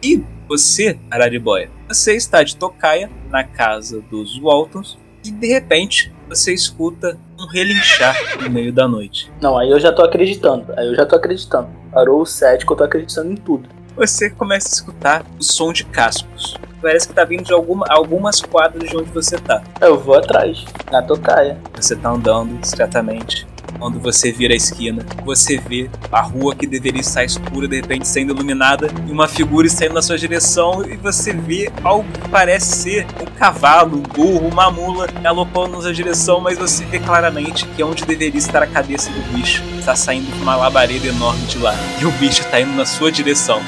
E 0.01 0.23
você, 0.47 0.97
Araribóia, 1.09 1.69
você 1.87 2.15
está 2.15 2.43
de 2.43 2.55
tocaia 2.55 3.09
na 3.29 3.43
casa 3.43 4.01
dos 4.09 4.39
Waltons 4.39 4.97
e 5.23 5.31
de 5.31 5.47
repente 5.47 6.13
você 6.29 6.53
escuta 6.53 7.19
um 7.39 7.47
relinchar 7.47 8.15
no 8.41 8.49
meio 8.49 8.71
da 8.71 8.87
noite. 8.87 9.31
Não, 9.41 9.57
aí 9.57 9.69
eu 9.69 9.79
já 9.79 9.91
tô 9.91 10.03
acreditando. 10.03 10.71
Aí 10.77 10.87
eu 10.87 10.95
já 10.95 11.05
tô 11.05 11.15
acreditando. 11.15 11.67
Parou 11.91 12.21
o 12.21 12.25
que 12.25 12.71
eu 12.71 12.75
tô 12.75 12.83
acreditando 12.83 13.31
em 13.31 13.35
tudo. 13.35 13.69
Você 13.95 14.29
começa 14.29 14.67
a 14.67 14.71
escutar 14.71 15.25
o 15.39 15.43
som 15.43 15.71
de 15.71 15.85
cascos. 15.85 16.55
Parece 16.85 17.07
que 17.07 17.15
tá 17.15 17.23
vindo 17.23 17.43
de 17.43 17.51
alguma, 17.51 17.83
algumas 17.89 18.39
quadras 18.39 18.87
de 18.87 18.95
onde 18.95 19.09
você 19.09 19.39
tá. 19.39 19.59
Eu 19.81 19.99
vou 19.99 20.13
atrás, 20.13 20.63
na 20.91 21.01
tocaia. 21.01 21.57
Você 21.73 21.95
tá 21.95 22.11
andando 22.11 22.61
discretamente. 22.61 23.47
Quando 23.79 23.99
você 23.99 24.31
vira 24.31 24.53
a 24.53 24.55
esquina, 24.55 25.03
você 25.25 25.57
vê 25.57 25.89
a 26.11 26.21
rua 26.21 26.55
que 26.55 26.67
deveria 26.67 27.01
estar 27.01 27.23
escura 27.23 27.67
de 27.67 27.77
repente 27.77 28.07
sendo 28.07 28.33
iluminada 28.33 28.87
e 29.07 29.11
uma 29.11 29.27
figura 29.27 29.67
saindo 29.67 29.95
na 29.95 30.01
sua 30.03 30.15
direção 30.15 30.85
e 30.85 30.95
você 30.95 31.33
vê 31.33 31.71
algo 31.83 32.07
que 32.07 32.29
parece 32.29 32.83
ser 32.83 33.07
um 33.19 33.25
cavalo, 33.25 33.97
um 33.97 34.01
burro, 34.03 34.47
uma 34.47 34.69
mula 34.69 35.07
galopando 35.07 35.77
na 35.77 35.81
sua 35.81 35.93
direção, 35.93 36.39
mas 36.39 36.55
você 36.55 36.85
vê 36.85 36.99
claramente 36.99 37.65
que 37.69 37.81
é 37.81 37.85
onde 37.85 38.05
deveria 38.05 38.37
estar 38.37 38.61
a 38.61 38.67
cabeça 38.67 39.09
do 39.09 39.33
bicho. 39.33 39.63
Está 39.79 39.95
saindo 39.95 40.31
uma 40.39 40.55
labareda 40.55 41.07
enorme 41.07 41.47
de 41.47 41.57
lá 41.57 41.73
e 41.99 42.05
o 42.05 42.11
bicho 42.11 42.41
está 42.41 42.61
indo 42.61 42.73
na 42.73 42.85
sua 42.85 43.11
direção. 43.11 43.59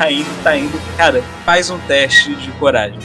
Tá 0.00 0.10
indo, 0.10 0.42
tá 0.42 0.56
indo. 0.56 0.80
Cara, 0.96 1.22
faz 1.44 1.68
um 1.68 1.78
teste 1.80 2.34
de 2.34 2.50
coragem. 2.52 2.98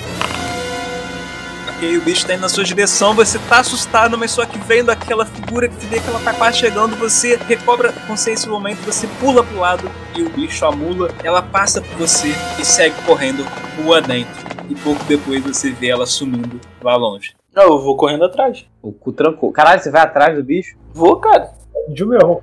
Ok, 1.67 1.97
o 1.97 2.01
bicho 2.01 2.25
tá 2.25 2.33
indo 2.33 2.39
na 2.39 2.47
sua 2.47 2.63
direção, 2.63 3.13
você 3.13 3.37
tá 3.37 3.59
assustado, 3.59 4.17
mas 4.17 4.31
só 4.31 4.45
que 4.45 4.57
vendo 4.59 4.89
aquela 4.89 5.25
figura 5.25 5.67
que 5.67 5.85
vê 5.87 5.99
que 5.99 6.07
ela 6.07 6.21
tá 6.21 6.33
quase 6.33 6.59
chegando, 6.59 6.95
você 6.95 7.37
recobra 7.49 7.91
consciência 8.07 8.47
no 8.47 8.53
momento, 8.53 8.77
você 8.85 9.07
pula 9.19 9.43
pro 9.43 9.59
lado 9.59 9.91
e 10.15 10.23
o 10.23 10.29
bicho, 10.29 10.65
a 10.65 10.71
mula, 10.71 11.09
ela 11.21 11.41
passa 11.41 11.81
por 11.81 11.97
você 11.97 12.33
e 12.57 12.63
segue 12.63 12.95
correndo 13.05 13.45
rua 13.75 14.01
dentro. 14.01 14.45
E 14.69 14.75
pouco 14.75 15.03
depois 15.03 15.43
você 15.43 15.71
vê 15.71 15.89
ela 15.89 16.05
sumindo 16.05 16.61
lá 16.81 16.95
longe. 16.95 17.35
Não, 17.53 17.63
eu 17.63 17.81
vou 17.81 17.97
correndo 17.97 18.23
atrás. 18.23 18.65
O 18.81 18.93
cu 18.93 19.11
trancou. 19.11 19.51
Caralho, 19.51 19.81
você 19.81 19.91
vai 19.91 20.01
atrás 20.01 20.33
do 20.33 20.41
bicho? 20.41 20.77
Vou, 20.93 21.17
cara. 21.17 21.51
De 21.89 22.05
meu. 22.05 22.41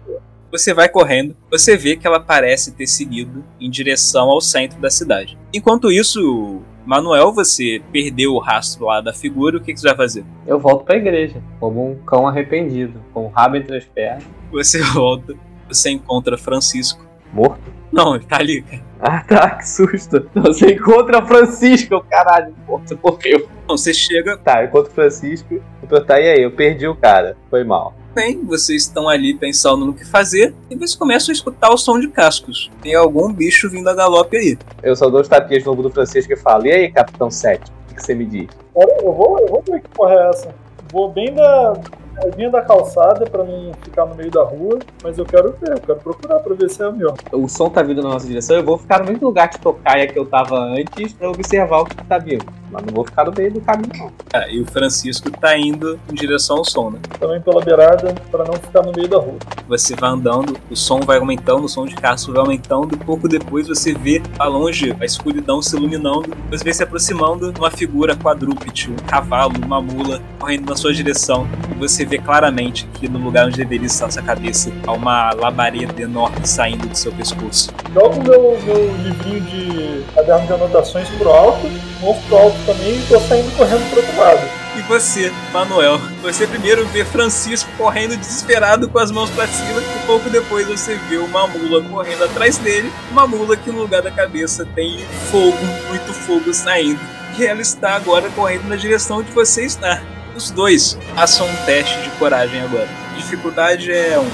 Você 0.53 0.75
vai 0.75 0.87
correndo, 0.87 1.35
você 1.51 1.79
vê 1.79 1.97
que 1.97 2.07
ela 2.07 2.21
parece 2.21 2.73
ter 2.73 2.87
seguido 2.87 3.43
em 3.59 3.71
direção 3.71 4.29
ao 4.29 4.39
centro 4.39 4.79
da 4.79 4.91
cidade. 4.91 5.39
Enquanto 5.51 5.91
isso, 5.91 6.61
Manuel, 6.85 7.33
você 7.33 7.81
perdeu 7.91 8.35
o 8.35 8.39
rastro 8.39 8.85
lá 8.85 9.01
da 9.01 9.15
figura, 9.15 9.57
o 9.57 9.63
que, 9.63 9.73
que 9.73 9.81
você 9.81 9.89
vai 9.89 9.97
fazer? 9.97 10.27
Eu 10.47 10.59
volto 10.59 10.85
pra 10.85 10.97
igreja, 10.97 11.43
como 11.59 11.91
um 11.91 11.95
cão 12.05 12.29
arrependido, 12.29 13.01
com 13.15 13.25
o 13.25 13.29
rabo 13.31 13.57
entre 13.57 13.79
as 13.79 13.87
pernas. 13.87 14.25
Você 14.51 14.83
volta, 14.93 15.35
você 15.67 15.89
encontra 15.89 16.37
Francisco. 16.37 17.03
Morto? 17.33 17.73
Não, 17.91 18.15
ele 18.15 18.27
tá 18.27 18.37
ali, 18.37 18.61
cara. 18.61 18.92
Ah 19.05 19.25
tá, 19.27 19.51
que 19.57 19.69
susto. 19.69 20.31
Você 20.33 20.75
encontra 20.75 21.27
Francisco, 21.27 22.05
caralho, 22.09 22.55
você 22.69 22.97
morreu. 23.03 23.49
Não, 23.69 23.77
você 23.77 23.93
chega, 23.93 24.37
Tá, 24.37 24.63
eu 24.63 24.69
encontro 24.69 24.93
Francisco. 24.93 25.61
Eu 25.91 26.05
tá, 26.05 26.21
e 26.21 26.31
aí? 26.31 26.43
Eu 26.43 26.53
perdi 26.53 26.87
o 26.87 26.95
cara. 26.95 27.37
Foi 27.51 27.65
mal. 27.65 27.95
bem, 28.15 28.45
vocês 28.45 28.83
estão 28.83 29.09
ali 29.09 29.35
pensando 29.35 29.85
no 29.85 29.93
que 29.93 30.05
fazer, 30.05 30.55
e 30.71 30.77
vocês 30.77 30.95
começam 30.95 31.33
a 31.33 31.35
escutar 31.35 31.71
o 31.71 31.77
som 31.77 31.99
de 31.99 32.09
cascos. 32.09 32.71
Tem 32.81 32.95
algum 32.95 33.33
bicho 33.33 33.69
vindo 33.69 33.91
a 33.91 33.95
galope 33.95 34.37
aí. 34.37 34.57
Eu 34.85 34.95
só 34.95 35.11
dou 35.11 35.21
os 35.21 35.27
tapinhas 35.29 35.65
no 35.65 35.73
ombro 35.73 35.83
do 35.83 35.91
Francisco 35.91 36.33
e 36.33 36.37
falo: 36.37 36.67
E 36.67 36.73
aí, 36.73 36.93
Capitão 36.93 37.29
7? 37.29 37.61
O 37.61 37.89
que, 37.89 37.95
que 37.97 38.03
você 38.05 38.15
me 38.15 38.25
diz? 38.25 38.49
Olha, 38.73 38.99
eu 39.03 39.13
vou, 39.13 39.41
eu 39.41 39.49
vou 39.49 39.65
ver 39.67 39.81
que 39.81 39.89
porra 39.89 40.15
é 40.15 40.29
essa. 40.29 40.55
Vou 40.93 41.11
bem 41.11 41.35
da 41.35 41.73
na 42.15 42.27
linha 42.37 42.51
da 42.51 42.63
calçada 42.63 43.25
pra 43.27 43.45
não 43.45 43.73
ficar 43.83 44.07
no 44.07 44.15
meio 44.15 44.31
da 44.31 44.43
rua, 44.43 44.79
mas 45.03 45.19
eu 45.19 45.25
quero 45.25 45.55
ver, 45.61 45.73
eu 45.73 45.81
quero 45.81 45.99
procurar 46.01 46.39
pra 46.41 46.55
ver 46.55 46.71
se 46.71 46.83
é 46.83 46.89
o 46.89 46.93
meu. 46.93 47.15
O 47.33 47.49
som 47.49 47.69
tá 47.69 47.83
vindo 47.83 48.03
na 48.03 48.11
nossa 48.11 48.27
direção. 48.27 48.57
Eu 48.57 48.65
vou 48.65 48.79
ficar 48.79 49.01
no 49.01 49.07
mesmo 49.07 49.27
lugar 49.27 49.49
que 49.49 49.59
tocaia 49.59 50.07
que 50.07 50.19
eu 50.19 50.27
tava 50.27 50.59
antes 50.59 51.13
pra 51.13 51.31
observar 51.31 51.81
o 51.81 51.85
que 51.85 51.97
tá 52.05 52.19
vindo. 52.19 52.45
Mas 52.71 52.85
não 52.87 52.95
vou 52.95 53.05
ficar 53.05 53.27
no 53.27 53.33
meio 53.37 53.53
do 53.53 53.61
caminho, 53.61 53.93
não. 53.99 54.11
Ah, 54.33 54.49
e 54.49 54.61
o 54.61 54.65
Francisco 54.65 55.31
tá 55.31 55.57
indo 55.59 56.01
em 56.11 56.15
direção 56.15 56.57
ao 56.57 56.65
som, 56.65 56.91
né? 56.91 56.99
Também 57.21 57.41
pela 57.41 57.63
beirada 57.63 58.15
pra 58.31 58.45
não 58.45 58.55
ficar 58.55 58.83
no 58.83 58.93
meio 58.93 59.09
da 59.09 59.19
rua. 59.19 59.37
Você 59.69 59.95
vai 59.95 60.11
andando, 60.11 60.57
o 60.71 60.77
som 60.77 61.01
vai 61.01 61.19
aumentando, 61.19 61.65
o 61.65 61.69
som 61.69 61.85
de 61.85 61.95
casco 61.95 62.33
vai 62.33 62.41
aumentando, 62.41 62.95
e 62.95 62.97
pouco 62.97 63.29
depois 63.29 63.69
você 63.69 63.93
vê 63.93 64.23
a 64.39 64.47
longe 64.47 64.97
a 64.99 65.05
escuridão 65.05 65.61
se 65.61 65.77
iluminando, 65.77 66.35
você 66.51 66.65
vê 66.65 66.73
se 66.73 66.83
aproximando 66.83 67.53
uma 67.59 67.71
figura 67.71 68.17
quadrúpede, 68.17 68.91
um 68.91 68.97
cavalo, 69.07 69.53
uma 69.63 69.81
mula, 69.81 70.23
correndo 70.39 70.71
na 70.71 70.77
sua 70.77 70.95
direção. 70.95 71.47
E 71.71 71.79
você 71.79 72.07
vê 72.13 72.19
claramente 72.19 72.87
que 72.93 73.09
no 73.09 73.19
lugar 73.19 73.47
onde 73.47 73.57
deveria 73.57 73.87
estar 73.87 74.11
sua 74.11 74.23
cabeça, 74.23 74.71
há 74.87 74.93
uma 74.93 75.33
labareda 75.33 76.03
enorme 76.03 76.47
saindo 76.47 76.87
do 76.87 76.95
seu 76.95 77.11
pescoço. 77.13 77.71
Jogo 77.95 78.23
meu, 78.23 78.61
meu 78.65 78.97
livrinho 78.99 79.41
de 79.41 80.05
caderno 80.15 80.47
de 80.47 80.53
anotações 80.53 81.09
pro 81.09 81.31
alto, 81.31 81.67
move 82.01 82.21
pro 82.29 82.37
alto 82.37 82.57
também 82.67 82.99
e 82.99 83.07
tô 83.09 83.19
saindo 83.21 83.57
correndo 83.57 83.89
pro 83.89 84.01
outro 84.01 84.21
lado. 84.21 84.41
E 84.77 84.83
você, 84.83 85.33
Manuel, 85.55 85.99
você 86.23 86.47
primeiro 86.47 86.87
vê 86.89 87.03
Francisco 87.03 87.71
correndo 87.79 88.15
desesperado 88.15 88.89
com 88.91 88.99
as 88.99 89.11
mãos 89.11 89.31
pra 89.31 89.47
cima, 89.47 89.81
e 89.81 90.07
pouco 90.07 90.29
depois 90.29 90.67
você 90.67 90.97
vê 91.09 91.17
uma 91.17 91.47
mula 91.47 91.83
correndo 91.85 92.25
atrás 92.25 92.59
dele, 92.59 92.93
uma 93.11 93.27
mula 93.27 93.57
que 93.57 93.71
no 93.71 93.81
lugar 93.81 94.03
da 94.03 94.11
cabeça 94.11 94.67
tem 94.75 94.99
fogo, 95.31 95.57
muito 95.89 96.13
fogo 96.13 96.53
saindo. 96.53 97.01
E 97.39 97.47
ela 97.47 97.63
está 97.63 97.95
agora 97.95 98.29
correndo 98.31 98.69
na 98.69 98.77
direção 98.77 99.21
onde 99.21 99.33
você 99.33 99.65
está. 99.65 100.03
Os 100.35 100.51
dois 100.51 100.99
façam 101.15 101.47
um 101.47 101.57
teste 101.65 102.01
de 102.03 102.11
coragem 102.11 102.61
agora. 102.63 102.89
Dificuldade 103.17 103.93
é 103.93 104.19
um. 104.19 104.31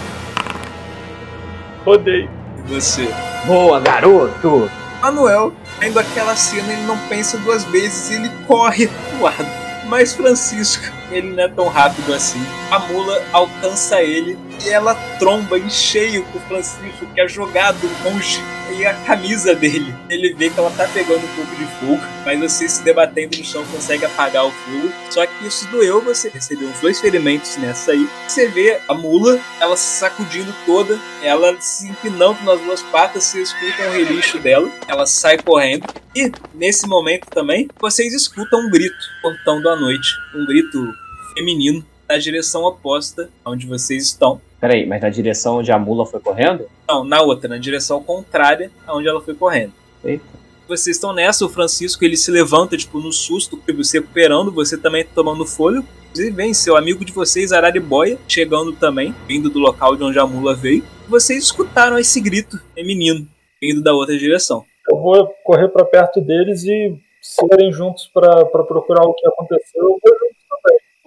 Rodei. 1.84 2.28
E 2.58 2.62
você? 2.68 3.08
Boa, 3.46 3.80
garoto! 3.80 4.70
Manuel, 5.00 5.52
vendo 5.78 5.98
aquela 5.98 6.34
cena, 6.36 6.72
ele 6.72 6.82
não 6.82 6.98
pensa 7.08 7.38
duas 7.38 7.64
vezes, 7.64 8.10
ele 8.10 8.30
corre 8.46 8.88
pro 8.88 9.22
lado. 9.22 9.46
Mas 9.86 10.12
Francisco, 10.12 10.84
ele 11.10 11.32
não 11.34 11.42
é 11.44 11.48
tão 11.48 11.68
rápido 11.68 12.12
assim. 12.12 12.44
A 12.70 12.78
mula 12.78 13.22
alcança 13.32 14.02
ele 14.02 14.38
e 14.64 14.68
ela 14.68 14.94
tromba 15.18 15.58
em 15.58 15.70
cheio 15.70 16.24
com 16.24 16.38
o 16.38 16.42
Francisco, 16.42 17.06
que 17.14 17.20
é 17.20 17.28
jogado 17.28 17.88
longe. 18.04 18.42
E 18.78 18.86
a 18.86 18.94
camisa 18.94 19.56
dele, 19.56 19.92
ele 20.08 20.32
vê 20.34 20.48
que 20.48 20.56
ela 20.56 20.70
tá 20.70 20.86
pegando 20.86 21.24
um 21.24 21.34
pouco 21.34 21.56
de 21.56 21.66
fogo, 21.80 22.00
mas 22.24 22.38
você 22.38 22.68
se 22.68 22.84
debatendo 22.84 23.36
no 23.36 23.44
chão 23.44 23.64
consegue 23.72 24.04
apagar 24.04 24.46
o 24.46 24.52
fogo. 24.52 24.92
Só 25.10 25.26
que 25.26 25.48
isso 25.48 25.68
doeu, 25.72 26.00
você 26.00 26.28
recebeu 26.28 26.68
uns 26.68 26.78
dois 26.78 27.00
ferimentos 27.00 27.56
nessa 27.56 27.90
aí. 27.90 28.08
Você 28.28 28.46
vê 28.46 28.80
a 28.86 28.94
mula, 28.94 29.40
ela 29.60 29.76
se 29.76 29.98
sacudindo 29.98 30.54
toda, 30.64 30.96
ela 31.24 31.60
se 31.60 31.88
empinando 31.88 32.40
nas 32.44 32.60
duas 32.60 32.80
patas, 32.82 33.24
você 33.24 33.42
escuta 33.42 33.88
um 33.88 33.90
relincho 33.90 34.38
dela, 34.38 34.70
ela 34.86 35.06
sai 35.06 35.38
correndo. 35.38 35.84
E 36.14 36.30
nesse 36.54 36.86
momento 36.86 37.26
também, 37.30 37.68
vocês 37.80 38.14
escutam 38.14 38.60
um 38.60 38.70
grito 38.70 38.94
cortando 39.20 39.68
a 39.70 39.74
noite, 39.74 40.08
um 40.36 40.46
grito 40.46 40.94
feminino 41.34 41.84
na 42.08 42.16
direção 42.16 42.62
oposta 42.62 43.28
onde 43.44 43.66
vocês 43.66 44.04
estão. 44.04 44.40
Peraí, 44.60 44.86
mas 44.86 45.02
na 45.02 45.08
direção 45.08 45.56
onde 45.58 45.72
a 45.72 45.78
mula 45.80 46.06
foi 46.06 46.20
correndo? 46.20 46.64
Não, 46.88 47.04
na 47.04 47.20
outra, 47.20 47.48
na 47.48 47.58
direção 47.58 48.02
contrária 48.02 48.70
aonde 48.86 49.08
ela 49.08 49.20
foi 49.20 49.34
correndo. 49.34 49.74
Eita. 50.02 50.24
Vocês 50.66 50.96
estão 50.96 51.12
nessa, 51.12 51.44
o 51.44 51.48
Francisco 51.48 52.04
ele 52.04 52.16
se 52.16 52.30
levanta, 52.30 52.76
tipo, 52.76 52.98
no 52.98 53.12
susto, 53.12 53.60
se 53.82 53.98
recuperando, 53.98 54.52
você 54.52 54.76
também 54.76 55.04
tomando 55.04 55.46
fôlego. 55.46 55.86
Inclusive 56.10 56.30
vem 56.30 56.52
seu 56.52 56.76
amigo 56.76 57.04
de 57.04 57.12
vocês, 57.12 57.52
Araribóia, 57.52 58.18
chegando 58.26 58.72
também, 58.72 59.14
vindo 59.26 59.48
do 59.48 59.58
local 59.58 59.96
de 59.96 60.04
onde 60.04 60.18
a 60.18 60.26
mula 60.26 60.54
veio. 60.54 60.84
Vocês 61.08 61.44
escutaram 61.44 61.98
esse 61.98 62.20
grito 62.20 62.58
feminino, 62.74 63.26
vindo 63.60 63.82
da 63.82 63.94
outra 63.94 64.16
direção. 64.16 64.64
Eu 64.90 64.98
vou 64.98 65.28
correr 65.44 65.68
pra 65.68 65.84
perto 65.84 66.20
deles 66.20 66.64
e 66.64 66.96
se 67.20 67.46
forem 67.48 67.72
juntos 67.72 68.06
pra 68.12 68.44
pra 68.46 68.62
procurar 68.62 69.04
o 69.06 69.14
que 69.14 69.26
aconteceu, 69.26 69.82
eu 69.82 69.98
vou. 70.02 70.27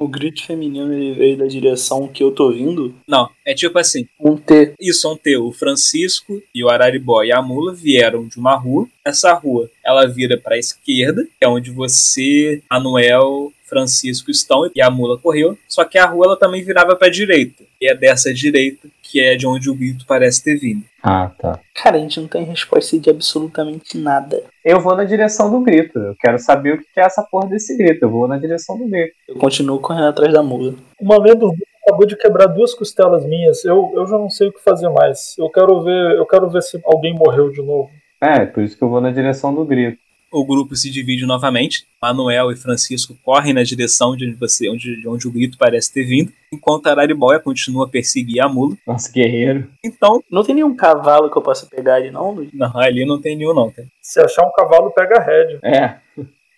O 0.02 0.08
grito 0.08 0.44
feminino 0.44 0.92
ele 0.92 1.14
veio 1.14 1.38
da 1.38 1.46
direção 1.46 2.08
que 2.08 2.24
eu 2.24 2.32
tô 2.32 2.52
vindo. 2.52 2.96
Não, 3.08 3.30
é 3.46 3.54
tipo 3.54 3.78
assim, 3.78 4.08
Um 4.20 4.36
T. 4.36 4.74
Isso, 4.80 5.08
ontem 5.08 5.38
o 5.38 5.52
Francisco 5.52 6.42
e 6.56 6.64
o 6.64 6.70
Araribó 6.70 7.24
e 7.24 7.32
a 7.32 7.40
Mula 7.40 7.72
vieram 7.72 8.28
de 8.28 8.40
uma 8.40 8.56
rua. 8.56 8.88
Essa 9.06 9.32
rua, 9.34 9.70
ela 9.86 10.08
vira 10.08 10.40
para 10.40 10.56
a 10.56 10.58
esquerda, 10.58 11.24
que 11.24 11.46
é 11.46 11.48
onde 11.48 11.70
você, 11.70 12.64
Manuel, 12.68 13.54
Francisco 13.70 14.32
estão 14.32 14.72
e 14.76 14.82
a 14.82 14.90
Mula 14.90 15.20
correu. 15.20 15.56
Só 15.68 15.86
que 15.86 16.00
a 16.00 16.06
rua 16.08 16.26
ela 16.26 16.36
também 16.36 16.64
virava 16.64 16.96
para 16.96 17.08
a 17.08 17.12
direita. 17.12 17.64
E 17.80 17.88
é 17.88 17.96
dessa 17.96 18.34
direita 18.34 18.90
que 19.12 19.22
é 19.22 19.36
de 19.36 19.46
onde 19.46 19.70
o 19.70 19.76
grito 19.76 20.06
parece 20.08 20.42
ter 20.42 20.56
vindo. 20.56 20.84
Ah, 21.04 21.30
tá. 21.38 21.60
Cara, 21.76 21.98
a 21.98 22.00
gente 22.00 22.20
não 22.22 22.28
tem 22.28 22.46
resposta 22.46 22.98
de 22.98 23.10
absolutamente 23.10 23.98
nada. 23.98 24.42
Eu 24.64 24.80
vou 24.80 24.96
na 24.96 25.04
direção 25.04 25.52
do 25.52 25.60
grito. 25.60 26.00
Eu 26.00 26.16
quero 26.18 26.40
saber 26.40 26.76
o 26.76 26.78
que 26.78 26.86
é 26.96 27.02
essa 27.02 27.22
porra 27.24 27.50
desse 27.50 27.76
grito. 27.76 28.06
Eu 28.06 28.10
vou 28.10 28.28
na 28.28 28.38
direção 28.38 28.78
do 28.78 28.88
grito. 28.88 29.14
Eu 29.28 29.36
continuo 29.36 29.80
correndo 29.80 30.08
atrás 30.08 30.34
da 30.34 30.42
mula. 30.42 30.76
Uma 31.00 31.18
lenda 31.18 31.46
acabou 31.84 32.06
de 32.06 32.16
quebrar 32.16 32.48
duas 32.48 32.74
costelas 32.74 33.26
minhas. 33.26 33.66
Eu, 33.66 33.92
eu 33.96 34.06
já 34.06 34.18
não 34.18 34.30
sei 34.30 34.48
o 34.48 34.54
que 34.54 34.64
fazer 34.64 34.90
mais. 34.90 35.36
Eu 35.38 35.50
quero 35.50 35.84
ver, 35.84 36.18
eu 36.18 36.26
quero 36.26 36.50
ver 36.50 36.62
se 36.62 36.80
alguém 36.86 37.14
morreu 37.14 37.52
de 37.52 37.62
novo. 37.62 37.90
É, 38.22 38.46
por 38.46 38.64
isso 38.64 38.78
que 38.78 38.84
eu 38.84 38.90
vou 38.90 39.02
na 39.02 39.12
direção 39.12 39.54
do 39.54 39.66
grito. 39.66 40.00
O 40.32 40.46
grupo 40.46 40.76
se 40.76 40.90
divide 40.90 41.26
novamente. 41.26 41.86
Manuel 42.02 42.52
e 42.52 42.56
Francisco 42.56 43.18
correm 43.22 43.54
na 43.54 43.64
direção 43.64 44.16
de 44.16 44.26
onde, 44.28 44.36
você, 44.36 44.70
onde, 44.70 45.00
de 45.02 45.08
onde 45.08 45.28
o 45.28 45.32
grito 45.32 45.58
parece 45.58 45.94
ter 45.94 46.04
vindo, 46.04 46.32
enquanto 46.54 46.88
a 46.88 46.92
Araribóia 46.92 47.40
continua 47.40 47.86
a 47.86 47.90
perseguir 47.90 48.42
a 48.42 48.48
mula. 48.48 48.78
Nosso 48.88 49.12
guerreiro. 49.12 49.70
Então, 49.84 50.24
Não 50.32 50.44
tem 50.44 50.56
nenhum 50.56 50.74
cavalo 50.76 51.30
que 51.30 51.38
eu 51.38 51.42
possa 51.42 51.66
pegar 51.66 51.96
ali, 51.96 52.10
não, 52.10 52.32
Luiz? 52.32 52.50
não, 52.54 52.72
ali 52.80 53.06
não 53.06 53.20
tem 53.20 53.36
nenhum 53.36 53.54
não, 53.54 53.70
tá? 53.70 53.84
Se 54.02 54.22
achar 54.22 54.46
um 54.48 54.54
cavalo, 54.54 54.92
pega 54.92 55.18
a 55.18 55.24
rédea. 55.24 55.60
É. 55.64 55.96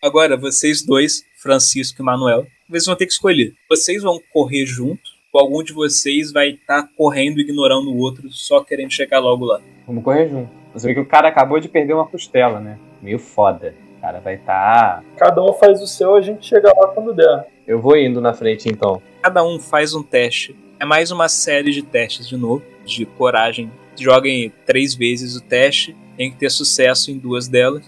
Agora, 0.02 0.38
vocês 0.38 0.86
dois, 0.86 1.24
Francisco 1.42 2.02
e 2.02 2.06
Manuel, 2.06 2.46
vocês 2.70 2.86
vão 2.86 2.96
ter 2.96 3.06
que 3.08 3.14
escolher. 3.14 3.54
Vocês 3.70 4.04
vão 4.04 4.20
correr 4.32 4.66
junto, 4.66 5.02
ou 5.32 5.42
algum 5.42 5.64
de 5.64 5.74
vocês 5.74 6.32
vai 6.32 6.50
estar 6.50 6.88
correndo, 6.96 7.40
ignorando 7.40 7.90
o 7.92 7.98
outro, 7.98 8.30
só 8.32 8.64
querendo 8.64 8.92
chegar 8.92 9.20
logo 9.20 9.46
lá. 9.46 9.60
Vamos 9.88 10.04
correr 10.04 10.30
junto. 10.30 10.50
Você 10.74 10.88
vê 10.88 10.94
que 10.94 11.00
o 11.00 11.06
cara 11.08 11.28
acabou 11.28 11.60
de 11.60 11.68
perder 11.68 11.94
uma 11.94 12.06
costela, 12.06 12.60
né? 12.60 12.78
Meio 13.04 13.20
foda. 13.20 13.76
O 13.98 14.02
cara 14.02 14.22
vai 14.22 14.38
tá. 14.38 15.04
Cada 15.18 15.44
um 15.44 15.52
faz 15.52 15.82
o 15.82 15.88
seu, 15.88 16.16
a 16.16 16.22
gente 16.22 16.48
chega 16.48 16.72
lá 16.74 16.88
quando 16.88 17.14
der. 17.14 17.48
Eu 17.68 17.82
vou 17.82 17.98
indo 17.98 18.22
na 18.22 18.34
frente 18.34 18.70
então. 18.70 19.02
Cada 19.22 19.44
um 19.44 19.60
faz 19.60 19.94
um 19.94 20.02
teste. 20.02 20.56
É 20.80 20.86
mais 20.86 21.12
uma 21.12 21.28
série 21.28 21.72
de 21.72 21.82
testes 21.82 22.26
de 22.26 22.38
novo, 22.38 22.64
de 22.86 23.06
coragem. 23.06 23.70
Joguem 24.00 24.54
três 24.66 24.96
vezes 24.96 25.36
o 25.36 25.42
teste, 25.42 25.96
tem 26.16 26.32
que 26.32 26.38
ter 26.38 26.50
sucesso 26.50 27.12
em 27.12 27.18
duas 27.18 27.50
delas. 27.50 27.84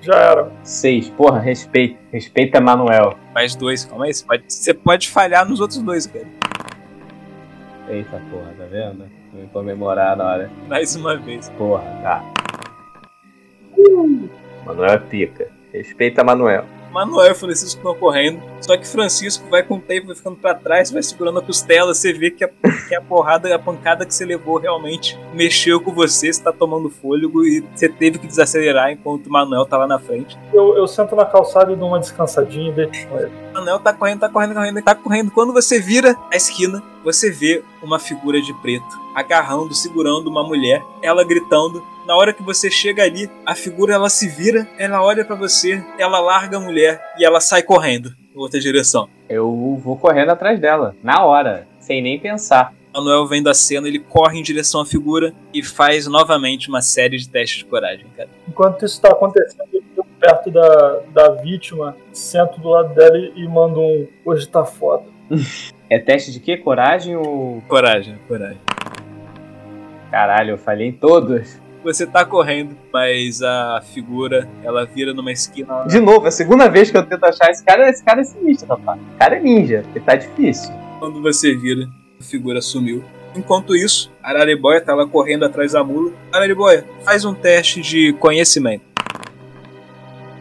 Já 0.00 0.16
era. 0.16 0.50
Seis. 0.62 1.10
Porra, 1.10 1.38
respeita. 1.38 1.98
Respeita 2.10 2.62
Manuel. 2.62 3.18
Mais 3.34 3.54
dois, 3.54 3.84
calma 3.84 4.06
aí, 4.06 4.14
você 4.14 4.24
pode, 4.24 4.44
você 4.48 4.74
pode 4.74 5.08
falhar 5.10 5.46
nos 5.46 5.60
outros 5.60 5.82
dois, 5.82 6.06
cara. 6.06 6.26
Eita 7.90 8.22
porra, 8.30 8.54
tá 8.56 8.64
vendo? 8.64 9.04
Vou 9.30 9.42
me 9.42 9.48
comemorar 9.48 10.16
na 10.16 10.24
hora. 10.24 10.50
Mais 10.66 10.96
uma 10.96 11.18
vez. 11.18 11.50
Porra, 11.50 11.84
tá. 12.02 12.24
Manuel 14.64 14.92
é 14.92 14.98
pica. 14.98 15.48
Respeita 15.72 16.24
Manuel. 16.24 16.64
Manuel 16.92 17.30
e 17.30 17.34
Francisco 17.34 17.78
estão 17.78 17.94
correndo, 17.94 18.42
só 18.60 18.76
que 18.76 18.86
Francisco 18.86 19.48
vai 19.48 19.62
com 19.62 19.76
o 19.76 19.80
tempo, 19.80 20.08
vai 20.08 20.16
ficando 20.16 20.36
pra 20.36 20.54
trás, 20.54 20.90
vai 20.90 21.02
segurando 21.02 21.38
a 21.38 21.42
costela, 21.42 21.94
você 21.94 22.12
vê 22.12 22.30
que 22.30 22.44
a, 22.44 22.48
que 22.88 22.94
a 22.94 23.00
porrada, 23.00 23.54
a 23.54 23.58
pancada 23.58 24.04
que 24.04 24.12
você 24.12 24.24
levou 24.24 24.58
realmente 24.58 25.18
mexeu 25.32 25.80
com 25.80 25.92
você, 25.92 26.32
você 26.32 26.42
tá 26.42 26.52
tomando 26.52 26.90
fôlego 26.90 27.44
e 27.44 27.60
você 27.72 27.88
teve 27.88 28.18
que 28.18 28.26
desacelerar 28.26 28.90
enquanto 28.90 29.28
o 29.28 29.30
Manuel 29.30 29.64
tá 29.66 29.78
lá 29.78 29.86
na 29.86 29.98
frente. 29.98 30.36
Eu, 30.52 30.76
eu 30.76 30.86
sento 30.88 31.14
na 31.14 31.24
calçada 31.24 31.72
e 31.72 31.76
dou 31.76 31.88
uma 31.88 32.00
descansadinha 32.00 32.70
e 32.70 32.72
deixo. 32.72 33.06
O 33.08 33.54
Manuel 33.54 33.78
tá 33.78 33.92
correndo, 33.92 34.20
tá 34.20 34.28
correndo, 34.28 34.54
correndo, 34.54 34.82
tá 34.82 34.94
correndo. 34.94 35.30
Quando 35.30 35.52
você 35.52 35.78
vira 35.78 36.16
a 36.32 36.36
esquina, 36.36 36.82
você 37.04 37.30
vê 37.30 37.62
uma 37.82 37.98
figura 37.98 38.40
de 38.40 38.52
preto 38.54 39.00
agarrando, 39.14 39.74
segurando 39.74 40.28
uma 40.28 40.42
mulher, 40.42 40.82
ela 41.02 41.24
gritando. 41.24 41.82
Na 42.10 42.16
hora 42.16 42.32
que 42.32 42.42
você 42.42 42.68
chega 42.68 43.04
ali, 43.04 43.30
a 43.46 43.54
figura 43.54 43.94
ela 43.94 44.10
se 44.10 44.26
vira, 44.26 44.66
ela 44.76 45.00
olha 45.00 45.24
para 45.24 45.36
você, 45.36 45.80
ela 45.96 46.18
larga 46.18 46.56
a 46.56 46.60
mulher 46.60 47.00
e 47.16 47.24
ela 47.24 47.40
sai 47.40 47.62
correndo 47.62 48.12
em 48.34 48.36
outra 48.36 48.58
direção. 48.58 49.08
Eu 49.28 49.78
vou 49.80 49.96
correndo 49.96 50.30
atrás 50.30 50.58
dela, 50.58 50.96
na 51.04 51.24
hora, 51.24 51.68
sem 51.78 52.02
nem 52.02 52.18
pensar. 52.18 52.74
Manuel 52.92 53.28
vendo 53.28 53.48
a 53.48 53.54
cena, 53.54 53.86
ele 53.86 54.00
corre 54.00 54.40
em 54.40 54.42
direção 54.42 54.80
à 54.80 54.84
figura 54.84 55.32
e 55.54 55.62
faz 55.62 56.08
novamente 56.08 56.68
uma 56.68 56.82
série 56.82 57.16
de 57.16 57.28
testes 57.28 57.58
de 57.60 57.66
coragem, 57.66 58.08
cara. 58.16 58.28
Enquanto 58.48 58.84
isso 58.84 59.00
tá 59.00 59.10
acontecendo, 59.10 59.68
eu 59.72 59.80
fico 59.80 60.04
perto 60.18 60.50
da, 60.50 61.02
da 61.14 61.30
vítima, 61.36 61.96
sento 62.12 62.60
do 62.60 62.70
lado 62.70 62.92
dela 62.92 63.18
e 63.18 63.46
mando 63.46 63.80
um 63.80 64.08
hoje 64.24 64.48
tá 64.48 64.64
foda. 64.64 65.04
É 65.88 65.98
teste 65.98 66.30
de 66.30 66.38
quê? 66.38 66.56
Coragem 66.56 67.16
ou. 67.16 67.60
Coragem, 67.66 68.16
coragem. 68.28 68.60
Caralho, 70.08 70.50
eu 70.50 70.58
falhei 70.58 70.86
em 70.86 70.92
todos. 70.92 71.60
Você 71.82 72.06
tá 72.06 72.24
correndo, 72.24 72.76
mas 72.92 73.42
a 73.42 73.82
figura, 73.94 74.46
ela 74.62 74.84
vira 74.84 75.14
numa 75.14 75.32
esquina. 75.32 75.84
De 75.86 75.98
novo, 75.98 76.26
é 76.26 76.28
a 76.28 76.32
segunda 76.32 76.68
vez 76.68 76.90
que 76.90 76.96
eu 76.96 77.06
tento 77.06 77.24
achar 77.24 77.50
esse 77.50 77.64
cara. 77.64 77.88
Esse 77.88 78.04
cara 78.04 78.20
é 78.20 78.24
sinistro, 78.24 78.68
rapaz. 78.68 79.00
O 79.00 79.18
cara 79.18 79.36
é 79.36 79.40
ninja, 79.40 79.82
ele 79.94 80.04
tá 80.04 80.14
difícil. 80.14 80.72
Quando 80.98 81.22
você 81.22 81.56
vira, 81.56 81.88
a 82.20 82.22
figura 82.22 82.60
sumiu. 82.60 83.02
Enquanto 83.34 83.74
isso, 83.74 84.12
a 84.22 84.30
Araribóia 84.30 84.80
tá 84.80 84.94
lá 84.94 85.06
correndo 85.06 85.44
atrás 85.44 85.72
da 85.72 85.82
mula. 85.82 86.12
Araribóia, 86.30 86.84
faz 87.02 87.24
um 87.24 87.32
teste 87.32 87.80
de 87.80 88.12
conhecimento. 88.14 88.84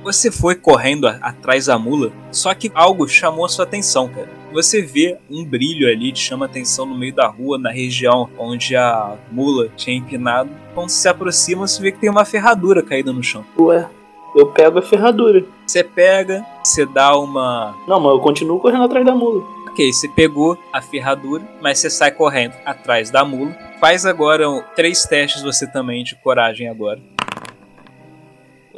Você 0.03 0.31
foi 0.31 0.55
correndo 0.55 1.07
atrás 1.07 1.67
da 1.67 1.77
mula, 1.77 2.11
só 2.31 2.53
que 2.53 2.71
algo 2.73 3.07
chamou 3.07 3.45
a 3.45 3.49
sua 3.49 3.63
atenção, 3.63 4.09
cara. 4.09 4.38
Você 4.51 4.81
vê 4.81 5.17
um 5.29 5.45
brilho 5.45 5.87
ali, 5.87 6.11
te 6.11 6.19
chama 6.19 6.45
atenção 6.45 6.85
no 6.85 6.97
meio 6.97 7.13
da 7.13 7.27
rua, 7.27 7.57
na 7.57 7.71
região 7.71 8.29
onde 8.37 8.75
a 8.75 9.15
mula 9.31 9.69
tinha 9.75 9.95
empinado. 9.95 10.49
Quando 10.73 10.89
se 10.89 11.07
aproxima, 11.07 11.67
você 11.67 11.81
vê 11.81 11.91
que 11.91 11.99
tem 11.99 12.09
uma 12.09 12.25
ferradura 12.25 12.81
caída 12.81 13.13
no 13.13 13.21
chão. 13.21 13.45
Ué, 13.59 13.87
eu 14.35 14.47
pego 14.47 14.79
a 14.79 14.81
ferradura. 14.81 15.45
Você 15.65 15.83
pega, 15.83 16.43
você 16.63 16.85
dá 16.85 17.15
uma. 17.17 17.75
Não, 17.87 17.99
mas 17.99 18.11
eu 18.13 18.19
continuo 18.19 18.59
correndo 18.59 18.83
atrás 18.83 19.05
da 19.05 19.13
mula. 19.13 19.43
Ok, 19.69 19.93
você 19.93 20.07
pegou 20.07 20.57
a 20.73 20.81
ferradura, 20.81 21.43
mas 21.61 21.79
você 21.79 21.89
sai 21.89 22.11
correndo 22.11 22.53
atrás 22.65 23.11
da 23.11 23.23
mula. 23.23 23.55
Faz 23.79 24.05
agora 24.05 24.45
três 24.75 25.03
testes 25.03 25.43
você 25.43 25.65
também 25.67 26.03
de 26.03 26.15
coragem 26.15 26.67
agora. 26.67 26.99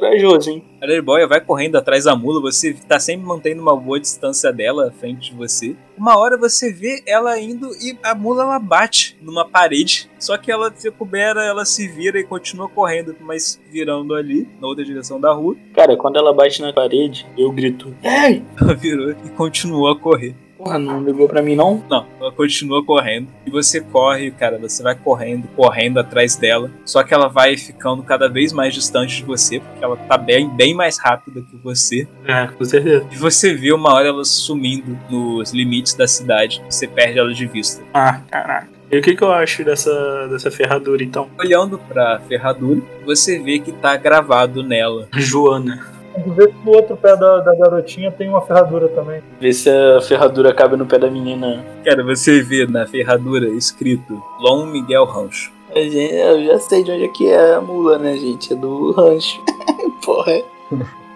Corajoso, 0.02 0.50
hein? 0.50 0.64
A 0.80 0.84
Araribóia 0.84 1.28
vai 1.28 1.40
correndo 1.40 1.76
atrás 1.76 2.06
da 2.06 2.16
mula, 2.16 2.40
você 2.40 2.74
tá 2.88 2.98
sempre 2.98 3.24
mantendo 3.24 3.62
uma 3.62 3.76
boa 3.76 4.00
distância 4.00 4.52
dela 4.52 4.88
à 4.88 4.90
frente 4.90 5.30
de 5.30 5.36
você. 5.36 5.76
Uma 5.96 6.18
hora 6.18 6.36
você 6.36 6.72
vê 6.72 7.04
ela 7.06 7.38
indo 7.38 7.68
e 7.76 7.96
a 8.02 8.12
mula 8.12 8.42
ela 8.42 8.58
bate 8.58 9.16
numa 9.22 9.48
parede. 9.48 10.10
Só 10.18 10.36
que 10.36 10.50
ela 10.50 10.72
se 10.74 10.88
recupera, 10.88 11.44
ela 11.44 11.64
se 11.64 11.86
vira 11.86 12.18
e 12.18 12.24
continua 12.24 12.68
correndo, 12.68 13.14
mas 13.20 13.62
virando 13.70 14.16
ali, 14.16 14.48
na 14.60 14.66
outra 14.66 14.84
direção 14.84 15.20
da 15.20 15.32
rua. 15.32 15.56
Cara, 15.72 15.96
quando 15.96 16.16
ela 16.16 16.34
bate 16.34 16.60
na 16.60 16.72
parede, 16.72 17.24
eu 17.38 17.52
grito: 17.52 17.94
Ei! 18.02 18.42
Ela 18.60 18.74
virou 18.74 19.12
e 19.12 19.30
continuou 19.36 19.88
a 19.88 19.96
correr. 19.96 20.34
Porra, 20.62 20.78
não 20.78 21.02
ligou 21.02 21.28
pra 21.28 21.42
mim 21.42 21.56
não? 21.56 21.82
Não, 21.90 22.06
ela 22.20 22.30
continua 22.30 22.84
correndo. 22.84 23.28
E 23.44 23.50
você 23.50 23.80
corre, 23.80 24.30
cara, 24.30 24.58
você 24.58 24.80
vai 24.80 24.94
correndo, 24.94 25.48
correndo 25.56 25.98
atrás 25.98 26.36
dela. 26.36 26.70
Só 26.84 27.02
que 27.02 27.12
ela 27.12 27.26
vai 27.26 27.56
ficando 27.56 28.00
cada 28.04 28.28
vez 28.28 28.52
mais 28.52 28.72
distante 28.72 29.16
de 29.16 29.24
você, 29.24 29.58
porque 29.58 29.84
ela 29.84 29.96
tá 29.96 30.16
bem, 30.16 30.48
bem 30.48 30.72
mais 30.72 30.98
rápida 31.00 31.42
que 31.42 31.56
você. 31.56 32.06
É, 32.24 32.46
com 32.46 32.64
certeza. 32.64 33.04
E 33.10 33.16
você 33.16 33.52
vê 33.52 33.72
uma 33.72 33.92
hora 33.92 34.06
ela 34.06 34.24
sumindo 34.24 34.96
nos 35.10 35.52
limites 35.52 35.94
da 35.94 36.06
cidade. 36.06 36.62
Você 36.70 36.86
perde 36.86 37.18
ela 37.18 37.34
de 37.34 37.46
vista. 37.46 37.82
Ah, 37.92 38.20
caraca. 38.30 38.68
E 38.88 38.98
o 38.98 39.02
que, 39.02 39.16
que 39.16 39.24
eu 39.24 39.32
acho 39.32 39.64
dessa, 39.64 40.28
dessa 40.28 40.50
ferradura 40.50 41.02
então? 41.02 41.28
Olhando 41.40 41.76
pra 41.78 42.20
ferradura, 42.28 42.82
você 43.04 43.38
vê 43.38 43.58
que 43.58 43.72
tá 43.72 43.96
gravado 43.96 44.62
nela. 44.62 45.08
Joana. 45.14 45.90
Tem 46.14 46.22
que 46.24 46.30
ver 46.30 46.48
se 46.48 46.54
no 46.64 46.72
outro 46.72 46.96
pé 46.96 47.16
da, 47.16 47.38
da 47.38 47.54
garotinha 47.54 48.10
tem 48.10 48.28
uma 48.28 48.40
ferradura 48.42 48.88
também. 48.88 49.22
Vê 49.40 49.52
se 49.52 49.70
a 49.70 50.00
ferradura 50.00 50.52
cabe 50.52 50.76
no 50.76 50.86
pé 50.86 50.98
da 50.98 51.10
menina. 51.10 51.64
Cara, 51.84 52.02
você 52.04 52.42
vê 52.42 52.66
na 52.66 52.86
ferradura 52.86 53.48
escrito 53.48 54.22
Lom 54.40 54.66
Miguel 54.66 55.04
Rancho. 55.04 55.52
A 55.74 55.78
gente- 55.78 56.14
Eu 56.14 56.44
já 56.44 56.58
sei 56.58 56.84
de 56.84 56.90
onde 56.90 57.04
é 57.04 57.08
que 57.08 57.28
é 57.30 57.54
a 57.54 57.60
mula, 57.60 57.98
né, 57.98 58.14
gente? 58.16 58.52
É 58.52 58.56
do 58.56 58.92
rancho. 58.92 59.40
Porra. 60.04 60.42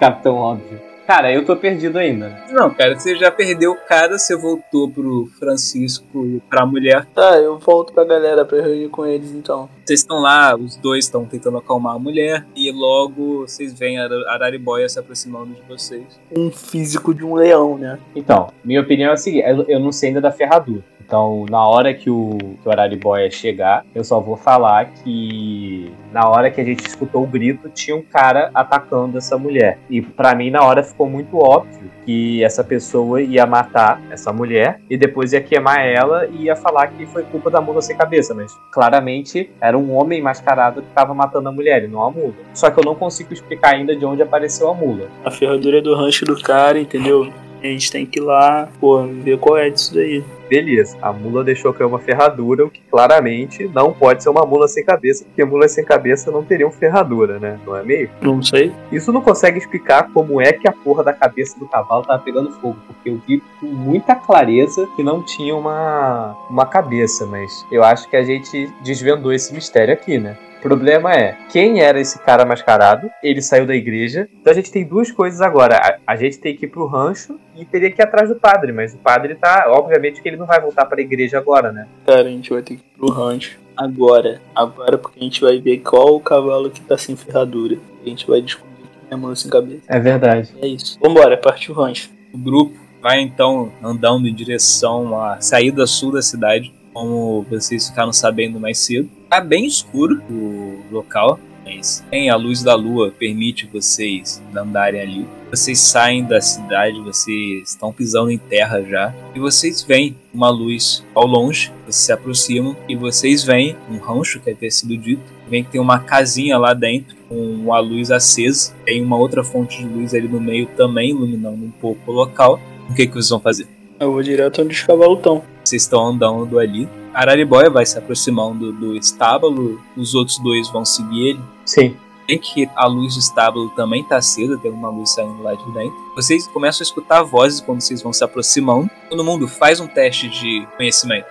Capitão 0.00 0.36
óbvio. 0.36 0.80
Cara, 1.06 1.32
eu 1.32 1.44
tô 1.44 1.54
perdido 1.54 1.98
ainda. 1.98 2.36
Não, 2.50 2.68
cara, 2.70 2.98
você 2.98 3.14
já 3.14 3.30
perdeu 3.30 3.72
o 3.72 3.76
cara, 3.86 4.18
você 4.18 4.36
voltou 4.36 4.90
pro 4.90 5.28
Francisco 5.38 6.26
e 6.26 6.40
pra 6.50 6.66
mulher. 6.66 7.06
Tá, 7.14 7.36
eu 7.38 7.58
volto 7.58 7.92
pra 7.92 8.02
galera 8.04 8.44
pra 8.44 8.60
reunir 8.60 8.88
com 8.88 9.06
eles 9.06 9.30
então. 9.32 9.68
Vocês 9.86 10.00
estão 10.00 10.18
lá, 10.18 10.56
os 10.56 10.74
dois 10.76 11.04
estão 11.04 11.24
tentando 11.24 11.58
acalmar 11.58 11.94
a 11.94 11.98
mulher, 11.98 12.44
e 12.56 12.72
logo 12.72 13.42
vocês 13.42 13.72
veem 13.72 14.00
a 14.00 14.08
Araribóia 14.32 14.88
se 14.88 14.98
aproximando 14.98 15.54
de 15.54 15.62
vocês. 15.62 16.20
Um 16.36 16.50
físico 16.50 17.14
de 17.14 17.24
um 17.24 17.36
leão, 17.36 17.78
né? 17.78 17.96
Então, 18.16 18.48
minha 18.64 18.80
opinião 18.80 19.10
é 19.10 19.14
a 19.14 19.16
seguinte: 19.16 19.44
eu, 19.68 19.78
não 19.78 19.92
sei 19.92 20.08
ainda 20.08 20.20
da 20.20 20.32
ferradura. 20.32 20.82
Então, 21.06 21.46
na 21.48 21.64
hora 21.64 21.94
que 21.94 22.10
o, 22.10 22.36
que 22.60 22.68
o 22.68 22.70
Araribóia 22.70 23.30
chegar, 23.30 23.86
eu 23.94 24.02
só 24.02 24.18
vou 24.18 24.36
falar 24.36 24.86
que 24.86 25.92
na 26.12 26.28
hora 26.28 26.50
que 26.50 26.60
a 26.60 26.64
gente 26.64 26.84
escutou 26.84 27.22
o 27.22 27.26
grito, 27.26 27.68
tinha 27.68 27.96
um 27.96 28.02
cara 28.02 28.50
atacando 28.52 29.16
essa 29.16 29.38
mulher. 29.38 29.78
E 29.88 30.02
pra 30.02 30.34
mim, 30.34 30.50
na 30.50 30.64
hora, 30.64 30.82
ficou 30.82 31.08
muito 31.08 31.36
óbvio 31.36 31.90
que 32.06 32.42
essa 32.42 32.64
pessoa 32.64 33.20
ia 33.20 33.44
matar 33.44 34.00
essa 34.10 34.32
mulher 34.32 34.80
e 34.88 34.96
depois 34.96 35.32
ia 35.32 35.40
queimar 35.40 35.84
ela 35.84 36.26
e 36.26 36.44
ia 36.44 36.56
falar 36.56 36.86
que 36.86 37.04
foi 37.04 37.24
culpa 37.24 37.50
da 37.50 37.60
mula 37.60 37.82
sem 37.82 37.96
cabeça. 37.96 38.32
Mas 38.32 38.56
claramente 38.72 39.50
era 39.60 39.75
um 39.76 39.94
homem 39.94 40.22
mascarado 40.22 40.82
que 40.82 40.88
estava 40.88 41.14
matando 41.14 41.48
a 41.48 41.52
mulher 41.52 41.84
e 41.84 41.88
não 41.88 42.02
a 42.02 42.10
mula. 42.10 42.34
Só 42.54 42.70
que 42.70 42.80
eu 42.80 42.84
não 42.84 42.94
consigo 42.94 43.32
explicar 43.32 43.74
ainda 43.74 43.94
de 43.94 44.04
onde 44.04 44.22
apareceu 44.22 44.68
a 44.68 44.74
mula. 44.74 45.08
A 45.24 45.30
ferradura 45.30 45.78
é 45.78 45.80
do 45.80 45.94
rancho 45.94 46.24
do 46.24 46.40
cara, 46.40 46.78
entendeu? 46.78 47.32
A 47.66 47.70
gente 47.70 47.90
tem 47.90 48.06
que 48.06 48.18
ir 48.18 48.22
lá, 48.22 48.68
pô, 48.80 49.02
ver 49.04 49.38
qual 49.38 49.56
é 49.56 49.68
disso 49.68 49.94
daí. 49.94 50.22
Beleza, 50.48 50.96
a 51.02 51.12
mula 51.12 51.42
deixou 51.42 51.74
cair 51.74 51.88
uma 51.88 51.98
ferradura, 51.98 52.64
o 52.64 52.70
que 52.70 52.80
claramente 52.88 53.68
não 53.74 53.92
pode 53.92 54.22
ser 54.22 54.28
uma 54.28 54.46
mula 54.46 54.68
sem 54.68 54.84
cabeça, 54.84 55.24
porque 55.24 55.44
mulas 55.44 55.72
sem 55.72 55.84
cabeça 55.84 56.30
não 56.30 56.44
teriam 56.44 56.70
ferradura, 56.70 57.40
né? 57.40 57.58
Não 57.66 57.76
é 57.76 57.82
meio? 57.82 58.08
Não 58.20 58.40
sei. 58.40 58.72
Isso 58.92 59.12
não 59.12 59.20
consegue 59.20 59.58
explicar 59.58 60.08
como 60.12 60.40
é 60.40 60.52
que 60.52 60.68
a 60.68 60.72
porra 60.72 61.02
da 61.02 61.12
cabeça 61.12 61.58
do 61.58 61.66
cavalo 61.66 62.04
tava 62.04 62.22
pegando 62.22 62.52
fogo, 62.52 62.76
porque 62.86 63.10
eu 63.10 63.20
vi 63.26 63.42
com 63.60 63.66
muita 63.66 64.14
clareza 64.14 64.88
que 64.94 65.02
não 65.02 65.20
tinha 65.20 65.56
uma, 65.56 66.36
uma 66.48 66.64
cabeça, 66.64 67.26
mas 67.26 67.66
eu 67.72 67.82
acho 67.82 68.08
que 68.08 68.16
a 68.16 68.22
gente 68.22 68.72
desvendou 68.84 69.32
esse 69.32 69.52
mistério 69.52 69.92
aqui, 69.92 70.16
né? 70.16 70.36
O 70.66 70.68
problema 70.68 71.12
é, 71.12 71.38
quem 71.48 71.78
era 71.78 72.00
esse 72.00 72.18
cara 72.18 72.44
mascarado? 72.44 73.08
Ele 73.22 73.40
saiu 73.40 73.64
da 73.64 73.74
igreja. 73.76 74.28
Então 74.40 74.50
a 74.50 74.56
gente 74.56 74.72
tem 74.72 74.84
duas 74.84 75.12
coisas 75.12 75.40
agora. 75.40 75.76
A, 75.76 76.12
a 76.12 76.16
gente 76.16 76.38
tem 76.38 76.56
que 76.56 76.64
ir 76.64 76.68
pro 76.68 76.88
rancho 76.88 77.38
e 77.54 77.64
teria 77.64 77.88
que 77.88 78.02
ir 78.02 78.04
atrás 78.04 78.28
do 78.28 78.34
padre, 78.34 78.72
mas 78.72 78.92
o 78.92 78.98
padre 78.98 79.36
tá. 79.36 79.66
Obviamente 79.68 80.20
que 80.20 80.28
ele 80.28 80.36
não 80.36 80.44
vai 80.44 80.60
voltar 80.60 80.84
pra 80.86 81.00
igreja 81.00 81.38
agora, 81.38 81.70
né? 81.70 81.86
Cara, 82.04 82.22
a 82.22 82.30
gente 82.30 82.50
vai 82.50 82.62
ter 82.62 82.74
que 82.74 82.80
ir 82.80 82.98
pro 82.98 83.10
rancho. 83.10 83.60
Agora. 83.76 84.40
Agora 84.52 84.98
porque 84.98 85.20
a 85.20 85.22
gente 85.22 85.40
vai 85.40 85.60
ver 85.60 85.78
qual 85.78 86.16
o 86.16 86.20
cavalo 86.20 86.68
que 86.68 86.80
tá 86.80 86.98
sem 86.98 87.14
ferradura. 87.14 87.78
A 88.04 88.08
gente 88.08 88.26
vai 88.26 88.42
descobrir 88.42 88.88
que 89.08 89.14
é 89.14 89.16
mula 89.16 89.36
sem 89.36 89.48
cabeça. 89.48 89.82
É 89.86 90.00
verdade. 90.00 90.52
É 90.60 90.66
isso. 90.66 90.98
Vambora, 91.00 91.36
partiu 91.36 91.76
o 91.76 91.78
rancho. 91.80 92.10
O 92.32 92.38
grupo 92.38 92.74
vai 93.00 93.20
então 93.20 93.70
andando 93.80 94.26
em 94.26 94.34
direção 94.34 95.22
à 95.22 95.40
saída 95.40 95.86
sul 95.86 96.10
da 96.10 96.20
cidade, 96.20 96.74
como 96.96 97.42
vocês 97.42 97.90
ficaram 97.90 98.10
sabendo 98.10 98.58
mais 98.58 98.78
cedo. 98.78 99.10
Tá 99.28 99.38
bem 99.38 99.66
escuro 99.66 100.22
o 100.30 100.80
local, 100.90 101.38
mas 101.62 102.02
tem 102.10 102.30
a 102.30 102.36
luz 102.36 102.62
da 102.62 102.74
lua 102.74 103.10
permite 103.10 103.68
vocês 103.70 104.42
andarem 104.56 105.02
ali. 105.02 105.28
Vocês 105.50 105.78
saem 105.78 106.24
da 106.24 106.40
cidade, 106.40 106.98
vocês 107.02 107.68
estão 107.68 107.92
pisando 107.92 108.30
em 108.30 108.38
terra 108.38 108.82
já, 108.82 109.14
e 109.34 109.38
vocês 109.38 109.82
veem 109.82 110.16
uma 110.32 110.48
luz 110.48 111.04
ao 111.14 111.26
longe. 111.26 111.70
Vocês 111.84 111.96
se 111.96 112.12
aproximam 112.12 112.74
e 112.88 112.96
vocês 112.96 113.44
veem 113.44 113.76
um 113.90 113.98
rancho 113.98 114.40
que 114.40 114.48
havia 114.48 114.70
sido 114.70 114.96
dito. 114.96 115.22
Vem 115.50 115.62
que 115.62 115.72
tem 115.72 115.80
uma 115.80 115.98
casinha 115.98 116.56
lá 116.56 116.72
dentro 116.72 117.14
com 117.28 117.74
a 117.74 117.78
luz 117.78 118.10
acesa. 118.10 118.74
Tem 118.86 119.02
uma 119.02 119.18
outra 119.18 119.44
fonte 119.44 119.82
de 119.82 119.86
luz 119.86 120.14
ali 120.14 120.28
no 120.28 120.40
meio 120.40 120.66
também 120.74 121.10
iluminando 121.10 121.62
um 121.62 121.70
pouco 121.70 122.10
o 122.10 122.14
local. 122.14 122.58
O 122.88 122.94
que, 122.94 123.06
que 123.06 123.12
vocês 123.12 123.28
vão 123.28 123.40
fazer? 123.40 123.68
Eu 124.00 124.12
vou 124.12 124.22
direto 124.22 124.62
onde 124.62 124.72
os 124.74 124.82
cavalos 124.82 125.18
estão. 125.18 125.55
Vocês 125.66 125.82
estão 125.82 126.06
andando 126.06 126.60
ali. 126.60 126.88
Araribóia 127.12 127.68
vai 127.68 127.84
se 127.84 127.98
aproximando 127.98 128.72
do 128.72 128.96
estábulo. 128.96 129.82
Os 129.96 130.14
outros 130.14 130.38
dois 130.38 130.70
vão 130.70 130.84
seguir 130.84 131.30
ele. 131.30 131.40
Sim. 131.64 131.96
Bem 132.28 132.38
que 132.38 132.70
a 132.76 132.86
luz 132.86 133.14
do 133.14 133.20
estábulo 133.20 133.70
também 133.70 134.04
tá 134.04 134.18
acesa, 134.18 134.56
tem 134.58 134.70
uma 134.70 134.88
luz 134.90 135.10
saindo 135.10 135.42
lá 135.42 135.54
de 135.54 135.64
dentro. 135.72 135.96
Vocês 136.14 136.46
começam 136.46 136.82
a 136.82 136.86
escutar 136.86 137.22
vozes 137.24 137.60
quando 137.60 137.80
vocês 137.80 138.00
vão 138.00 138.12
se 138.12 138.22
aproximando. 138.22 138.88
Todo 139.10 139.24
mundo 139.24 139.48
faz 139.48 139.80
um 139.80 139.88
teste 139.88 140.28
de 140.28 140.64
conhecimento. 140.76 141.26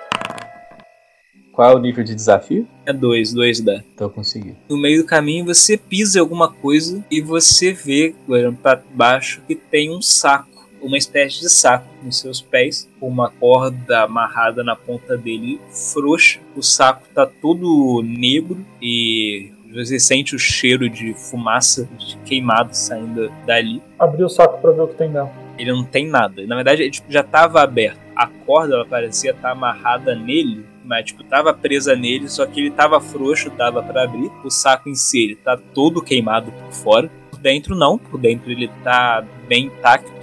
Qual 1.54 1.72
é 1.72 1.76
o 1.76 1.80
nível 1.80 2.04
de 2.04 2.14
desafio? 2.14 2.68
É 2.86 2.92
dois, 2.92 3.32
dois 3.32 3.62
dá. 3.62 3.82
Tô 3.96 4.10
conseguindo. 4.10 4.58
No 4.68 4.78
meio 4.78 5.02
do 5.02 5.08
caminho 5.08 5.46
você 5.46 5.78
pisa 5.78 6.18
em 6.18 6.22
alguma 6.22 6.52
coisa 6.52 7.06
e 7.10 7.22
você 7.22 7.72
vê, 7.72 8.14
olhando 8.28 8.58
pra 8.58 8.82
baixo, 8.94 9.42
que 9.48 9.56
tem 9.56 9.96
um 9.96 10.02
saco 10.02 10.55
uma 10.86 10.98
espécie 10.98 11.40
de 11.40 11.50
saco 11.50 11.88
nos 12.04 12.20
seus 12.20 12.42
pés, 12.42 12.90
com 13.00 13.08
uma 13.08 13.30
corda 13.30 14.04
amarrada 14.04 14.64
na 14.64 14.76
ponta 14.76 15.18
dele 15.18 15.60
frouxa. 15.94 16.40
O 16.56 16.62
saco 16.62 17.08
tá 17.14 17.26
todo 17.26 18.02
negro 18.04 18.66
e 18.82 19.52
você 19.74 20.00
sente 20.00 20.36
o 20.36 20.40
cheiro 20.40 20.90
de 20.90 21.14
fumaça 21.14 21.90
de 21.98 22.16
queimado 22.20 22.74
saindo 22.74 23.32
dali. 23.46 23.82
Abri 24.00 24.24
o 24.24 24.30
saco 24.30 24.62
para 24.62 24.72
ver 24.72 24.82
o 24.82 24.88
que 24.88 24.96
tem 24.96 25.12
dentro. 25.12 25.32
Ele 25.58 25.72
não 25.72 25.84
tem 25.84 26.08
nada. 26.08 26.46
Na 26.46 26.56
verdade, 26.56 26.84
ele 26.84 26.92
tipo, 26.92 27.12
já 27.12 27.22
estava 27.22 27.62
aberto. 27.62 28.00
A 28.16 28.28
corda 28.28 28.76
ela 28.76 28.86
parecia 28.86 29.32
estar 29.32 29.52
amarrada 29.52 30.16
nele, 30.16 30.66
mas 30.84 31.06
tipo 31.06 31.24
tava 31.24 31.54
presa 31.54 31.96
nele, 31.96 32.30
só 32.30 32.46
que 32.46 32.62
ele 32.62 32.72
tava 32.72 33.02
frouxo, 33.02 33.50
dava 33.50 33.84
para 33.84 34.04
abrir. 34.04 34.32
O 34.44 34.50
saco 34.50 34.88
em 34.88 34.96
si, 34.96 35.24
ele 35.24 35.36
tá 35.36 35.58
todo 35.74 36.02
queimado 36.02 36.52
por 36.52 36.72
fora. 36.72 37.12
Por 37.30 37.40
dentro 37.40 37.76
não, 37.76 37.98
por 37.98 38.18
dentro 38.20 38.50
ele 38.50 38.70
tá 38.84 39.26
bem 39.48 39.66
intacto. 39.66 40.15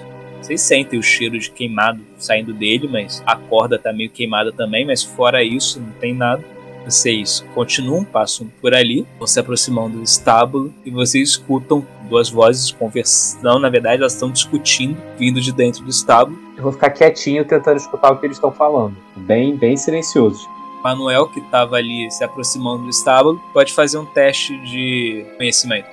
Vocês 0.42 0.60
sentem 0.60 0.98
o 0.98 1.02
cheiro 1.02 1.38
de 1.38 1.50
queimado 1.50 2.00
saindo 2.18 2.52
dele, 2.52 2.88
mas 2.88 3.22
a 3.24 3.36
corda 3.36 3.78
tá 3.78 3.92
meio 3.92 4.10
queimada 4.10 4.52
também, 4.52 4.84
mas 4.84 5.02
fora 5.02 5.42
isso 5.42 5.80
não 5.80 5.92
tem 5.92 6.12
nada. 6.12 6.42
Vocês 6.84 7.44
continuam, 7.54 8.04
passam 8.04 8.50
por 8.60 8.74
ali, 8.74 9.06
vão 9.16 9.26
se 9.26 9.38
aproximando 9.38 9.98
do 9.98 10.02
estábulo 10.02 10.74
e 10.84 10.90
vocês 10.90 11.30
escutam 11.30 11.86
duas 12.08 12.28
vozes 12.28 12.72
conversando. 12.72 13.60
Na 13.60 13.70
verdade, 13.70 13.98
elas 14.02 14.14
estão 14.14 14.32
discutindo, 14.32 15.00
vindo 15.16 15.40
de 15.40 15.52
dentro 15.52 15.84
do 15.84 15.90
estábulo. 15.90 16.36
Eu 16.56 16.64
vou 16.64 16.72
ficar 16.72 16.90
quietinho 16.90 17.44
tentando 17.44 17.76
escutar 17.76 18.10
o 18.10 18.18
que 18.18 18.26
eles 18.26 18.36
estão 18.36 18.50
falando. 18.50 18.96
Bem, 19.16 19.56
bem 19.56 19.76
silencioso. 19.76 20.48
Manuel, 20.82 21.28
que 21.28 21.38
estava 21.38 21.76
ali 21.76 22.10
se 22.10 22.24
aproximando 22.24 22.82
do 22.82 22.90
estábulo, 22.90 23.40
pode 23.52 23.72
fazer 23.72 23.98
um 23.98 24.04
teste 24.04 24.58
de 24.62 25.24
conhecimento. 25.38 25.86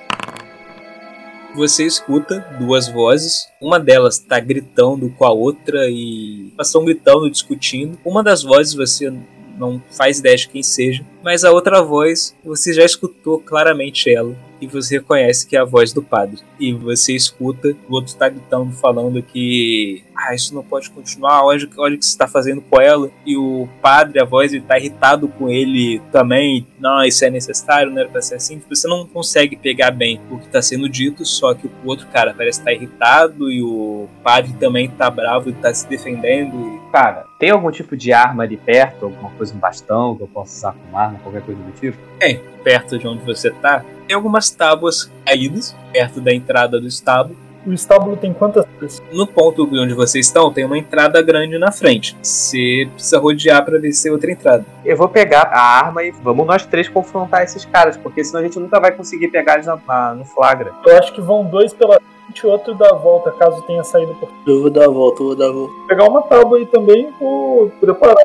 Você 1.54 1.84
escuta 1.84 2.40
duas 2.58 2.88
vozes, 2.88 3.48
uma 3.60 3.78
delas 3.78 4.14
está 4.18 4.38
gritando 4.38 5.10
com 5.18 5.24
a 5.24 5.32
outra 5.32 5.88
e 5.90 6.52
elas 6.54 6.68
estão 6.68 6.84
gritando, 6.84 7.30
discutindo. 7.30 7.98
Uma 8.04 8.22
das 8.22 8.42
vozes 8.42 8.72
você 8.72 9.12
não 9.58 9.82
faz 9.90 10.20
ideia 10.20 10.36
de 10.36 10.48
quem 10.48 10.62
seja, 10.62 11.04
mas 11.22 11.44
a 11.44 11.50
outra 11.50 11.82
voz 11.82 12.34
você 12.44 12.72
já 12.72 12.84
escutou 12.84 13.38
claramente 13.40 14.12
ela 14.12 14.34
e 14.60 14.66
você 14.66 14.98
reconhece 14.98 15.46
que 15.46 15.56
é 15.56 15.60
a 15.60 15.64
voz 15.64 15.92
do 15.92 16.02
padre. 16.02 16.38
E 16.58 16.72
você 16.72 17.14
escuta 17.14 17.74
o 17.88 17.94
outro 17.94 18.12
está 18.12 18.28
gritando, 18.28 18.72
falando 18.72 19.22
que 19.22 20.04
ah, 20.14 20.34
isso 20.34 20.54
não 20.54 20.62
pode 20.62 20.90
continuar, 20.90 21.42
olha, 21.44 21.64
o 21.64 21.68
que 21.68 21.76
você 21.76 21.96
está 21.96 22.28
fazendo 22.28 22.60
com 22.60 22.78
ela. 22.80 23.10
E 23.24 23.36
o 23.36 23.66
padre, 23.80 24.20
a 24.20 24.24
voz, 24.24 24.52
está 24.52 24.78
irritado 24.78 25.28
com 25.28 25.48
ele 25.48 26.00
também. 26.12 26.66
Não, 26.78 27.02
isso 27.02 27.24
é 27.24 27.30
necessário, 27.30 27.90
não 27.90 28.00
era 28.00 28.08
para 28.08 28.20
ser 28.20 28.34
assim. 28.34 28.60
Você 28.68 28.86
não 28.86 29.06
consegue 29.06 29.56
pegar 29.56 29.90
bem 29.90 30.20
o 30.30 30.38
que 30.38 30.46
está 30.46 30.60
sendo 30.60 30.88
dito, 30.88 31.24
só 31.24 31.54
que 31.54 31.66
o 31.66 31.72
outro 31.86 32.06
cara 32.08 32.34
parece 32.34 32.58
estar 32.58 32.70
tá 32.70 32.74
irritado 32.74 33.50
e 33.50 33.62
o 33.62 34.08
padre 34.22 34.52
também 34.60 34.86
está 34.86 35.10
bravo 35.10 35.48
e 35.48 35.52
está 35.52 35.72
se 35.72 35.88
defendendo. 35.88 36.80
Cara, 36.92 37.24
tem 37.38 37.50
algum 37.50 37.70
tipo 37.70 37.96
de 37.96 38.12
arma 38.12 38.42
ali 38.42 38.58
perto? 38.58 39.06
Alguma 39.06 39.30
coisa, 39.30 39.54
um 39.54 39.58
bastão 39.58 40.16
que 40.16 40.22
eu 40.22 40.28
possa 40.28 40.56
usar 40.56 40.72
como 40.72 40.98
arma, 40.98 41.09
qualquer 41.18 41.42
coisa 41.42 41.60
do 41.60 41.72
tipo? 41.72 41.98
Tem, 42.18 42.40
perto 42.62 42.98
de 42.98 43.06
onde 43.06 43.24
você 43.24 43.50
tá, 43.50 43.84
tem 44.06 44.14
algumas 44.14 44.50
tábuas 44.50 45.10
caídas 45.24 45.76
perto 45.92 46.20
da 46.20 46.32
entrada 46.32 46.80
do 46.80 46.86
estábulo. 46.86 47.36
O 47.66 47.72
estábulo 47.74 48.16
tem 48.16 48.32
quantas 48.32 48.64
No 49.12 49.26
ponto 49.26 49.68
onde 49.70 49.92
vocês 49.92 50.26
estão, 50.26 50.50
tem 50.50 50.64
uma 50.64 50.78
entrada 50.78 51.20
grande 51.20 51.58
na 51.58 51.70
frente. 51.70 52.16
Você 52.22 52.88
precisa 52.94 53.18
rodear 53.18 53.62
para 53.64 53.78
ver 53.78 53.92
se 53.92 54.04
tem 54.04 54.12
outra 54.12 54.32
entrada. 54.32 54.64
Eu 54.82 54.96
vou 54.96 55.08
pegar 55.08 55.42
a 55.42 55.60
arma 55.60 56.02
e 56.02 56.10
vamos 56.10 56.46
nós 56.46 56.64
três 56.64 56.88
confrontar 56.88 57.42
esses 57.42 57.66
caras, 57.66 57.98
porque 57.98 58.24
senão 58.24 58.40
a 58.40 58.44
gente 58.44 58.58
nunca 58.58 58.80
vai 58.80 58.92
conseguir 58.92 59.28
pegar 59.28 59.54
eles 59.54 59.66
na, 59.66 59.78
na, 59.86 60.14
no 60.14 60.24
flagra. 60.24 60.72
Eu 60.86 60.96
acho 60.96 61.12
que 61.12 61.20
vão 61.20 61.44
dois 61.44 61.74
pela 61.74 62.00
e 62.38 62.46
outro 62.46 62.74
dá 62.74 62.90
a 62.90 62.94
volta, 62.94 63.30
caso 63.32 63.62
tenha 63.62 63.84
saído 63.84 64.14
por. 64.14 64.28
Eu 64.46 64.62
vou 64.62 64.70
dar 64.70 64.84
a 64.84 64.88
volta, 64.88 65.22
eu 65.22 65.26
vou 65.26 65.36
dar 65.36 65.48
a 65.48 65.52
volta. 65.52 65.72
Vou 65.72 65.86
pegar 65.86 66.04
uma 66.08 66.22
tábua 66.22 66.58
aí 66.58 66.66
também, 66.66 67.10
vou 67.18 67.70
preparar 67.80 68.24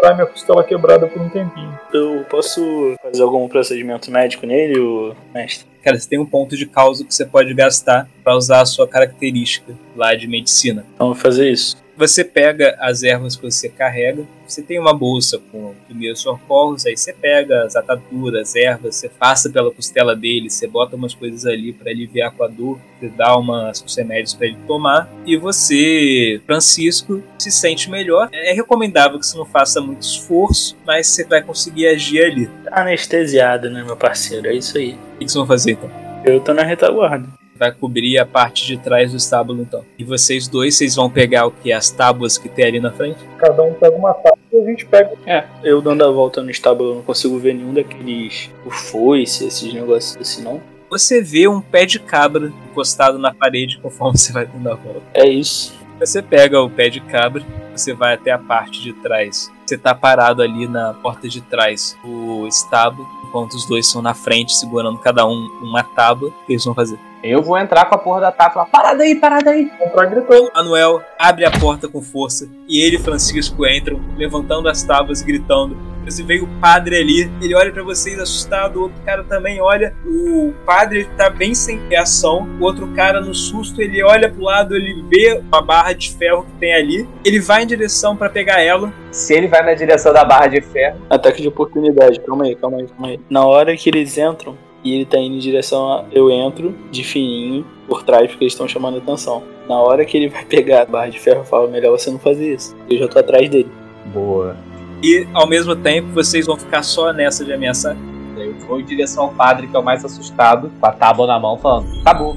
parar 0.00 0.14
minha 0.14 0.26
costela 0.26 0.62
quebrada 0.62 1.06
por 1.06 1.20
um 1.20 1.28
tempinho. 1.28 1.78
Eu 1.92 2.24
posso 2.28 2.94
fazer 3.02 3.22
algum 3.22 3.48
procedimento 3.48 4.10
médico 4.10 4.46
nele, 4.46 4.78
o 4.78 5.14
mestre? 5.32 5.66
Cara, 5.82 5.98
você 5.98 6.08
tem 6.08 6.18
um 6.18 6.26
ponto 6.26 6.56
de 6.56 6.66
causa 6.66 7.04
que 7.04 7.14
você 7.14 7.24
pode 7.24 7.54
gastar 7.54 8.08
para 8.22 8.36
usar 8.36 8.60
a 8.60 8.66
sua 8.66 8.86
característica 8.86 9.74
lá 9.94 10.14
de 10.14 10.26
medicina. 10.26 10.84
Então 10.94 11.08
vou 11.08 11.16
fazer 11.16 11.50
isso. 11.50 11.76
Você 11.96 12.22
pega 12.22 12.76
as 12.78 13.02
ervas 13.02 13.36
que 13.36 13.42
você 13.42 13.70
carrega, 13.70 14.24
você 14.46 14.62
tem 14.62 14.78
uma 14.78 14.92
bolsa 14.92 15.40
com 15.50 15.74
primeiros 15.86 16.20
socorros, 16.20 16.84
aí 16.84 16.94
você 16.94 17.10
pega 17.10 17.64
as 17.64 17.74
ataduras, 17.74 18.50
as 18.50 18.54
ervas, 18.54 18.96
você 18.96 19.08
passa 19.08 19.48
pela 19.48 19.70
costela 19.70 20.14
dele, 20.14 20.50
você 20.50 20.66
bota 20.66 20.94
umas 20.94 21.14
coisas 21.14 21.46
ali 21.46 21.72
para 21.72 21.90
aliviar 21.90 22.30
com 22.32 22.44
a 22.44 22.48
dor, 22.48 22.78
você 23.00 23.08
dá 23.08 23.34
umas 23.36 23.82
remédios 23.96 24.34
para 24.34 24.46
ele 24.46 24.58
tomar, 24.66 25.08
e 25.24 25.38
você, 25.38 26.38
Francisco, 26.44 27.22
se 27.38 27.50
sente 27.50 27.90
melhor. 27.90 28.28
É 28.30 28.52
recomendável 28.52 29.18
que 29.18 29.26
você 29.26 29.38
não 29.38 29.46
faça 29.46 29.80
muito 29.80 30.02
esforço, 30.02 30.76
mas 30.86 31.06
você 31.06 31.24
vai 31.24 31.42
conseguir 31.42 31.86
agir 31.86 32.22
ali. 32.22 32.46
Tá 32.64 32.82
anestesiado, 32.82 33.70
né, 33.70 33.82
meu 33.82 33.96
parceiro? 33.96 34.48
É 34.48 34.54
isso 34.54 34.76
aí. 34.76 34.92
O 34.92 35.18
que 35.18 35.24
vocês 35.24 35.34
vão 35.34 35.46
fazer 35.46 35.72
então? 35.72 35.90
Eu 36.24 36.40
tô 36.40 36.52
na 36.52 36.62
retaguarda 36.62 37.45
vai 37.58 37.72
cobrir 37.72 38.18
a 38.18 38.26
parte 38.26 38.66
de 38.66 38.76
trás 38.76 39.10
do 39.10 39.16
estábulo 39.16 39.62
então. 39.62 39.84
E 39.98 40.04
vocês 40.04 40.46
dois, 40.46 40.76
vocês 40.76 40.94
vão 40.94 41.10
pegar 41.10 41.46
o 41.46 41.50
que? 41.50 41.72
As 41.72 41.90
tábuas 41.90 42.38
que 42.38 42.48
tem 42.48 42.66
ali 42.66 42.80
na 42.80 42.92
frente? 42.92 43.18
Cada 43.38 43.62
um 43.62 43.72
pega 43.74 43.96
uma 43.96 44.14
tábua 44.14 44.38
e 44.52 44.56
a 44.56 44.64
gente 44.64 44.86
pega. 44.86 45.12
É, 45.26 45.44
eu 45.62 45.80
dando 45.80 46.04
a 46.04 46.10
volta 46.10 46.42
no 46.42 46.50
estábulo, 46.50 46.90
eu 46.90 46.94
não 46.96 47.02
consigo 47.02 47.38
ver 47.38 47.54
nenhum 47.54 47.74
daqueles. 47.74 48.50
O 48.64 48.70
foice, 48.70 49.46
esses 49.46 49.72
negócios 49.72 50.16
assim, 50.16 50.42
não. 50.42 50.60
Você 50.88 51.20
vê 51.20 51.48
um 51.48 51.60
pé 51.60 51.84
de 51.84 51.98
cabra 51.98 52.52
encostado 52.70 53.18
na 53.18 53.34
parede 53.34 53.78
conforme 53.78 54.16
você 54.18 54.32
vai 54.32 54.46
dando 54.46 54.70
a 54.70 54.74
volta. 54.74 55.02
É 55.14 55.28
isso. 55.28 55.74
Você 55.98 56.20
pega 56.20 56.60
o 56.60 56.68
pé 56.68 56.88
de 56.88 57.00
cabra, 57.00 57.42
você 57.74 57.94
vai 57.94 58.14
até 58.14 58.30
a 58.30 58.38
parte 58.38 58.82
de 58.82 58.92
trás. 58.92 59.50
Você 59.64 59.78
tá 59.78 59.94
parado 59.94 60.42
ali 60.42 60.68
na 60.68 60.92
porta 60.94 61.28
de 61.28 61.40
trás 61.40 61.96
do 62.04 62.46
estábulo, 62.46 63.08
enquanto 63.26 63.54
os 63.54 63.66
dois 63.66 63.86
estão 63.86 64.02
na 64.02 64.14
frente, 64.14 64.54
segurando 64.54 64.98
cada 64.98 65.26
um 65.26 65.48
uma 65.62 65.82
tábua. 65.82 66.28
O 66.28 66.46
que 66.46 66.52
eles 66.52 66.64
vão 66.64 66.74
fazer? 66.74 66.98
Eu 67.22 67.42
vou 67.42 67.58
entrar 67.58 67.86
com 67.86 67.94
a 67.94 67.98
porra 67.98 68.20
da 68.20 68.30
tábua. 68.30 68.66
Parada 68.66 69.02
aí, 69.02 69.14
parada 69.16 69.50
aí. 69.50 69.66
Comprar 69.70 70.06
gritando. 70.06 70.50
Manuel 70.54 71.02
abre 71.18 71.44
a 71.44 71.50
porta 71.50 71.88
com 71.88 72.00
força 72.00 72.48
e 72.68 72.80
ele 72.80 72.96
e 72.96 73.00
Francisco 73.00 73.66
entram, 73.66 74.00
levantando 74.16 74.68
as 74.68 74.82
tábuas 74.84 75.22
e 75.22 75.24
gritando. 75.24 75.76
Você 76.06 76.22
vê 76.22 76.38
o 76.38 76.46
padre 76.60 76.96
ali, 76.96 77.30
ele 77.42 77.54
olha 77.54 77.72
para 77.72 77.82
vocês 77.82 78.18
assustado, 78.18 78.76
o 78.76 78.82
outro 78.82 79.02
cara 79.04 79.24
também 79.24 79.60
olha. 79.60 79.92
O 80.06 80.54
padre 80.64 81.08
tá 81.16 81.28
bem 81.28 81.52
sem 81.52 81.80
reação, 81.88 82.48
o 82.60 82.64
outro 82.64 82.86
cara 82.94 83.20
no 83.20 83.34
susto, 83.34 83.82
ele 83.82 84.02
olha 84.04 84.30
pro 84.30 84.42
lado, 84.42 84.76
ele 84.76 85.04
vê 85.10 85.42
a 85.50 85.60
barra 85.60 85.92
de 85.92 86.12
ferro 86.12 86.44
que 86.44 86.52
tem 86.60 86.72
ali, 86.72 87.08
ele 87.24 87.40
vai 87.40 87.64
em 87.64 87.66
direção 87.66 88.16
para 88.16 88.30
pegar 88.30 88.60
ela. 88.60 88.92
Se 89.10 89.34
ele 89.34 89.48
vai 89.48 89.64
na 89.64 89.74
direção 89.74 90.12
da 90.12 90.24
barra 90.24 90.46
de 90.46 90.60
ferro. 90.60 91.00
Ataque 91.10 91.42
de 91.42 91.48
oportunidade, 91.48 92.20
calma 92.20 92.44
aí, 92.44 92.54
calma 92.54 92.78
aí, 92.78 92.86
calma 92.86 93.08
aí. 93.08 93.20
Na 93.28 93.44
hora 93.44 93.76
que 93.76 93.88
eles 93.88 94.16
entram, 94.16 94.56
e 94.86 94.94
ele 94.94 95.04
tá 95.04 95.18
indo 95.18 95.34
em 95.34 95.40
direção 95.40 95.92
a. 95.92 96.04
Eu 96.12 96.30
entro 96.30 96.72
de 96.92 97.02
fininho 97.02 97.66
por 97.88 98.04
trás 98.04 98.28
porque 98.28 98.44
eles 98.44 98.52
estão 98.52 98.68
chamando 98.68 98.98
atenção. 98.98 99.42
Na 99.68 99.80
hora 99.80 100.04
que 100.04 100.16
ele 100.16 100.28
vai 100.28 100.44
pegar 100.46 100.82
a 100.82 100.84
barra 100.86 101.08
de 101.08 101.18
ferro, 101.18 101.40
eu 101.40 101.44
falo: 101.44 101.68
melhor 101.68 101.90
você 101.90 102.08
não 102.08 102.20
fazer 102.20 102.54
isso. 102.54 102.76
Eu 102.88 102.98
já 102.98 103.08
tô 103.08 103.18
atrás 103.18 103.50
dele. 103.50 103.70
Boa. 104.14 104.56
E 105.02 105.26
ao 105.32 105.46
mesmo 105.46 105.76
tempo 105.76 106.08
vocês 106.12 106.46
vão 106.46 106.56
ficar 106.56 106.82
só 106.82 107.12
nessa 107.12 107.44
de 107.44 107.52
ameaçar. 107.52 107.96
Eu 108.36 108.54
vou 108.60 108.80
em 108.80 108.84
direção 108.84 109.24
ao 109.24 109.32
padre, 109.32 109.66
que 109.66 109.76
é 109.76 109.78
o 109.78 109.82
mais 109.82 110.04
assustado, 110.04 110.70
com 110.80 110.86
a 110.86 110.92
tábua 110.92 111.26
na 111.26 111.38
mão, 111.38 111.58
falando: 111.58 112.00
acabou, 112.00 112.36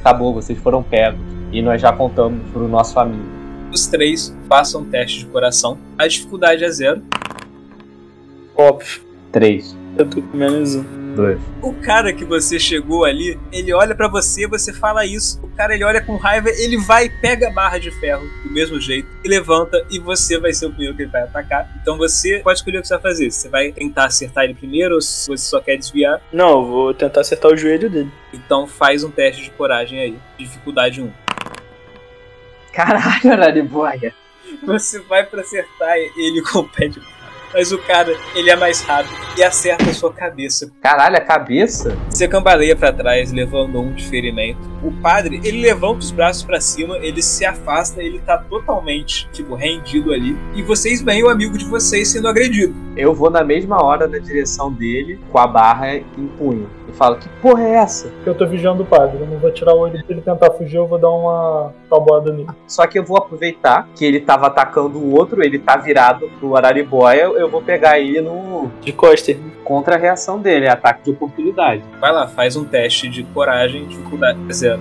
acabou, 0.00 0.34
vocês 0.34 0.58
foram 0.58 0.82
pegos. 0.82 1.20
E 1.52 1.60
nós 1.62 1.80
já 1.80 1.92
contamos 1.92 2.40
pro 2.52 2.68
nosso 2.68 2.98
amigo. 2.98 3.28
Os 3.72 3.86
três 3.86 4.36
passam 4.48 4.82
um 4.82 4.84
teste 4.84 5.20
de 5.20 5.26
coração. 5.26 5.78
A 5.98 6.06
dificuldade 6.06 6.64
é 6.64 6.70
zero. 6.70 7.02
Óbvio. 8.56 9.00
Três. 9.32 9.79
Eu 10.00 10.08
tô 10.08 10.22
com 10.22 10.34
menos 10.34 10.76
um. 10.76 11.14
Dois. 11.14 11.38
O 11.60 11.74
cara 11.74 12.10
que 12.10 12.24
você 12.24 12.58
chegou 12.58 13.04
ali, 13.04 13.38
ele 13.52 13.70
olha 13.74 13.94
para 13.94 14.08
você, 14.08 14.46
você 14.46 14.72
fala 14.72 15.04
isso. 15.04 15.38
O 15.42 15.48
cara 15.48 15.74
ele 15.74 15.84
olha 15.84 16.00
com 16.00 16.16
raiva, 16.16 16.48
ele 16.48 16.78
vai 16.78 17.04
e 17.04 17.10
pega 17.10 17.48
a 17.48 17.50
barra 17.50 17.76
de 17.76 17.90
ferro 17.90 18.26
do 18.42 18.50
mesmo 18.50 18.80
jeito 18.80 19.06
e 19.22 19.28
levanta 19.28 19.84
e 19.90 19.98
você 19.98 20.38
vai 20.38 20.54
ser 20.54 20.66
o 20.66 20.70
primeiro 20.70 20.96
que 20.96 21.02
ele 21.02 21.10
vai 21.10 21.22
atacar. 21.22 21.68
Então 21.82 21.98
você 21.98 22.38
pode 22.38 22.60
escolher 22.60 22.78
o 22.78 22.80
que 22.80 22.88
você 22.88 22.94
vai 22.94 23.02
fazer. 23.02 23.30
Você 23.30 23.48
vai 23.50 23.72
tentar 23.72 24.06
acertar 24.06 24.44
ele 24.44 24.54
primeiro 24.54 24.94
ou 24.94 25.02
se 25.02 25.28
você 25.28 25.44
só 25.44 25.60
quer 25.60 25.76
desviar. 25.76 26.22
Não, 26.32 26.60
eu 26.60 26.64
vou 26.64 26.94
tentar 26.94 27.20
acertar 27.20 27.52
o 27.52 27.56
joelho 27.56 27.90
dele. 27.90 28.10
Então 28.32 28.66
faz 28.66 29.04
um 29.04 29.10
teste 29.10 29.42
de 29.42 29.50
coragem 29.50 30.00
aí. 30.00 30.18
Dificuldade 30.38 31.02
1. 31.02 31.12
Caralho, 32.72 33.32
Araribóia. 33.32 34.14
Você 34.62 34.98
vai 35.00 35.26
para 35.26 35.42
acertar 35.42 35.98
ele 35.98 36.40
com 36.40 36.60
o 36.60 36.68
pé 36.68 36.88
de 36.88 37.00
mas 37.52 37.72
o 37.72 37.78
cara, 37.78 38.16
ele 38.34 38.50
é 38.50 38.56
mais 38.56 38.80
rápido 38.82 39.14
e 39.36 39.42
acerta 39.42 39.90
a 39.90 39.94
sua 39.94 40.12
cabeça. 40.12 40.70
Caralho, 40.80 41.16
a 41.16 41.20
cabeça? 41.20 41.96
Você 42.08 42.26
cambaleia 42.28 42.76
para 42.76 42.92
trás, 42.92 43.32
levando 43.32 43.80
um 43.80 43.92
de 43.92 44.06
ferimento. 44.06 44.60
O 44.82 44.90
padre, 44.90 45.40
ele 45.44 45.60
levanta 45.60 45.98
os 45.98 46.10
braços 46.10 46.42
para 46.42 46.60
cima, 46.60 46.98
ele 46.98 47.22
se 47.22 47.44
afasta, 47.44 48.02
ele 48.02 48.18
tá 48.20 48.38
totalmente, 48.38 49.28
tipo, 49.32 49.54
rendido 49.54 50.12
ali. 50.12 50.36
E 50.54 50.62
vocês 50.62 51.02
veem 51.02 51.22
o 51.22 51.28
amigo 51.28 51.56
de 51.58 51.64
vocês 51.64 52.08
sendo 52.08 52.28
agredido. 52.28 52.74
Eu 52.96 53.14
vou 53.14 53.30
na 53.30 53.44
mesma 53.44 53.82
hora 53.82 54.06
na 54.06 54.18
direção 54.18 54.72
dele, 54.72 55.18
com 55.30 55.38
a 55.38 55.46
barra 55.46 55.96
em 55.96 56.26
punho. 56.38 56.68
E 56.90 56.96
falo, 56.96 57.16
que 57.16 57.28
porra 57.40 57.62
é 57.62 57.74
essa? 57.74 58.12
Eu 58.26 58.34
tô 58.34 58.44
vigiando 58.46 58.82
o 58.82 58.86
padre, 58.86 59.18
eu 59.20 59.26
não 59.26 59.38
vou 59.38 59.50
tirar 59.52 59.74
o 59.74 59.78
olho. 59.78 59.96
Se 59.98 60.04
ele 60.08 60.20
tentar 60.20 60.50
fugir, 60.50 60.76
eu 60.76 60.86
vou 60.86 60.98
dar 60.98 61.10
uma 61.10 61.72
tabuada 61.88 62.32
nele. 62.32 62.48
Só 62.66 62.86
que 62.86 62.98
eu 62.98 63.04
vou 63.04 63.16
aproveitar 63.16 63.88
que 63.94 64.04
ele 64.04 64.20
tava 64.20 64.48
atacando 64.48 64.98
o 64.98 65.14
outro, 65.16 65.42
ele 65.42 65.58
tá 65.58 65.76
virado 65.76 66.28
pro 66.40 66.56
Araribóia, 66.56 67.22
eu 67.22 67.48
vou 67.48 67.62
pegar 67.62 68.00
ele 68.00 68.20
no. 68.20 68.70
De 68.80 68.92
costa. 68.92 69.34
Contra 69.64 69.94
a 69.94 69.98
reação 69.98 70.38
dele, 70.38 70.66
é 70.66 70.70
ataque 70.70 71.04
de 71.04 71.10
oportunidade. 71.10 71.82
Vai 72.00 72.12
lá, 72.12 72.26
faz 72.26 72.56
um 72.56 72.64
teste 72.64 73.08
de 73.08 73.22
coragem, 73.22 73.86
dificuldade 73.86 74.38
zero. 74.52 74.80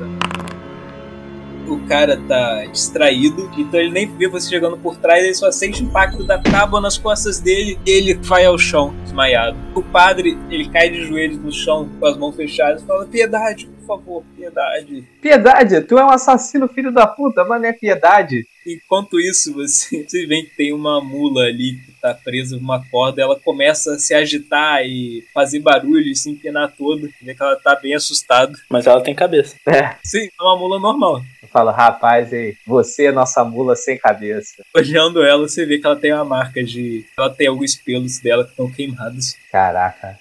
O 1.69 1.79
cara 1.87 2.17
tá 2.27 2.65
distraído, 2.65 3.49
então 3.57 3.79
ele 3.79 3.91
nem 3.91 4.07
vê 4.07 4.27
você 4.27 4.49
chegando 4.49 4.77
por 4.77 4.97
trás, 4.97 5.23
ele 5.23 5.33
só 5.35 5.51
sente 5.51 5.83
o 5.83 5.85
impacto 5.85 6.23
da 6.23 6.37
tábua 6.37 6.81
nas 6.81 6.97
costas 6.97 7.39
dele 7.39 7.79
e 7.85 7.89
ele 7.91 8.13
vai 8.15 8.45
ao 8.45 8.57
chão, 8.57 8.93
desmaiado. 9.03 9.57
O 9.75 9.81
padre, 9.81 10.37
ele 10.49 10.67
cai 10.69 10.89
de 10.89 11.03
joelhos 11.05 11.37
no 11.37 11.51
chão 11.51 11.89
com 11.99 12.05
as 12.05 12.17
mãos 12.17 12.35
fechadas 12.35 12.81
e 12.81 12.85
fala: 12.85 13.05
Piedade, 13.05 13.69
favor, 13.89 14.23
piedade. 14.35 15.03
Piedade, 15.19 15.81
tu 15.81 15.97
é 15.97 16.05
um 16.05 16.11
assassino, 16.11 16.67
filho 16.67 16.91
da 16.91 17.07
puta, 17.07 17.43
mas 17.43 17.59
não 17.59 17.69
é 17.69 17.73
piedade. 17.73 18.45
Enquanto 18.67 19.19
isso, 19.19 19.51
você, 19.53 20.03
você 20.07 20.27
vê 20.27 20.43
que 20.43 20.55
tem 20.55 20.71
uma 20.71 21.03
mula 21.03 21.43
ali 21.43 21.79
que 21.79 21.91
tá 21.93 22.13
presa 22.13 22.55
numa 22.57 22.85
corda, 22.89 23.21
ela 23.21 23.39
começa 23.39 23.93
a 23.93 23.99
se 23.99 24.13
agitar 24.13 24.85
e 24.85 25.23
fazer 25.33 25.59
barulho 25.59 26.07
e 26.07 26.15
se 26.15 26.29
empinar 26.29 26.71
toda. 26.77 27.09
Vê 27.21 27.33
que 27.33 27.41
ela 27.41 27.55
tá 27.55 27.75
bem 27.75 27.95
assustada. 27.95 28.53
Mas 28.69 28.85
ela 28.85 29.01
tem 29.01 29.15
cabeça. 29.15 29.55
É. 29.67 29.95
Sim, 30.03 30.29
é 30.39 30.43
uma 30.43 30.57
mula 30.57 30.79
normal. 30.79 31.21
Eu 31.41 31.47
falo, 31.47 31.71
rapaz, 31.71 32.31
ei, 32.31 32.55
você 32.67 33.07
é 33.07 33.11
nossa 33.11 33.43
mula 33.43 33.75
sem 33.75 33.97
cabeça. 33.97 34.63
Olhando 34.75 35.23
ela, 35.23 35.47
você 35.47 35.65
vê 35.65 35.79
que 35.79 35.87
ela 35.87 35.95
tem 35.95 36.13
uma 36.13 36.25
marca 36.25 36.63
de. 36.63 37.05
Ela 37.17 37.29
tem 37.29 37.47
alguns 37.47 37.75
pelos 37.75 38.19
dela 38.19 38.43
que 38.43 38.51
estão 38.51 38.69
queimados. 38.69 39.35
Caraca. 39.51 40.19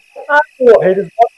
Porra, 0.58 0.90
eles 0.90 1.08
botam 1.16 1.37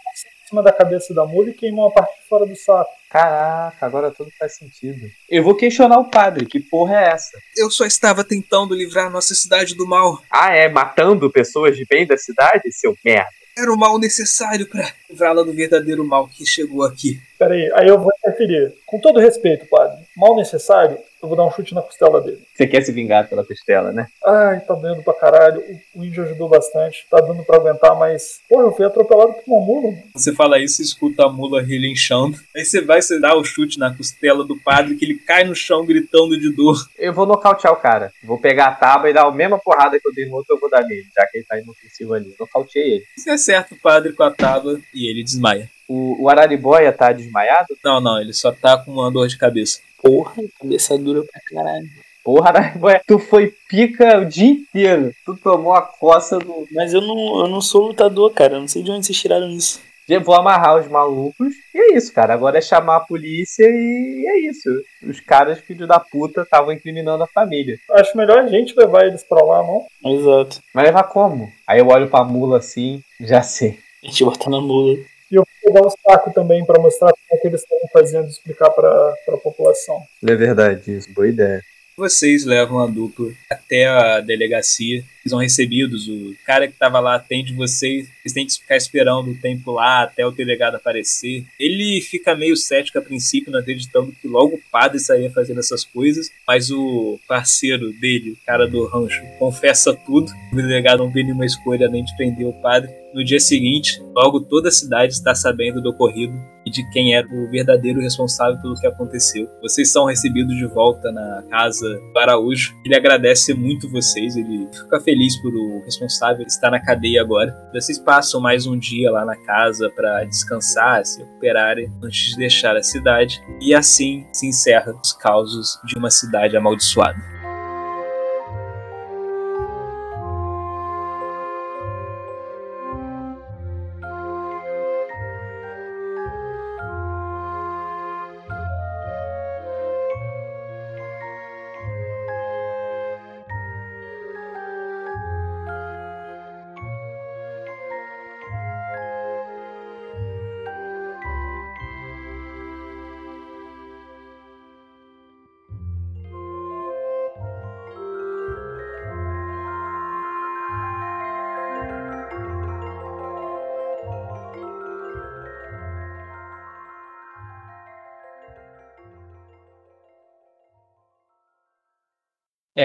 cima 0.51 0.63
da 0.63 0.73
cabeça 0.73 1.15
da 1.15 1.25
mula 1.25 1.51
e 1.51 1.55
queimam 1.55 1.87
a 1.87 1.91
parte 1.91 2.21
de 2.21 2.29
fora 2.29 2.45
do 2.45 2.57
saco. 2.57 2.91
Caraca, 3.09 3.87
agora 3.87 4.11
tudo 4.11 4.31
faz 4.39 4.57
sentido. 4.57 5.07
Eu 5.29 5.43
vou 5.43 5.55
questionar 5.55 5.99
o 5.99 6.11
padre, 6.11 6.47
que 6.47 6.61
porra 6.61 6.97
é 6.97 7.09
essa? 7.11 7.39
Eu 7.57 7.71
só 7.71 7.87
estava 7.87 8.25
tentando 8.25 8.75
livrar 8.75 9.11
nossa 9.11 9.35
cidade 9.35 9.75
do 9.75 9.87
mal. 9.87 10.21
Ah, 10.31 10.55
é? 10.55 10.69
Matando 10.69 11.31
pessoas 11.31 11.77
de 11.77 11.87
bem 11.89 12.07
da 12.07 12.17
cidade, 12.17 12.71
seu 12.73 12.95
merda? 13.05 13.31
Era 13.57 13.73
o 13.73 13.79
mal 13.79 13.99
necessário 13.99 14.67
para 14.69 14.93
livrá-la 15.09 15.43
do 15.43 15.53
verdadeiro 15.53 16.05
mal 16.05 16.29
que 16.29 16.47
chegou 16.47 16.85
aqui. 16.85 17.21
Pera 17.39 17.55
aí, 17.55 17.73
aí 17.75 17.89
eu 17.89 17.99
vou 17.99 18.11
interferir. 18.19 18.73
Com 18.87 19.01
todo 19.01 19.21
respeito, 19.21 19.67
padre, 19.67 19.99
mal 20.17 20.37
necessário, 20.37 20.99
eu 21.23 21.29
vou 21.29 21.37
dar 21.37 21.45
um 21.45 21.51
chute 21.51 21.75
na 21.75 21.83
costela 21.83 22.21
dele. 22.21 22.43
Você 22.55 22.67
quer 22.67 22.83
se 22.83 22.93
vingar 22.93 23.29
pela 23.29 23.45
costela, 23.45 23.93
né? 23.93 24.07
Ai, 24.25 24.61
tá 24.61 24.75
doendo 24.75 25.03
pra 25.03 25.15
caralho. 25.15 25.61
O, 25.95 26.01
o 26.01 26.05
índio 26.05 26.25
ajudou 26.25 26.49
bastante, 26.49 27.07
tá 27.11 27.21
dando 27.21 27.45
pra 27.45 27.57
aguentar, 27.57 27.95
mas. 27.97 28.41
Porra, 28.49 28.65
eu 28.65 28.73
fui 28.73 28.87
atropelado 28.87 29.33
por 29.35 29.43
uma 29.47 29.61
mula. 29.65 29.91
mano. 29.93 30.03
Você 30.15 30.35
fala 30.35 30.59
isso, 30.59 30.83
escuta 30.83 31.25
a 31.25 31.29
mula 31.29 31.63
relinchando. 31.63 32.39
Aí 32.57 32.65
você 32.65 32.81
vai 32.81 33.03
você 33.03 33.21
dá 33.21 33.37
o 33.37 33.45
chute 33.45 33.79
na 33.79 33.95
costela 33.95 34.45
do 34.45 34.57
padre, 34.57 34.97
que 34.97 35.05
ele 35.05 35.15
cai 35.15 35.45
no 35.45 35.55
chão 35.55 35.85
gritando 35.85 36.39
de 36.39 36.55
dor. 36.55 36.77
Eu 36.99 37.13
vou 37.13 37.27
nocautear 37.27 37.73
o 37.73 37.77
cara. 37.77 38.13
Vou 38.23 38.39
pegar 38.39 38.67
a 38.69 38.75
tábua 38.75 39.11
e 39.11 39.13
dar 39.13 39.27
a 39.27 39.33
mesma 39.33 39.59
porrada 39.59 39.99
que 39.99 40.09
eu 40.09 40.13
dei 40.15 40.27
no 40.27 40.37
outro, 40.37 40.55
eu 40.55 40.61
vou 40.61 40.71
dar 40.71 40.83
nele, 40.85 41.07
já 41.15 41.27
que 41.27 41.39
ele 41.39 41.45
tá 41.45 41.59
inofensivo 41.59 42.15
ali. 42.15 42.35
Nocauteei 42.39 42.95
ele. 42.95 43.05
Você 43.17 43.31
acerta 43.31 43.75
o 43.75 43.79
padre 43.79 44.13
com 44.13 44.23
a 44.23 44.31
tábua 44.31 44.81
e 44.95 45.09
ele 45.11 45.23
desmaia. 45.23 45.69
O, 45.89 46.23
o 46.23 46.29
Araribóia 46.29 46.93
tá 46.93 47.11
desmaiado? 47.11 47.77
Não, 47.85 48.01
não, 48.01 48.21
ele 48.21 48.33
só 48.33 48.53
tá 48.53 48.79
com 48.79 48.93
uma 48.93 49.11
dor 49.11 49.27
de 49.27 49.37
cabeça. 49.37 49.81
Porra, 50.03 50.35
cabeça 50.61 50.97
dura 50.99 51.23
pra 51.23 51.41
caralho. 51.51 51.87
Porra, 52.23 52.49
Araribóia, 52.51 53.03
tu 53.07 53.19
foi 53.19 53.53
pica 53.69 54.19
o 54.19 54.27
dia 54.27 54.51
inteiro. 54.51 55.13
Tu 55.25 55.37
tomou 55.37 55.75
a 55.75 55.83
coça 55.83 56.39
do. 56.39 56.67
Mas 56.73 56.93
eu 56.93 57.01
não, 57.01 57.41
eu 57.41 57.49
não 57.49 57.61
sou 57.61 57.89
lutador, 57.89 58.31
cara. 58.33 58.55
Eu 58.55 58.61
não 58.61 58.69
sei 58.69 58.83
de 58.83 58.91
onde 58.91 59.07
vocês 59.07 59.19
tiraram 59.19 59.49
isso. 59.49 59.81
Eu 60.09 60.21
Vou 60.21 60.35
amarrar 60.35 60.79
os 60.79 60.89
malucos. 60.89 61.55
E 61.75 61.79
é 61.79 61.97
isso, 61.97 62.13
cara. 62.13 62.35
Agora 62.35 62.59
é 62.59 62.61
chamar 62.61 62.97
a 62.97 63.01
polícia 63.01 63.65
e 63.65 64.27
é 64.27 64.51
isso. 64.51 64.69
Os 65.03 65.21
caras, 65.21 65.61
filhos 65.61 65.87
da 65.87 66.01
puta, 66.01 66.43
estavam 66.43 66.73
incriminando 66.73 67.23
a 67.23 67.29
família. 67.29 67.79
Acho 67.93 68.17
melhor 68.17 68.39
a 68.39 68.49
gente 68.49 68.75
levar 68.77 69.07
eles 69.07 69.23
pra 69.23 69.43
lá, 69.43 69.63
não? 69.63 69.87
Exato. 70.13 70.61
Mas 70.75 70.85
levar 70.85 71.05
como? 71.05 71.49
Aí 71.67 71.79
eu 71.79 71.87
olho 71.87 72.09
pra 72.09 72.25
mula 72.25 72.59
assim, 72.59 73.01
já 73.21 73.41
sei. 73.43 73.79
A 74.03 74.09
gente 74.09 74.25
bota 74.25 74.51
na 74.51 74.61
mula. 74.61 74.99
E 75.31 75.37
eu 75.37 75.45
vou 75.63 75.73
pegar 75.73 75.87
o 75.87 75.91
saco 75.91 76.33
também 76.33 76.65
pra 76.65 76.81
mostrar 76.81 77.13
como 77.13 77.25
é 77.33 77.37
que 77.37 77.47
eles 77.47 77.63
estão 77.63 77.79
fazendo, 77.93 78.29
explicar 78.29 78.71
pra, 78.71 79.15
pra 79.25 79.37
população. 79.37 80.03
É 80.27 80.35
verdade, 80.35 80.97
isso. 80.97 81.13
Boa 81.13 81.29
ideia. 81.29 81.63
Vocês 82.01 82.47
levam 82.47 82.81
a 82.81 82.87
dupla 82.87 83.31
até 83.51 83.87
a 83.87 84.21
delegacia. 84.21 84.97
Eles 84.97 85.29
são 85.29 85.39
recebidos. 85.39 86.09
O 86.09 86.35
cara 86.47 86.67
que 86.67 86.73
tava 86.73 86.99
lá 86.99 87.15
atende 87.15 87.53
vocês. 87.53 88.09
Eles 88.25 88.33
têm 88.33 88.47
que 88.47 88.55
ficar 88.55 88.77
esperando 88.79 89.31
o 89.31 89.37
tempo 89.37 89.71
lá 89.73 90.05
até 90.05 90.25
o 90.25 90.31
delegado 90.31 90.77
aparecer. 90.77 91.45
Ele 91.59 92.01
fica 92.01 92.35
meio 92.35 92.57
cético 92.57 92.99
a 92.99 93.03
princípio, 93.03 93.53
não 93.53 93.61
acreditando 93.61 94.13
que 94.13 94.27
logo 94.27 94.57
o 94.57 94.61
padre 94.73 94.99
saía 94.99 95.31
fazendo 95.31 95.61
essas 95.61 95.85
coisas. 95.85 96.31
Mas 96.49 96.71
o 96.71 97.21
parceiro 97.29 97.93
dele, 97.93 98.31
o 98.31 98.47
cara 98.47 98.67
do 98.67 98.87
rancho, 98.87 99.23
confessa 99.39 99.95
tudo. 99.95 100.33
O 100.55 100.57
delegado 100.57 101.01
não 101.01 101.11
vê 101.11 101.23
nenhuma 101.23 101.45
escolha 101.45 101.87
além 101.87 102.03
de 102.03 102.17
prender 102.17 102.47
o 102.47 102.53
padre. 102.55 102.91
No 103.13 103.25
dia 103.25 103.41
seguinte, 103.41 104.01
logo 104.15 104.41
toda 104.41 104.69
a 104.69 104.73
cidade 104.73 105.13
está 105.13 105.35
sabendo 105.35 105.83
do 105.83 105.91
ocorrido 105.91 106.33
e 106.65 106.71
de 106.71 106.89
quem 106.91 107.15
era 107.15 107.27
o 107.27 107.51
verdadeiro 107.51 108.01
responsável 108.01 108.61
pelo 108.61 108.79
que 108.79 108.87
aconteceu. 108.87 109.49
Vocês 109.61 109.91
são 109.91 110.05
recebidos 110.05 110.55
de 110.57 110.67
volta 110.67 111.11
na 111.11 111.43
casa 111.51 111.89
do 112.13 112.19
Araújo. 112.19 112.73
Ele 112.85 112.95
agradece 112.95 113.53
muito 113.53 113.91
vocês, 113.91 114.37
ele 114.37 114.69
fica 114.73 115.01
feliz 115.01 115.37
por 115.43 115.53
o 115.53 115.83
responsável 115.85 116.47
estar 116.47 116.71
na 116.71 116.79
cadeia 116.79 117.21
agora. 117.21 117.53
Vocês 117.73 117.99
passam 117.99 118.41
mais 118.41 118.65
um 118.65 118.79
dia 118.79 119.11
lá 119.11 119.25
na 119.25 119.37
casa 119.37 119.91
para 119.91 120.23
descansar, 120.25 121.05
se 121.05 121.21
recuperarem 121.21 121.93
antes 122.03 122.31
de 122.31 122.37
deixar 122.37 122.77
a 122.77 122.83
cidade. 122.83 123.43
E 123.61 123.75
assim 123.75 124.25
se 124.33 124.47
encerra 124.47 124.95
os 125.03 125.13
causos 125.15 125.81
de 125.85 125.99
uma 125.99 126.11
cidade 126.11 126.57
amaldiçoada. 126.57 127.40